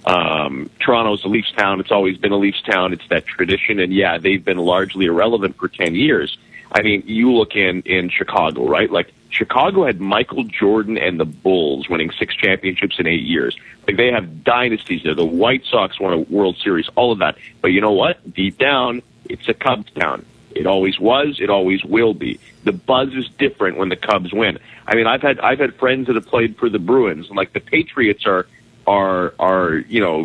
um, 0.06 0.70
Toronto's 0.80 1.24
a 1.24 1.28
Leafs 1.28 1.52
town. 1.54 1.80
It's 1.80 1.92
always 1.92 2.18
been 2.18 2.32
a 2.32 2.38
Leafs 2.38 2.62
town. 2.62 2.94
It's 2.94 3.08
that 3.10 3.26
tradition, 3.26 3.80
and 3.80 3.94
yeah, 3.94 4.18
they've 4.18 4.44
been 4.44 4.58
largely 4.58 5.06
irrelevant 5.06 5.58
for 5.58 5.68
ten 5.68 5.96
years. 5.96 6.38
I 6.74 6.82
mean, 6.82 7.04
you 7.06 7.32
look 7.32 7.56
in 7.56 7.82
in 7.84 8.10
Chicago, 8.10 8.68
right? 8.68 8.90
Like 8.90 9.14
Chicago 9.30 9.86
had 9.86 10.00
Michael 10.00 10.44
Jordan 10.44 10.98
and 10.98 11.20
the 11.20 11.26
Bulls 11.26 11.90
winning 11.90 12.12
six 12.12 12.36
championships 12.36 13.00
in 13.00 13.08
eight 13.08 13.24
years. 13.24 13.58
Like 13.88 13.98
they 13.98 14.12
have 14.12 14.44
dynasties 14.44 15.04
there. 15.04 15.16
The 15.16 15.26
White 15.26 15.64
Sox 15.66 16.00
won 16.00 16.14
a 16.14 16.20
World 16.20 16.58
Series, 16.58 16.88
all 16.96 17.12
of 17.12 17.20
that. 17.20 17.38
But 17.62 17.70
you 17.70 17.82
know 17.82 17.92
what? 17.92 18.34
Deep 18.34 18.58
down, 18.58 19.02
it's 19.26 19.48
a 19.48 19.54
Cubs 19.54 19.92
town. 19.92 20.26
It 20.52 20.68
always 20.68 21.00
was. 21.00 21.40
It 21.40 21.50
always 21.50 21.84
will 21.84 22.14
be. 22.14 22.40
The 22.64 22.72
buzz 22.72 23.14
is 23.14 23.28
different 23.38 23.78
when 23.78 23.90
the 23.90 23.96
Cubs 23.96 24.32
win. 24.32 24.60
I 24.86 24.96
mean, 24.96 25.08
I've 25.08 25.22
had 25.22 25.40
I've 25.40 25.60
had 25.60 25.76
friends 25.76 26.08
that 26.08 26.16
have 26.16 26.28
played 26.28 26.58
for 26.58 26.70
the 26.70 26.80
Bruins, 26.80 27.28
and 27.28 27.36
like 27.36 27.54
the 27.54 27.60
Patriots 27.60 28.26
are 28.26 28.46
are 28.86 29.34
are 29.40 29.76
you 29.76 30.02
know 30.02 30.24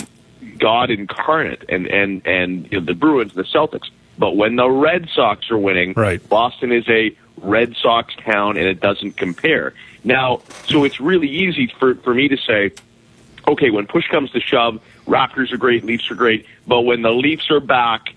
God 0.59 0.91
incarnate, 0.91 1.65
and 1.69 1.87
and 1.87 2.27
and 2.27 2.71
you 2.71 2.81
know, 2.81 2.85
the 2.85 2.95
Bruins 2.95 3.35
the 3.35 3.45
Celtics. 3.45 3.89
But 4.19 4.37
when 4.37 4.57
the 4.57 4.69
Red 4.69 5.09
Sox 5.15 5.51
are 5.51 5.59
winning, 5.59 5.95
right. 5.97 6.27
Boston 6.29 6.73
is 6.73 6.89
a 6.89 7.17
Red 7.41 7.77
Sox 7.77 8.15
town, 8.17 8.57
and 8.57 8.67
it 8.67 8.81
doesn't 8.81 9.17
compare. 9.17 9.75
Now, 10.05 10.43
so 10.67 10.85
it's 10.85 11.01
really 11.01 11.29
easy 11.29 11.73
for 11.79 11.95
for 11.97 12.15
me 12.15 12.29
to 12.29 12.37
say, 12.37 12.73
okay, 13.47 13.71
when 13.71 13.87
push 13.87 14.09
comes 14.09 14.31
to 14.33 14.41
shove, 14.41 14.81
Raptors 15.07 15.53
are 15.53 15.57
great, 15.57 15.85
Leafs 15.85 16.11
are 16.11 16.15
great, 16.15 16.47
but 16.67 16.83
when 16.83 17.03
the 17.03 17.13
Leafs 17.13 17.51
are 17.51 17.61
back 17.61 18.15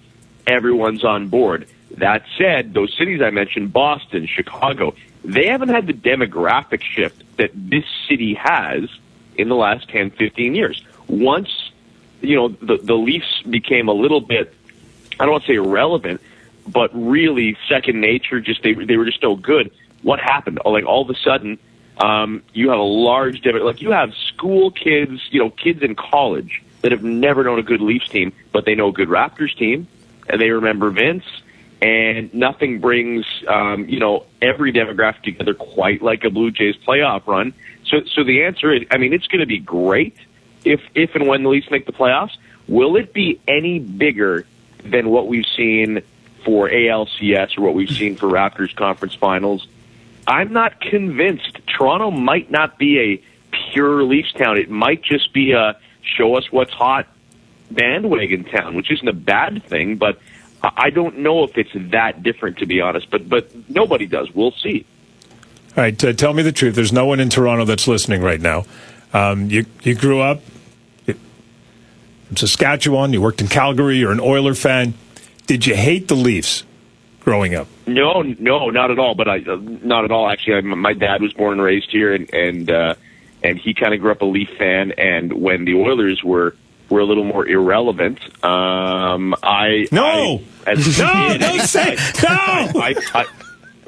everyone's 0.47 1.03
on 1.03 1.27
board. 1.27 1.67
That 1.97 2.23
said, 2.37 2.73
those 2.73 2.95
cities 2.97 3.21
I 3.21 3.31
mentioned, 3.31 3.73
Boston, 3.73 4.25
Chicago, 4.25 4.95
they 5.23 5.47
haven't 5.47 5.69
had 5.69 5.87
the 5.87 5.93
demographic 5.93 6.81
shift 6.81 7.23
that 7.37 7.51
this 7.53 7.85
city 8.07 8.33
has 8.35 8.89
in 9.37 9.49
the 9.49 9.55
last 9.55 9.89
10, 9.89 10.11
15 10.11 10.55
years. 10.55 10.83
Once, 11.07 11.71
you 12.21 12.35
know, 12.35 12.47
the, 12.49 12.77
the 12.77 12.93
Leafs 12.93 13.41
became 13.49 13.87
a 13.87 13.93
little 13.93 14.21
bit, 14.21 14.53
I 15.21 15.25
don't 15.25 15.33
want 15.33 15.43
to 15.43 15.51
say 15.51 15.55
irrelevant, 15.55 16.19
but 16.67 16.89
really 16.93 17.55
second 17.69 18.01
nature, 18.01 18.41
just 18.41 18.63
they, 18.63 18.73
they 18.73 18.97
were 18.97 19.05
just 19.05 19.21
so 19.21 19.35
good. 19.35 19.71
What 20.01 20.19
happened? 20.19 20.59
Oh, 20.65 20.71
Like 20.71 20.85
all 20.85 21.03
of 21.03 21.09
a 21.11 21.19
sudden, 21.19 21.59
um, 21.99 22.41
you 22.53 22.71
have 22.71 22.79
a 22.79 22.83
large 22.83 23.41
demo, 23.41 23.63
like 23.63 23.83
you 23.83 23.91
have 23.91 24.15
school 24.15 24.71
kids, 24.71 25.21
you 25.29 25.39
know, 25.39 25.51
kids 25.51 25.83
in 25.83 25.93
college 25.93 26.63
that 26.81 26.91
have 26.91 27.03
never 27.03 27.43
known 27.43 27.59
a 27.59 27.61
good 27.61 27.81
Leafs 27.81 28.09
team, 28.09 28.33
but 28.51 28.65
they 28.65 28.73
know 28.73 28.87
a 28.87 28.91
good 28.91 29.09
Raptors 29.09 29.55
team, 29.55 29.87
and 30.27 30.41
they 30.41 30.49
remember 30.49 30.89
Vince. 30.89 31.25
And 31.83 32.33
nothing 32.33 32.79
brings, 32.79 33.25
um, 33.47 33.87
you 33.87 33.99
know, 33.99 34.25
every 34.41 34.73
demographic 34.73 35.21
together 35.21 35.53
quite 35.53 36.01
like 36.01 36.23
a 36.23 36.31
Blue 36.31 36.49
Jays 36.49 36.75
playoff 36.77 37.27
run. 37.27 37.53
So, 37.85 37.97
so 38.05 38.23
the 38.23 38.43
answer 38.43 38.73
is, 38.73 38.87
I 38.89 38.97
mean, 38.97 39.13
it's 39.13 39.27
going 39.27 39.41
to 39.41 39.47
be 39.47 39.59
great 39.59 40.15
if, 40.65 40.81
if 40.95 41.13
and 41.13 41.27
when 41.27 41.43
the 41.43 41.49
Leafs 41.49 41.69
make 41.69 41.85
the 41.85 41.91
playoffs. 41.91 42.37
Will 42.67 42.95
it 42.95 43.13
be 43.13 43.39
any 43.47 43.79
bigger 43.79 44.45
than 44.83 45.09
what 45.09 45.27
we've 45.27 45.45
seen 45.55 46.01
for 46.45 46.69
ALCS 46.69 47.57
or 47.57 47.61
what 47.61 47.73
we've 47.73 47.89
seen 47.89 48.15
for 48.15 48.27
Raptors 48.27 48.75
conference 48.75 49.13
finals? 49.13 49.67
I'm 50.27 50.53
not 50.53 50.79
convinced. 50.81 51.59
Toronto 51.67 52.11
might 52.11 52.51
not 52.51 52.77
be 52.77 52.99
a 52.99 53.23
pure 53.71 54.03
Leafs 54.03 54.31
town. 54.33 54.57
It 54.57 54.69
might 54.69 55.03
just 55.03 55.33
be 55.33 55.51
a 55.51 55.77
show 56.01 56.35
us 56.35 56.51
what's 56.51 56.71
hot 56.71 57.07
bandwagon 57.69 58.43
town, 58.43 58.75
which 58.75 58.91
isn't 58.91 59.07
a 59.07 59.13
bad 59.13 59.63
thing, 59.63 59.97
but 59.97 60.19
I 60.63 60.89
don't 60.89 61.19
know 61.19 61.43
if 61.43 61.57
it's 61.57 61.71
that 61.91 62.21
different 62.21 62.57
to 62.59 62.65
be 62.65 62.81
honest. 62.81 63.09
But 63.09 63.27
but 63.27 63.69
nobody 63.69 64.05
does. 64.05 64.33
We'll 64.33 64.51
see. 64.51 64.85
All 65.75 65.83
right, 65.83 66.03
uh, 66.03 66.13
tell 66.13 66.33
me 66.33 66.43
the 66.43 66.51
truth. 66.51 66.75
There's 66.75 66.93
no 66.93 67.05
one 67.05 67.19
in 67.19 67.29
Toronto 67.29 67.65
that's 67.65 67.87
listening 67.87 68.21
right 68.21 68.41
now. 68.41 68.65
Um, 69.13 69.49
you 69.49 69.65
you 69.83 69.95
grew 69.95 70.19
up 70.19 70.41
Saskatchewan. 72.37 73.13
You 73.13 73.21
worked 73.21 73.41
in 73.41 73.47
Calgary. 73.47 73.97
You're 73.97 74.11
an 74.11 74.19
Oiler 74.19 74.53
fan. 74.55 74.93
Did 75.47 75.65
you 75.65 75.75
hate 75.75 76.07
the 76.07 76.15
Leafs 76.15 76.63
growing 77.19 77.55
up? 77.55 77.67
No, 77.87 78.21
no, 78.21 78.69
not 78.69 78.91
at 78.91 78.99
all. 78.99 79.15
But 79.15 79.27
I, 79.27 79.37
uh, 79.39 79.57
not 79.61 80.05
at 80.05 80.11
all. 80.11 80.29
Actually, 80.29 80.55
I, 80.57 80.61
my 80.61 80.93
dad 80.93 81.21
was 81.21 81.33
born 81.33 81.53
and 81.53 81.61
raised 81.61 81.91
here, 81.91 82.13
and 82.13 82.33
and 82.33 82.71
uh, 82.71 82.95
and 83.43 83.57
he 83.57 83.73
kind 83.73 83.93
of 83.93 83.99
grew 84.01 84.11
up 84.11 84.21
a 84.21 84.25
Leaf 84.25 84.49
fan. 84.57 84.91
And 84.93 85.33
when 85.33 85.65
the 85.65 85.75
Oilers 85.75 86.23
were 86.23 86.55
were 86.89 86.99
a 86.99 87.05
little 87.05 87.23
more 87.23 87.45
irrelevant, 87.47 88.19
um, 88.43 89.33
I 89.43 89.87
No! 89.91 90.41
I, 90.65 90.71
as 90.71 90.99
No, 90.99 91.11
kid, 91.29 91.41
don't 91.41 91.61
say- 91.61 91.95
no! 92.21 92.29
I, 92.29 92.95
I, 93.13 93.25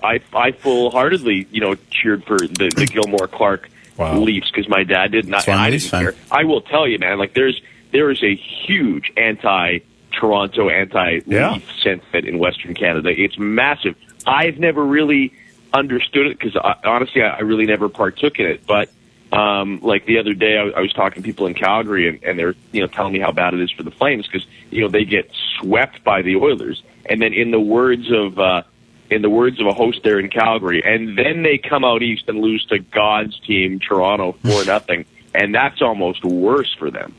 I, 0.02 0.20
I 0.34 0.52
full 0.54 0.90
heartedly, 0.90 1.48
you 1.52 1.60
know, 1.62 1.76
cheered 1.92 2.24
for 2.26 2.38
the, 2.40 2.72
the 2.76 2.86
Gilmour 2.86 3.28
Clark 3.30 3.70
Leafs 4.00 4.50
because 4.50 4.68
my 4.70 4.84
dad 4.84 5.12
did 5.12 5.28
not. 5.28 5.46
That's 5.46 5.48
why 5.48 5.54
And 5.54 5.62
I'm 5.62 5.68
I 5.68 5.70
didn't 5.72 5.90
care. 5.92 6.16
I 6.32 6.44
will 6.46 6.62
tell 6.62 6.88
you, 6.88 6.98
man. 6.98 7.20
Like 7.20 7.34
there's 7.34 7.62
there 7.94 8.12
is 8.12 8.22
a 8.22 8.36
huge 8.36 9.14
anti 9.16 9.80
Toronto, 10.12 10.70
anti 10.70 11.22
Yeah. 11.26 11.54
Leaf 11.54 11.72
sentiment 11.82 12.28
in 12.28 12.40
Western 12.40 12.74
Canada. 12.74 13.10
It's 13.10 13.38
massive. 13.38 13.96
I've 14.28 14.60
never 14.60 14.84
really 14.84 15.34
understood 15.74 16.28
it 16.28 16.40
because 16.40 16.56
honestly, 16.84 17.24
I, 17.24 17.38
I 17.38 17.40
really 17.40 17.66
never 17.66 17.88
partook 17.90 18.40
in 18.40 18.46
it. 18.46 18.66
But 18.68 18.90
um, 19.32 19.80
like 19.82 20.06
the 20.06 20.20
other 20.20 20.34
day, 20.34 20.58
I, 20.58 20.78
I 20.78 20.82
was 20.82 20.94
talking 20.94 21.24
to 21.24 21.26
people 21.26 21.48
in 21.48 21.54
Calgary, 21.54 22.08
and, 22.08 22.24
and 22.24 22.38
they're 22.38 22.56
you 22.72 22.82
know 22.82 22.88
telling 22.88 23.14
me 23.14 23.20
how 23.20 23.32
bad 23.32 23.54
it 23.54 23.62
is 23.62 23.72
for 23.72 23.84
the 23.84 23.92
Flames 23.92 24.28
because 24.28 24.46
you 24.70 24.82
know 24.82 24.90
they 24.90 25.06
get 25.06 25.32
swept 25.60 26.04
by 26.04 26.22
the 26.22 26.36
Oilers, 26.36 26.84
and 27.06 27.22
then 27.22 27.34
in 27.34 27.52
the 27.52 27.60
words 27.60 28.12
of 28.12 28.38
uh, 28.38 28.64
in 29.10 29.22
the 29.22 29.30
words 29.30 29.60
of 29.60 29.68
a 29.68 29.74
host 29.74 30.02
there 30.04 30.20
in 30.20 30.30
Calgary, 30.30 30.84
and 30.84 31.18
then 31.18 31.44
they 31.44 31.58
come 31.58 31.84
out 31.84 32.02
east 32.04 32.26
and 32.28 32.40
lose 32.40 32.66
to 32.66 32.80
God's 32.80 33.40
team, 33.40 33.80
Toronto, 33.80 34.34
four 34.44 34.66
nothing, 34.66 35.06
and 35.34 35.54
that's 35.54 35.82
almost 35.82 36.24
worse 36.24 36.74
for 36.78 36.92
them. 36.92 37.16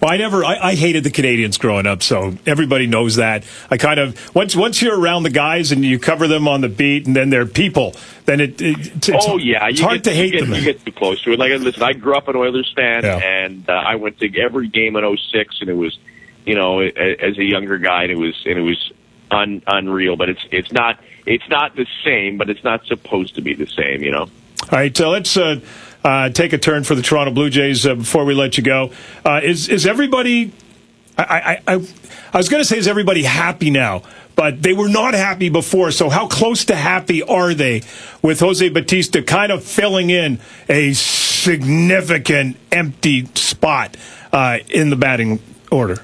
Well, 0.00 0.12
I 0.12 0.16
never. 0.16 0.44
I, 0.44 0.58
I 0.58 0.74
hated 0.74 1.02
the 1.02 1.10
Canadiens 1.10 1.58
growing 1.58 1.86
up, 1.86 2.02
so 2.04 2.36
everybody 2.46 2.86
knows 2.86 3.16
that. 3.16 3.44
I 3.68 3.76
kind 3.78 3.98
of 3.98 4.34
once 4.34 4.54
once 4.54 4.80
you're 4.80 4.98
around 4.98 5.24
the 5.24 5.30
guys 5.30 5.72
and 5.72 5.84
you 5.84 5.98
cover 5.98 6.28
them 6.28 6.46
on 6.46 6.60
the 6.60 6.68
beat, 6.68 7.06
and 7.06 7.16
then 7.16 7.30
they're 7.30 7.46
people. 7.46 7.94
Then 8.24 8.40
it, 8.40 8.60
it 8.60 9.08
it's, 9.08 9.26
oh 9.28 9.38
yeah, 9.38 9.66
it's 9.68 9.80
you 9.80 9.86
hard 9.86 10.04
get, 10.04 10.10
to 10.10 10.16
hate 10.16 10.34
you 10.34 10.40
get, 10.40 10.46
them. 10.46 10.54
You 10.54 10.62
get 10.62 10.84
too 10.84 10.92
close 10.92 11.20
to 11.22 11.32
it. 11.32 11.38
Like 11.38 11.50
listen, 11.60 11.82
I 11.82 11.94
grew 11.94 12.16
up 12.16 12.28
an 12.28 12.36
Oilers 12.36 12.72
fan, 12.76 13.02
Yeah. 13.02 13.16
and 13.16 13.68
uh, 13.68 13.72
I 13.72 13.96
went 13.96 14.18
to 14.20 14.40
every 14.40 14.68
game 14.68 14.94
in 14.94 15.16
'06, 15.16 15.60
and 15.62 15.68
it 15.68 15.74
was, 15.74 15.98
you 16.46 16.54
know, 16.54 16.78
as 16.80 17.36
a 17.36 17.44
younger 17.44 17.78
guy, 17.78 18.04
and 18.04 18.12
it 18.12 18.18
was 18.18 18.40
and 18.46 18.56
it 18.56 18.62
was 18.62 18.92
un, 19.32 19.62
unreal. 19.66 20.14
But 20.14 20.28
it's 20.30 20.46
it's 20.52 20.70
not 20.70 21.00
it's 21.26 21.48
not 21.48 21.74
the 21.74 21.86
same, 22.04 22.38
but 22.38 22.48
it's 22.50 22.62
not 22.62 22.86
supposed 22.86 23.34
to 23.34 23.40
be 23.40 23.54
the 23.54 23.66
same, 23.66 24.02
you 24.02 24.12
know. 24.12 24.28
All 24.70 24.78
right, 24.78 24.96
so 24.96 25.10
let's 25.10 25.36
uh, 25.36 25.60
uh, 26.04 26.30
take 26.30 26.52
a 26.52 26.58
turn 26.58 26.84
for 26.84 26.94
the 26.94 27.02
Toronto 27.02 27.32
Blue 27.32 27.50
Jays 27.50 27.86
uh, 27.86 27.94
before 27.94 28.24
we 28.24 28.34
let 28.34 28.56
you 28.56 28.64
go. 28.64 28.92
Uh, 29.24 29.40
is 29.42 29.68
is 29.68 29.86
everybody? 29.86 30.52
I 31.16 31.22
I, 31.66 31.74
I, 31.74 31.86
I 32.32 32.36
was 32.36 32.48
going 32.48 32.62
to 32.62 32.68
say 32.68 32.78
is 32.78 32.86
everybody 32.86 33.22
happy 33.24 33.70
now, 33.70 34.02
but 34.36 34.62
they 34.62 34.72
were 34.72 34.88
not 34.88 35.14
happy 35.14 35.48
before. 35.48 35.90
So 35.90 36.08
how 36.08 36.28
close 36.28 36.64
to 36.66 36.76
happy 36.76 37.22
are 37.22 37.54
they 37.54 37.82
with 38.22 38.40
Jose 38.40 38.68
Bautista 38.68 39.22
kind 39.22 39.50
of 39.50 39.64
filling 39.64 40.10
in 40.10 40.38
a 40.68 40.92
significant 40.92 42.56
empty 42.70 43.26
spot 43.34 43.96
uh, 44.32 44.58
in 44.68 44.90
the 44.90 44.96
batting 44.96 45.40
order? 45.72 45.98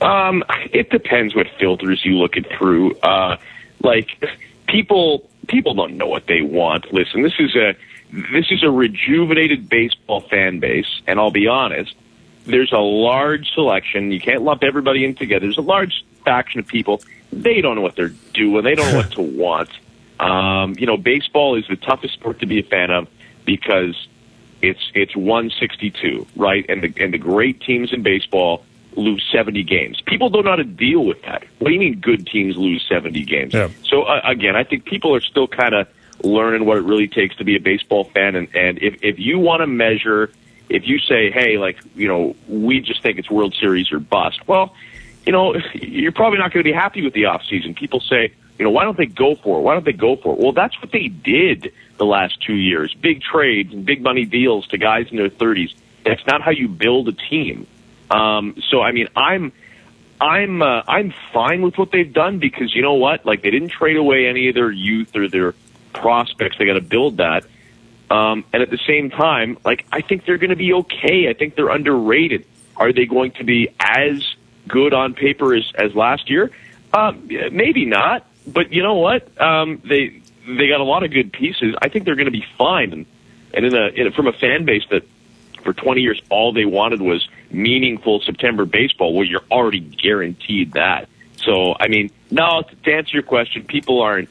Um, 0.00 0.44
it 0.72 0.90
depends 0.90 1.34
what 1.34 1.46
filters 1.58 2.04
you 2.04 2.18
look 2.18 2.36
it 2.36 2.46
through. 2.58 2.94
Uh, 2.96 3.38
like 3.82 4.10
people, 4.66 5.28
people 5.48 5.72
don't 5.72 5.96
know 5.96 6.06
what 6.06 6.26
they 6.26 6.42
want. 6.42 6.92
Listen, 6.92 7.22
this 7.22 7.32
is 7.38 7.56
a 7.56 7.74
this 8.14 8.46
is 8.50 8.62
a 8.62 8.70
rejuvenated 8.70 9.68
baseball 9.68 10.20
fan 10.20 10.60
base, 10.60 11.02
and 11.06 11.18
I'll 11.18 11.32
be 11.32 11.48
honest. 11.48 11.94
There's 12.46 12.72
a 12.72 12.78
large 12.78 13.52
selection. 13.54 14.12
You 14.12 14.20
can't 14.20 14.42
lump 14.42 14.62
everybody 14.62 15.04
in 15.04 15.14
together. 15.14 15.46
There's 15.46 15.58
a 15.58 15.62
large 15.62 16.04
faction 16.24 16.60
of 16.60 16.66
people. 16.66 17.02
They 17.32 17.60
don't 17.60 17.74
know 17.74 17.80
what 17.80 17.96
they're 17.96 18.12
doing. 18.32 18.62
They 18.62 18.74
don't 18.74 18.92
know 18.92 18.98
what 18.98 19.12
to 19.12 19.22
want. 19.38 19.70
Um, 20.20 20.76
you 20.78 20.86
know, 20.86 20.96
baseball 20.96 21.56
is 21.56 21.66
the 21.68 21.76
toughest 21.76 22.14
sport 22.14 22.38
to 22.40 22.46
be 22.46 22.60
a 22.60 22.62
fan 22.62 22.90
of 22.90 23.08
because 23.44 24.08
it's 24.62 24.92
it's 24.94 25.16
162, 25.16 26.26
right? 26.36 26.64
And 26.68 26.82
the 26.82 26.94
and 27.02 27.12
the 27.12 27.18
great 27.18 27.60
teams 27.62 27.92
in 27.92 28.02
baseball 28.02 28.64
lose 28.96 29.28
70 29.32 29.64
games. 29.64 30.00
People 30.06 30.28
don't 30.30 30.44
know 30.44 30.50
how 30.50 30.56
to 30.56 30.62
deal 30.62 31.04
with 31.04 31.20
that. 31.22 31.42
What 31.58 31.68
do 31.68 31.74
you 31.74 31.80
mean 31.80 31.98
good 31.98 32.28
teams 32.28 32.56
lose 32.56 32.86
70 32.88 33.24
games? 33.24 33.52
So 33.82 34.02
uh, 34.02 34.20
again, 34.22 34.54
I 34.54 34.62
think 34.62 34.84
people 34.84 35.12
are 35.16 35.20
still 35.20 35.48
kind 35.48 35.74
of 35.74 35.88
learning 36.22 36.64
what 36.64 36.78
it 36.78 36.84
really 36.84 37.08
takes 37.08 37.36
to 37.36 37.44
be 37.44 37.56
a 37.56 37.60
baseball 37.60 38.04
fan 38.04 38.36
and 38.36 38.54
and 38.54 38.78
if 38.78 39.02
if 39.02 39.18
you 39.18 39.38
want 39.38 39.60
to 39.60 39.66
measure 39.66 40.30
if 40.68 40.86
you 40.86 40.98
say, 40.98 41.30
"Hey, 41.30 41.58
like, 41.58 41.78
you 41.94 42.08
know, 42.08 42.34
we 42.48 42.80
just 42.80 43.02
think 43.02 43.18
it's 43.18 43.30
World 43.30 43.54
Series 43.54 43.92
or 43.92 43.98
bust." 43.98 44.46
Well, 44.46 44.74
you 45.26 45.32
know, 45.32 45.54
you're 45.74 46.12
probably 46.12 46.38
not 46.38 46.52
going 46.52 46.64
to 46.64 46.70
be 46.70 46.74
happy 46.74 47.02
with 47.02 47.14
the 47.14 47.26
off 47.26 47.42
season. 47.48 47.74
People 47.74 48.00
say, 48.00 48.32
you 48.58 48.64
know, 48.64 48.70
why 48.70 48.84
don't 48.84 48.96
they 48.96 49.06
go 49.06 49.34
for 49.34 49.58
it? 49.58 49.62
Why 49.62 49.74
don't 49.74 49.84
they 49.84 49.92
go 49.92 50.16
for 50.16 50.34
it? 50.34 50.38
Well, 50.38 50.52
that's 50.52 50.80
what 50.80 50.92
they 50.92 51.08
did 51.08 51.72
the 51.96 52.06
last 52.06 52.40
two 52.42 52.54
years. 52.54 52.94
Big 52.94 53.20
trades 53.20 53.72
and 53.72 53.84
big 53.84 54.02
money 54.02 54.24
deals 54.24 54.66
to 54.68 54.78
guys 54.78 55.08
in 55.10 55.16
their 55.16 55.28
30s. 55.28 55.74
That's 56.04 56.24
not 56.26 56.42
how 56.42 56.50
you 56.50 56.68
build 56.68 57.08
a 57.08 57.12
team. 57.12 57.66
Um, 58.10 58.56
so, 58.70 58.80
I 58.80 58.92
mean, 58.92 59.08
I'm, 59.16 59.52
I'm, 60.20 60.62
uh, 60.62 60.82
I'm 60.86 61.12
fine 61.32 61.62
with 61.62 61.78
what 61.78 61.90
they've 61.90 62.12
done 62.12 62.38
because 62.38 62.74
you 62.74 62.82
know 62.82 62.94
what? 62.94 63.26
Like, 63.26 63.42
they 63.42 63.50
didn't 63.50 63.70
trade 63.70 63.96
away 63.96 64.28
any 64.28 64.48
of 64.48 64.54
their 64.54 64.70
youth 64.70 65.16
or 65.16 65.28
their 65.28 65.54
prospects. 65.94 66.56
They 66.58 66.66
got 66.66 66.74
to 66.74 66.80
build 66.80 67.18
that. 67.18 67.44
Um, 68.10 68.44
and 68.52 68.62
at 68.62 68.70
the 68.70 68.78
same 68.86 69.10
time, 69.10 69.56
like, 69.64 69.86
I 69.90 70.02
think 70.02 70.26
they're 70.26 70.38
going 70.38 70.50
to 70.50 70.56
be 70.56 70.72
okay. 70.74 71.28
I 71.28 71.32
think 71.32 71.54
they're 71.54 71.70
underrated. 71.70 72.44
Are 72.76 72.92
they 72.92 73.06
going 73.06 73.32
to 73.32 73.44
be 73.44 73.68
as 73.80 74.22
good 74.68 74.92
on 74.92 75.14
paper 75.14 75.54
as, 75.54 75.70
as 75.74 75.94
last 75.94 76.28
year? 76.28 76.50
Um, 76.92 77.28
maybe 77.28 77.86
not. 77.86 78.26
But 78.46 78.72
you 78.72 78.82
know 78.82 78.94
what? 78.94 79.40
Um, 79.40 79.80
they 79.84 80.20
they 80.46 80.68
got 80.68 80.80
a 80.80 80.84
lot 80.84 81.02
of 81.02 81.10
good 81.10 81.32
pieces. 81.32 81.74
I 81.80 81.88
think 81.88 82.04
they're 82.04 82.16
going 82.16 82.26
to 82.26 82.30
be 82.30 82.44
fine. 82.58 82.92
And, 82.92 83.06
and 83.54 83.64
in 83.64 83.74
a, 83.74 83.86
in 83.88 84.06
a 84.08 84.10
from 84.10 84.26
a 84.26 84.32
fan 84.32 84.64
base 84.64 84.82
that 84.90 85.02
for 85.62 85.72
20 85.72 86.02
years 86.02 86.20
all 86.28 86.52
they 86.52 86.66
wanted 86.66 87.00
was 87.00 87.26
meaningful 87.50 88.20
September 88.20 88.66
baseball, 88.66 89.14
well, 89.14 89.24
you're 89.24 89.44
already 89.50 89.80
guaranteed 89.80 90.72
that. 90.72 91.08
So, 91.36 91.74
I 91.78 91.88
mean, 91.88 92.10
no, 92.30 92.62
to 92.84 92.92
answer 92.92 93.12
your 93.12 93.22
question, 93.22 93.64
people 93.64 94.02
aren't 94.02 94.28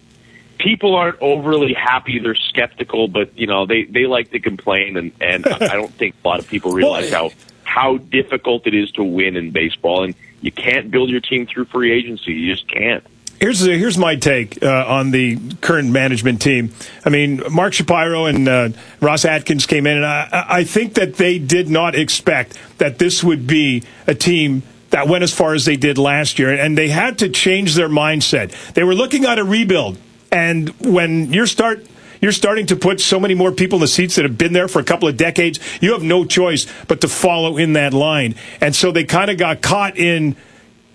people 0.58 0.96
aren't 0.96 1.22
overly 1.22 1.74
happy. 1.74 2.20
They're 2.20 2.36
skeptical, 2.36 3.08
but 3.08 3.38
you 3.38 3.48
know 3.48 3.66
they 3.66 3.84
they 3.84 4.06
like 4.06 4.32
to 4.32 4.40
complain, 4.40 4.98
and 4.98 5.12
and 5.22 5.46
I 5.46 5.76
don't 5.76 5.94
think 5.94 6.16
a 6.24 6.28
lot 6.28 6.40
of 6.40 6.48
people 6.48 6.72
realize 6.74 7.12
how 7.12 7.32
how 7.64 7.98
difficult 7.98 8.68
it 8.68 8.74
is 8.74 8.92
to 8.92 9.04
win 9.04 9.36
in 9.36 9.52
baseball, 9.52 10.04
and 10.04 10.16
you 10.42 10.52
can't 10.52 10.92
build 10.92 11.10
your 11.10 11.22
team 11.22 11.48
through 11.48 11.66
free 11.66 11.92
agency. 11.92 12.34
You 12.34 12.54
just 12.54 12.68
can't. 12.68 13.04
Here's 13.40 13.60
here's 13.60 13.98
my 13.98 14.16
take 14.16 14.64
uh, 14.64 14.86
on 14.88 15.12
the 15.12 15.38
current 15.62 15.90
management 15.90 16.42
team. 16.42 16.72
I 17.04 17.10
mean, 17.10 17.44
Mark 17.52 17.74
Shapiro 17.74 18.26
and 18.26 18.48
uh, 18.48 18.70
Ross 19.02 19.26
Atkins 19.26 19.66
came 19.66 19.86
in, 19.86 19.98
and 19.98 20.06
I, 20.06 20.46
I 20.48 20.64
think 20.64 20.94
that 20.94 21.16
they 21.16 21.40
did 21.40 21.70
not 21.70 21.96
expect 21.96 22.58
that 22.78 23.00
this 23.00 23.24
would 23.24 23.46
be 23.46 23.84
a 24.08 24.16
team 24.16 24.64
that 24.92 25.08
went 25.08 25.24
as 25.24 25.34
far 25.34 25.56
as 25.56 25.66
they 25.66 25.76
did 25.76 25.98
last 25.98 26.38
year, 26.38 26.54
and 26.54 26.78
they 26.78 26.88
had 26.88 27.18
to 27.18 27.28
change 27.28 27.74
their 27.76 27.90
mindset. 27.90 28.52
They 28.74 28.84
were 28.84 28.96
looking 28.96 29.26
at 29.26 29.40
a 29.40 29.44
rebuild, 29.44 29.98
and 30.34 30.70
when 30.82 31.32
you 31.32 31.46
start 31.46 31.86
you're 32.22 32.32
starting 32.32 32.66
to 32.68 32.78
put 32.78 33.02
so 33.02 33.20
many 33.20 33.36
more 33.36 33.52
people 33.52 33.78
in 33.78 33.82
the 33.82 33.88
seats 33.88 34.16
that 34.16 34.24
have 34.24 34.38
been 34.38 34.54
there 34.54 34.70
for 34.70 34.80
a 34.80 34.84
couple 34.84 35.10
of 35.10 35.18
decades. 35.18 35.60
You 35.82 35.92
have 35.92 36.04
no 36.04 36.24
choice 36.24 36.66
but 36.88 37.02
to 37.02 37.10
follow 37.10 37.58
in 37.58 37.74
that 37.74 37.94
line. 37.94 38.36
And 38.62 38.74
so 38.74 38.94
they 38.94 39.04
kind 39.04 39.30
of 39.30 39.38
got 39.38 39.62
caught 39.62 39.98
in 39.98 40.38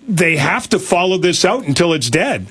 they 0.09 0.37
have 0.37 0.67
to 0.69 0.79
follow 0.79 1.19
this 1.19 1.45
out 1.45 1.65
until 1.65 1.93
it's 1.93 2.09
dead. 2.09 2.47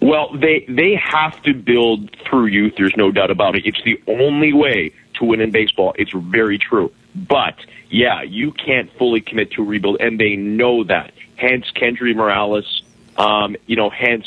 Well, 0.00 0.36
they 0.36 0.66
they 0.68 0.96
have 0.96 1.40
to 1.44 1.54
build 1.54 2.14
through 2.28 2.46
youth. 2.46 2.74
There's 2.76 2.96
no 2.96 3.12
doubt 3.12 3.30
about 3.30 3.54
it. 3.54 3.64
It's 3.64 3.82
the 3.84 4.02
only 4.08 4.52
way 4.52 4.92
to 5.14 5.24
win 5.24 5.40
in 5.40 5.52
baseball. 5.52 5.94
It's 5.96 6.10
very 6.12 6.58
true. 6.58 6.92
But 7.14 7.54
yeah, 7.88 8.22
you 8.22 8.50
can't 8.50 8.92
fully 8.98 9.20
commit 9.20 9.52
to 9.52 9.64
rebuild, 9.64 9.98
and 10.00 10.18
they 10.18 10.34
know 10.34 10.84
that. 10.84 11.12
Hence, 11.36 11.70
Kendry 11.70 12.14
Morales. 12.14 12.82
Um, 13.16 13.56
you 13.66 13.76
know, 13.76 13.90
hence, 13.90 14.26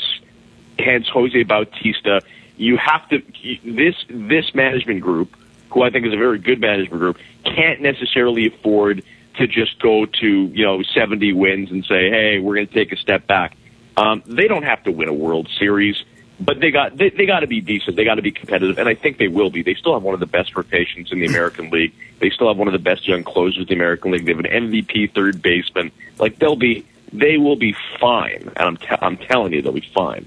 hence 0.78 1.08
Jose 1.08 1.42
Bautista. 1.42 2.22
You 2.56 2.76
have 2.78 3.08
to 3.10 3.22
this 3.64 3.96
this 4.08 4.54
management 4.54 5.00
group, 5.00 5.36
who 5.70 5.82
I 5.82 5.90
think 5.90 6.06
is 6.06 6.12
a 6.12 6.16
very 6.16 6.38
good 6.38 6.60
management 6.60 7.00
group, 7.00 7.18
can't 7.44 7.80
necessarily 7.80 8.46
afford 8.46 9.02
to 9.36 9.46
just 9.46 9.78
go 9.80 10.06
to 10.06 10.26
you 10.26 10.64
know 10.64 10.82
70 10.82 11.32
wins 11.34 11.70
and 11.70 11.84
say, 11.84 12.10
hey, 12.10 12.38
we're 12.38 12.54
going 12.54 12.66
to 12.66 12.74
take 12.74 12.92
a 12.92 12.96
step 12.96 13.26
back. 13.26 13.56
Um, 13.96 14.22
they 14.26 14.48
don't 14.48 14.64
have 14.64 14.82
to 14.84 14.92
win 14.92 15.08
a 15.08 15.12
World 15.12 15.48
Series, 15.58 16.02
but 16.38 16.60
they 16.60 16.70
got 16.70 16.96
they, 16.96 17.10
they 17.10 17.26
got 17.26 17.40
to 17.40 17.46
be 17.46 17.60
decent. 17.60 17.96
They 17.96 18.04
got 18.04 18.16
to 18.16 18.22
be 18.22 18.32
competitive, 18.32 18.78
and 18.78 18.88
I 18.88 18.94
think 18.94 19.18
they 19.18 19.28
will 19.28 19.50
be. 19.50 19.62
They 19.62 19.74
still 19.74 19.94
have 19.94 20.02
one 20.02 20.14
of 20.14 20.20
the 20.20 20.26
best 20.26 20.56
rotations 20.56 21.12
in 21.12 21.20
the 21.20 21.26
American 21.26 21.70
League. 21.70 21.94
They 22.18 22.30
still 22.30 22.48
have 22.48 22.58
one 22.58 22.68
of 22.68 22.72
the 22.72 22.78
best 22.78 23.06
young 23.08 23.24
closers 23.24 23.62
in 23.62 23.66
the 23.66 23.74
American 23.74 24.12
League. 24.12 24.26
They 24.26 24.32
have 24.34 24.44
an 24.44 24.70
MVP 24.70 25.14
third 25.14 25.40
baseman. 25.40 25.92
Like 26.18 26.38
they'll 26.38 26.56
be, 26.56 26.86
they 27.12 27.38
will 27.38 27.56
be 27.56 27.74
fine. 27.98 28.50
And 28.56 28.58
I'm 28.58 28.76
t- 28.76 28.86
I'm 29.00 29.16
telling 29.16 29.52
you, 29.52 29.62
they'll 29.62 29.72
be 29.72 29.88
fine. 29.94 30.26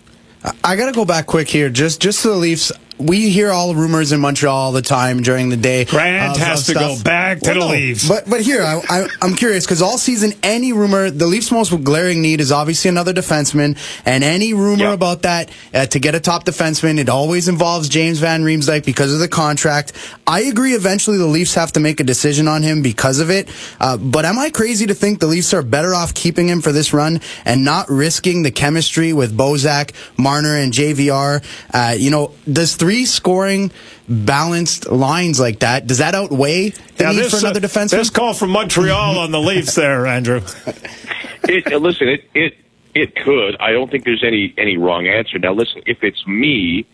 I 0.63 0.75
got 0.75 0.85
to 0.85 0.91
go 0.91 1.05
back 1.05 1.25
quick 1.25 1.49
here, 1.49 1.69
just 1.69 2.01
just 2.01 2.21
to 2.21 2.29
the 2.29 2.35
Leafs. 2.35 2.71
We 2.99 3.29
hear 3.29 3.49
all 3.49 3.69
the 3.73 3.79
rumors 3.79 4.11
in 4.11 4.19
Montreal 4.19 4.53
all 4.53 4.71
the 4.73 4.81
time 4.81 5.21
during 5.23 5.47
the 5.47 5.55
day. 5.55 5.85
Grant 5.85 6.33
of- 6.33 6.37
has 6.43 6.67
of 6.67 6.73
to 6.75 6.79
go 6.79 6.97
back 7.01 7.39
to 7.39 7.51
Well, 7.51 7.53
the 7.53 7.59
no, 7.61 7.71
Leafs. 7.71 8.07
But 8.07 8.29
but 8.29 8.41
here, 8.41 8.61
I, 8.61 8.81
I, 8.89 9.07
I'm 9.21 9.35
curious 9.35 9.65
because 9.65 9.81
all 9.81 9.97
season, 9.97 10.33
any 10.43 10.73
rumor, 10.73 11.09
the 11.09 11.25
Leafs' 11.25 11.49
most 11.49 11.69
glaring 11.85 12.21
need 12.21 12.41
is 12.41 12.51
obviously 12.51 12.89
another 12.89 13.13
defenseman, 13.13 13.77
and 14.05 14.21
any 14.21 14.53
rumor 14.53 14.91
about 14.91 15.21
that 15.21 15.49
uh, 15.73 15.85
to 15.85 15.99
get 15.99 16.13
a 16.13 16.19
top 16.19 16.43
defenseman, 16.43 16.97
it 16.99 17.07
always 17.07 17.47
involves 17.47 17.87
James 17.87 18.19
Van 18.19 18.43
Riemsdyk 18.43 18.83
because 18.83 19.13
of 19.13 19.19
the 19.19 19.29
contract. 19.29 19.93
I 20.27 20.41
agree. 20.41 20.73
Eventually, 20.73 21.17
the 21.17 21.25
Leafs 21.25 21.53
have 21.55 21.71
to 21.73 21.79
make 21.79 22.01
a 22.01 22.03
decision 22.03 22.49
on 22.49 22.63
him 22.63 22.81
because 22.81 23.19
of 23.21 23.29
it. 23.29 23.47
Uh, 23.79 23.95
but 23.95 24.25
am 24.25 24.37
I 24.37 24.49
crazy 24.49 24.87
to 24.87 24.93
think 24.93 25.19
the 25.21 25.27
Leafs 25.27 25.53
are 25.53 25.61
better 25.63 25.95
off 25.95 26.13
keeping 26.13 26.49
him 26.49 26.59
for 26.59 26.73
this 26.73 26.91
run 26.93 27.21
and 27.45 27.63
not 27.63 27.89
risking 27.89 28.43
the 28.43 28.51
chemistry 28.51 29.13
with 29.13 29.35
Bozak, 29.37 29.93
Marner, 30.17 30.57
and 30.57 30.73
JVR? 30.73 31.41
Uh, 31.73 31.93
you 31.97 32.11
know, 32.11 32.33
does 32.51 32.75
three 32.75 32.88
scoring 33.05 33.71
balanced 34.07 34.89
lines 34.89 35.39
like 35.39 35.59
that 35.59 35.87
does 35.87 35.99
that 35.99 36.15
outweigh 36.15 36.69
the 36.69 37.03
Yeah, 37.03 37.11
need 37.11 37.17
this, 37.17 37.31
for 37.31 37.45
another 37.45 37.59
uh, 37.59 37.67
defenseman? 37.67 37.89
this 37.91 38.09
call 38.09 38.33
from 38.33 38.49
Montreal 38.51 39.19
on 39.19 39.31
the 39.31 39.39
Leafs 39.39 39.75
there, 39.75 40.05
Andrew. 40.07 40.41
it, 41.43 41.71
uh, 41.71 41.77
listen, 41.77 42.07
it, 42.09 42.23
it 42.33 42.57
it 42.95 43.15
could. 43.15 43.55
I 43.59 43.71
don't 43.71 43.89
think 43.89 44.03
there's 44.03 44.23
any 44.23 44.53
any 44.57 44.77
wrong 44.77 45.07
answer. 45.07 45.37
Now, 45.39 45.53
listen, 45.53 45.83
if 45.85 46.03
it's 46.03 46.25
me, 46.27 46.85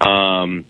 um, 0.00 0.64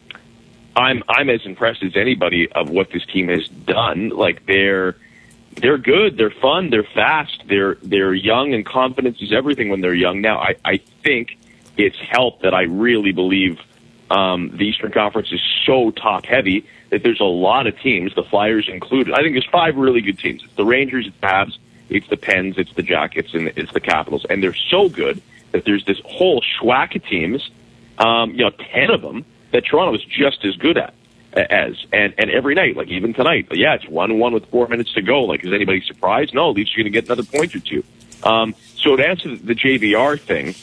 I'm 0.76 1.02
I'm 1.08 1.30
as 1.30 1.44
impressed 1.44 1.82
as 1.82 1.96
anybody 1.96 2.50
of 2.50 2.70
what 2.70 2.90
this 2.90 3.04
team 3.06 3.28
has 3.28 3.48
done. 3.48 4.10
Like 4.10 4.46
they're 4.46 4.96
they're 5.56 5.78
good, 5.78 6.16
they're 6.16 6.30
fun, 6.30 6.70
they're 6.70 6.82
fast, 6.94 7.42
they're 7.46 7.76
they're 7.82 8.14
young, 8.14 8.54
and 8.54 8.64
confidence 8.64 9.20
is 9.20 9.32
everything 9.32 9.68
when 9.68 9.80
they're 9.80 9.94
young. 9.94 10.20
Now, 10.20 10.38
I 10.38 10.56
I 10.64 10.76
think 11.02 11.38
it's 11.76 11.98
helped 11.98 12.42
that 12.42 12.54
I 12.54 12.62
really 12.62 13.12
believe 13.12 13.60
um, 14.12 14.50
the 14.54 14.64
Eastern 14.64 14.92
Conference 14.92 15.32
is 15.32 15.40
so 15.64 15.90
top 15.90 16.26
heavy 16.26 16.66
that 16.90 17.02
there's 17.02 17.20
a 17.20 17.24
lot 17.24 17.66
of 17.66 17.78
teams, 17.80 18.14
the 18.14 18.22
Flyers 18.22 18.68
included. 18.68 19.14
I 19.14 19.22
think 19.22 19.32
there's 19.34 19.48
five 19.50 19.76
really 19.76 20.02
good 20.02 20.18
teams. 20.18 20.42
It's 20.44 20.54
the 20.54 20.66
Rangers, 20.66 21.06
it's 21.06 21.16
the 21.18 21.26
Habs, 21.26 21.56
it's 21.88 22.08
the 22.08 22.18
Pens, 22.18 22.58
it's 22.58 22.72
the 22.74 22.82
Jackets, 22.82 23.32
and 23.32 23.48
it's 23.56 23.72
the 23.72 23.80
Capitals. 23.80 24.26
And 24.28 24.42
they're 24.42 24.54
so 24.54 24.90
good 24.90 25.22
that 25.52 25.64
there's 25.64 25.86
this 25.86 25.98
whole 26.04 26.42
schwack 26.42 26.94
of 26.94 27.06
teams, 27.06 27.50
um, 27.96 28.32
you 28.32 28.44
know, 28.44 28.50
10 28.50 28.90
of 28.90 29.00
them 29.00 29.24
that 29.52 29.64
Toronto 29.64 29.94
is 29.94 30.04
just 30.04 30.44
as 30.44 30.56
good 30.56 30.76
at 30.76 30.92
as 31.34 31.86
and 31.94 32.12
and 32.18 32.30
every 32.30 32.54
night 32.54 32.76
like 32.76 32.88
even 32.88 33.14
tonight 33.14 33.46
yeah 33.52 33.72
it's 33.72 33.88
one 33.88 34.18
one 34.18 34.34
with 34.34 34.44
four 34.50 34.68
minutes 34.68 34.92
to 34.92 35.00
go 35.00 35.22
like 35.22 35.42
is 35.42 35.50
anybody 35.50 35.80
surprised 35.80 36.34
no 36.34 36.50
Leafs 36.50 36.74
are 36.74 36.76
going 36.76 36.84
to 36.84 36.90
get 36.90 37.06
another 37.06 37.22
point 37.22 37.54
or 37.54 37.60
two 37.60 37.82
um 38.22 38.54
so 38.76 38.96
to 38.96 39.08
answer 39.08 39.34
the 39.34 39.54
JVR 39.54 40.20
thing 40.20 40.54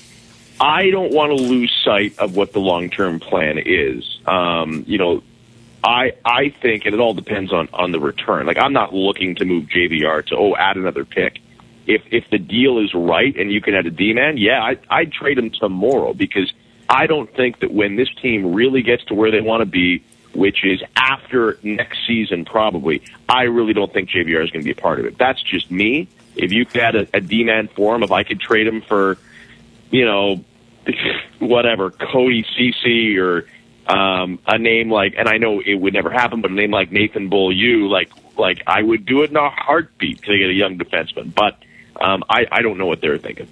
I 0.59 0.89
don't 0.89 1.13
want 1.13 1.37
to 1.37 1.43
lose 1.43 1.71
sight 1.85 2.19
of 2.19 2.35
what 2.35 2.51
the 2.53 2.59
long 2.59 2.89
term 2.89 3.19
plan 3.19 3.57
is. 3.57 4.19
Um, 4.25 4.83
you 4.87 4.97
know, 4.97 5.23
I 5.83 6.13
I 6.25 6.49
think, 6.61 6.85
and 6.85 6.93
it 6.93 6.99
all 6.99 7.13
depends 7.13 7.53
on 7.53 7.69
on 7.73 7.91
the 7.91 7.99
return. 7.99 8.45
Like 8.45 8.57
I'm 8.57 8.73
not 8.73 8.93
looking 8.93 9.35
to 9.35 9.45
move 9.45 9.65
JVR 9.65 10.25
to 10.27 10.35
oh 10.35 10.55
add 10.55 10.75
another 10.75 11.05
pick. 11.05 11.39
If 11.87 12.03
if 12.11 12.29
the 12.29 12.37
deal 12.37 12.79
is 12.79 12.93
right 12.93 13.35
and 13.35 13.51
you 13.51 13.61
can 13.61 13.73
add 13.73 13.85
a 13.85 13.91
D 13.91 14.13
man, 14.13 14.37
yeah, 14.37 14.61
I 14.61 14.77
I'd 14.89 15.13
trade 15.13 15.37
him 15.37 15.49
tomorrow 15.51 16.13
because 16.13 16.51
I 16.89 17.07
don't 17.07 17.33
think 17.33 17.59
that 17.59 17.71
when 17.71 17.95
this 17.95 18.09
team 18.21 18.53
really 18.53 18.81
gets 18.81 19.05
to 19.05 19.13
where 19.13 19.31
they 19.31 19.41
want 19.41 19.61
to 19.61 19.65
be, 19.65 20.03
which 20.33 20.65
is 20.65 20.81
after 20.95 21.57
next 21.63 21.99
season 22.05 22.43
probably, 22.43 23.01
I 23.29 23.43
really 23.43 23.73
don't 23.73 23.93
think 23.93 24.09
JVR 24.09 24.43
is 24.43 24.51
going 24.51 24.61
to 24.61 24.65
be 24.65 24.71
a 24.71 24.75
part 24.75 24.99
of 24.99 25.05
it. 25.05 25.17
That's 25.17 25.41
just 25.41 25.71
me. 25.71 26.09
If 26.35 26.51
you 26.51 26.65
could 26.65 26.81
add 26.81 26.95
a, 26.95 27.07
a 27.13 27.21
D 27.21 27.45
man 27.45 27.69
for 27.69 27.95
him, 27.95 28.03
if 28.03 28.11
I 28.11 28.23
could 28.23 28.41
trade 28.41 28.67
him 28.67 28.81
for 28.81 29.17
you 29.91 30.05
know, 30.05 30.43
whatever, 31.39 31.91
Cody 31.91 32.45
Ceci 32.55 33.17
or 33.17 33.45
um, 33.87 34.39
a 34.45 34.57
name 34.57 34.91
like, 34.91 35.15
and 35.17 35.27
I 35.27 35.37
know 35.37 35.61
it 35.61 35.75
would 35.75 35.93
never 35.93 36.11
happen, 36.11 36.41
but 36.41 36.51
a 36.51 36.53
name 36.53 36.71
like 36.71 36.91
Nathan 36.91 37.29
Beaulieu, 37.29 37.87
like, 37.87 38.11
like 38.37 38.61
I 38.67 38.81
would 38.81 39.05
do 39.05 39.23
it 39.23 39.31
in 39.31 39.37
a 39.37 39.49
heartbeat 39.49 40.21
to 40.23 40.37
get 40.37 40.49
a 40.49 40.53
young 40.53 40.77
defenseman. 40.77 41.33
But 41.33 41.57
um, 41.99 42.23
I, 42.29 42.45
I 42.51 42.61
don't 42.61 42.77
know 42.77 42.85
what 42.85 43.01
they're 43.01 43.17
thinking. 43.17 43.47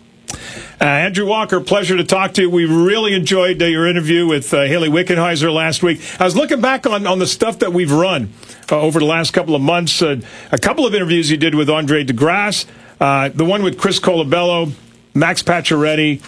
Uh, 0.80 0.86
Andrew 0.86 1.26
Walker, 1.26 1.60
pleasure 1.60 1.98
to 1.98 2.04
talk 2.04 2.34
to 2.34 2.44
you. 2.44 2.50
We 2.50 2.66
really 2.66 3.16
enjoyed 3.16 3.62
uh, 3.62 3.66
your 3.66 3.88
interview 3.88 4.28
with 4.28 4.54
uh, 4.54 4.64
Hayley 4.64 4.90
Wickenheiser 4.90 5.52
last 5.52 5.82
week. 5.82 6.02
I 6.20 6.26
was 6.26 6.36
looking 6.36 6.62
back 6.62 6.86
on, 6.86 7.08
on 7.08 7.18
the 7.20 7.26
stuff 7.26 7.60
that 7.60 7.74
we've 7.74 7.92
run 7.92 8.32
uh, 8.72 8.80
over 8.80 9.00
the 9.00 9.06
last 9.06 9.32
couple 9.32 9.56
of 9.56 9.62
months. 9.62 10.02
Uh, 10.02 10.22
a 10.52 10.58
couple 10.60 10.86
of 10.86 10.94
interviews 10.94 11.32
you 11.32 11.38
did 11.38 11.56
with 11.56 11.70
Andre 11.70 12.04
De 12.04 12.14
Grasse, 12.14 12.68
uh, 13.00 13.30
the 13.30 13.46
one 13.46 13.64
with 13.64 13.80
Chris 13.80 14.00
Colabello, 14.00 14.72
Max 15.16 15.42
Pacioretty, 15.42 16.22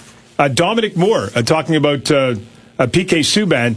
Dominic 0.47 0.95
Moore, 0.95 1.29
uh, 1.35 1.41
talking 1.41 1.75
about 1.75 2.09
uh, 2.09 2.35
uh, 2.77 2.87
PK 2.87 3.19
Subban. 3.19 3.75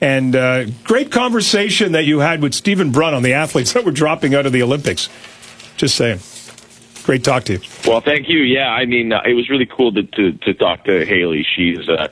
And 0.00 0.36
uh, 0.36 0.66
great 0.84 1.10
conversation 1.10 1.92
that 1.92 2.04
you 2.04 2.20
had 2.20 2.42
with 2.42 2.52
Stephen 2.52 2.92
Brunt 2.92 3.14
on 3.14 3.22
the 3.22 3.32
athletes 3.32 3.72
that 3.72 3.84
were 3.84 3.90
dropping 3.90 4.34
out 4.34 4.44
of 4.44 4.52
the 4.52 4.62
Olympics. 4.62 5.08
Just 5.76 5.96
saying. 5.96 6.20
Great 7.04 7.24
talk 7.24 7.44
to 7.44 7.54
you. 7.54 7.60
Well, 7.86 8.00
thank 8.00 8.28
you. 8.28 8.38
Yeah, 8.38 8.68
I 8.68 8.86
mean, 8.86 9.12
uh, 9.12 9.22
it 9.24 9.34
was 9.34 9.50
really 9.50 9.66
cool 9.66 9.92
to, 9.92 10.02
to, 10.02 10.32
to 10.32 10.54
talk 10.54 10.84
to 10.84 11.04
Hayley. 11.04 11.46
She's, 11.56 11.88
uh, 11.88 12.08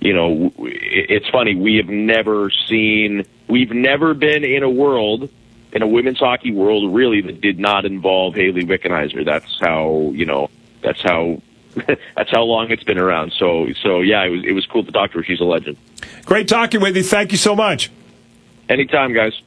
you 0.00 0.12
know, 0.12 0.52
it's 0.58 1.28
funny. 1.28 1.54
We 1.54 1.76
have 1.76 1.88
never 1.88 2.50
seen, 2.50 3.24
we've 3.48 3.70
never 3.70 4.14
been 4.14 4.44
in 4.44 4.62
a 4.62 4.70
world, 4.70 5.30
in 5.72 5.82
a 5.82 5.86
women's 5.86 6.18
hockey 6.18 6.52
world, 6.52 6.92
really, 6.92 7.20
that 7.22 7.40
did 7.40 7.58
not 7.58 7.84
involve 7.84 8.34
Hayley 8.34 8.64
Wickenheiser. 8.64 9.24
That's 9.24 9.58
how, 9.60 10.10
you 10.12 10.26
know, 10.26 10.50
that's 10.80 11.02
how, 11.02 11.40
that's 12.16 12.30
how 12.30 12.42
long 12.42 12.70
it's 12.70 12.84
been 12.84 12.98
around. 12.98 13.32
So, 13.32 13.72
so 13.82 14.00
yeah, 14.00 14.24
it 14.24 14.30
was, 14.30 14.44
it 14.44 14.52
was 14.52 14.66
cool 14.66 14.84
to 14.84 14.92
talk 14.92 15.12
to 15.12 15.18
her. 15.18 15.24
She's 15.24 15.40
a 15.40 15.44
legend. 15.44 15.76
Great 16.24 16.48
talking 16.48 16.80
with 16.80 16.96
you. 16.96 17.02
Thank 17.02 17.32
you 17.32 17.38
so 17.38 17.54
much. 17.56 17.90
Anytime, 18.68 19.12
guys. 19.12 19.40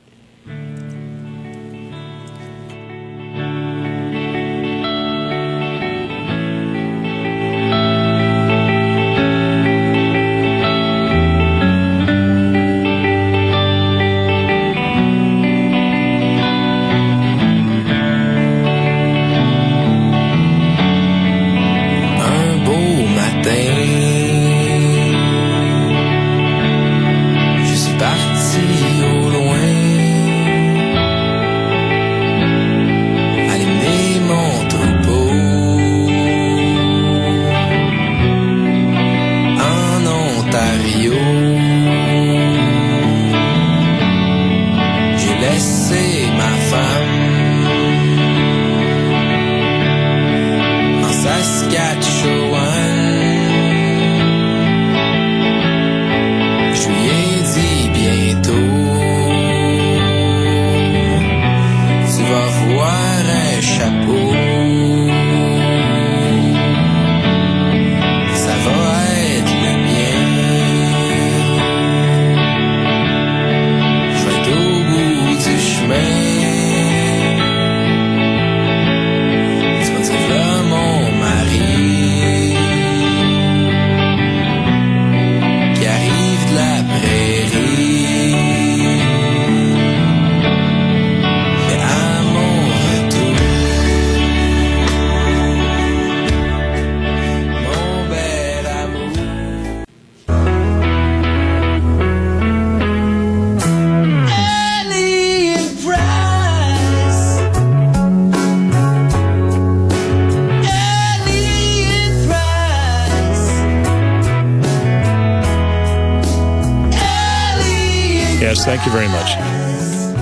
Yes, 118.45 118.63
thank 118.63 118.85
you 118.85 118.91
very 118.91 119.07
much. 119.07 119.31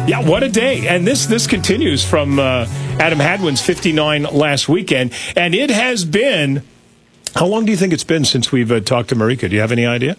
Yeah, 0.07 0.25
what 0.25 0.43
a 0.43 0.49
day. 0.49 0.87
And 0.87 1.05
this 1.05 1.25
this 1.25 1.45
continues 1.45 2.05
from 2.05 2.39
uh, 2.39 2.65
Adam 2.97 3.19
Hadwin's 3.19 3.61
59 3.61 4.23
last 4.23 4.69
weekend. 4.69 5.11
And 5.35 5.53
it 5.53 5.69
has 5.69 6.05
been, 6.05 6.63
how 7.35 7.47
long 7.47 7.65
do 7.65 7.71
you 7.73 7.77
think 7.77 7.91
it's 7.91 8.05
been 8.05 8.23
since 8.23 8.49
we've 8.49 8.71
uh, 8.71 8.79
talked 8.79 9.09
to 9.09 9.15
Marika? 9.15 9.49
Do 9.49 9.55
you 9.55 9.59
have 9.59 9.73
any 9.73 9.85
idea? 9.85 10.15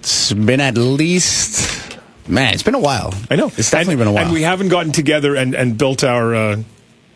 It's 0.00 0.32
been 0.32 0.60
at 0.60 0.76
least, 0.76 1.96
man, 2.26 2.54
it's 2.54 2.64
been 2.64 2.74
a 2.74 2.80
while. 2.80 3.14
I 3.30 3.36
know. 3.36 3.52
It's 3.56 3.70
definitely 3.70 3.92
and, 3.92 4.00
been 4.00 4.08
a 4.08 4.12
while. 4.12 4.24
And 4.24 4.32
we 4.32 4.42
haven't 4.42 4.70
gotten 4.70 4.90
together 4.90 5.36
and, 5.36 5.54
and 5.54 5.78
built 5.78 6.02
our 6.02 6.34
uh, 6.34 6.62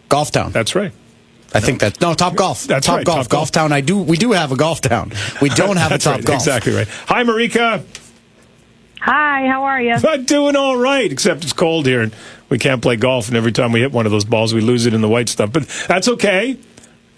golf 0.09 0.31
town. 0.31 0.53
That's 0.53 0.77
right. 0.77 0.93
I 1.53 1.59
think 1.59 1.81
that 1.81 2.01
no 2.01 2.15
top 2.15 2.37
golf. 2.37 2.63
That's 2.63 2.87
top 2.87 2.99
right, 2.99 3.05
golf. 3.05 3.25
Top 3.25 3.29
golf 3.29 3.51
Golf. 3.51 3.51
town. 3.51 3.73
I 3.73 3.81
do. 3.81 3.99
We 3.99 4.19
do 4.19 4.31
have 4.31 4.53
a 4.53 4.57
golf 4.57 4.83
town. 4.83 5.11
We 5.43 5.49
don't 5.49 5.79
have 5.79 5.91
a 5.91 5.99
top 5.99 6.19
right, 6.19 6.25
golf. 6.25 6.43
Exactly 6.43 6.75
right. 6.75 6.87
Hi, 7.07 7.25
Marika. 7.25 7.83
Hi, 9.01 9.47
how 9.47 9.65
are 9.65 9.81
you? 9.81 9.95
I'm 10.09 10.25
doing 10.25 10.57
all 10.57 10.77
right, 10.77 11.11
except 11.11 11.45
it's 11.45 11.53
cold 11.53 11.87
here 11.87 12.01
and 12.03 12.15
we 12.49 12.59
can't 12.59 12.83
play 12.83 12.97
golf. 12.97 13.29
And 13.29 13.37
every 13.37 13.53
time 13.53 13.73
we 13.73 13.81
hit 13.81 13.93
one 13.93 14.07
of 14.07 14.13
those 14.13 14.25
balls, 14.25 14.55
we 14.55 14.61
lose 14.61 14.87
it 14.87 14.95
in 14.95 15.01
the 15.01 15.09
white 15.09 15.29
stuff. 15.29 15.53
But 15.53 15.69
that's 15.87 16.09
okay. 16.09 16.59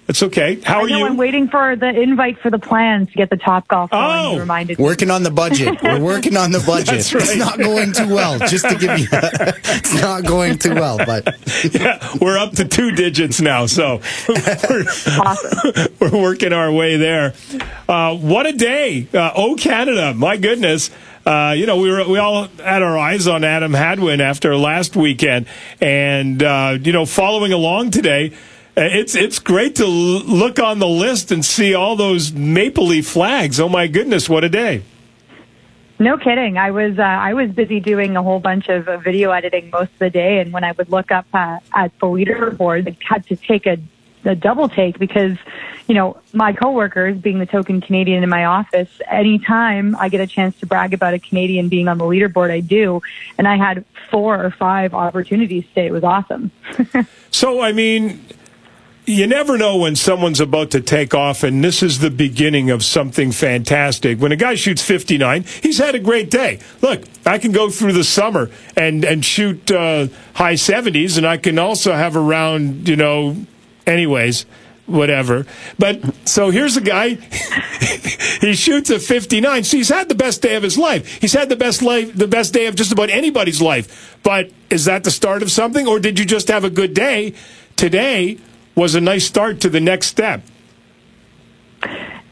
It's 0.09 0.25
okay. 0.25 0.61
How 0.63 0.81
I 0.81 0.83
are 0.83 0.89
know, 0.89 0.99
you? 0.99 1.07
I'm 1.07 1.17
waiting 1.17 1.47
for 1.47 1.77
the 1.77 1.89
invite 1.89 2.41
for 2.41 2.51
the 2.51 2.59
plans 2.59 3.11
to 3.11 3.15
get 3.15 3.31
the 3.31 3.37
top 3.37 3.69
golf 3.69 3.91
going. 3.93 4.03
Oh! 4.05 4.33
You 4.35 4.41
reminded 4.41 4.77
me. 4.77 4.85
Working 4.85 5.09
on 5.09 5.23
the 5.23 5.31
budget. 5.31 5.81
We're 5.85 6.01
working 6.01 6.37
on 6.37 6.51
the 6.51 6.59
budget. 6.67 6.87
That's 6.97 7.15
right. 7.15 7.23
It's 7.23 7.37
not 7.37 7.59
going 7.59 7.93
too 7.93 8.13
well. 8.13 8.41
Just 8.41 8.69
to 8.69 8.75
give 8.75 8.99
you, 8.99 9.07
it's 9.13 9.95
not 10.03 10.25
going 10.25 10.59
too 10.59 10.75
well. 10.75 10.99
But 10.99 11.29
yeah, 11.73 12.05
we're 12.21 12.39
up 12.39 12.55
to 12.55 12.65
two 12.65 12.91
digits 12.91 13.41
now, 13.41 13.67
so 13.67 14.01
we're, 14.29 14.85
we're 16.01 16.21
working 16.21 16.53
our 16.53 16.73
way 16.73 16.97
there. 16.97 17.35
Uh, 17.89 18.17
what 18.17 18.47
a 18.47 18.53
day! 18.53 19.07
Uh, 19.15 19.31
oh, 19.37 19.55
Canada! 19.55 20.13
My 20.13 20.37
goodness. 20.37 20.91
Uh, 21.25 21.55
you 21.57 21.67
know, 21.67 21.77
we 21.77 21.91
were 21.91 22.09
we 22.09 22.19
all 22.19 22.49
had 22.59 22.83
our 22.83 22.97
eyes 22.97 23.27
on 23.27 23.45
Adam 23.45 23.75
Hadwin 23.75 24.21
after 24.21 24.57
last 24.57 24.97
weekend, 24.97 25.47
and 25.81 26.43
uh, 26.43 26.79
you 26.81 26.93
know, 26.93 27.05
following 27.05 27.53
along 27.53 27.91
today, 27.91 28.33
uh, 28.77 28.83
it's 28.83 29.15
it's 29.15 29.39
great 29.39 29.77
to 29.77 29.87
look 29.87 30.59
on 30.59 30.79
the 30.79 30.89
list 30.89 31.31
and 31.31 31.45
see 31.45 31.75
all 31.75 31.95
those 31.95 32.33
maple 32.33 32.87
leaf 32.87 33.07
flags. 33.07 33.61
Oh 33.61 33.69
my 33.69 33.87
goodness, 33.87 34.29
what 34.29 34.45
a 34.45 34.49
day! 34.49 34.83
No 35.99 36.17
kidding. 36.17 36.57
I 36.57 36.71
was 36.71 36.99
uh, 36.99 37.03
I 37.03 37.35
was 37.35 37.51
busy 37.51 37.79
doing 37.79 38.17
a 38.17 38.23
whole 38.23 38.41
bunch 38.41 38.69
of 38.69 38.89
uh, 38.89 38.97
video 38.97 39.33
editing 39.33 39.69
most 39.69 39.93
of 39.93 39.99
the 39.99 40.09
day, 40.09 40.39
and 40.39 40.51
when 40.51 40.65
I 40.65 40.73
would 40.73 40.89
look 40.89 41.11
up 41.11 41.27
uh, 41.35 41.59
at 41.75 41.93
the 42.01 42.07
leaderboard, 42.07 42.89
I 42.89 42.97
had 43.07 43.27
to 43.27 43.37
take 43.37 43.67
a, 43.67 43.77
a 44.25 44.35
double 44.35 44.69
take 44.69 44.99
because, 44.99 45.37
you 45.87 45.95
know, 45.95 46.21
my 46.33 46.53
coworkers, 46.53 47.19
being 47.19 47.39
the 47.39 47.47
token 47.47 47.81
Canadian 47.81 48.23
in 48.23 48.29
my 48.29 48.45
office, 48.45 48.89
anytime 49.11 49.97
I 49.97 50.09
get 50.09 50.21
a 50.21 50.27
chance 50.27 50.59
to 50.61 50.67
brag 50.67 50.95
about 50.95 51.15
a 51.15 51.19
Canadian 51.19 51.69
being 51.69 51.89
on 51.89 51.99
the 51.99 52.05
leaderboard, 52.05 52.51
I 52.51 52.61
do, 52.61 53.01
and 53.39 53.49
I 53.49 53.57
had 53.57 53.85
four 54.11 54.45
or 54.45 54.51
five 54.51 54.95
opportunities 54.95 55.65
today. 55.69 55.87
It 55.87 55.93
was 55.93 56.05
awesome. 56.05 56.51
So, 57.33 57.61
I 57.61 57.71
mean, 57.71 58.21
you 59.07 59.27
never 59.27 59.57
know 59.57 59.77
when 59.77 59.97
someone's 59.97 60.41
about 60.41 60.71
to 60.73 60.81
take 60.81 61.15
off, 61.15 61.43
and 61.43 61.65
this 61.65 61.83
is 61.83 61.99
the 61.99 62.11
beginning 62.11 62.71
of 62.71 62.85
something 62.85 63.33
fantastic. 63.33 64.21
When 64.21 64.33
a 64.33 64.37
guy 64.37 64.55
shoots 64.55 64.83
59, 64.83 65.45
he's 65.63 65.79
had 65.79 65.95
a 65.95 65.99
great 65.99 66.31
day. 66.31 66.61
Look, 66.81 67.05
I 67.27 67.39
can 67.39 67.53
go 67.53 67.71
through 67.71 67.95
the 67.95 68.05
summer 68.05 68.51
and, 68.77 69.05
and 69.05 69.25
shoot 69.25 69.71
uh, 69.71 70.09
high 70.35 70.55
70s, 70.55 71.17
and 71.17 71.27
I 71.27 71.39
can 71.39 71.59
also 71.59 71.93
have 71.93 72.17
around, 72.17 72.89
you 72.89 72.97
know, 72.97 73.37
anyways, 73.87 74.47
whatever. 74.87 75.47
But 75.79 76.29
so 76.29 76.51
here's 76.51 76.77
a 76.77 76.81
guy, 76.81 77.15
he 78.41 78.55
shoots 78.55 78.91
a 78.91 78.99
59. 78.99 79.65
So 79.65 79.77
he's 79.77 79.89
had 79.89 80.09
the 80.09 80.15
best 80.15 80.43
day 80.43 80.57
of 80.57 80.63
his 80.63 80.77
life. 80.77 81.21
He's 81.21 81.33
had 81.33 81.49
the 81.49 81.57
best 81.57 81.83
life, 81.83 82.15
the 82.15 82.29
best 82.29 82.53
day 82.53 82.67
of 82.67 82.75
just 82.75 82.93
about 82.93 83.11
anybody's 83.11 83.63
life. 83.63 84.19
But 84.23 84.51
is 84.69 84.85
that 84.87 85.05
the 85.05 85.11
start 85.11 85.43
of 85.43 85.51
something, 85.51 85.87
or 85.87 86.01
did 86.01 86.19
you 86.19 86.25
just 86.25 86.49
have 86.49 86.65
a 86.65 86.71
good 86.71 86.95
day? 86.95 87.35
Today 87.77 88.39
was 88.75 88.95
a 88.95 89.01
nice 89.01 89.27
start 89.27 89.61
to 89.61 89.71
the 89.71 89.81
next 89.81 90.07
step. 90.07 90.43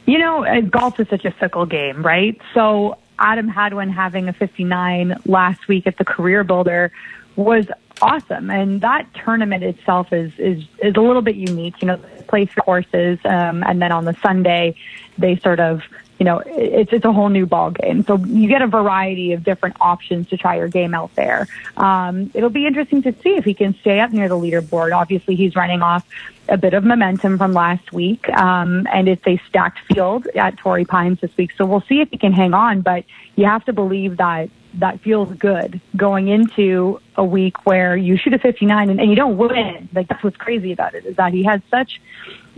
You 0.06 0.18
know, 0.18 0.44
uh, 0.44 0.60
golf 0.62 0.98
is 1.00 1.08
such 1.08 1.24
a 1.24 1.30
fickle 1.30 1.66
game, 1.66 2.02
right? 2.02 2.40
So 2.54 2.96
Adam 3.18 3.48
Hadwin 3.48 3.90
having 3.90 4.28
a 4.28 4.32
59 4.32 5.20
last 5.26 5.68
week 5.68 5.86
at 5.86 5.98
the 5.98 6.04
Career 6.04 6.44
Builder 6.44 6.92
was 7.36 7.66
awesome, 8.02 8.50
and 8.50 8.80
that 8.80 9.06
tournament 9.14 9.64
itself 9.64 10.12
is 10.12 10.32
is 10.38 10.64
is 10.82 10.94
a 10.96 11.00
little 11.00 11.22
bit 11.22 11.36
unique. 11.36 11.80
You 11.82 11.88
know, 11.88 11.96
play 12.28 12.46
three 12.46 12.62
courses, 12.62 13.18
um, 13.24 13.62
and 13.64 13.80
then 13.80 13.92
on 13.92 14.04
the 14.04 14.14
Sunday 14.22 14.74
they 15.16 15.36
sort 15.36 15.60
of 15.60 15.82
you 16.18 16.24
know, 16.24 16.42
it's 16.44 16.92
it's 16.92 17.04
a 17.04 17.12
whole 17.12 17.28
new 17.28 17.46
ball 17.46 17.70
game. 17.70 18.04
So 18.04 18.16
you 18.16 18.48
get 18.48 18.60
a 18.60 18.66
variety 18.66 19.32
of 19.32 19.44
different 19.44 19.76
options 19.80 20.28
to 20.30 20.36
try 20.36 20.56
your 20.56 20.68
game 20.68 20.94
out 20.94 21.14
there. 21.14 21.46
Um, 21.76 22.30
it'll 22.34 22.50
be 22.50 22.66
interesting 22.66 23.02
to 23.02 23.12
see 23.22 23.36
if 23.36 23.44
he 23.44 23.54
can 23.54 23.74
stay 23.80 24.00
up 24.00 24.12
near 24.12 24.28
the 24.28 24.36
leaderboard. 24.36 24.96
Obviously, 24.96 25.36
he's 25.36 25.54
running 25.54 25.80
off 25.80 26.04
a 26.48 26.56
bit 26.56 26.74
of 26.74 26.82
momentum 26.82 27.38
from 27.38 27.52
last 27.52 27.92
week, 27.92 28.28
um, 28.30 28.86
and 28.92 29.08
it's 29.08 29.26
a 29.26 29.40
stacked 29.48 29.78
field 29.86 30.26
at 30.28 30.56
Torrey 30.56 30.84
Pines 30.84 31.20
this 31.20 31.36
week. 31.36 31.52
So 31.56 31.64
we'll 31.64 31.82
see 31.82 32.00
if 32.00 32.10
he 32.10 32.18
can 32.18 32.32
hang 32.32 32.54
on. 32.54 32.80
But 32.80 33.04
you 33.36 33.44
have 33.44 33.64
to 33.66 33.72
believe 33.72 34.16
that 34.16 34.50
that 34.74 35.00
feels 35.00 35.32
good 35.34 35.80
going 35.96 36.28
into 36.28 37.00
a 37.16 37.24
week 37.24 37.64
where 37.66 37.96
you 37.96 38.16
shoot 38.16 38.34
a 38.34 38.38
59 38.38 38.90
and, 38.90 39.00
and 39.00 39.10
you 39.10 39.16
don't 39.16 39.36
win. 39.36 39.88
Like 39.94 40.08
that's 40.08 40.22
what's 40.22 40.36
crazy 40.36 40.72
about 40.72 40.94
it 40.94 41.06
is 41.06 41.16
that 41.16 41.32
he 41.32 41.44
has 41.44 41.60
such 41.70 42.00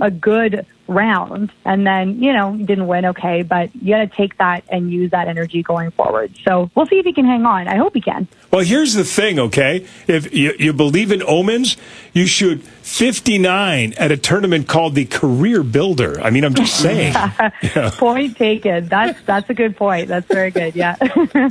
a 0.00 0.10
good 0.10 0.66
round 0.90 1.52
and 1.64 1.86
then, 1.86 2.22
you 2.22 2.32
know, 2.32 2.56
didn't 2.56 2.86
win. 2.86 3.06
Okay. 3.06 3.42
But 3.42 3.74
you 3.76 3.94
got 3.94 3.98
to 3.98 4.06
take 4.08 4.36
that 4.38 4.64
and 4.68 4.90
use 4.90 5.12
that 5.12 5.28
energy 5.28 5.62
going 5.62 5.90
forward. 5.92 6.36
So 6.44 6.70
we'll 6.74 6.86
see 6.86 6.98
if 6.98 7.06
he 7.06 7.12
can 7.12 7.24
hang 7.24 7.46
on. 7.46 7.68
I 7.68 7.76
hope 7.76 7.94
he 7.94 8.00
can. 8.00 8.28
Well, 8.50 8.64
here's 8.64 8.94
the 8.94 9.04
thing, 9.04 9.38
okay? 9.38 9.86
If 10.08 10.34
you, 10.34 10.54
you 10.58 10.72
believe 10.72 11.12
in 11.12 11.22
omens, 11.22 11.76
you 12.12 12.26
shoot 12.26 12.62
59 12.62 13.94
at 13.96 14.10
a 14.10 14.16
tournament 14.16 14.66
called 14.66 14.96
the 14.96 15.04
Career 15.04 15.62
Builder. 15.62 16.20
I 16.20 16.30
mean, 16.30 16.44
I'm 16.44 16.54
just 16.54 16.76
saying. 16.82 17.14
Yeah. 17.14 17.90
Point 17.98 18.36
taken. 18.36 18.88
That's, 18.88 19.20
that's 19.22 19.48
a 19.48 19.54
good 19.54 19.76
point. 19.76 20.08
That's 20.08 20.26
very 20.26 20.50
good. 20.50 20.74
Yeah. 20.74 20.96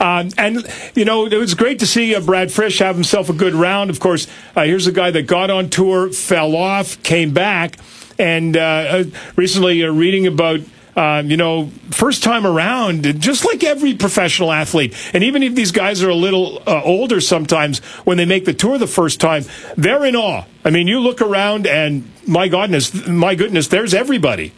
Um, 0.00 0.30
and, 0.38 0.66
you 0.94 1.04
know, 1.04 1.26
it 1.26 1.36
was 1.36 1.54
great 1.54 1.80
to 1.80 1.86
see 1.86 2.14
uh, 2.14 2.20
Brad 2.20 2.48
Fritsch 2.48 2.78
have 2.78 2.94
himself 2.94 3.28
a 3.28 3.32
good 3.32 3.54
round. 3.54 3.90
Of 3.90 4.00
course, 4.00 4.26
uh, 4.56 4.64
here's 4.64 4.86
a 4.86 4.92
guy 4.92 5.10
that 5.10 5.26
got 5.26 5.50
on 5.50 5.68
tour, 5.68 6.10
fell 6.10 6.56
off, 6.56 7.02
came 7.02 7.32
back, 7.32 7.76
and 8.20 8.56
uh, 8.56 8.60
uh, 8.60 9.04
recently 9.36 9.82
uh, 9.84 9.90
reading 9.90 10.26
about. 10.26 10.60
Um, 10.96 11.30
you 11.30 11.36
know, 11.36 11.70
first 11.92 12.24
time 12.24 12.44
around, 12.44 13.20
just 13.20 13.44
like 13.44 13.62
every 13.62 13.94
professional 13.94 14.50
athlete, 14.50 14.92
and 15.14 15.22
even 15.22 15.44
if 15.44 15.54
these 15.54 15.70
guys 15.70 16.02
are 16.02 16.10
a 16.10 16.16
little 16.16 16.60
uh, 16.66 16.82
older 16.82 17.20
sometimes, 17.20 17.78
when 18.04 18.16
they 18.16 18.24
make 18.24 18.44
the 18.44 18.52
tour 18.52 18.76
the 18.76 18.88
first 18.88 19.20
time, 19.20 19.44
they're 19.76 20.04
in 20.04 20.16
awe. 20.16 20.44
I 20.64 20.70
mean, 20.70 20.88
you 20.88 20.98
look 20.98 21.22
around, 21.22 21.68
and 21.68 22.10
my 22.26 22.48
goodness, 22.48 23.06
my 23.06 23.36
goodness, 23.36 23.68
there's 23.68 23.94
everybody. 23.94 24.52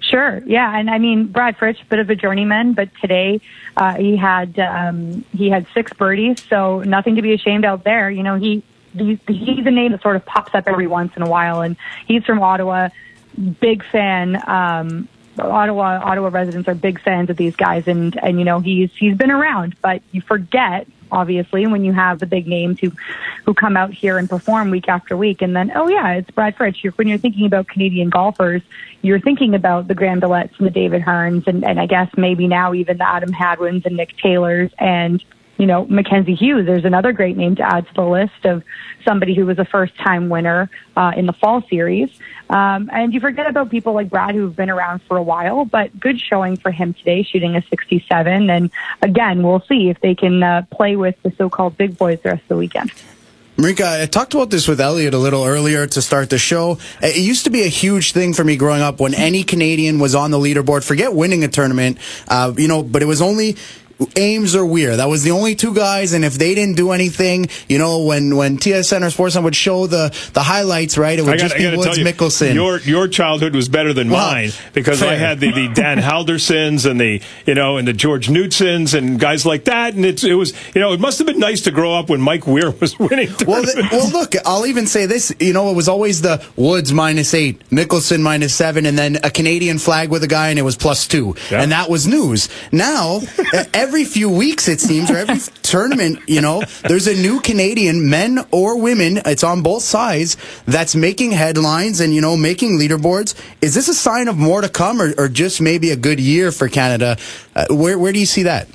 Sure. 0.00 0.42
Yeah, 0.46 0.76
and 0.76 0.88
I 0.88 0.98
mean 0.98 1.26
Brad 1.26 1.56
Fritsch, 1.58 1.86
bit 1.88 1.98
of 1.98 2.08
a 2.08 2.14
journeyman, 2.14 2.72
but 2.72 2.88
today 3.00 3.40
uh, 3.76 3.96
he 3.96 4.16
had 4.16 4.58
um, 4.58 5.24
he 5.36 5.50
had 5.50 5.66
six 5.74 5.92
birdies, 5.92 6.42
so 6.48 6.80
nothing 6.80 7.16
to 7.16 7.22
be 7.22 7.34
ashamed 7.34 7.66
out 7.66 7.84
there. 7.84 8.10
You 8.10 8.22
know, 8.22 8.36
he 8.36 8.62
he- 8.98 9.20
he's 9.26 9.66
a 9.66 9.70
name 9.70 9.92
that 9.92 10.02
sort 10.02 10.16
of 10.16 10.24
pops 10.24 10.54
up 10.54 10.64
every 10.66 10.86
once 10.86 11.12
in 11.16 11.22
a 11.22 11.28
while, 11.28 11.60
and 11.60 11.76
he's 12.06 12.24
from 12.24 12.40
Ottawa. 12.40 12.88
Big 13.60 13.84
fan. 13.84 14.42
Um, 14.48 15.08
Ottawa 15.38 16.00
Ottawa 16.02 16.28
residents 16.28 16.68
are 16.68 16.74
big 16.74 17.00
fans 17.00 17.30
of 17.30 17.36
these 17.36 17.56
guys, 17.56 17.86
and 17.86 18.18
and 18.22 18.38
you 18.38 18.44
know 18.44 18.60
he's 18.60 18.90
he's 18.96 19.16
been 19.16 19.30
around, 19.30 19.76
but 19.82 20.02
you 20.12 20.20
forget 20.20 20.86
obviously 21.12 21.66
when 21.66 21.84
you 21.84 21.92
have 21.92 22.18
the 22.18 22.26
big 22.26 22.46
names 22.46 22.80
who 22.80 22.90
who 23.44 23.54
come 23.54 23.76
out 23.76 23.92
here 23.92 24.18
and 24.18 24.28
perform 24.28 24.70
week 24.70 24.88
after 24.88 25.16
week, 25.16 25.42
and 25.42 25.54
then 25.54 25.72
oh 25.74 25.88
yeah, 25.88 26.14
it's 26.14 26.30
Brad 26.30 26.56
Fritsch. 26.56 26.82
You're, 26.82 26.92
when 26.94 27.08
you're 27.08 27.18
thinking 27.18 27.46
about 27.46 27.68
Canadian 27.68 28.10
golfers, 28.10 28.62
you're 29.02 29.20
thinking 29.20 29.54
about 29.54 29.88
the 29.88 29.94
Graham 29.94 30.20
DeLaets 30.20 30.58
and 30.58 30.66
the 30.66 30.70
David 30.70 31.02
Hearns, 31.02 31.46
and 31.46 31.64
and 31.64 31.78
I 31.78 31.86
guess 31.86 32.10
maybe 32.16 32.48
now 32.48 32.74
even 32.74 32.98
the 32.98 33.08
Adam 33.08 33.32
Hadwins 33.32 33.84
and 33.84 33.96
Nick 33.96 34.16
Taylors 34.16 34.70
and 34.78 35.22
you 35.58 35.66
know, 35.66 35.86
Mackenzie 35.86 36.34
Hughes. 36.34 36.66
There's 36.66 36.84
another 36.84 37.12
great 37.12 37.36
name 37.36 37.56
to 37.56 37.62
add 37.62 37.86
to 37.86 37.94
the 37.94 38.04
list 38.04 38.44
of 38.44 38.62
somebody 39.04 39.34
who 39.34 39.46
was 39.46 39.58
a 39.58 39.64
first 39.64 39.96
time 39.96 40.28
winner 40.28 40.70
uh, 40.96 41.12
in 41.16 41.26
the 41.26 41.32
fall 41.32 41.62
series. 41.68 42.10
Um, 42.48 42.90
and 42.92 43.12
you 43.12 43.20
forget 43.20 43.46
about 43.46 43.70
people 43.70 43.92
like 43.92 44.10
Brad 44.10 44.34
who've 44.34 44.54
been 44.54 44.70
around 44.70 45.02
for 45.02 45.16
a 45.16 45.22
while, 45.22 45.64
but 45.64 45.98
good 45.98 46.20
showing 46.20 46.56
for 46.56 46.70
him 46.70 46.94
today, 46.94 47.22
shooting 47.22 47.56
a 47.56 47.62
67. 47.62 48.50
And 48.50 48.70
again, 49.02 49.42
we'll 49.42 49.62
see 49.68 49.88
if 49.88 50.00
they 50.00 50.14
can 50.14 50.42
uh, 50.42 50.62
play 50.70 50.96
with 50.96 51.20
the 51.22 51.32
so 51.36 51.48
called 51.50 51.76
big 51.76 51.98
boys 51.98 52.20
the 52.22 52.30
rest 52.30 52.42
of 52.42 52.48
the 52.48 52.56
weekend. 52.56 52.92
Marika, 53.56 54.02
I 54.02 54.04
talked 54.04 54.34
about 54.34 54.50
this 54.50 54.68
with 54.68 54.82
Elliott 54.82 55.14
a 55.14 55.18
little 55.18 55.42
earlier 55.42 55.86
to 55.86 56.02
start 56.02 56.28
the 56.28 56.36
show. 56.36 56.78
It 57.00 57.16
used 57.16 57.44
to 57.44 57.50
be 57.50 57.62
a 57.62 57.68
huge 57.68 58.12
thing 58.12 58.34
for 58.34 58.44
me 58.44 58.58
growing 58.58 58.82
up 58.82 59.00
when 59.00 59.14
any 59.14 59.44
Canadian 59.44 59.98
was 59.98 60.14
on 60.14 60.30
the 60.30 60.36
leaderboard. 60.36 60.84
Forget 60.84 61.14
winning 61.14 61.42
a 61.42 61.48
tournament, 61.48 61.96
uh, 62.28 62.52
you 62.54 62.68
know, 62.68 62.82
but 62.82 63.00
it 63.00 63.06
was 63.06 63.22
only 63.22 63.56
Ames 64.16 64.54
or 64.54 64.66
Weir. 64.66 64.96
That 64.96 65.08
was 65.08 65.22
the 65.24 65.30
only 65.30 65.54
two 65.54 65.72
guys, 65.74 66.12
and 66.12 66.24
if 66.24 66.34
they 66.34 66.54
didn't 66.54 66.76
do 66.76 66.92
anything, 66.92 67.46
you 67.68 67.78
know, 67.78 68.02
when 68.04 68.36
when 68.36 68.58
TSN 68.58 69.00
or 69.02 69.06
Sportsnet 69.06 69.42
would 69.42 69.56
show 69.56 69.86
the 69.86 70.14
the 70.34 70.42
highlights, 70.42 70.98
right, 70.98 71.18
it 71.18 71.22
would 71.22 71.38
just 71.38 71.54
gotta, 71.54 71.66
I 71.68 71.70
be 71.70 71.76
Woods, 71.76 71.98
you, 71.98 72.04
Mickelson. 72.04 72.54
your 72.54 72.78
your 72.80 73.08
childhood 73.08 73.54
was 73.54 73.68
better 73.68 73.92
than 73.94 74.10
Well, 74.10 74.30
mine 74.30 74.50
because 74.74 75.02
I 75.02 75.14
had 75.14 75.40
the, 75.40 75.50
the 75.50 75.68
Dan 75.68 75.98
Halldorsons 75.98 76.88
and 76.88 77.00
the 77.00 77.22
you 77.46 77.54
know 77.54 77.78
and 77.78 77.88
the 77.88 77.92
George 77.94 78.28
Knutsons 78.28 78.92
and 78.96 79.18
guys 79.18 79.46
like 79.46 79.64
that, 79.64 79.94
and 79.94 80.04
it's 80.04 80.24
it 80.24 80.34
was 80.34 80.52
you 80.74 80.80
know 80.80 80.92
it 80.92 81.00
must 81.00 81.18
have 81.18 81.26
been 81.26 81.38
nice 81.38 81.62
to 81.62 81.70
grow 81.70 81.94
up 81.94 82.10
when 82.10 82.20
Mike 82.20 82.46
Weir 82.46 82.70
was 82.72 82.98
winning. 82.98 83.30
Well, 83.46 83.62
th- 83.64 83.76
well, 83.90 84.10
look, 84.10 84.34
I'll 84.44 84.66
even 84.66 84.86
say 84.86 85.06
this. 85.06 85.32
You 85.40 85.52
know, 85.52 85.70
it 85.70 85.74
was 85.74 85.88
always 85.88 86.20
the 86.22 86.44
Woods 86.56 86.92
minus 86.92 87.32
eight, 87.32 87.66
Mickelson 87.70 88.20
minus 88.20 88.54
seven, 88.54 88.84
and 88.84 88.98
then 88.98 89.16
a 89.24 89.30
Canadian 89.30 89.78
flag 89.78 90.10
with 90.10 90.22
a 90.22 90.28
guy, 90.28 90.50
and 90.50 90.58
it 90.58 90.62
was 90.62 90.76
plus 90.76 91.06
two, 91.06 91.34
and 91.50 91.72
that 91.72 91.88
was 91.88 92.06
news. 92.06 92.48
Now, 92.72 93.20
every 93.86 94.04
few 94.04 94.28
weeks, 94.28 94.66
it 94.66 94.80
seems, 94.80 95.12
or 95.12 95.16
every 95.16 95.38
tournament, 95.62 96.18
you 96.26 96.40
know, 96.40 96.60
there's 96.88 97.06
a 97.06 97.14
new 97.14 97.40
Canadian, 97.40 98.10
men 98.10 98.44
or 98.50 98.80
women. 98.80 99.18
It's 99.24 99.44
on 99.44 99.62
both 99.62 99.84
sides 99.84 100.36
that's 100.64 100.96
making 100.96 101.30
headlines 101.30 102.00
and 102.00 102.12
you 102.12 102.20
know 102.20 102.36
making 102.36 102.80
leaderboards. 102.80 103.40
Is 103.62 103.74
this 103.76 103.86
a 103.86 103.94
sign 103.94 104.26
of 104.26 104.36
more 104.36 104.60
to 104.60 104.68
come, 104.68 105.00
or, 105.00 105.14
or 105.16 105.28
just 105.28 105.60
maybe 105.60 105.92
a 105.92 105.96
good 105.96 106.18
year 106.18 106.50
for 106.50 106.68
Canada? 106.68 107.16
Uh, 107.54 107.66
where 107.70 107.96
where 107.96 108.12
do 108.12 108.18
you 108.18 108.26
see 108.26 108.42
that? 108.42 108.66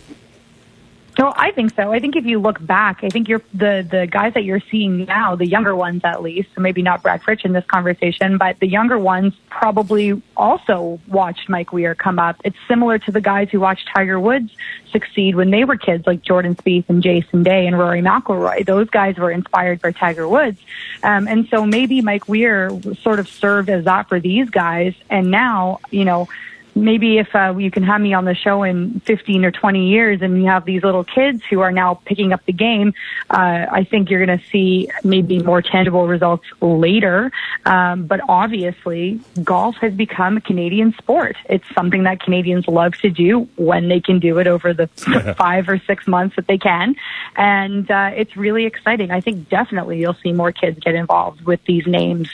No, 1.22 1.32
I 1.38 1.52
think 1.52 1.76
so. 1.76 1.94
I 1.94 2.00
think 2.00 2.16
if 2.16 2.26
you 2.26 2.40
look 2.40 2.66
back, 2.66 3.04
I 3.04 3.10
think 3.10 3.30
you're 3.30 3.44
the 3.54 3.86
the 3.88 4.08
guys 4.08 4.34
that 4.34 4.44
you're 4.44 4.64
seeing 4.72 5.06
now, 5.06 5.36
the 5.36 5.46
younger 5.46 5.76
ones 5.76 6.02
at 6.04 6.24
least, 6.24 6.50
maybe 6.58 6.82
not 6.82 7.04
Brad 7.04 7.22
Fritsch 7.22 7.46
in 7.46 7.54
this 7.54 7.64
conversation, 7.66 8.40
but 8.40 8.60
the 8.60 8.66
younger 8.66 8.98
ones 8.98 9.36
probably 9.48 10.20
also 10.36 11.00
watched 11.08 11.48
Mike 11.48 11.72
Weir 11.72 11.94
come 11.94 12.18
up. 12.18 12.38
It's 12.44 12.58
similar 12.68 12.98
to 12.98 13.12
the 13.12 13.22
guys 13.22 13.50
who 13.52 13.60
watched 13.60 13.88
Tiger 13.96 14.20
Woods 14.20 14.50
succeed 14.92 15.36
when 15.36 15.52
they 15.52 15.64
were 15.64 15.78
kids, 15.78 16.08
like 16.08 16.24
Jordan 16.24 16.56
Spieth 16.56 16.86
and 16.90 17.04
Jason 17.04 17.44
Day 17.44 17.68
and 17.68 17.78
Rory 17.78 18.02
McIlroy. 18.02 18.66
Those 18.66 18.90
guys 18.90 19.18
were 19.18 19.30
inspired 19.30 19.80
by 19.80 19.92
Tiger 19.92 20.28
Woods, 20.28 20.60
um, 21.04 21.28
and 21.28 21.48
so 21.50 21.68
maybe 21.68 22.02
Mike 22.02 22.28
Weir 22.28 22.72
sort 23.04 23.20
of 23.20 23.28
served 23.28 23.70
as 23.70 23.86
that 23.86 24.10
for 24.10 24.20
these 24.20 24.50
guys. 24.50 24.96
And 25.08 25.30
now, 25.30 25.82
you 25.92 26.04
know 26.04 26.28
maybe 26.76 27.18
if 27.18 27.34
uh, 27.36 27.56
you 27.58 27.72
can 27.72 27.84
have 27.84 28.02
me 28.02 28.14
on 28.14 28.26
the 28.26 28.36
show 28.36 28.64
in 28.64 29.00
15 29.02 29.46
or 29.46 29.52
20 29.52 29.90
years 29.90 30.22
and 30.22 30.38
you 30.42 30.48
have 30.48 30.66
these 30.66 30.84
little 30.84 31.04
kids 31.04 31.44
who 31.50 31.60
are 31.62 31.72
now 31.72 31.96
picking 32.06 32.34
up 32.34 32.46
the 32.46 32.54
game, 32.54 32.94
uh, 33.30 33.66
I 33.72 33.84
think 33.84 34.10
you're 34.10 34.26
going 34.26 34.40
to 34.40 34.46
see 34.48 34.90
maybe 35.04 35.40
more 35.40 35.62
tangible 35.62 36.08
results 36.08 36.46
later. 36.62 37.32
Um, 37.66 38.06
but 38.06 38.22
obviously, 38.28 39.20
golf 39.44 39.76
has 39.78 39.94
become 39.94 40.38
a 40.38 40.42
Canadian 40.42 40.94
sport. 40.94 41.36
It's 41.46 41.66
something 41.74 42.04
that 42.04 42.20
Canadians 42.20 42.68
love 42.68 42.96
to 42.98 43.10
do 43.10 43.48
when 43.56 43.88
they 43.88 44.00
can 44.00 44.20
do 44.20 44.40
it 44.40 44.48
over 44.48 44.74
the 44.74 44.88
five 45.38 45.70
or 45.70 45.80
six 45.80 46.08
months 46.08 46.36
that 46.36 46.48
they 46.48 46.58
can. 46.58 46.96
And 47.36 47.90
uh, 47.90 48.12
it's 48.16 48.36
really 48.38 48.66
exciting. 48.66 49.12
I 49.12 49.22
think 49.22 49.50
definitely 49.50 50.00
you'll 50.00 50.14
see 50.16 50.32
more 50.32 50.52
kids 50.52 50.80
get 50.80 50.96
involved 50.96 51.42
with 51.42 51.64
these 51.66 51.86
names 51.88 52.30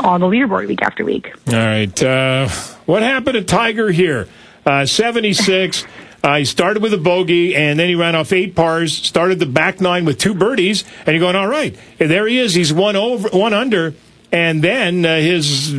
on 0.00 0.20
the 0.20 0.26
leaderboard 0.26 0.68
week 0.68 0.82
after 0.82 1.04
week. 1.04 1.32
All 1.48 1.54
right. 1.54 2.02
Uh, 2.02 2.48
what 2.86 3.02
happened 3.02 3.34
to 3.34 3.42
Tiger 3.44 3.90
here? 3.90 4.28
Uh, 4.64 4.86
76. 4.86 5.84
Uh, 6.24 6.36
he 6.36 6.44
started 6.44 6.82
with 6.82 6.94
a 6.94 6.98
bogey, 6.98 7.56
and 7.56 7.78
then 7.80 7.88
he 7.88 7.96
ran 7.96 8.14
off 8.14 8.32
eight 8.32 8.54
pars, 8.54 8.94
started 8.96 9.40
the 9.40 9.46
back 9.46 9.80
nine 9.80 10.04
with 10.04 10.18
two 10.18 10.34
birdies, 10.34 10.84
and 11.04 11.08
you're 11.08 11.18
going, 11.18 11.34
all 11.34 11.48
right. 11.48 11.76
And 11.98 12.08
there 12.08 12.28
he 12.28 12.38
is. 12.38 12.54
He's 12.54 12.72
one 12.72 12.94
over, 12.94 13.28
one 13.30 13.52
under, 13.52 13.94
and 14.30 14.62
then 14.62 15.04
uh, 15.04 15.16
his 15.16 15.72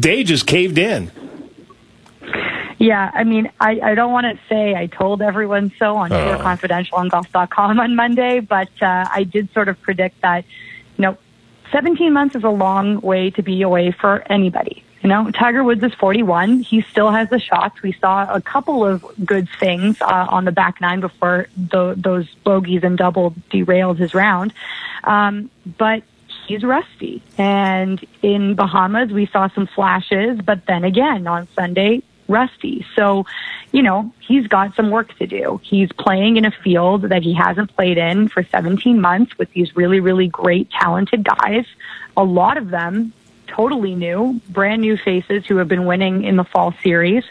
day 0.00 0.24
just 0.24 0.46
caved 0.48 0.76
in. 0.76 1.12
Yeah, 2.78 3.10
I 3.14 3.24
mean, 3.24 3.50
I, 3.60 3.78
I 3.80 3.94
don't 3.94 4.10
want 4.10 4.24
to 4.24 4.40
say 4.48 4.74
I 4.74 4.86
told 4.86 5.20
everyone 5.22 5.70
so 5.78 5.96
on 5.96 6.10
Oh. 6.12 6.16
Tour 6.32 6.38
Confidential 6.42 6.96
on 6.98 7.08
golf.com 7.08 7.78
on 7.78 7.94
Monday, 7.94 8.40
but 8.40 8.70
uh, 8.80 9.06
I 9.12 9.22
did 9.24 9.52
sort 9.52 9.68
of 9.68 9.80
predict 9.82 10.22
that, 10.22 10.44
17 11.72 12.12
months 12.12 12.34
is 12.34 12.44
a 12.44 12.50
long 12.50 13.00
way 13.00 13.30
to 13.30 13.42
be 13.42 13.62
away 13.62 13.90
for 13.92 14.22
anybody. 14.30 14.84
You 15.02 15.08
know, 15.08 15.30
Tiger 15.30 15.64
Woods 15.64 15.82
is 15.82 15.94
41. 15.94 16.60
He 16.60 16.82
still 16.82 17.10
has 17.10 17.30
the 17.30 17.38
shots. 17.38 17.80
We 17.80 17.92
saw 17.92 18.32
a 18.32 18.40
couple 18.40 18.84
of 18.84 19.04
good 19.24 19.48
things 19.58 20.00
uh, 20.02 20.26
on 20.28 20.44
the 20.44 20.52
back 20.52 20.80
nine 20.80 21.00
before 21.00 21.48
tho- 21.56 21.94
those 21.94 22.28
bogeys 22.44 22.84
and 22.84 22.98
double 22.98 23.34
derailed 23.48 23.98
his 23.98 24.12
round. 24.12 24.52
Um, 25.04 25.50
but 25.78 26.02
he's 26.46 26.62
rusty. 26.62 27.22
And 27.38 28.04
in 28.20 28.54
Bahamas, 28.56 29.10
we 29.10 29.26
saw 29.26 29.48
some 29.48 29.66
flashes, 29.66 30.40
but 30.42 30.66
then 30.66 30.84
again 30.84 31.26
on 31.26 31.48
Sunday, 31.54 32.02
rusty. 32.30 32.86
So, 32.96 33.26
you 33.72 33.82
know, 33.82 34.12
he's 34.20 34.46
got 34.46 34.74
some 34.74 34.90
work 34.90 35.16
to 35.18 35.26
do. 35.26 35.60
He's 35.62 35.90
playing 35.92 36.36
in 36.36 36.44
a 36.44 36.50
field 36.50 37.02
that 37.02 37.22
he 37.22 37.34
hasn't 37.34 37.74
played 37.74 37.98
in 37.98 38.28
for 38.28 38.42
17 38.42 39.00
months 39.00 39.36
with 39.36 39.52
these 39.52 39.76
really, 39.76 40.00
really 40.00 40.28
great, 40.28 40.70
talented 40.70 41.24
guys. 41.24 41.66
A 42.16 42.24
lot 42.24 42.56
of 42.56 42.70
them 42.70 43.12
totally 43.46 43.94
new, 43.94 44.40
brand 44.48 44.80
new 44.80 44.96
faces 44.96 45.44
who 45.46 45.56
have 45.56 45.68
been 45.68 45.84
winning 45.84 46.24
in 46.24 46.36
the 46.36 46.44
fall 46.44 46.72
series. 46.82 47.24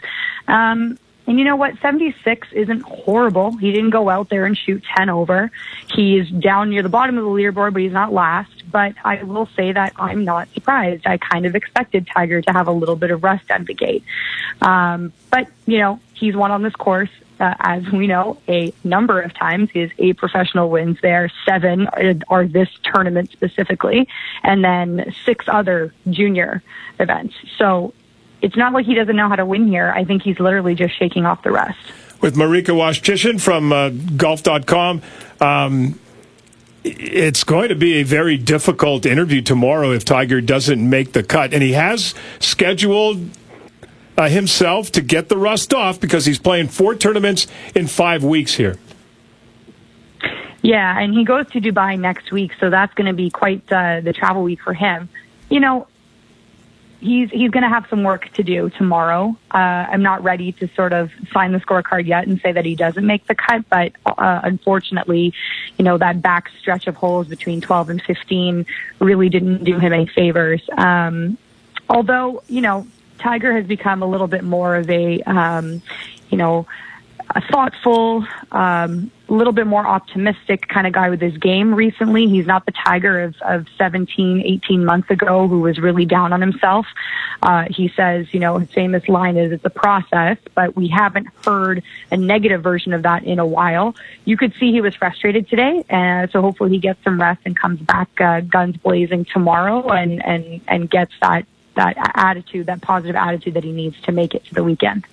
Um, 0.46 0.98
and 1.26 1.38
you 1.38 1.44
know 1.44 1.56
what? 1.56 1.78
76 1.80 2.48
isn't 2.52 2.82
horrible. 2.82 3.56
He 3.56 3.72
didn't 3.72 3.90
go 3.90 4.08
out 4.08 4.28
there 4.28 4.46
and 4.46 4.56
shoot 4.56 4.82
10 4.96 5.08
over. 5.10 5.50
He's 5.94 6.28
down 6.28 6.70
near 6.70 6.82
the 6.82 6.88
bottom 6.88 7.16
of 7.18 7.24
the 7.24 7.30
leaderboard, 7.30 7.72
but 7.72 7.82
he's 7.82 7.92
not 7.92 8.12
last. 8.12 8.59
But 8.70 8.94
I 9.04 9.22
will 9.22 9.48
say 9.56 9.72
that 9.72 9.92
I'm 9.96 10.24
not 10.24 10.48
surprised. 10.54 11.06
I 11.06 11.18
kind 11.18 11.46
of 11.46 11.54
expected 11.54 12.06
Tiger 12.06 12.40
to 12.42 12.52
have 12.52 12.68
a 12.68 12.72
little 12.72 12.96
bit 12.96 13.10
of 13.10 13.22
rust 13.24 13.50
of 13.50 13.66
the 13.66 13.74
gate. 13.74 14.04
Um, 14.62 15.12
but, 15.30 15.48
you 15.66 15.78
know, 15.78 16.00
he's 16.14 16.36
won 16.36 16.50
on 16.50 16.62
this 16.62 16.74
course. 16.74 17.10
Uh, 17.38 17.54
as 17.60 17.90
we 17.90 18.06
know, 18.06 18.36
a 18.48 18.70
number 18.84 19.18
of 19.18 19.32
times. 19.32 19.70
Has 19.70 19.88
eight 19.98 20.18
professional 20.18 20.68
wins 20.68 20.98
there. 21.00 21.30
Seven 21.46 21.86
are, 21.86 22.12
are 22.28 22.46
this 22.46 22.68
tournament 22.84 23.32
specifically, 23.32 24.08
and 24.42 24.62
then 24.62 25.14
six 25.24 25.46
other 25.48 25.94
junior 26.10 26.62
events. 26.98 27.34
So 27.56 27.94
it's 28.42 28.56
not 28.56 28.74
like 28.74 28.84
he 28.84 28.94
doesn't 28.94 29.16
know 29.16 29.28
how 29.28 29.36
to 29.36 29.46
win 29.46 29.68
here. 29.68 29.90
I 29.96 30.04
think 30.04 30.22
he's 30.22 30.38
literally 30.38 30.74
just 30.74 30.98
shaking 30.98 31.24
off 31.24 31.42
the 31.42 31.50
rust. 31.50 31.78
with 32.20 32.36
Marika 32.36 32.74
Waschyshyn 32.74 33.40
from 33.40 33.72
uh, 33.72 33.88
golf.com. 33.88 35.00
Um, 35.40 35.98
it's 36.84 37.44
going 37.44 37.68
to 37.68 37.74
be 37.74 37.94
a 37.94 38.02
very 38.02 38.36
difficult 38.36 39.04
interview 39.04 39.42
tomorrow 39.42 39.92
if 39.92 40.04
Tiger 40.04 40.40
doesn't 40.40 40.88
make 40.88 41.12
the 41.12 41.22
cut. 41.22 41.52
And 41.52 41.62
he 41.62 41.72
has 41.72 42.14
scheduled 42.38 43.28
uh, 44.16 44.28
himself 44.28 44.92
to 44.92 45.00
get 45.00 45.28
the 45.28 45.36
rust 45.36 45.74
off 45.74 46.00
because 46.00 46.26
he's 46.26 46.38
playing 46.38 46.68
four 46.68 46.94
tournaments 46.94 47.46
in 47.74 47.86
five 47.86 48.24
weeks 48.24 48.54
here. 48.54 48.78
Yeah, 50.62 50.98
and 50.98 51.14
he 51.14 51.24
goes 51.24 51.48
to 51.52 51.60
Dubai 51.60 51.98
next 51.98 52.30
week, 52.32 52.52
so 52.60 52.68
that's 52.68 52.92
going 52.94 53.06
to 53.06 53.14
be 53.14 53.30
quite 53.30 53.62
uh, 53.72 54.00
the 54.02 54.12
travel 54.12 54.42
week 54.42 54.60
for 54.62 54.74
him. 54.74 55.08
You 55.48 55.60
know, 55.60 55.86
he's 57.00 57.30
he's 57.30 57.50
going 57.50 57.62
to 57.62 57.68
have 57.68 57.86
some 57.88 58.02
work 58.02 58.30
to 58.34 58.42
do 58.42 58.70
tomorrow. 58.70 59.36
Uh, 59.50 59.56
I'm 59.56 60.02
not 60.02 60.22
ready 60.22 60.52
to 60.52 60.68
sort 60.68 60.92
of 60.92 61.10
sign 61.32 61.52
the 61.52 61.58
scorecard 61.58 62.06
yet 62.06 62.26
and 62.26 62.40
say 62.40 62.52
that 62.52 62.64
he 62.64 62.76
doesn't 62.76 63.04
make 63.04 63.26
the 63.26 63.34
cut, 63.34 63.68
but 63.68 63.92
uh, 64.06 64.40
unfortunately, 64.44 65.32
you 65.78 65.84
know 65.84 65.98
that 65.98 66.22
back 66.22 66.50
stretch 66.60 66.86
of 66.86 66.96
holes 66.96 67.26
between 67.26 67.60
12 67.60 67.90
and 67.90 68.02
15 68.02 68.66
really 69.00 69.28
didn't 69.28 69.64
do 69.64 69.78
him 69.78 69.92
any 69.92 70.06
favors. 70.06 70.62
Um, 70.76 71.38
although 71.88 72.42
you 72.48 72.60
know 72.60 72.86
Tiger 73.18 73.52
has 73.52 73.66
become 73.66 74.02
a 74.02 74.06
little 74.06 74.28
bit 74.28 74.44
more 74.44 74.76
of 74.76 74.88
a 74.90 75.20
um, 75.22 75.82
you 76.28 76.38
know 76.38 76.66
a 77.32 77.40
thoughtful, 77.40 78.26
um, 78.50 79.10
a 79.28 79.32
little 79.32 79.52
bit 79.52 79.66
more 79.66 79.86
optimistic 79.86 80.66
kind 80.66 80.86
of 80.86 80.92
guy 80.92 81.10
with 81.10 81.20
his 81.20 81.36
game 81.36 81.72
recently. 81.72 82.26
He's 82.28 82.46
not 82.46 82.66
the 82.66 82.72
Tiger 82.72 83.20
of, 83.20 83.36
of 83.42 83.66
17, 83.78 84.42
18 84.44 84.84
months 84.84 85.10
ago 85.10 85.46
who 85.46 85.60
was 85.60 85.78
really 85.78 86.04
down 86.04 86.32
on 86.32 86.40
himself. 86.40 86.86
Uh, 87.40 87.66
he 87.70 87.88
says, 87.94 88.26
you 88.34 88.40
know, 88.40 88.58
his 88.58 88.70
famous 88.72 89.08
line 89.08 89.36
is, 89.36 89.52
it's 89.52 89.64
a 89.64 89.70
process, 89.70 90.38
but 90.56 90.74
we 90.74 90.88
haven't 90.88 91.28
heard 91.44 91.84
a 92.10 92.16
negative 92.16 92.62
version 92.62 92.92
of 92.92 93.02
that 93.02 93.22
in 93.22 93.38
a 93.38 93.46
while. 93.46 93.94
You 94.24 94.36
could 94.36 94.52
see 94.58 94.72
he 94.72 94.80
was 94.80 94.96
frustrated 94.96 95.48
today, 95.48 95.84
and 95.88 96.28
so 96.32 96.40
hopefully 96.40 96.70
he 96.70 96.78
gets 96.78 97.02
some 97.04 97.20
rest 97.20 97.42
and 97.44 97.56
comes 97.56 97.80
back 97.80 98.08
uh, 98.20 98.40
guns 98.40 98.76
blazing 98.76 99.24
tomorrow 99.24 99.88
and, 99.88 100.24
and, 100.24 100.60
and 100.66 100.90
gets 100.90 101.12
that, 101.22 101.46
that 101.76 101.96
attitude, 102.16 102.66
that 102.66 102.82
positive 102.82 103.14
attitude 103.14 103.54
that 103.54 103.62
he 103.62 103.70
needs 103.70 104.00
to 104.02 104.12
make 104.12 104.34
it 104.34 104.44
to 104.46 104.54
the 104.54 104.64
weekend. 104.64 105.04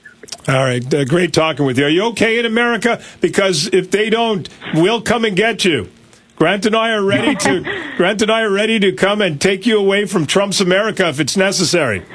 All 0.48 0.64
right, 0.64 0.94
uh, 0.94 1.04
great 1.06 1.34
talking 1.34 1.66
with 1.66 1.78
you. 1.78 1.86
Are 1.86 1.90
you 1.90 2.06
okay 2.08 2.40
in 2.40 2.46
America? 2.46 3.02
Because 3.20 3.68
if 3.68 3.92
they 3.92 4.10
don't, 4.10 4.48
we'll 4.74 5.02
come 5.02 5.26
and 5.26 5.36
get 5.36 5.66
you. 5.66 5.90
Grant 6.38 6.66
and 6.66 6.76
I 6.76 6.92
are 6.92 7.04
ready 7.04 7.36
to. 7.36 7.94
Grant 7.98 8.22
and 8.22 8.32
I 8.32 8.42
are 8.42 8.52
ready 8.52 8.80
to 8.80 8.94
come 8.94 9.22
and 9.22 9.42
take 9.42 9.66
you 9.66 9.78
away 9.78 10.06
from 10.06 10.26
Trump's 10.26 10.62
America 10.62 11.08
if 11.10 11.20
it's 11.20 11.36
necessary. 11.36 12.06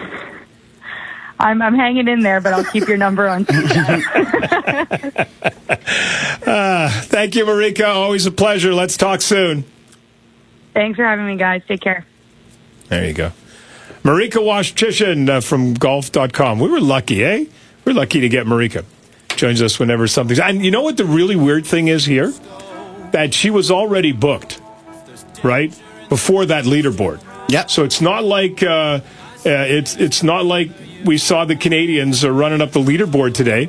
I'm, 1.39 1.61
I'm 1.61 1.75
hanging 1.75 2.07
in 2.07 2.21
there, 2.21 2.41
but 2.41 2.53
I'll 2.53 2.65
keep 2.65 2.87
your 2.87 2.97
number 2.97 3.29
on. 3.29 3.45
Uh, 6.47 6.89
thank 7.03 7.35
you, 7.35 7.45
Marika. 7.45 7.89
Always 7.89 8.27
a 8.27 8.31
pleasure. 8.31 8.73
Let's 8.73 8.97
talk 8.97 9.21
soon. 9.21 9.65
Thanks 10.73 10.97
for 10.97 11.05
having 11.05 11.27
me, 11.27 11.37
guys. 11.37 11.63
Take 11.67 11.81
care. 11.81 12.07
There 12.89 13.05
you 13.07 13.13
go. 13.13 13.33
Marika 14.05 14.41
Waschyshyn 14.41 15.29
uh, 15.29 15.41
from 15.41 15.75
golf.com. 15.75 16.61
We 16.61 16.69
were 16.69 16.81
lucky, 16.81 17.25
eh? 17.25 17.47
We 17.85 17.93
are 17.93 17.95
lucky 17.95 18.21
to 18.21 18.29
get 18.29 18.47
Marika. 18.47 18.85
joins 19.37 19.61
us 19.63 19.79
whenever 19.79 20.07
something's. 20.07 20.41
And 20.41 20.65
you 20.65 20.71
know 20.71 20.83
what 20.83 20.97
the 20.97 21.05
really 21.05 21.37
weird 21.37 21.67
thing 21.67 21.89
is 21.89 22.05
here? 22.05 22.33
That 23.13 23.35
she 23.35 23.51
was 23.51 23.71
already 23.71 24.13
booked, 24.13 24.61
right? 25.43 25.71
Before 26.09 26.47
that 26.47 26.65
leaderboard. 26.65 27.21
Yeah. 27.49 27.67
So 27.67 27.85
it's 27.85 28.01
not 28.01 28.25
like 28.25 28.63
uh, 28.63 28.69
uh, 28.69 29.01
it's 29.45 29.97
it's 29.97 30.23
not 30.23 30.45
like 30.47 30.71
we 31.05 31.19
saw 31.19 31.45
the 31.45 31.57
Canadians 31.57 32.25
are 32.25 32.33
running 32.33 32.61
up 32.61 32.71
the 32.73 32.81
leaderboard 32.81 33.35
today 33.35 33.69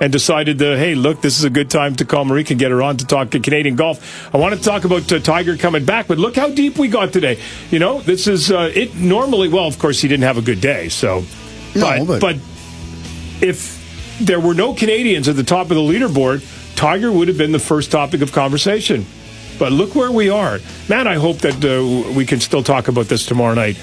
and 0.00 0.10
decided 0.10 0.58
that 0.58 0.78
hey, 0.78 0.94
look, 0.94 1.20
this 1.20 1.38
is 1.38 1.44
a 1.44 1.50
good 1.50 1.68
time 1.68 1.96
to 1.96 2.04
call 2.06 2.24
Marika 2.24 2.52
and 2.52 2.60
get 2.60 2.70
her 2.70 2.80
on 2.82 2.96
to 2.98 3.06
talk 3.06 3.30
to 3.30 3.40
Canadian 3.40 3.76
golf. 3.76 4.34
I 4.34 4.38
want 4.38 4.54
to 4.54 4.62
talk 4.62 4.84
about 4.84 5.10
uh, 5.12 5.18
Tiger 5.18 5.56
coming 5.58 5.84
back, 5.84 6.06
but 6.06 6.16
look 6.18 6.36
how 6.36 6.48
deep 6.48 6.78
we 6.78 6.88
got 6.88 7.12
today. 7.12 7.38
You 7.70 7.80
know, 7.80 8.00
this 8.00 8.26
is 8.26 8.50
uh, 8.50 8.70
it. 8.74 8.94
Normally, 8.94 9.48
well, 9.48 9.66
of 9.66 9.78
course, 9.78 10.00
he 10.00 10.08
didn't 10.08 10.24
have 10.24 10.38
a 10.38 10.42
good 10.42 10.60
day, 10.60 10.88
so. 10.88 11.24
No, 11.74 12.04
but- 12.06 12.20
but 12.20 12.36
if 13.42 14.18
there 14.20 14.40
were 14.40 14.54
no 14.54 14.74
Canadians 14.74 15.28
at 15.28 15.36
the 15.36 15.42
top 15.44 15.70
of 15.70 15.76
the 15.76 15.82
leaderboard, 15.82 16.44
Tiger 16.76 17.10
would 17.10 17.28
have 17.28 17.38
been 17.38 17.52
the 17.52 17.58
first 17.58 17.90
topic 17.90 18.20
of 18.22 18.32
conversation. 18.32 19.06
But 19.58 19.72
look 19.72 19.94
where 19.94 20.10
we 20.10 20.30
are. 20.30 20.58
Man, 20.88 21.06
I 21.06 21.16
hope 21.16 21.38
that 21.38 21.62
uh, 21.64 22.12
we 22.12 22.24
can 22.24 22.40
still 22.40 22.62
talk 22.62 22.88
about 22.88 23.06
this 23.06 23.26
tomorrow 23.26 23.54
night. 23.54 23.78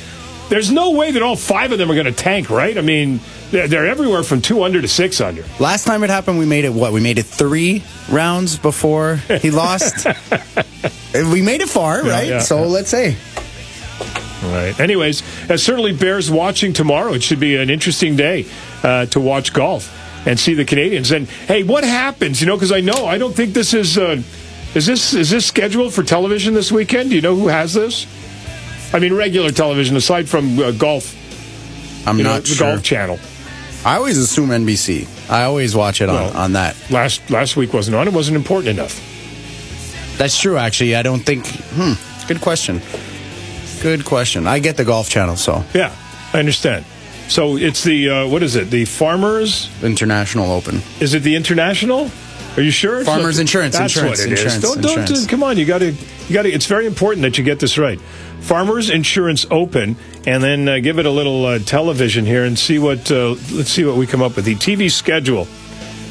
There's 0.50 0.72
no 0.72 0.92
way 0.92 1.12
that 1.12 1.22
all 1.22 1.36
five 1.36 1.72
of 1.72 1.78
them 1.78 1.92
are 1.92 1.94
going 1.94 2.06
to 2.06 2.12
tank, 2.14 2.50
right? 2.50 2.78
I 2.78 2.82
mean, 2.82 3.20
they're, 3.52 3.68
they're 3.68 3.86
everywhere 3.88 4.24
from 4.24 4.42
two 4.42 4.64
under 4.64 4.82
to 4.82 4.88
six 4.88 5.20
under. 5.22 5.44
Last 5.60 5.86
time 5.86 6.04
it 6.04 6.10
happened, 6.10 6.40
we 6.40 6.46
made 6.46 6.64
it 6.66 6.72
what? 6.74 6.94
We 6.94 7.02
made 7.02 7.18
it 7.20 7.26
three 7.26 7.84
rounds 8.10 8.58
before 8.58 9.18
he 9.18 9.52
lost. 9.52 10.08
we 11.14 11.42
made 11.42 11.62
it 11.62 11.70
far, 11.70 12.04
Yeah, 12.06 12.12
right? 12.12 12.28
yeah, 12.28 12.40
so 12.40 12.60
yeah. 12.62 12.66
let's 12.66 12.90
say. 12.90 13.18
Right. 14.44 14.80
Anyways, 14.80 15.22
it 15.50 15.58
certainly 15.60 15.94
bears 15.94 16.32
watching 16.32 16.72
tomorrow. 16.72 17.14
It 17.14 17.24
should 17.24 17.40
be 17.40 17.56
an 17.58 17.70
interesting 17.70 18.16
day 18.16 18.46
uh, 18.84 19.06
to 19.08 19.20
watch 19.20 19.54
golf 19.54 19.94
and 20.28 20.40
see 20.40 20.54
the 20.54 20.66
Canadians. 20.66 21.12
And 21.12 21.28
hey, 21.28 21.64
what 21.64 21.84
happens? 21.84 22.42
You 22.42 22.48
know, 22.48 22.56
because 22.56 22.72
I 22.72 22.82
know 22.82 23.06
I 23.06 23.18
don't 23.18 23.36
think 23.36 23.54
this 23.54 23.74
is 23.74 23.98
uh, 23.98 24.22
is 24.76 24.86
this 24.86 25.14
is 25.14 25.30
this 25.30 25.46
scheduled 25.46 25.94
for 25.94 26.04
television 26.04 26.54
this 26.54 26.72
weekend? 26.72 27.10
Do 27.10 27.16
you 27.16 27.22
know 27.22 27.36
who 27.36 27.48
has 27.48 27.74
this? 27.74 28.06
I 28.94 29.00
mean, 29.00 29.14
regular 29.14 29.52
television 29.52 29.96
aside 29.96 30.30
from 30.30 30.60
uh, 30.60 30.72
golf. 30.72 31.16
I'm 32.08 32.18
you 32.18 32.24
know, 32.24 32.36
not 32.36 32.48
sure. 32.48 32.72
golf 32.74 32.84
channel. 32.84 33.20
I 33.86 33.96
always 33.96 34.18
assume 34.18 34.50
NBC. 34.50 35.08
I 35.30 35.44
always 35.44 35.76
watch 35.76 36.02
it 36.02 36.10
on, 36.10 36.16
Well, 36.16 36.38
on 36.38 36.54
that. 36.54 36.76
Last 36.90 37.30
last 37.30 37.56
week 37.58 37.74
wasn't 37.74 37.96
on. 37.96 38.08
It 38.08 38.14
wasn't 38.14 38.38
important 38.38 38.80
enough. 38.80 39.04
That's 40.18 40.40
true, 40.40 40.58
actually. 40.58 40.96
I 40.96 41.04
don't 41.04 41.20
think. 41.20 41.46
Hmm. 41.48 41.94
Good 42.28 42.42
question. 42.42 42.82
Good 43.82 44.04
question. 44.06 44.48
I 44.48 44.60
get 44.60 44.76
the 44.76 44.84
golf 44.84 45.10
channel, 45.10 45.36
so. 45.36 45.64
Yeah, 45.74 45.96
I 46.34 46.40
understand. 46.40 46.86
So 47.30 47.58
it's 47.58 47.84
the 47.84 48.10
uh, 48.10 48.28
what 48.28 48.42
is 48.44 48.56
it? 48.56 48.70
The 48.70 48.86
Farmers 48.86 49.70
International 49.84 50.52
Open. 50.52 50.82
Is 51.00 51.14
it 51.14 51.24
the 51.24 51.36
international? 51.36 52.10
Are 52.56 52.62
you 52.64 52.72
sure? 52.72 52.98
It's 53.00 53.06
Farmers 53.08 53.38
not- 53.38 53.42
Insurance, 53.42 53.78
That's 53.78 53.96
insurance, 53.96 54.20
what 54.20 54.28
it 54.28 54.34
is. 54.34 54.44
insurance, 54.44 54.64
Don't, 54.64 54.82
don't, 54.82 55.00
insurance. 55.02 55.28
come 55.28 55.44
on. 55.44 55.58
You 55.58 55.66
got 55.66 55.80
to, 55.80 55.92
you 55.92 56.34
got 56.34 56.44
to. 56.44 56.50
It's 56.52 56.66
very 56.66 56.86
important 56.88 57.22
that 57.24 57.38
you 57.38 57.44
get 57.44 57.60
this 57.60 57.78
right. 57.78 58.00
Farmers 58.42 58.90
Insurance 58.90 59.46
Open, 59.52 59.96
and 60.26 60.42
then 60.44 60.68
uh, 60.68 60.80
give 60.80 60.98
it 61.00 61.06
a 61.06 61.12
little 61.12 61.46
uh, 61.46 61.60
television 61.60 62.26
here 62.26 62.46
and 62.46 62.58
see 62.58 62.80
what. 62.80 63.12
Uh, 63.12 63.32
let's 63.52 63.70
see 63.70 63.84
what 63.86 63.96
we 63.98 64.08
come 64.08 64.22
up 64.22 64.36
with. 64.36 64.46
The 64.46 64.56
TV 64.56 64.90
schedule 64.90 65.48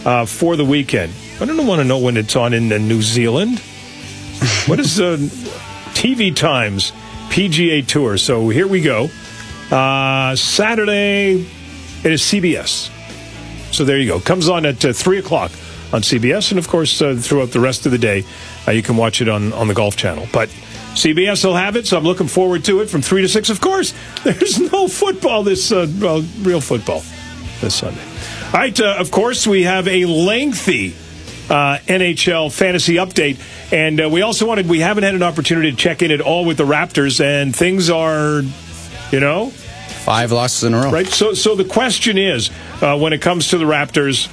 uh, 0.05 0.26
for 0.26 0.55
the 0.56 0.64
weekend. 0.64 1.12
I 1.40 1.44
don't 1.47 1.66
want 1.66 1.80
to 1.80 1.84
know 1.84 1.98
when 1.98 2.16
it's 2.16 2.36
on 2.36 2.52
in 2.55 2.70
uh, 2.72 2.78
New 2.78 3.02
Zealand. 3.02 3.59
what 4.66 4.78
is 4.78 5.01
uh, 5.01 5.16
TV 5.94 6.34
times 6.34 6.93
PGA 7.30 7.84
Tour? 7.86 8.18
So 8.18 8.51
here 8.51 8.66
we 8.68 8.82
go. 8.82 9.09
Uh, 9.70 10.36
Saturday, 10.36 11.47
it 12.05 12.12
is 12.12 12.22
CBS. 12.22 12.90
So 13.74 13.84
there 13.84 13.98
you 13.98 14.09
go. 14.09 14.20
Comes 14.20 14.48
on 14.48 14.64
at 14.64 14.84
uh, 14.84 14.93
3 14.93 15.18
o'clock 15.18 15.51
on 15.93 16.02
CBS. 16.02 16.51
And 16.51 16.59
of 16.59 16.68
course, 16.68 17.01
uh, 17.02 17.16
throughout 17.18 17.51
the 17.51 17.60
rest 17.60 17.86
of 17.86 17.93
the 17.93 17.98
day, 17.98 18.24
uh, 18.66 18.72
you 18.72 18.82
can 18.82 18.97
watch 18.97 19.20
it 19.20 19.28
on, 19.28 19.52
on 19.52 19.68
the 19.68 19.74
Golf 19.74 19.97
Channel. 19.97 20.28
But 20.32 20.48
CBS 20.94 21.44
will 21.44 21.56
have 21.56 21.76
it, 21.76 21.86
so 21.86 21.98
I'm 21.98 22.05
looking 22.05 22.28
forward 22.28 22.64
to 22.66 22.80
it 22.80 22.88
from 22.88 23.02
3 23.02 23.22
to 23.22 23.28
6. 23.28 23.51
Of 23.51 23.60
course, 23.60 23.93
there's 24.24 24.59
no 24.72 24.88
football 24.88 25.43
this, 25.43 25.72
uh, 25.72 25.86
well, 25.98 26.24
real 26.40 26.60
football 26.60 27.02
this 27.60 27.74
Sunday. 27.74 28.01
All 28.47 28.52
right, 28.52 28.80
uh, 28.80 28.97
of 28.98 29.10
course, 29.10 29.47
we 29.47 29.64
have 29.64 29.88
a 29.88 30.05
lengthy 30.06 30.94
uh, 31.51 31.78
NHL 31.86 32.52
fantasy 32.52 32.94
update. 32.94 33.38
And 33.72 34.12
we 34.12 34.22
also 34.22 34.47
wanted, 34.47 34.68
we 34.68 34.80
haven't 34.80 35.05
had 35.05 35.14
an 35.14 35.22
opportunity 35.22 35.70
to 35.70 35.76
check 35.76 36.02
in 36.02 36.10
at 36.10 36.20
all 36.20 36.44
with 36.44 36.56
the 36.56 36.64
Raptors, 36.64 37.20
and 37.20 37.55
things 37.55 37.90
are, 37.90 38.43
you 39.10 39.20
know, 39.20 39.52
Five 40.06 40.30
losses 40.30 40.62
in 40.62 40.72
a 40.72 40.80
row. 40.80 40.92
Right. 40.92 41.08
So, 41.08 41.34
so 41.34 41.56
the 41.56 41.64
question 41.64 42.16
is, 42.16 42.50
uh, 42.80 42.96
when 42.96 43.12
it 43.12 43.20
comes 43.20 43.48
to 43.48 43.58
the 43.58 43.64
Raptors, 43.64 44.30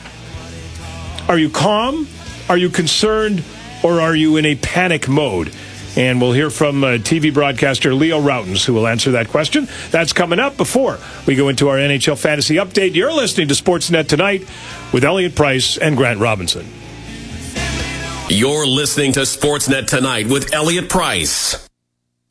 are 1.27 1.39
you 1.39 1.49
calm? 1.49 2.07
Are 2.47 2.57
you 2.57 2.69
concerned? 2.69 3.43
Or 3.83 3.99
are 3.99 4.15
you 4.15 4.37
in 4.37 4.45
a 4.45 4.53
panic 4.53 5.09
mode? 5.09 5.51
And 5.97 6.21
we'll 6.21 6.31
hear 6.31 6.51
from 6.51 6.83
uh, 6.83 6.87
TV 6.99 7.33
broadcaster 7.33 7.95
Leo 7.95 8.21
Rautins, 8.21 8.63
who 8.63 8.75
will 8.75 8.85
answer 8.85 9.13
that 9.13 9.29
question. 9.29 9.67
That's 9.89 10.13
coming 10.13 10.37
up 10.37 10.57
before 10.57 10.99
we 11.25 11.33
go 11.33 11.49
into 11.49 11.69
our 11.69 11.77
NHL 11.77 12.19
fantasy 12.19 12.57
update. 12.57 12.93
You're 12.93 13.11
listening 13.11 13.47
to 13.47 13.55
Sportsnet 13.55 14.07
tonight 14.07 14.47
with 14.93 15.03
Elliott 15.03 15.33
Price 15.33 15.79
and 15.79 15.97
Grant 15.97 16.19
Robinson. 16.19 16.67
You're 18.29 18.67
listening 18.67 19.13
to 19.13 19.21
Sportsnet 19.21 19.87
tonight 19.87 20.27
with 20.27 20.53
Elliott 20.53 20.87
Price. 20.87 21.67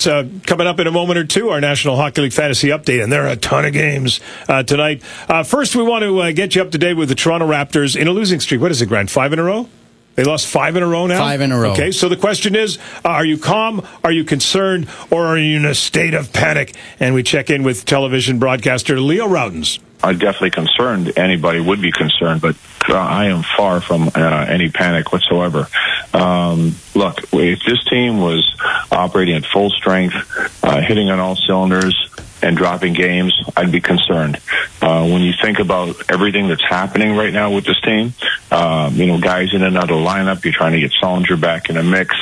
Uh, 0.07 0.29
coming 0.47 0.67
up 0.67 0.81
in 0.81 0.87
a 0.87 0.91
moment 0.91 1.19
or 1.19 1.25
two, 1.25 1.51
our 1.51 1.61
National 1.61 1.97
Hockey 1.97 2.23
League 2.23 2.33
fantasy 2.33 2.69
update, 2.69 3.03
and 3.03 3.13
there 3.13 3.25
are 3.25 3.31
a 3.31 3.37
ton 3.37 3.65
of 3.65 3.73
games 3.73 4.21
uh, 4.49 4.63
tonight. 4.63 5.03
Uh, 5.29 5.43
first, 5.43 5.77
we 5.77 5.83
want 5.83 6.03
to 6.03 6.21
uh, 6.21 6.33
get 6.33 6.55
you 6.55 6.63
up 6.63 6.71
to 6.73 6.79
date 6.79 6.95
with 6.95 7.09
the 7.09 7.15
Toronto 7.15 7.47
Raptors 7.47 7.97
in 7.97 8.09
a 8.09 8.11
losing 8.11 8.41
streak. 8.41 8.61
What 8.61 8.71
is 8.71 8.83
it, 8.83 8.87
Grant? 8.87 9.11
Five 9.11 9.33
in 9.33 9.39
a 9.39 9.43
row? 9.43 9.69
They 10.15 10.25
lost 10.25 10.47
five 10.47 10.77
in 10.77 10.83
a 10.83 10.87
row 10.87 11.07
now? 11.07 11.19
Five 11.19 11.41
in 11.41 11.53
a 11.53 11.59
row. 11.59 11.73
Okay, 11.73 11.91
so 11.91 12.09
the 12.09 12.17
question 12.17 12.55
is 12.55 12.79
uh, 13.05 13.09
are 13.09 13.25
you 13.25 13.39
calm, 13.39 13.87
are 14.05 14.13
you 14.13 14.25
concerned, 14.25 14.89
or 15.11 15.27
are 15.27 15.39
you 15.39 15.57
in 15.57 15.65
a 15.65 15.75
state 15.75 16.15
of 16.15 16.33
panic? 16.33 16.75
And 17.01 17.15
we 17.15 17.23
check 17.23 17.49
in 17.49 17.63
with 17.63 17.85
television 17.85 18.39
broadcaster 18.39 19.01
Leo 19.01 19.27
Rautins. 19.27 19.79
I'm 20.03 20.19
definitely 20.19 20.51
concerned. 20.51 21.17
Anybody 21.17 21.61
would 21.61 21.81
be 21.81 21.93
concerned, 21.93 22.41
but 22.41 22.57
uh, 22.89 22.97
I 22.97 23.27
am 23.27 23.43
far 23.57 23.81
from 23.81 24.11
uh, 24.15 24.47
any 24.49 24.69
panic 24.69 25.13
whatsoever. 25.13 25.69
Um, 26.13 26.75
look, 26.95 27.21
if 27.33 27.61
this 27.65 27.85
team 27.85 28.21
was 28.21 28.57
operating 28.91 29.37
at 29.37 29.47
full 29.47 29.71
strength, 29.71 30.15
uh, 30.63 30.81
hitting 30.81 31.11
on 31.11 31.21
all 31.21 31.37
cylinders, 31.37 32.09
and 32.43 32.57
dropping 32.57 32.93
games, 32.93 33.35
I'd 33.57 33.73
be 33.73 33.81
concerned. 33.81 34.39
Uh, 34.81 35.07
when 35.09 35.23
you 35.23 35.33
think 35.41 35.59
about 35.59 36.11
everything 36.11 36.49
that's 36.49 36.65
happening 36.65 37.17
right 37.17 37.33
now 37.33 37.55
with 37.55 37.65
this 37.65 37.81
team, 37.81 38.13
um, 38.51 38.95
you 38.95 39.07
know, 39.07 39.21
guys 39.21 39.55
in 39.55 39.63
and 39.63 39.77
out 39.77 39.91
of 39.91 39.97
lineup, 39.99 40.45
you're 40.45 40.53
trying 40.53 40.73
to 40.73 40.81
get 40.81 40.93
Sullinger 41.03 41.41
back 41.41 41.71
in 41.71 41.77
a 41.77 41.83
mix. 41.83 42.17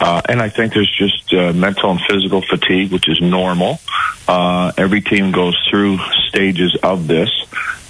Uh, 0.00 0.22
and 0.28 0.40
I 0.40 0.48
think 0.48 0.72
there's 0.72 0.90
just 0.96 1.32
uh, 1.34 1.52
mental 1.52 1.90
and 1.90 2.00
physical 2.08 2.42
fatigue, 2.42 2.90
which 2.90 3.08
is 3.08 3.20
normal. 3.20 3.78
Uh, 4.26 4.72
every 4.76 5.02
team 5.02 5.30
goes 5.30 5.56
through 5.70 5.98
stages 6.28 6.76
of 6.82 7.06
this. 7.06 7.30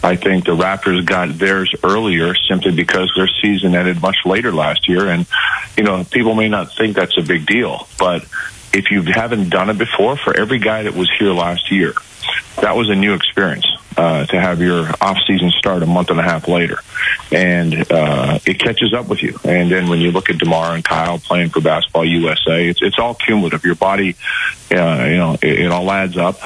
I 0.02 0.16
think 0.16 0.46
the 0.46 0.56
Raptors 0.56 1.04
got 1.04 1.38
theirs 1.38 1.74
earlier 1.84 2.34
simply 2.34 2.72
because 2.72 3.12
their 3.14 3.28
season 3.42 3.74
ended 3.74 4.00
much 4.00 4.16
later 4.24 4.52
last 4.52 4.88
year. 4.88 5.08
And, 5.08 5.26
you 5.76 5.84
know, 5.84 6.04
people 6.04 6.34
may 6.34 6.48
not 6.48 6.74
think 6.74 6.96
that's 6.96 7.18
a 7.18 7.22
big 7.22 7.46
deal, 7.46 7.86
but 7.98 8.24
if 8.72 8.90
you 8.90 9.02
haven't 9.02 9.50
done 9.50 9.68
it 9.68 9.78
before, 9.78 10.16
for 10.16 10.36
every 10.36 10.58
guy 10.58 10.84
that 10.84 10.94
was 10.94 11.10
here 11.18 11.32
last 11.32 11.70
year, 11.70 11.94
that 12.60 12.76
was 12.76 12.88
a 12.88 12.94
new 12.94 13.14
experience 13.14 13.66
uh, 13.96 14.26
to 14.26 14.40
have 14.40 14.60
your 14.60 14.88
off 15.00 15.18
season 15.26 15.50
start 15.50 15.82
a 15.82 15.86
month 15.86 16.10
and 16.10 16.20
a 16.20 16.22
half 16.22 16.48
later, 16.48 16.78
and 17.32 17.74
uh, 17.90 18.38
it 18.46 18.58
catches 18.58 18.94
up 18.94 19.08
with 19.08 19.22
you. 19.22 19.38
And 19.44 19.70
then 19.70 19.88
when 19.88 19.98
you 20.00 20.10
look 20.10 20.30
at 20.30 20.38
Demar 20.38 20.74
and 20.74 20.84
Kyle 20.84 21.18
playing 21.18 21.50
for 21.50 21.60
Basketball 21.60 22.04
USA, 22.04 22.68
it's 22.68 22.82
it's 22.82 22.98
all 22.98 23.14
cumulative. 23.14 23.64
Your 23.64 23.74
body, 23.74 24.16
uh, 24.70 25.06
you 25.08 25.16
know, 25.16 25.36
it, 25.42 25.60
it 25.60 25.72
all 25.72 25.90
adds 25.90 26.16
up. 26.16 26.40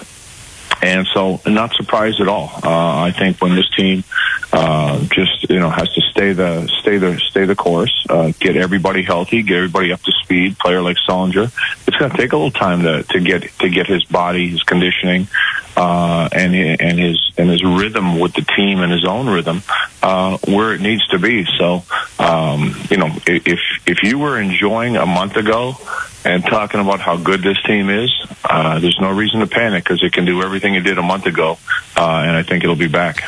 And 0.85 1.07
so, 1.07 1.41
not 1.47 1.73
surprised 1.75 2.21
at 2.21 2.29
all. 2.29 2.51
Uh, 2.63 3.05
I 3.05 3.11
think 3.11 3.41
when 3.41 3.57
this 3.57 3.71
team 3.71 4.05
uh, 4.53 5.03
just 5.05 5.49
you 5.49 5.59
know 5.59 5.71
has 5.71 5.91
to 5.95 6.03
stay 6.11 6.35
the 6.35 6.69
stay 6.81 6.99
the 6.99 7.19
stay 7.21 7.47
the 7.47 7.57
course, 7.57 8.07
uh, 8.11 8.33
get 8.39 8.55
everybody 8.55 9.03
healthy, 9.03 9.43
get 9.43 9.57
everybody 9.57 9.93
up 9.93 10.03
to 10.03 10.13
speed. 10.23 10.59
Player 10.59 10.83
like 10.83 10.99
Sullinger, 11.09 11.51
it's 11.89 11.97
going 11.97 12.11
to 12.11 12.17
take 12.19 12.35
a 12.35 12.37
little 12.37 12.51
time 12.51 12.83
to 12.83 13.03
to 13.03 13.21
get 13.21 13.45
to 13.61 13.71
get 13.71 13.87
his 13.87 14.05
body, 14.05 14.51
his 14.51 14.63
conditioning, 14.63 15.27
uh, 15.75 16.29
and 16.33 16.55
and 16.55 16.99
his 16.99 17.33
and 17.39 17.49
his 17.49 17.65
rhythm 17.65 18.19
with 18.19 18.35
the 18.35 18.43
team 18.55 18.81
and 18.81 18.93
his 18.93 19.07
own 19.07 19.27
rhythm 19.27 19.63
uh, 20.03 20.37
where 20.47 20.75
it 20.75 20.83
needs 20.83 21.07
to 21.09 21.19
be. 21.19 21.47
So, 21.57 21.83
um, 22.19 22.77
you 22.91 22.99
know, 22.99 23.11
if 23.27 23.59
if 23.87 24.03
you 24.03 24.19
were 24.19 24.39
enjoying 24.39 24.99
a 24.99 25.07
month 25.07 25.37
ago 25.37 25.79
and 26.25 26.45
talking 26.45 26.81
about 26.81 27.01
how 27.01 27.17
good 27.17 27.43
this 27.43 27.61
team 27.63 27.91
is, 27.91 28.11
uh, 28.45 28.79
there's 28.79 28.99
no 29.01 29.11
reason 29.11 29.41
to 29.41 29.47
panic 29.47 29.85
because 29.85 30.03
it 30.03 30.13
can 30.13 30.25
do 30.25 30.43
everything 30.43 30.75
it 30.75 30.81
did 30.81 30.99
a 30.99 31.03
month 31.03 31.27
ago, 31.27 31.59
uh, 31.97 32.25
and 32.27 32.37
I 32.37 32.43
think 32.43 32.65
it'll 32.65 32.77
be 32.77 32.89
back. 32.89 33.23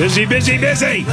Busy, 0.00 0.24
busy, 0.24 0.56
busy. 0.56 1.04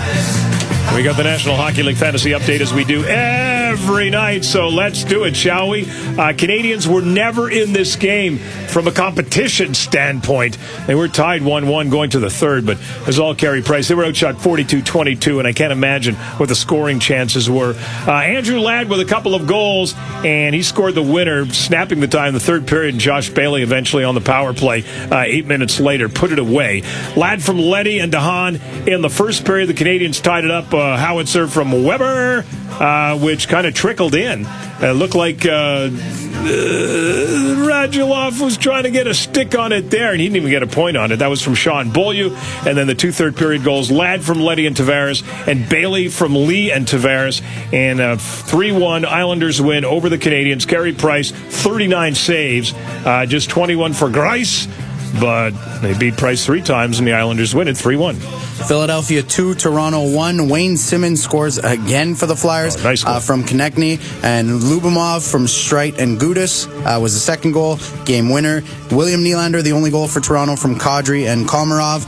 We 0.96 1.04
got 1.04 1.18
the 1.18 1.24
National 1.26 1.58
Hockey 1.58 1.84
League 1.84 1.98
Fantasy 1.98 2.30
Update 2.30 2.62
as 2.62 2.74
we 2.74 2.86
do 2.86 3.04
every 3.04 4.10
night, 4.10 4.46
so 4.46 4.70
let's 4.70 5.04
do 5.04 5.26
it, 5.26 5.36
shall 5.36 5.68
we? 5.68 5.84
Uh, 5.84 6.32
Canadiens 6.32 6.88
were 6.88 7.02
never 7.02 7.52
in 7.52 7.74
this 7.74 7.98
game 7.98 8.38
from 8.68 8.88
a 8.88 8.92
competition 8.92 9.74
standpoint. 9.74 10.58
They 10.86 10.96
were 10.96 11.08
tied 11.08 11.44
1 11.44 11.68
1 11.68 11.90
going 11.90 12.10
to 12.12 12.20
the 12.20 12.30
third, 12.30 12.66
but 12.66 12.78
as 13.08 13.20
all 13.20 13.36
Carey 13.36 13.62
Price, 13.62 13.88
they 13.88 13.96
were 13.96 14.06
outshot 14.06 14.42
42 14.42 14.82
22, 14.82 15.40
and 15.40 15.48
I 15.48 15.54
can't 15.54 15.72
imagine 15.72 16.16
what 16.16 16.50
the 16.50 16.56
scoring 16.56 17.00
chances 17.00 17.50
were. 17.50 17.76
Uh, 18.08 18.12
Andrew 18.12 18.60
Ladd 18.60 18.90
with 18.90 19.00
a 19.00 19.06
couple 19.06 19.36
of 19.36 19.48
goals, 19.48 19.96
and 20.24 20.54
he 20.54 20.64
scored 20.64 20.96
the 20.96 21.04
winner, 21.04 21.46
snapping 21.54 22.00
the 22.00 22.08
tie 22.08 22.28
in 22.28 22.34
the 22.34 22.40
third 22.40 22.68
period, 22.68 22.94
and 22.96 23.02
Josh 23.02 23.30
Bailey 23.30 23.64
eventually 23.64 24.04
on 24.04 24.16
the 24.16 24.22
power 24.22 24.54
play 24.54 24.84
uh, 25.12 25.24
eight 25.26 25.46
minutes 25.46 25.80
later 25.80 26.10
put 26.10 26.32
it 26.32 26.40
away. 26.40 26.84
Ladd 27.16 27.42
from 27.42 27.60
Leddy 27.60 28.00
and 28.00 28.12
DeHaan 28.12 28.88
in 28.88 29.02
the 29.02 29.10
first 29.10 29.46
period, 29.46 29.68
the 29.68 29.74
Canadiens 29.74 30.22
tied 30.22 30.44
it 30.44 30.52
up. 30.52 30.74
Uh, 30.74 30.98
howitzer 30.98 31.48
from 31.48 31.84
Weber, 31.84 32.46
uh, 32.72 33.18
which 33.20 33.48
kind 33.48 33.66
of 33.66 33.74
trickled 33.74 34.16
in. 34.16 34.46
It 34.80 34.96
looked 34.96 35.16
like 35.16 35.46
uh, 36.48 37.68
Radulov 37.68 38.42
was 38.42 38.58
trying 38.58 38.84
to 38.84 38.92
get 38.92 39.08
a 39.08 39.14
stick 39.14 39.58
on 39.58 39.72
it 39.72 39.90
there, 39.92 40.12
and 40.12 40.22
he 40.22 40.28
didn't 40.28 40.38
even 40.38 40.50
get 40.50 40.64
a 40.64 40.68
point 40.68 40.98
on 40.98 41.12
it. 41.12 41.18
That 41.18 41.28
was 41.28 41.42
from 41.42 41.56
Sean 41.56 41.92
Beaulieu. 41.92 42.36
And 42.66 42.78
then 42.78 42.88
the 42.88 42.96
two 42.96 43.12
third 43.12 43.36
period 43.36 43.64
goals 43.64 43.92
Ladd 43.92 44.24
from 44.24 44.40
Leddy 44.40 44.66
and 44.66 44.76
Tavares, 44.76 45.24
and 45.48 45.68
Bailey 45.70 46.08
from 46.08 46.36
Lee 46.36 46.72
and 46.72 46.88
Tavares. 46.88 47.42
And 47.74 48.00
a 48.00 48.18
3 48.18 48.72
1 48.72 49.06
Islanders 49.06 49.62
win 49.62 49.86
over 49.86 50.10
the 50.10 50.18
Canadiens. 50.18 50.68
Carey 50.68 50.94
Price, 50.94 51.32
39 51.32 52.16
saves, 52.16 52.74
uh, 53.06 53.26
just 53.26 53.50
21 53.50 53.94
for 53.94 54.10
Greiss. 54.10 54.68
But 55.20 55.52
they 55.82 55.98
beat 55.98 56.18
Price 56.18 56.46
three 56.46 56.62
times, 56.62 57.00
and 57.00 57.08
the 57.08 57.14
Islanders 57.14 57.56
win 57.56 57.68
it 57.68 57.78
3 57.78 57.96
1. 57.96 58.16
Philadelphia 58.16 59.24
2, 59.24 59.56
Toronto 59.56 60.12
1. 60.14 60.50
Wayne 60.50 60.78
Simmonds 60.78 61.22
scores 61.22 61.58
again 61.58 62.16
for 62.16 62.26
the 62.26 62.36
Flyers 62.36 62.76
Oh, 62.78 62.84
nice 62.84 63.06
uh, 63.06 63.20
from 63.20 63.44
Konecny. 63.44 64.00
And 64.24 64.62
Lubomov 64.62 65.30
from 65.30 65.46
Streit 65.46 65.98
and 65.98 66.20
Gudas 66.20 66.68
uh, 66.86 67.00
was 67.00 67.14
the 67.14 67.20
second 67.20 67.54
goal, 67.54 67.80
game 68.06 68.30
winner. 68.30 68.64
William 68.92 69.22
Nylander, 69.22 69.64
the 69.64 69.72
only 69.74 69.92
goal 69.92 70.08
for 70.08 70.20
Toronto 70.20 70.56
from 70.56 70.76
Kadri 70.76 71.32
and 71.32 71.48
Komarov. 71.48 72.06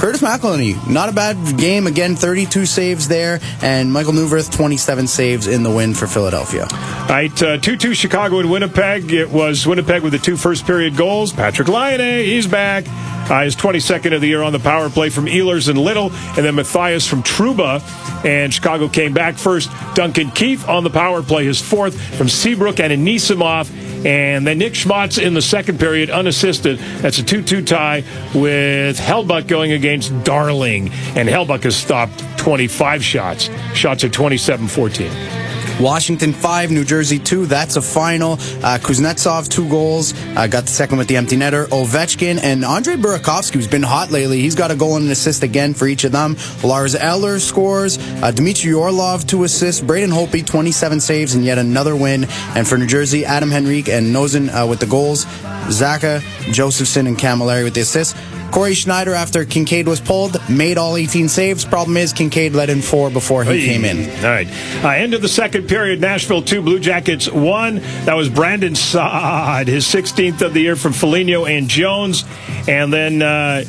Curtis 0.00 0.22
McElhinney, 0.22 0.88
not 0.88 1.10
a 1.10 1.12
bad 1.12 1.36
game. 1.58 1.86
Again, 1.86 2.16
32 2.16 2.64
saves 2.64 3.06
there. 3.06 3.38
And 3.60 3.92
Michal 3.92 4.14
Neuvirth, 4.14 4.50
27 4.50 5.06
saves 5.06 5.46
in 5.46 5.62
the 5.62 5.70
win 5.70 5.92
for 5.92 6.06
Philadelphia. 6.06 6.66
All 6.72 7.08
right, 7.10 7.42
uh, 7.42 7.58
2 7.58 7.76
2 7.76 7.92
Chicago 7.92 8.38
and 8.38 8.50
Winnipeg. 8.50 9.12
It 9.12 9.28
was 9.28 9.66
Winnipeg 9.66 10.02
with 10.02 10.14
the 10.14 10.18
two 10.18 10.38
first 10.38 10.64
period 10.66 10.96
goals. 10.96 11.34
Patrik 11.34 11.68
Laine, 11.68 12.24
he's 12.24 12.46
back. 12.46 12.86
Uh, 13.30 13.44
his 13.44 13.54
22nd 13.54 14.14
of 14.14 14.22
the 14.22 14.26
year 14.26 14.42
on 14.42 14.54
the 14.54 14.58
power 14.58 14.88
play 14.88 15.10
from 15.10 15.26
Ehlers 15.26 15.68
and 15.68 15.78
Little, 15.78 16.10
and 16.10 16.46
then 16.46 16.54
Matthias 16.54 17.06
from 17.06 17.22
Trouba. 17.22 17.82
And 18.24 18.54
Chicago 18.54 18.88
came 18.88 19.12
back 19.12 19.36
first. 19.36 19.70
Duncan 19.94 20.30
Keith 20.30 20.66
on 20.66 20.82
the 20.82 20.90
power 20.90 21.22
play, 21.22 21.44
his 21.44 21.60
fourth 21.60 22.00
from 22.16 22.30
Seabrook 22.30 22.80
and 22.80 22.90
Anisimov. 22.90 23.70
And 24.04 24.46
then 24.46 24.58
Nick 24.58 24.74
Schmaltz 24.74 25.18
in 25.18 25.34
the 25.34 25.42
second 25.42 25.78
period, 25.78 26.10
unassisted. 26.10 26.78
That's 26.98 27.18
a 27.18 27.22
2 27.22 27.42
2 27.42 27.64
tie 27.64 28.04
with 28.34 28.98
Hellebuyck 28.98 29.46
going 29.46 29.72
against 29.72 30.24
Darling. 30.24 30.90
And 31.16 31.28
Hellebuyck 31.28 31.64
has 31.64 31.76
stopped 31.76 32.18
25 32.38 33.04
shots. 33.04 33.50
Shots 33.74 34.04
at 34.04 34.12
27 34.12 34.68
14. 34.68 35.49
Washington 35.80 36.34
5, 36.34 36.70
New 36.70 36.84
Jersey 36.84 37.18
2. 37.18 37.46
That's 37.46 37.76
a 37.76 37.82
final. 37.82 38.32
Uh, 38.32 38.78
Kuznetsov, 38.82 39.48
two 39.48 39.66
goals. 39.70 40.12
Uh, 40.36 40.46
got 40.46 40.64
the 40.64 40.70
second 40.70 40.98
with 40.98 41.08
the 41.08 41.16
empty 41.16 41.36
netter. 41.36 41.66
Ovechkin 41.68 42.38
and 42.42 42.66
Andre 42.66 42.96
Burakovsky, 42.96 43.54
who's 43.54 43.66
been 43.66 43.82
hot 43.82 44.10
lately. 44.10 44.40
He's 44.40 44.54
got 44.54 44.70
a 44.70 44.76
goal 44.76 44.96
and 44.96 45.06
an 45.06 45.10
assist 45.10 45.42
again 45.42 45.72
for 45.72 45.88
each 45.88 46.04
of 46.04 46.12
them. 46.12 46.36
Lars 46.62 46.94
Eller 46.94 47.38
scores. 47.38 47.96
Uh, 48.22 48.30
Dmitry 48.30 48.74
Orlov, 48.74 49.26
two 49.26 49.44
assists. 49.44 49.80
Braden 49.80 50.10
Holtby, 50.10 50.44
27 50.44 51.00
saves 51.00 51.34
and 51.34 51.46
yet 51.46 51.56
another 51.56 51.96
win. 51.96 52.26
And 52.54 52.68
for 52.68 52.76
New 52.76 52.86
Jersey, 52.86 53.24
Adam 53.24 53.50
Henrique 53.50 53.88
and 53.88 54.14
Nozen 54.14 54.50
uh, 54.50 54.66
with 54.66 54.80
the 54.80 54.86
goals. 54.86 55.24
Zajac, 55.70 56.20
Josefson, 56.52 57.06
and 57.06 57.16
Camilleri 57.16 57.64
with 57.64 57.74
the 57.74 57.80
assists. 57.80 58.14
Cory 58.50 58.74
Schneider, 58.74 59.14
after 59.14 59.44
Kinkaid 59.44 59.86
was 59.86 60.00
pulled, 60.00 60.36
made 60.48 60.76
all 60.76 60.96
18 60.96 61.28
saves. 61.28 61.64
Problem 61.64 61.96
is, 61.96 62.12
Kinkaid 62.12 62.54
let 62.54 62.68
in 62.68 62.82
four 62.82 63.08
before 63.10 63.44
he 63.44 63.60
Hey. 63.60 63.66
came 63.66 63.84
in. 63.84 64.10
All 64.24 64.30
right. 64.30 64.48
Uh, 64.82 64.88
end 64.88 65.14
of 65.14 65.22
the 65.22 65.28
second 65.28 65.68
period. 65.68 66.00
Nashville 66.00 66.42
2, 66.42 66.60
Blue 66.60 66.80
Jackets 66.80 67.30
1. 67.30 67.80
That 68.06 68.16
was 68.16 68.28
Brandon 68.28 68.74
Saad, 68.74 69.68
his 69.68 69.86
16th 69.86 70.42
of 70.42 70.52
the 70.54 70.60
year 70.60 70.74
from 70.76 70.92
Foligno 70.92 71.46
and 71.46 71.68
Jones. 71.68 72.24
And 72.68 72.92
then 72.92 73.22
uh. 73.22 73.64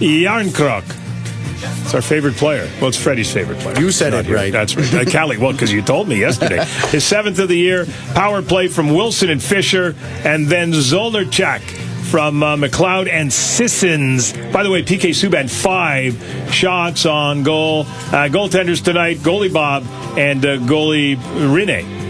It's 0.00 1.94
our 1.94 2.02
favorite 2.02 2.34
player. 2.34 2.68
Well, 2.80 2.88
it's 2.88 2.98
Freddie's 3.00 3.32
favorite 3.32 3.58
player. 3.60 3.78
You 3.78 3.90
said 3.90 4.10
Not 4.12 4.20
it 4.20 4.26
here. 4.26 4.36
right. 4.36 4.52
That's 4.52 4.76
right. 4.76 5.06
Uh, 5.06 5.10
Callie, 5.10 5.36
well, 5.38 5.52
because 5.52 5.72
you 5.72 5.80
told 5.82 6.08
me 6.08 6.18
yesterday. 6.18 6.64
His 6.88 7.04
seventh 7.04 7.38
of 7.38 7.48
the 7.48 7.56
year. 7.56 7.86
Power 8.14 8.42
play 8.42 8.68
from 8.68 8.92
Wilson 8.92 9.30
and 9.30 9.42
Fisher. 9.42 9.94
And 10.24 10.48
then 10.48 10.72
Zolnierczyk 10.72 11.62
from 12.04 12.42
uh, 12.42 12.56
McLeod 12.56 13.08
and 13.08 13.32
Sissons. 13.32 14.32
By 14.52 14.62
the 14.62 14.70
way, 14.70 14.82
PK 14.82 15.10
Subban, 15.10 15.50
five 15.50 16.22
shots 16.52 17.06
on 17.06 17.42
goal. 17.42 17.82
Uh, 17.82 18.28
goaltenders 18.28 18.82
tonight, 18.82 19.18
goalie 19.18 19.52
Bob 19.52 19.84
and 20.18 20.44
uh, 20.44 20.58
goalie 20.58 21.16
Rene. 21.54 22.03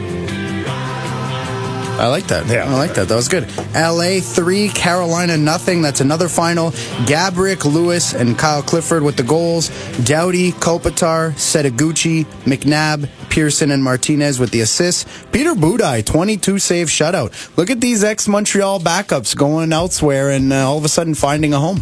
I 1.97 2.09
like 2.09 2.27
that. 2.27 2.47
Yeah. 2.49 2.65
I 2.65 2.75
like 2.75 2.95
that. 2.95 3.09
That 3.09 3.15
was 3.15 3.29
good. 3.29 3.47
LA 3.73 4.21
3, 4.21 4.69
Carolina 4.71 5.37
nothing. 5.37 5.81
That's 5.81 6.01
another 6.01 6.29
final. 6.29 6.73
Gaborik, 7.07 7.65
Lewis, 7.65 8.15
and 8.15 8.37
Kyle 8.37 8.63
Clifford 8.63 9.05
with 9.05 9.17
the 9.17 9.23
goals. 9.23 9.69
Doughty, 10.05 10.51
Kopitar, 10.53 11.33
Setoguchi, 11.35 12.25
McNabb, 12.45 13.09
Pearson, 13.31 13.71
and 13.71 13.83
Martinez 13.83 14.41
with 14.41 14.51
the 14.51 14.61
assists. 14.61 15.05
Peter 15.31 15.55
Budaj, 15.55 16.05
22 16.05 16.59
save 16.59 16.89
shutout. 16.89 17.57
Look 17.57 17.71
at 17.71 17.81
these 17.81 18.03
ex 18.03 18.27
Montreal 18.27 18.81
backups 18.81 19.37
going 19.37 19.73
elsewhere 19.73 20.31
and 20.31 20.53
uh, 20.53 20.69
all 20.69 20.79
of 20.79 20.85
a 20.85 20.89
sudden 20.89 21.15
finding 21.15 21.55
a 21.55 21.61
home. 21.61 21.81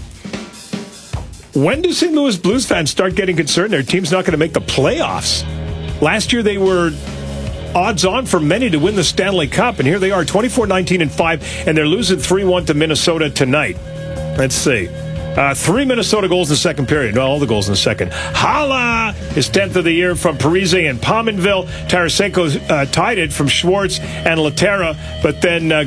When 1.55 1.80
do 1.82 1.93
St. 1.93 2.12
Louis 2.12 2.36
Blues 2.36 2.66
fans 2.66 2.90
start 2.90 3.14
getting 3.14 3.36
concerned 3.36 3.72
their 3.72 3.82
team's 3.82 4.12
not 4.12 4.24
going 4.24 4.32
to 4.32 4.39
make 4.39 4.52
the 4.52 4.60
playoffs? 4.60 5.43
Last 6.02 6.32
year 6.32 6.43
they 6.43 6.59
were 6.59 6.93
odds 7.74 8.05
on 8.05 8.27
for 8.27 8.40
many 8.40 8.70
to 8.70 8.78
win 8.78 8.94
the 8.94 9.05
Stanley 9.05 9.49
Cup, 9.49 9.78
and 9.78 9.86
here 9.86 9.99
they 9.99 10.11
are 10.11 10.24
24 10.24 10.66
19 10.66 11.03
and 11.03 11.12
5, 11.12 11.66
and 11.66 11.77
they're 11.77 11.86
losing 11.86 12.19
3 12.19 12.44
1 12.44 12.66
to 12.66 12.74
Minnesota 12.74 13.31
tonight. 13.31 13.77
Let's 14.39 14.55
see. 14.55 14.89
Uh, 15.36 15.55
three 15.55 15.86
Minnesota 15.86 16.28
goals 16.28 16.51
in 16.51 16.55
the 16.55 16.59
second 16.59 16.89
period. 16.89 17.15
No, 17.15 17.23
all 17.23 17.39
the 17.39 17.47
goals 17.47 17.66
in 17.66 17.73
the 17.73 17.78
second. 17.78 18.11
Haula 18.12 19.15
is 19.35 19.49
10th 19.49 19.77
of 19.77 19.85
the 19.85 19.93
year 19.93 20.15
from 20.15 20.36
Parise 20.36 20.90
and 20.90 21.01
Pominville. 21.01 21.65
Tarasenko 21.89 22.70
uh, 22.70 22.85
tied 22.86 23.16
it 23.16 23.32
from 23.32 23.49
Schwartz 23.49 23.99
and 23.99 24.39
Lehtera. 24.39 24.94
But 25.23 25.40
then 25.40 25.73
uh, 25.73 25.85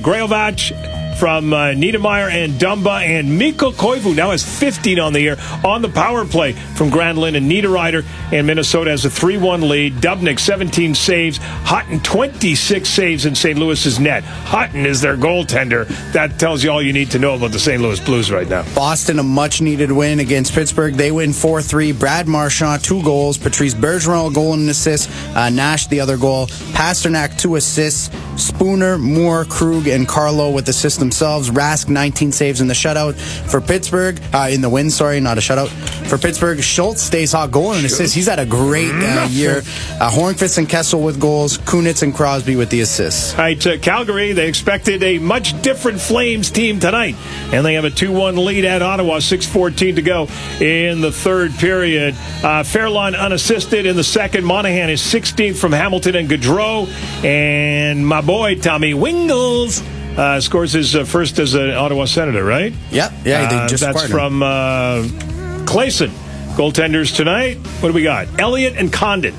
from 1.17 1.53
uh, 1.53 1.67
Niedermeyer 1.67 2.29
and 2.29 2.53
Dumba 2.53 3.01
and 3.01 3.37
Mikko 3.37 3.71
Koivu 3.71 4.15
now 4.15 4.31
has 4.31 4.43
15 4.43 4.99
on 4.99 5.13
the 5.13 5.21
year 5.21 5.37
on 5.63 5.81
the 5.81 5.89
power 5.89 6.25
play 6.25 6.51
from 6.51 6.89
Granlund 6.89 7.37
and 7.37 7.49
Niederreiter. 7.49 8.05
And 8.31 8.47
Minnesota 8.47 8.91
has 8.91 9.05
a 9.05 9.09
3 9.09 9.37
1 9.37 9.67
lead. 9.67 9.93
Dubnyk, 9.95 10.39
17 10.39 10.93
saves. 10.95 11.37
Hutton, 11.41 11.99
26 12.01 12.87
saves 12.87 13.25
in 13.25 13.35
St. 13.35 13.57
Louis's 13.57 13.99
net. 13.99 14.23
Hutton 14.23 14.85
is 14.85 15.01
their 15.01 15.15
goaltender. 15.15 15.87
That 16.11 16.37
tells 16.39 16.63
you 16.63 16.71
all 16.71 16.81
you 16.81 16.93
need 16.93 17.11
to 17.11 17.19
know 17.19 17.35
about 17.35 17.51
the 17.51 17.59
St. 17.59 17.81
Louis 17.81 17.99
Blues 17.99 18.31
right 18.31 18.47
now. 18.47 18.63
Boston, 18.75 19.19
a 19.19 19.23
much 19.23 19.61
needed 19.61 19.91
win 19.91 20.19
against 20.19 20.53
Pittsburgh. 20.53 20.95
They 20.95 21.11
win 21.11 21.33
4 21.33 21.61
3. 21.61 21.91
Brad 21.93 22.27
Marchand, 22.27 22.83
two 22.83 23.01
goals. 23.03 23.37
Patrice 23.37 23.73
Bergeron, 23.73 24.31
a 24.31 24.33
goal 24.33 24.53
and 24.53 24.63
an 24.63 24.69
assist. 24.69 25.09
Uh, 25.35 25.49
Nash, 25.49 25.87
the 25.87 25.99
other 25.99 26.17
goal. 26.17 26.47
Pastrnak, 26.73 27.37
two 27.39 27.55
assists. 27.55 28.09
Spooner, 28.41 28.97
Moore, 28.97 29.45
Krug, 29.45 29.87
and 29.87 30.07
Carlo 30.07 30.51
with 30.51 30.67
assists 30.67 31.01
themselves. 31.05 31.49
Rask, 31.49 31.89
19 31.89 32.31
saves 32.31 32.61
in 32.61 32.67
the 32.67 32.73
shutout. 32.73 33.15
For 33.49 33.61
Pittsburgh, 33.61 34.19
uh, 34.33 34.49
in 34.51 34.61
the 34.61 34.69
win, 34.69 34.89
sorry, 34.89 35.19
not 35.19 35.37
a 35.37 35.41
shutout. 35.41 35.69
For 36.07 36.17
Pittsburgh, 36.17 36.61
Schultz 36.61 37.01
stays 37.01 37.31
hot, 37.31 37.51
goal 37.51 37.71
and 37.71 37.79
an 37.79 37.85
assist. 37.85 38.15
He's 38.15 38.27
had 38.27 38.39
a 38.39 38.45
great 38.45 38.91
uh, 38.91 39.27
year. 39.29 39.59
Uh, 39.99 40.09
Hornqvist 40.09 40.57
and 40.57 40.67
Kessel 40.67 41.01
with 41.01 41.19
goals. 41.19 41.57
Kunitz 41.59 42.03
and 42.03 42.13
Crosby 42.13 42.55
with 42.55 42.69
the 42.69 42.81
assists. 42.81 43.33
All 43.33 43.39
right, 43.39 43.67
uh, 43.67 43.77
Calgary, 43.77 44.33
they 44.33 44.47
expected 44.47 45.03
a 45.03 45.19
much 45.19 45.59
different 45.61 45.99
Flames 45.99 46.49
team 46.49 46.79
tonight. 46.79 47.15
And 47.51 47.65
they 47.65 47.75
have 47.75 47.85
a 47.85 47.89
2 47.89 48.11
1 48.11 48.37
lead 48.37 48.65
at 48.65 48.81
Ottawa, 48.81 49.17
6.14 49.17 49.95
to 49.95 50.01
go 50.01 50.27
in 50.59 51.01
the 51.01 51.11
third 51.11 51.53
period. 51.55 52.15
Uh, 52.43 52.63
Ferland 52.63 53.15
unassisted 53.15 53.85
in 53.85 53.95
the 53.95 54.03
second. 54.03 54.45
Monahan 54.45 54.89
is 54.89 55.01
16th 55.01 55.57
from 55.57 55.71
Hamilton 55.71 56.15
and 56.15 56.29
Gaudreau. 56.29 56.87
And 57.23 58.05
my 58.05 58.21
boy, 58.21 58.55
Tommy 58.55 58.93
Wingels. 58.93 59.83
Uh, 60.17 60.39
scores 60.39 60.71
his 60.73 60.95
uh, 60.95 61.03
first 61.03 61.39
as 61.39 61.53
an 61.55 61.71
Ottawa 61.71 62.05
Senator, 62.05 62.43
right? 62.43 62.73
Yep. 62.91 63.11
Yeah, 63.25 63.49
they 63.49 63.55
Uh, 63.57 63.67
That's 63.67 64.07
from 64.07 64.41
uh, 64.41 65.03
Claesson. 65.65 66.09
Goaltenders 66.55 67.13
tonight. 67.13 67.57
What 67.81 67.89
do 67.89 67.93
we 67.93 68.03
got? 68.03 68.39
Elliott 68.39 68.77
and 68.77 68.91
Condon. 68.93 69.35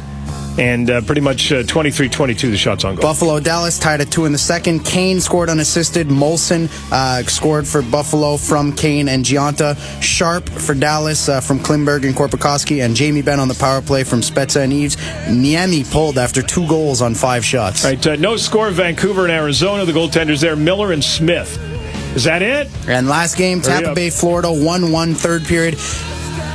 And 0.58 0.90
uh, 0.90 1.02
pretty 1.02 1.20
much 1.20 1.50
23-22 1.50 2.50
the 2.50 2.56
shots 2.56 2.84
on 2.84 2.94
goal. 2.94 3.02
Buffalo 3.02 3.40
Dallas 3.40 3.78
tied 3.78 4.00
at 4.00 4.10
two 4.10 4.24
in 4.24 4.32
the 4.32 4.38
second. 4.38 4.84
Kane 4.84 5.20
scored 5.20 5.50
unassisted. 5.50 6.08
Moulson 6.08 6.70
uh, 6.90 7.22
scored 7.24 7.66
for 7.66 7.82
Buffalo 7.82 8.36
from 8.36 8.72
Kane 8.72 9.08
and 9.08 9.24
Gionta. 9.24 9.76
Sharp 10.02 10.48
for 10.48 10.74
Dallas 10.74 11.28
uh, 11.28 11.40
from 11.40 11.58
Klingberg 11.58 12.06
and 12.06 12.14
Korpikoski. 12.14 12.84
And 12.84 12.96
Jamie 12.96 13.22
Benn 13.22 13.38
on 13.38 13.48
the 13.48 13.54
power 13.54 13.82
play 13.82 14.02
from 14.02 14.20
Spezza 14.20 14.62
and 14.62 14.72
Eaves. 14.72 14.96
Niemi 15.26 15.90
pulled 15.90 16.16
after 16.16 16.40
two 16.40 16.66
goals 16.68 17.02
on 17.02 17.14
five 17.14 17.44
shots. 17.44 17.84
All 17.84 17.90
right, 17.90 18.06
uh, 18.06 18.16
no 18.16 18.36
score 18.36 18.70
Vancouver 18.70 19.24
and 19.24 19.32
Arizona. 19.32 19.84
The 19.84 19.92
goaltenders 19.92 20.40
there, 20.40 20.56
Miller 20.56 20.92
and 20.92 21.04
Smith. 21.04 21.58
Is 22.16 22.24
that 22.24 22.40
it? 22.40 22.70
And 22.88 23.08
last 23.08 23.36
game, 23.36 23.58
Hurry 23.58 23.66
Tampa 23.74 23.90
up. 23.90 23.94
Bay, 23.94 24.08
Florida, 24.08 24.50
1 24.50 24.90
1 24.90 25.14
third 25.14 25.44
period. 25.44 25.76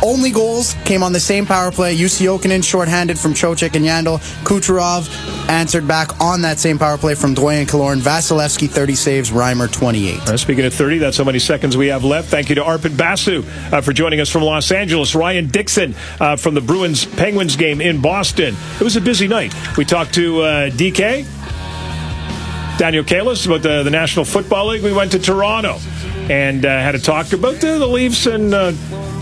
Only 0.04 0.32
goals 0.32 0.74
came 0.84 1.04
on 1.04 1.14
the 1.14 1.20
same 1.20 1.46
power 1.46 1.72
play. 1.72 1.96
Jussi 1.96 2.26
Jokinen 2.26 2.64
shorthanded 2.64 3.20
from 3.20 3.34
Trocheck 3.34 3.76
and 3.76 3.86
Yandel. 3.86 4.18
Kucherov 4.44 5.08
answered 5.48 5.88
back 5.88 6.20
on 6.20 6.42
that 6.42 6.60
same 6.60 6.80
power 6.80 6.98
play 6.98 7.14
from 7.14 7.36
Dwayne 7.36 7.68
Killorn. 7.68 8.00
Vasilevskiy 8.00 8.68
30 8.68 8.96
saves. 8.96 9.30
Reimer 9.30 9.72
28. 9.72 10.20
Uh, 10.28 10.38
speaking 10.38 10.66
of 10.66 10.74
30, 10.74 10.98
that's 10.98 11.18
how 11.18 11.24
many 11.24 11.38
seconds 11.38 11.78
we 11.78 11.88
have 11.88 12.04
left. 12.04 12.30
Thank 12.30 12.50
you 12.50 12.56
to 12.56 12.62
Arpon 12.62 12.98
Basu 12.98 13.44
uh, 13.72 13.82
for 13.82 13.94
joining 13.94 14.20
us 14.20 14.30
from 14.30 14.42
Los 14.42 14.72
Angeles. 14.72 15.14
Ryan 15.14 15.48
Dixon 15.48 15.94
uh, 16.20 16.36
from 16.36 16.56
the 16.56 16.62
Bruins 16.62 17.06
Penguins 17.06 17.56
game 17.56 17.80
in 17.80 18.02
Boston. 18.02 18.56
It 18.80 18.84
was 18.84 18.96
a 18.96 19.02
busy 19.02 19.28
night. 19.28 19.54
We 19.78 19.86
talked 19.86 20.16
to 20.16 20.42
uh, 20.42 20.70
DK, 20.72 21.28
Daniel 22.80 23.04
Kalles 23.04 23.46
about 23.46 23.62
the, 23.62 23.84
the 23.84 23.92
National 23.92 24.26
Football 24.26 24.70
League. 24.70 24.82
We 24.82 24.94
went 24.94 25.12
to 25.12 25.20
Toronto 25.20 25.78
and 26.32 26.66
uh, 26.66 26.70
had 26.70 26.96
a 26.96 27.00
talk 27.00 27.34
about 27.34 27.56
the, 27.56 27.78
the 27.78 27.86
Leafs 27.86 28.26
and 28.26 28.54
uh, 28.54 28.72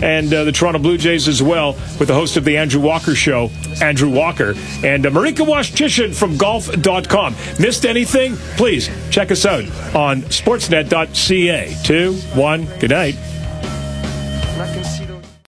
and 0.00 0.32
uh, 0.32 0.44
the 0.44 0.52
Toronto 0.52 0.78
Blue 0.78 0.96
Jays 0.96 1.26
as 1.26 1.42
well 1.42 1.72
with 1.98 2.06
the 2.06 2.14
host 2.14 2.36
of 2.36 2.44
the 2.44 2.56
Andrew 2.56 2.80
Walker 2.80 3.16
Show, 3.16 3.50
Andrew 3.82 4.08
Walker, 4.08 4.54
and 4.84 5.04
uh, 5.04 5.10
Marika 5.10 5.44
Waschyshyn 5.44 6.14
from 6.14 6.36
golf.com. 6.36 7.34
Missed 7.58 7.84
anything? 7.84 8.36
Please 8.56 8.88
check 9.10 9.32
us 9.32 9.44
out 9.44 9.64
on 9.94 10.22
sportsnet.ca. 10.22 11.76
Two, 11.82 12.14
one, 12.38 12.66
good 12.78 12.90
night. 12.90 13.16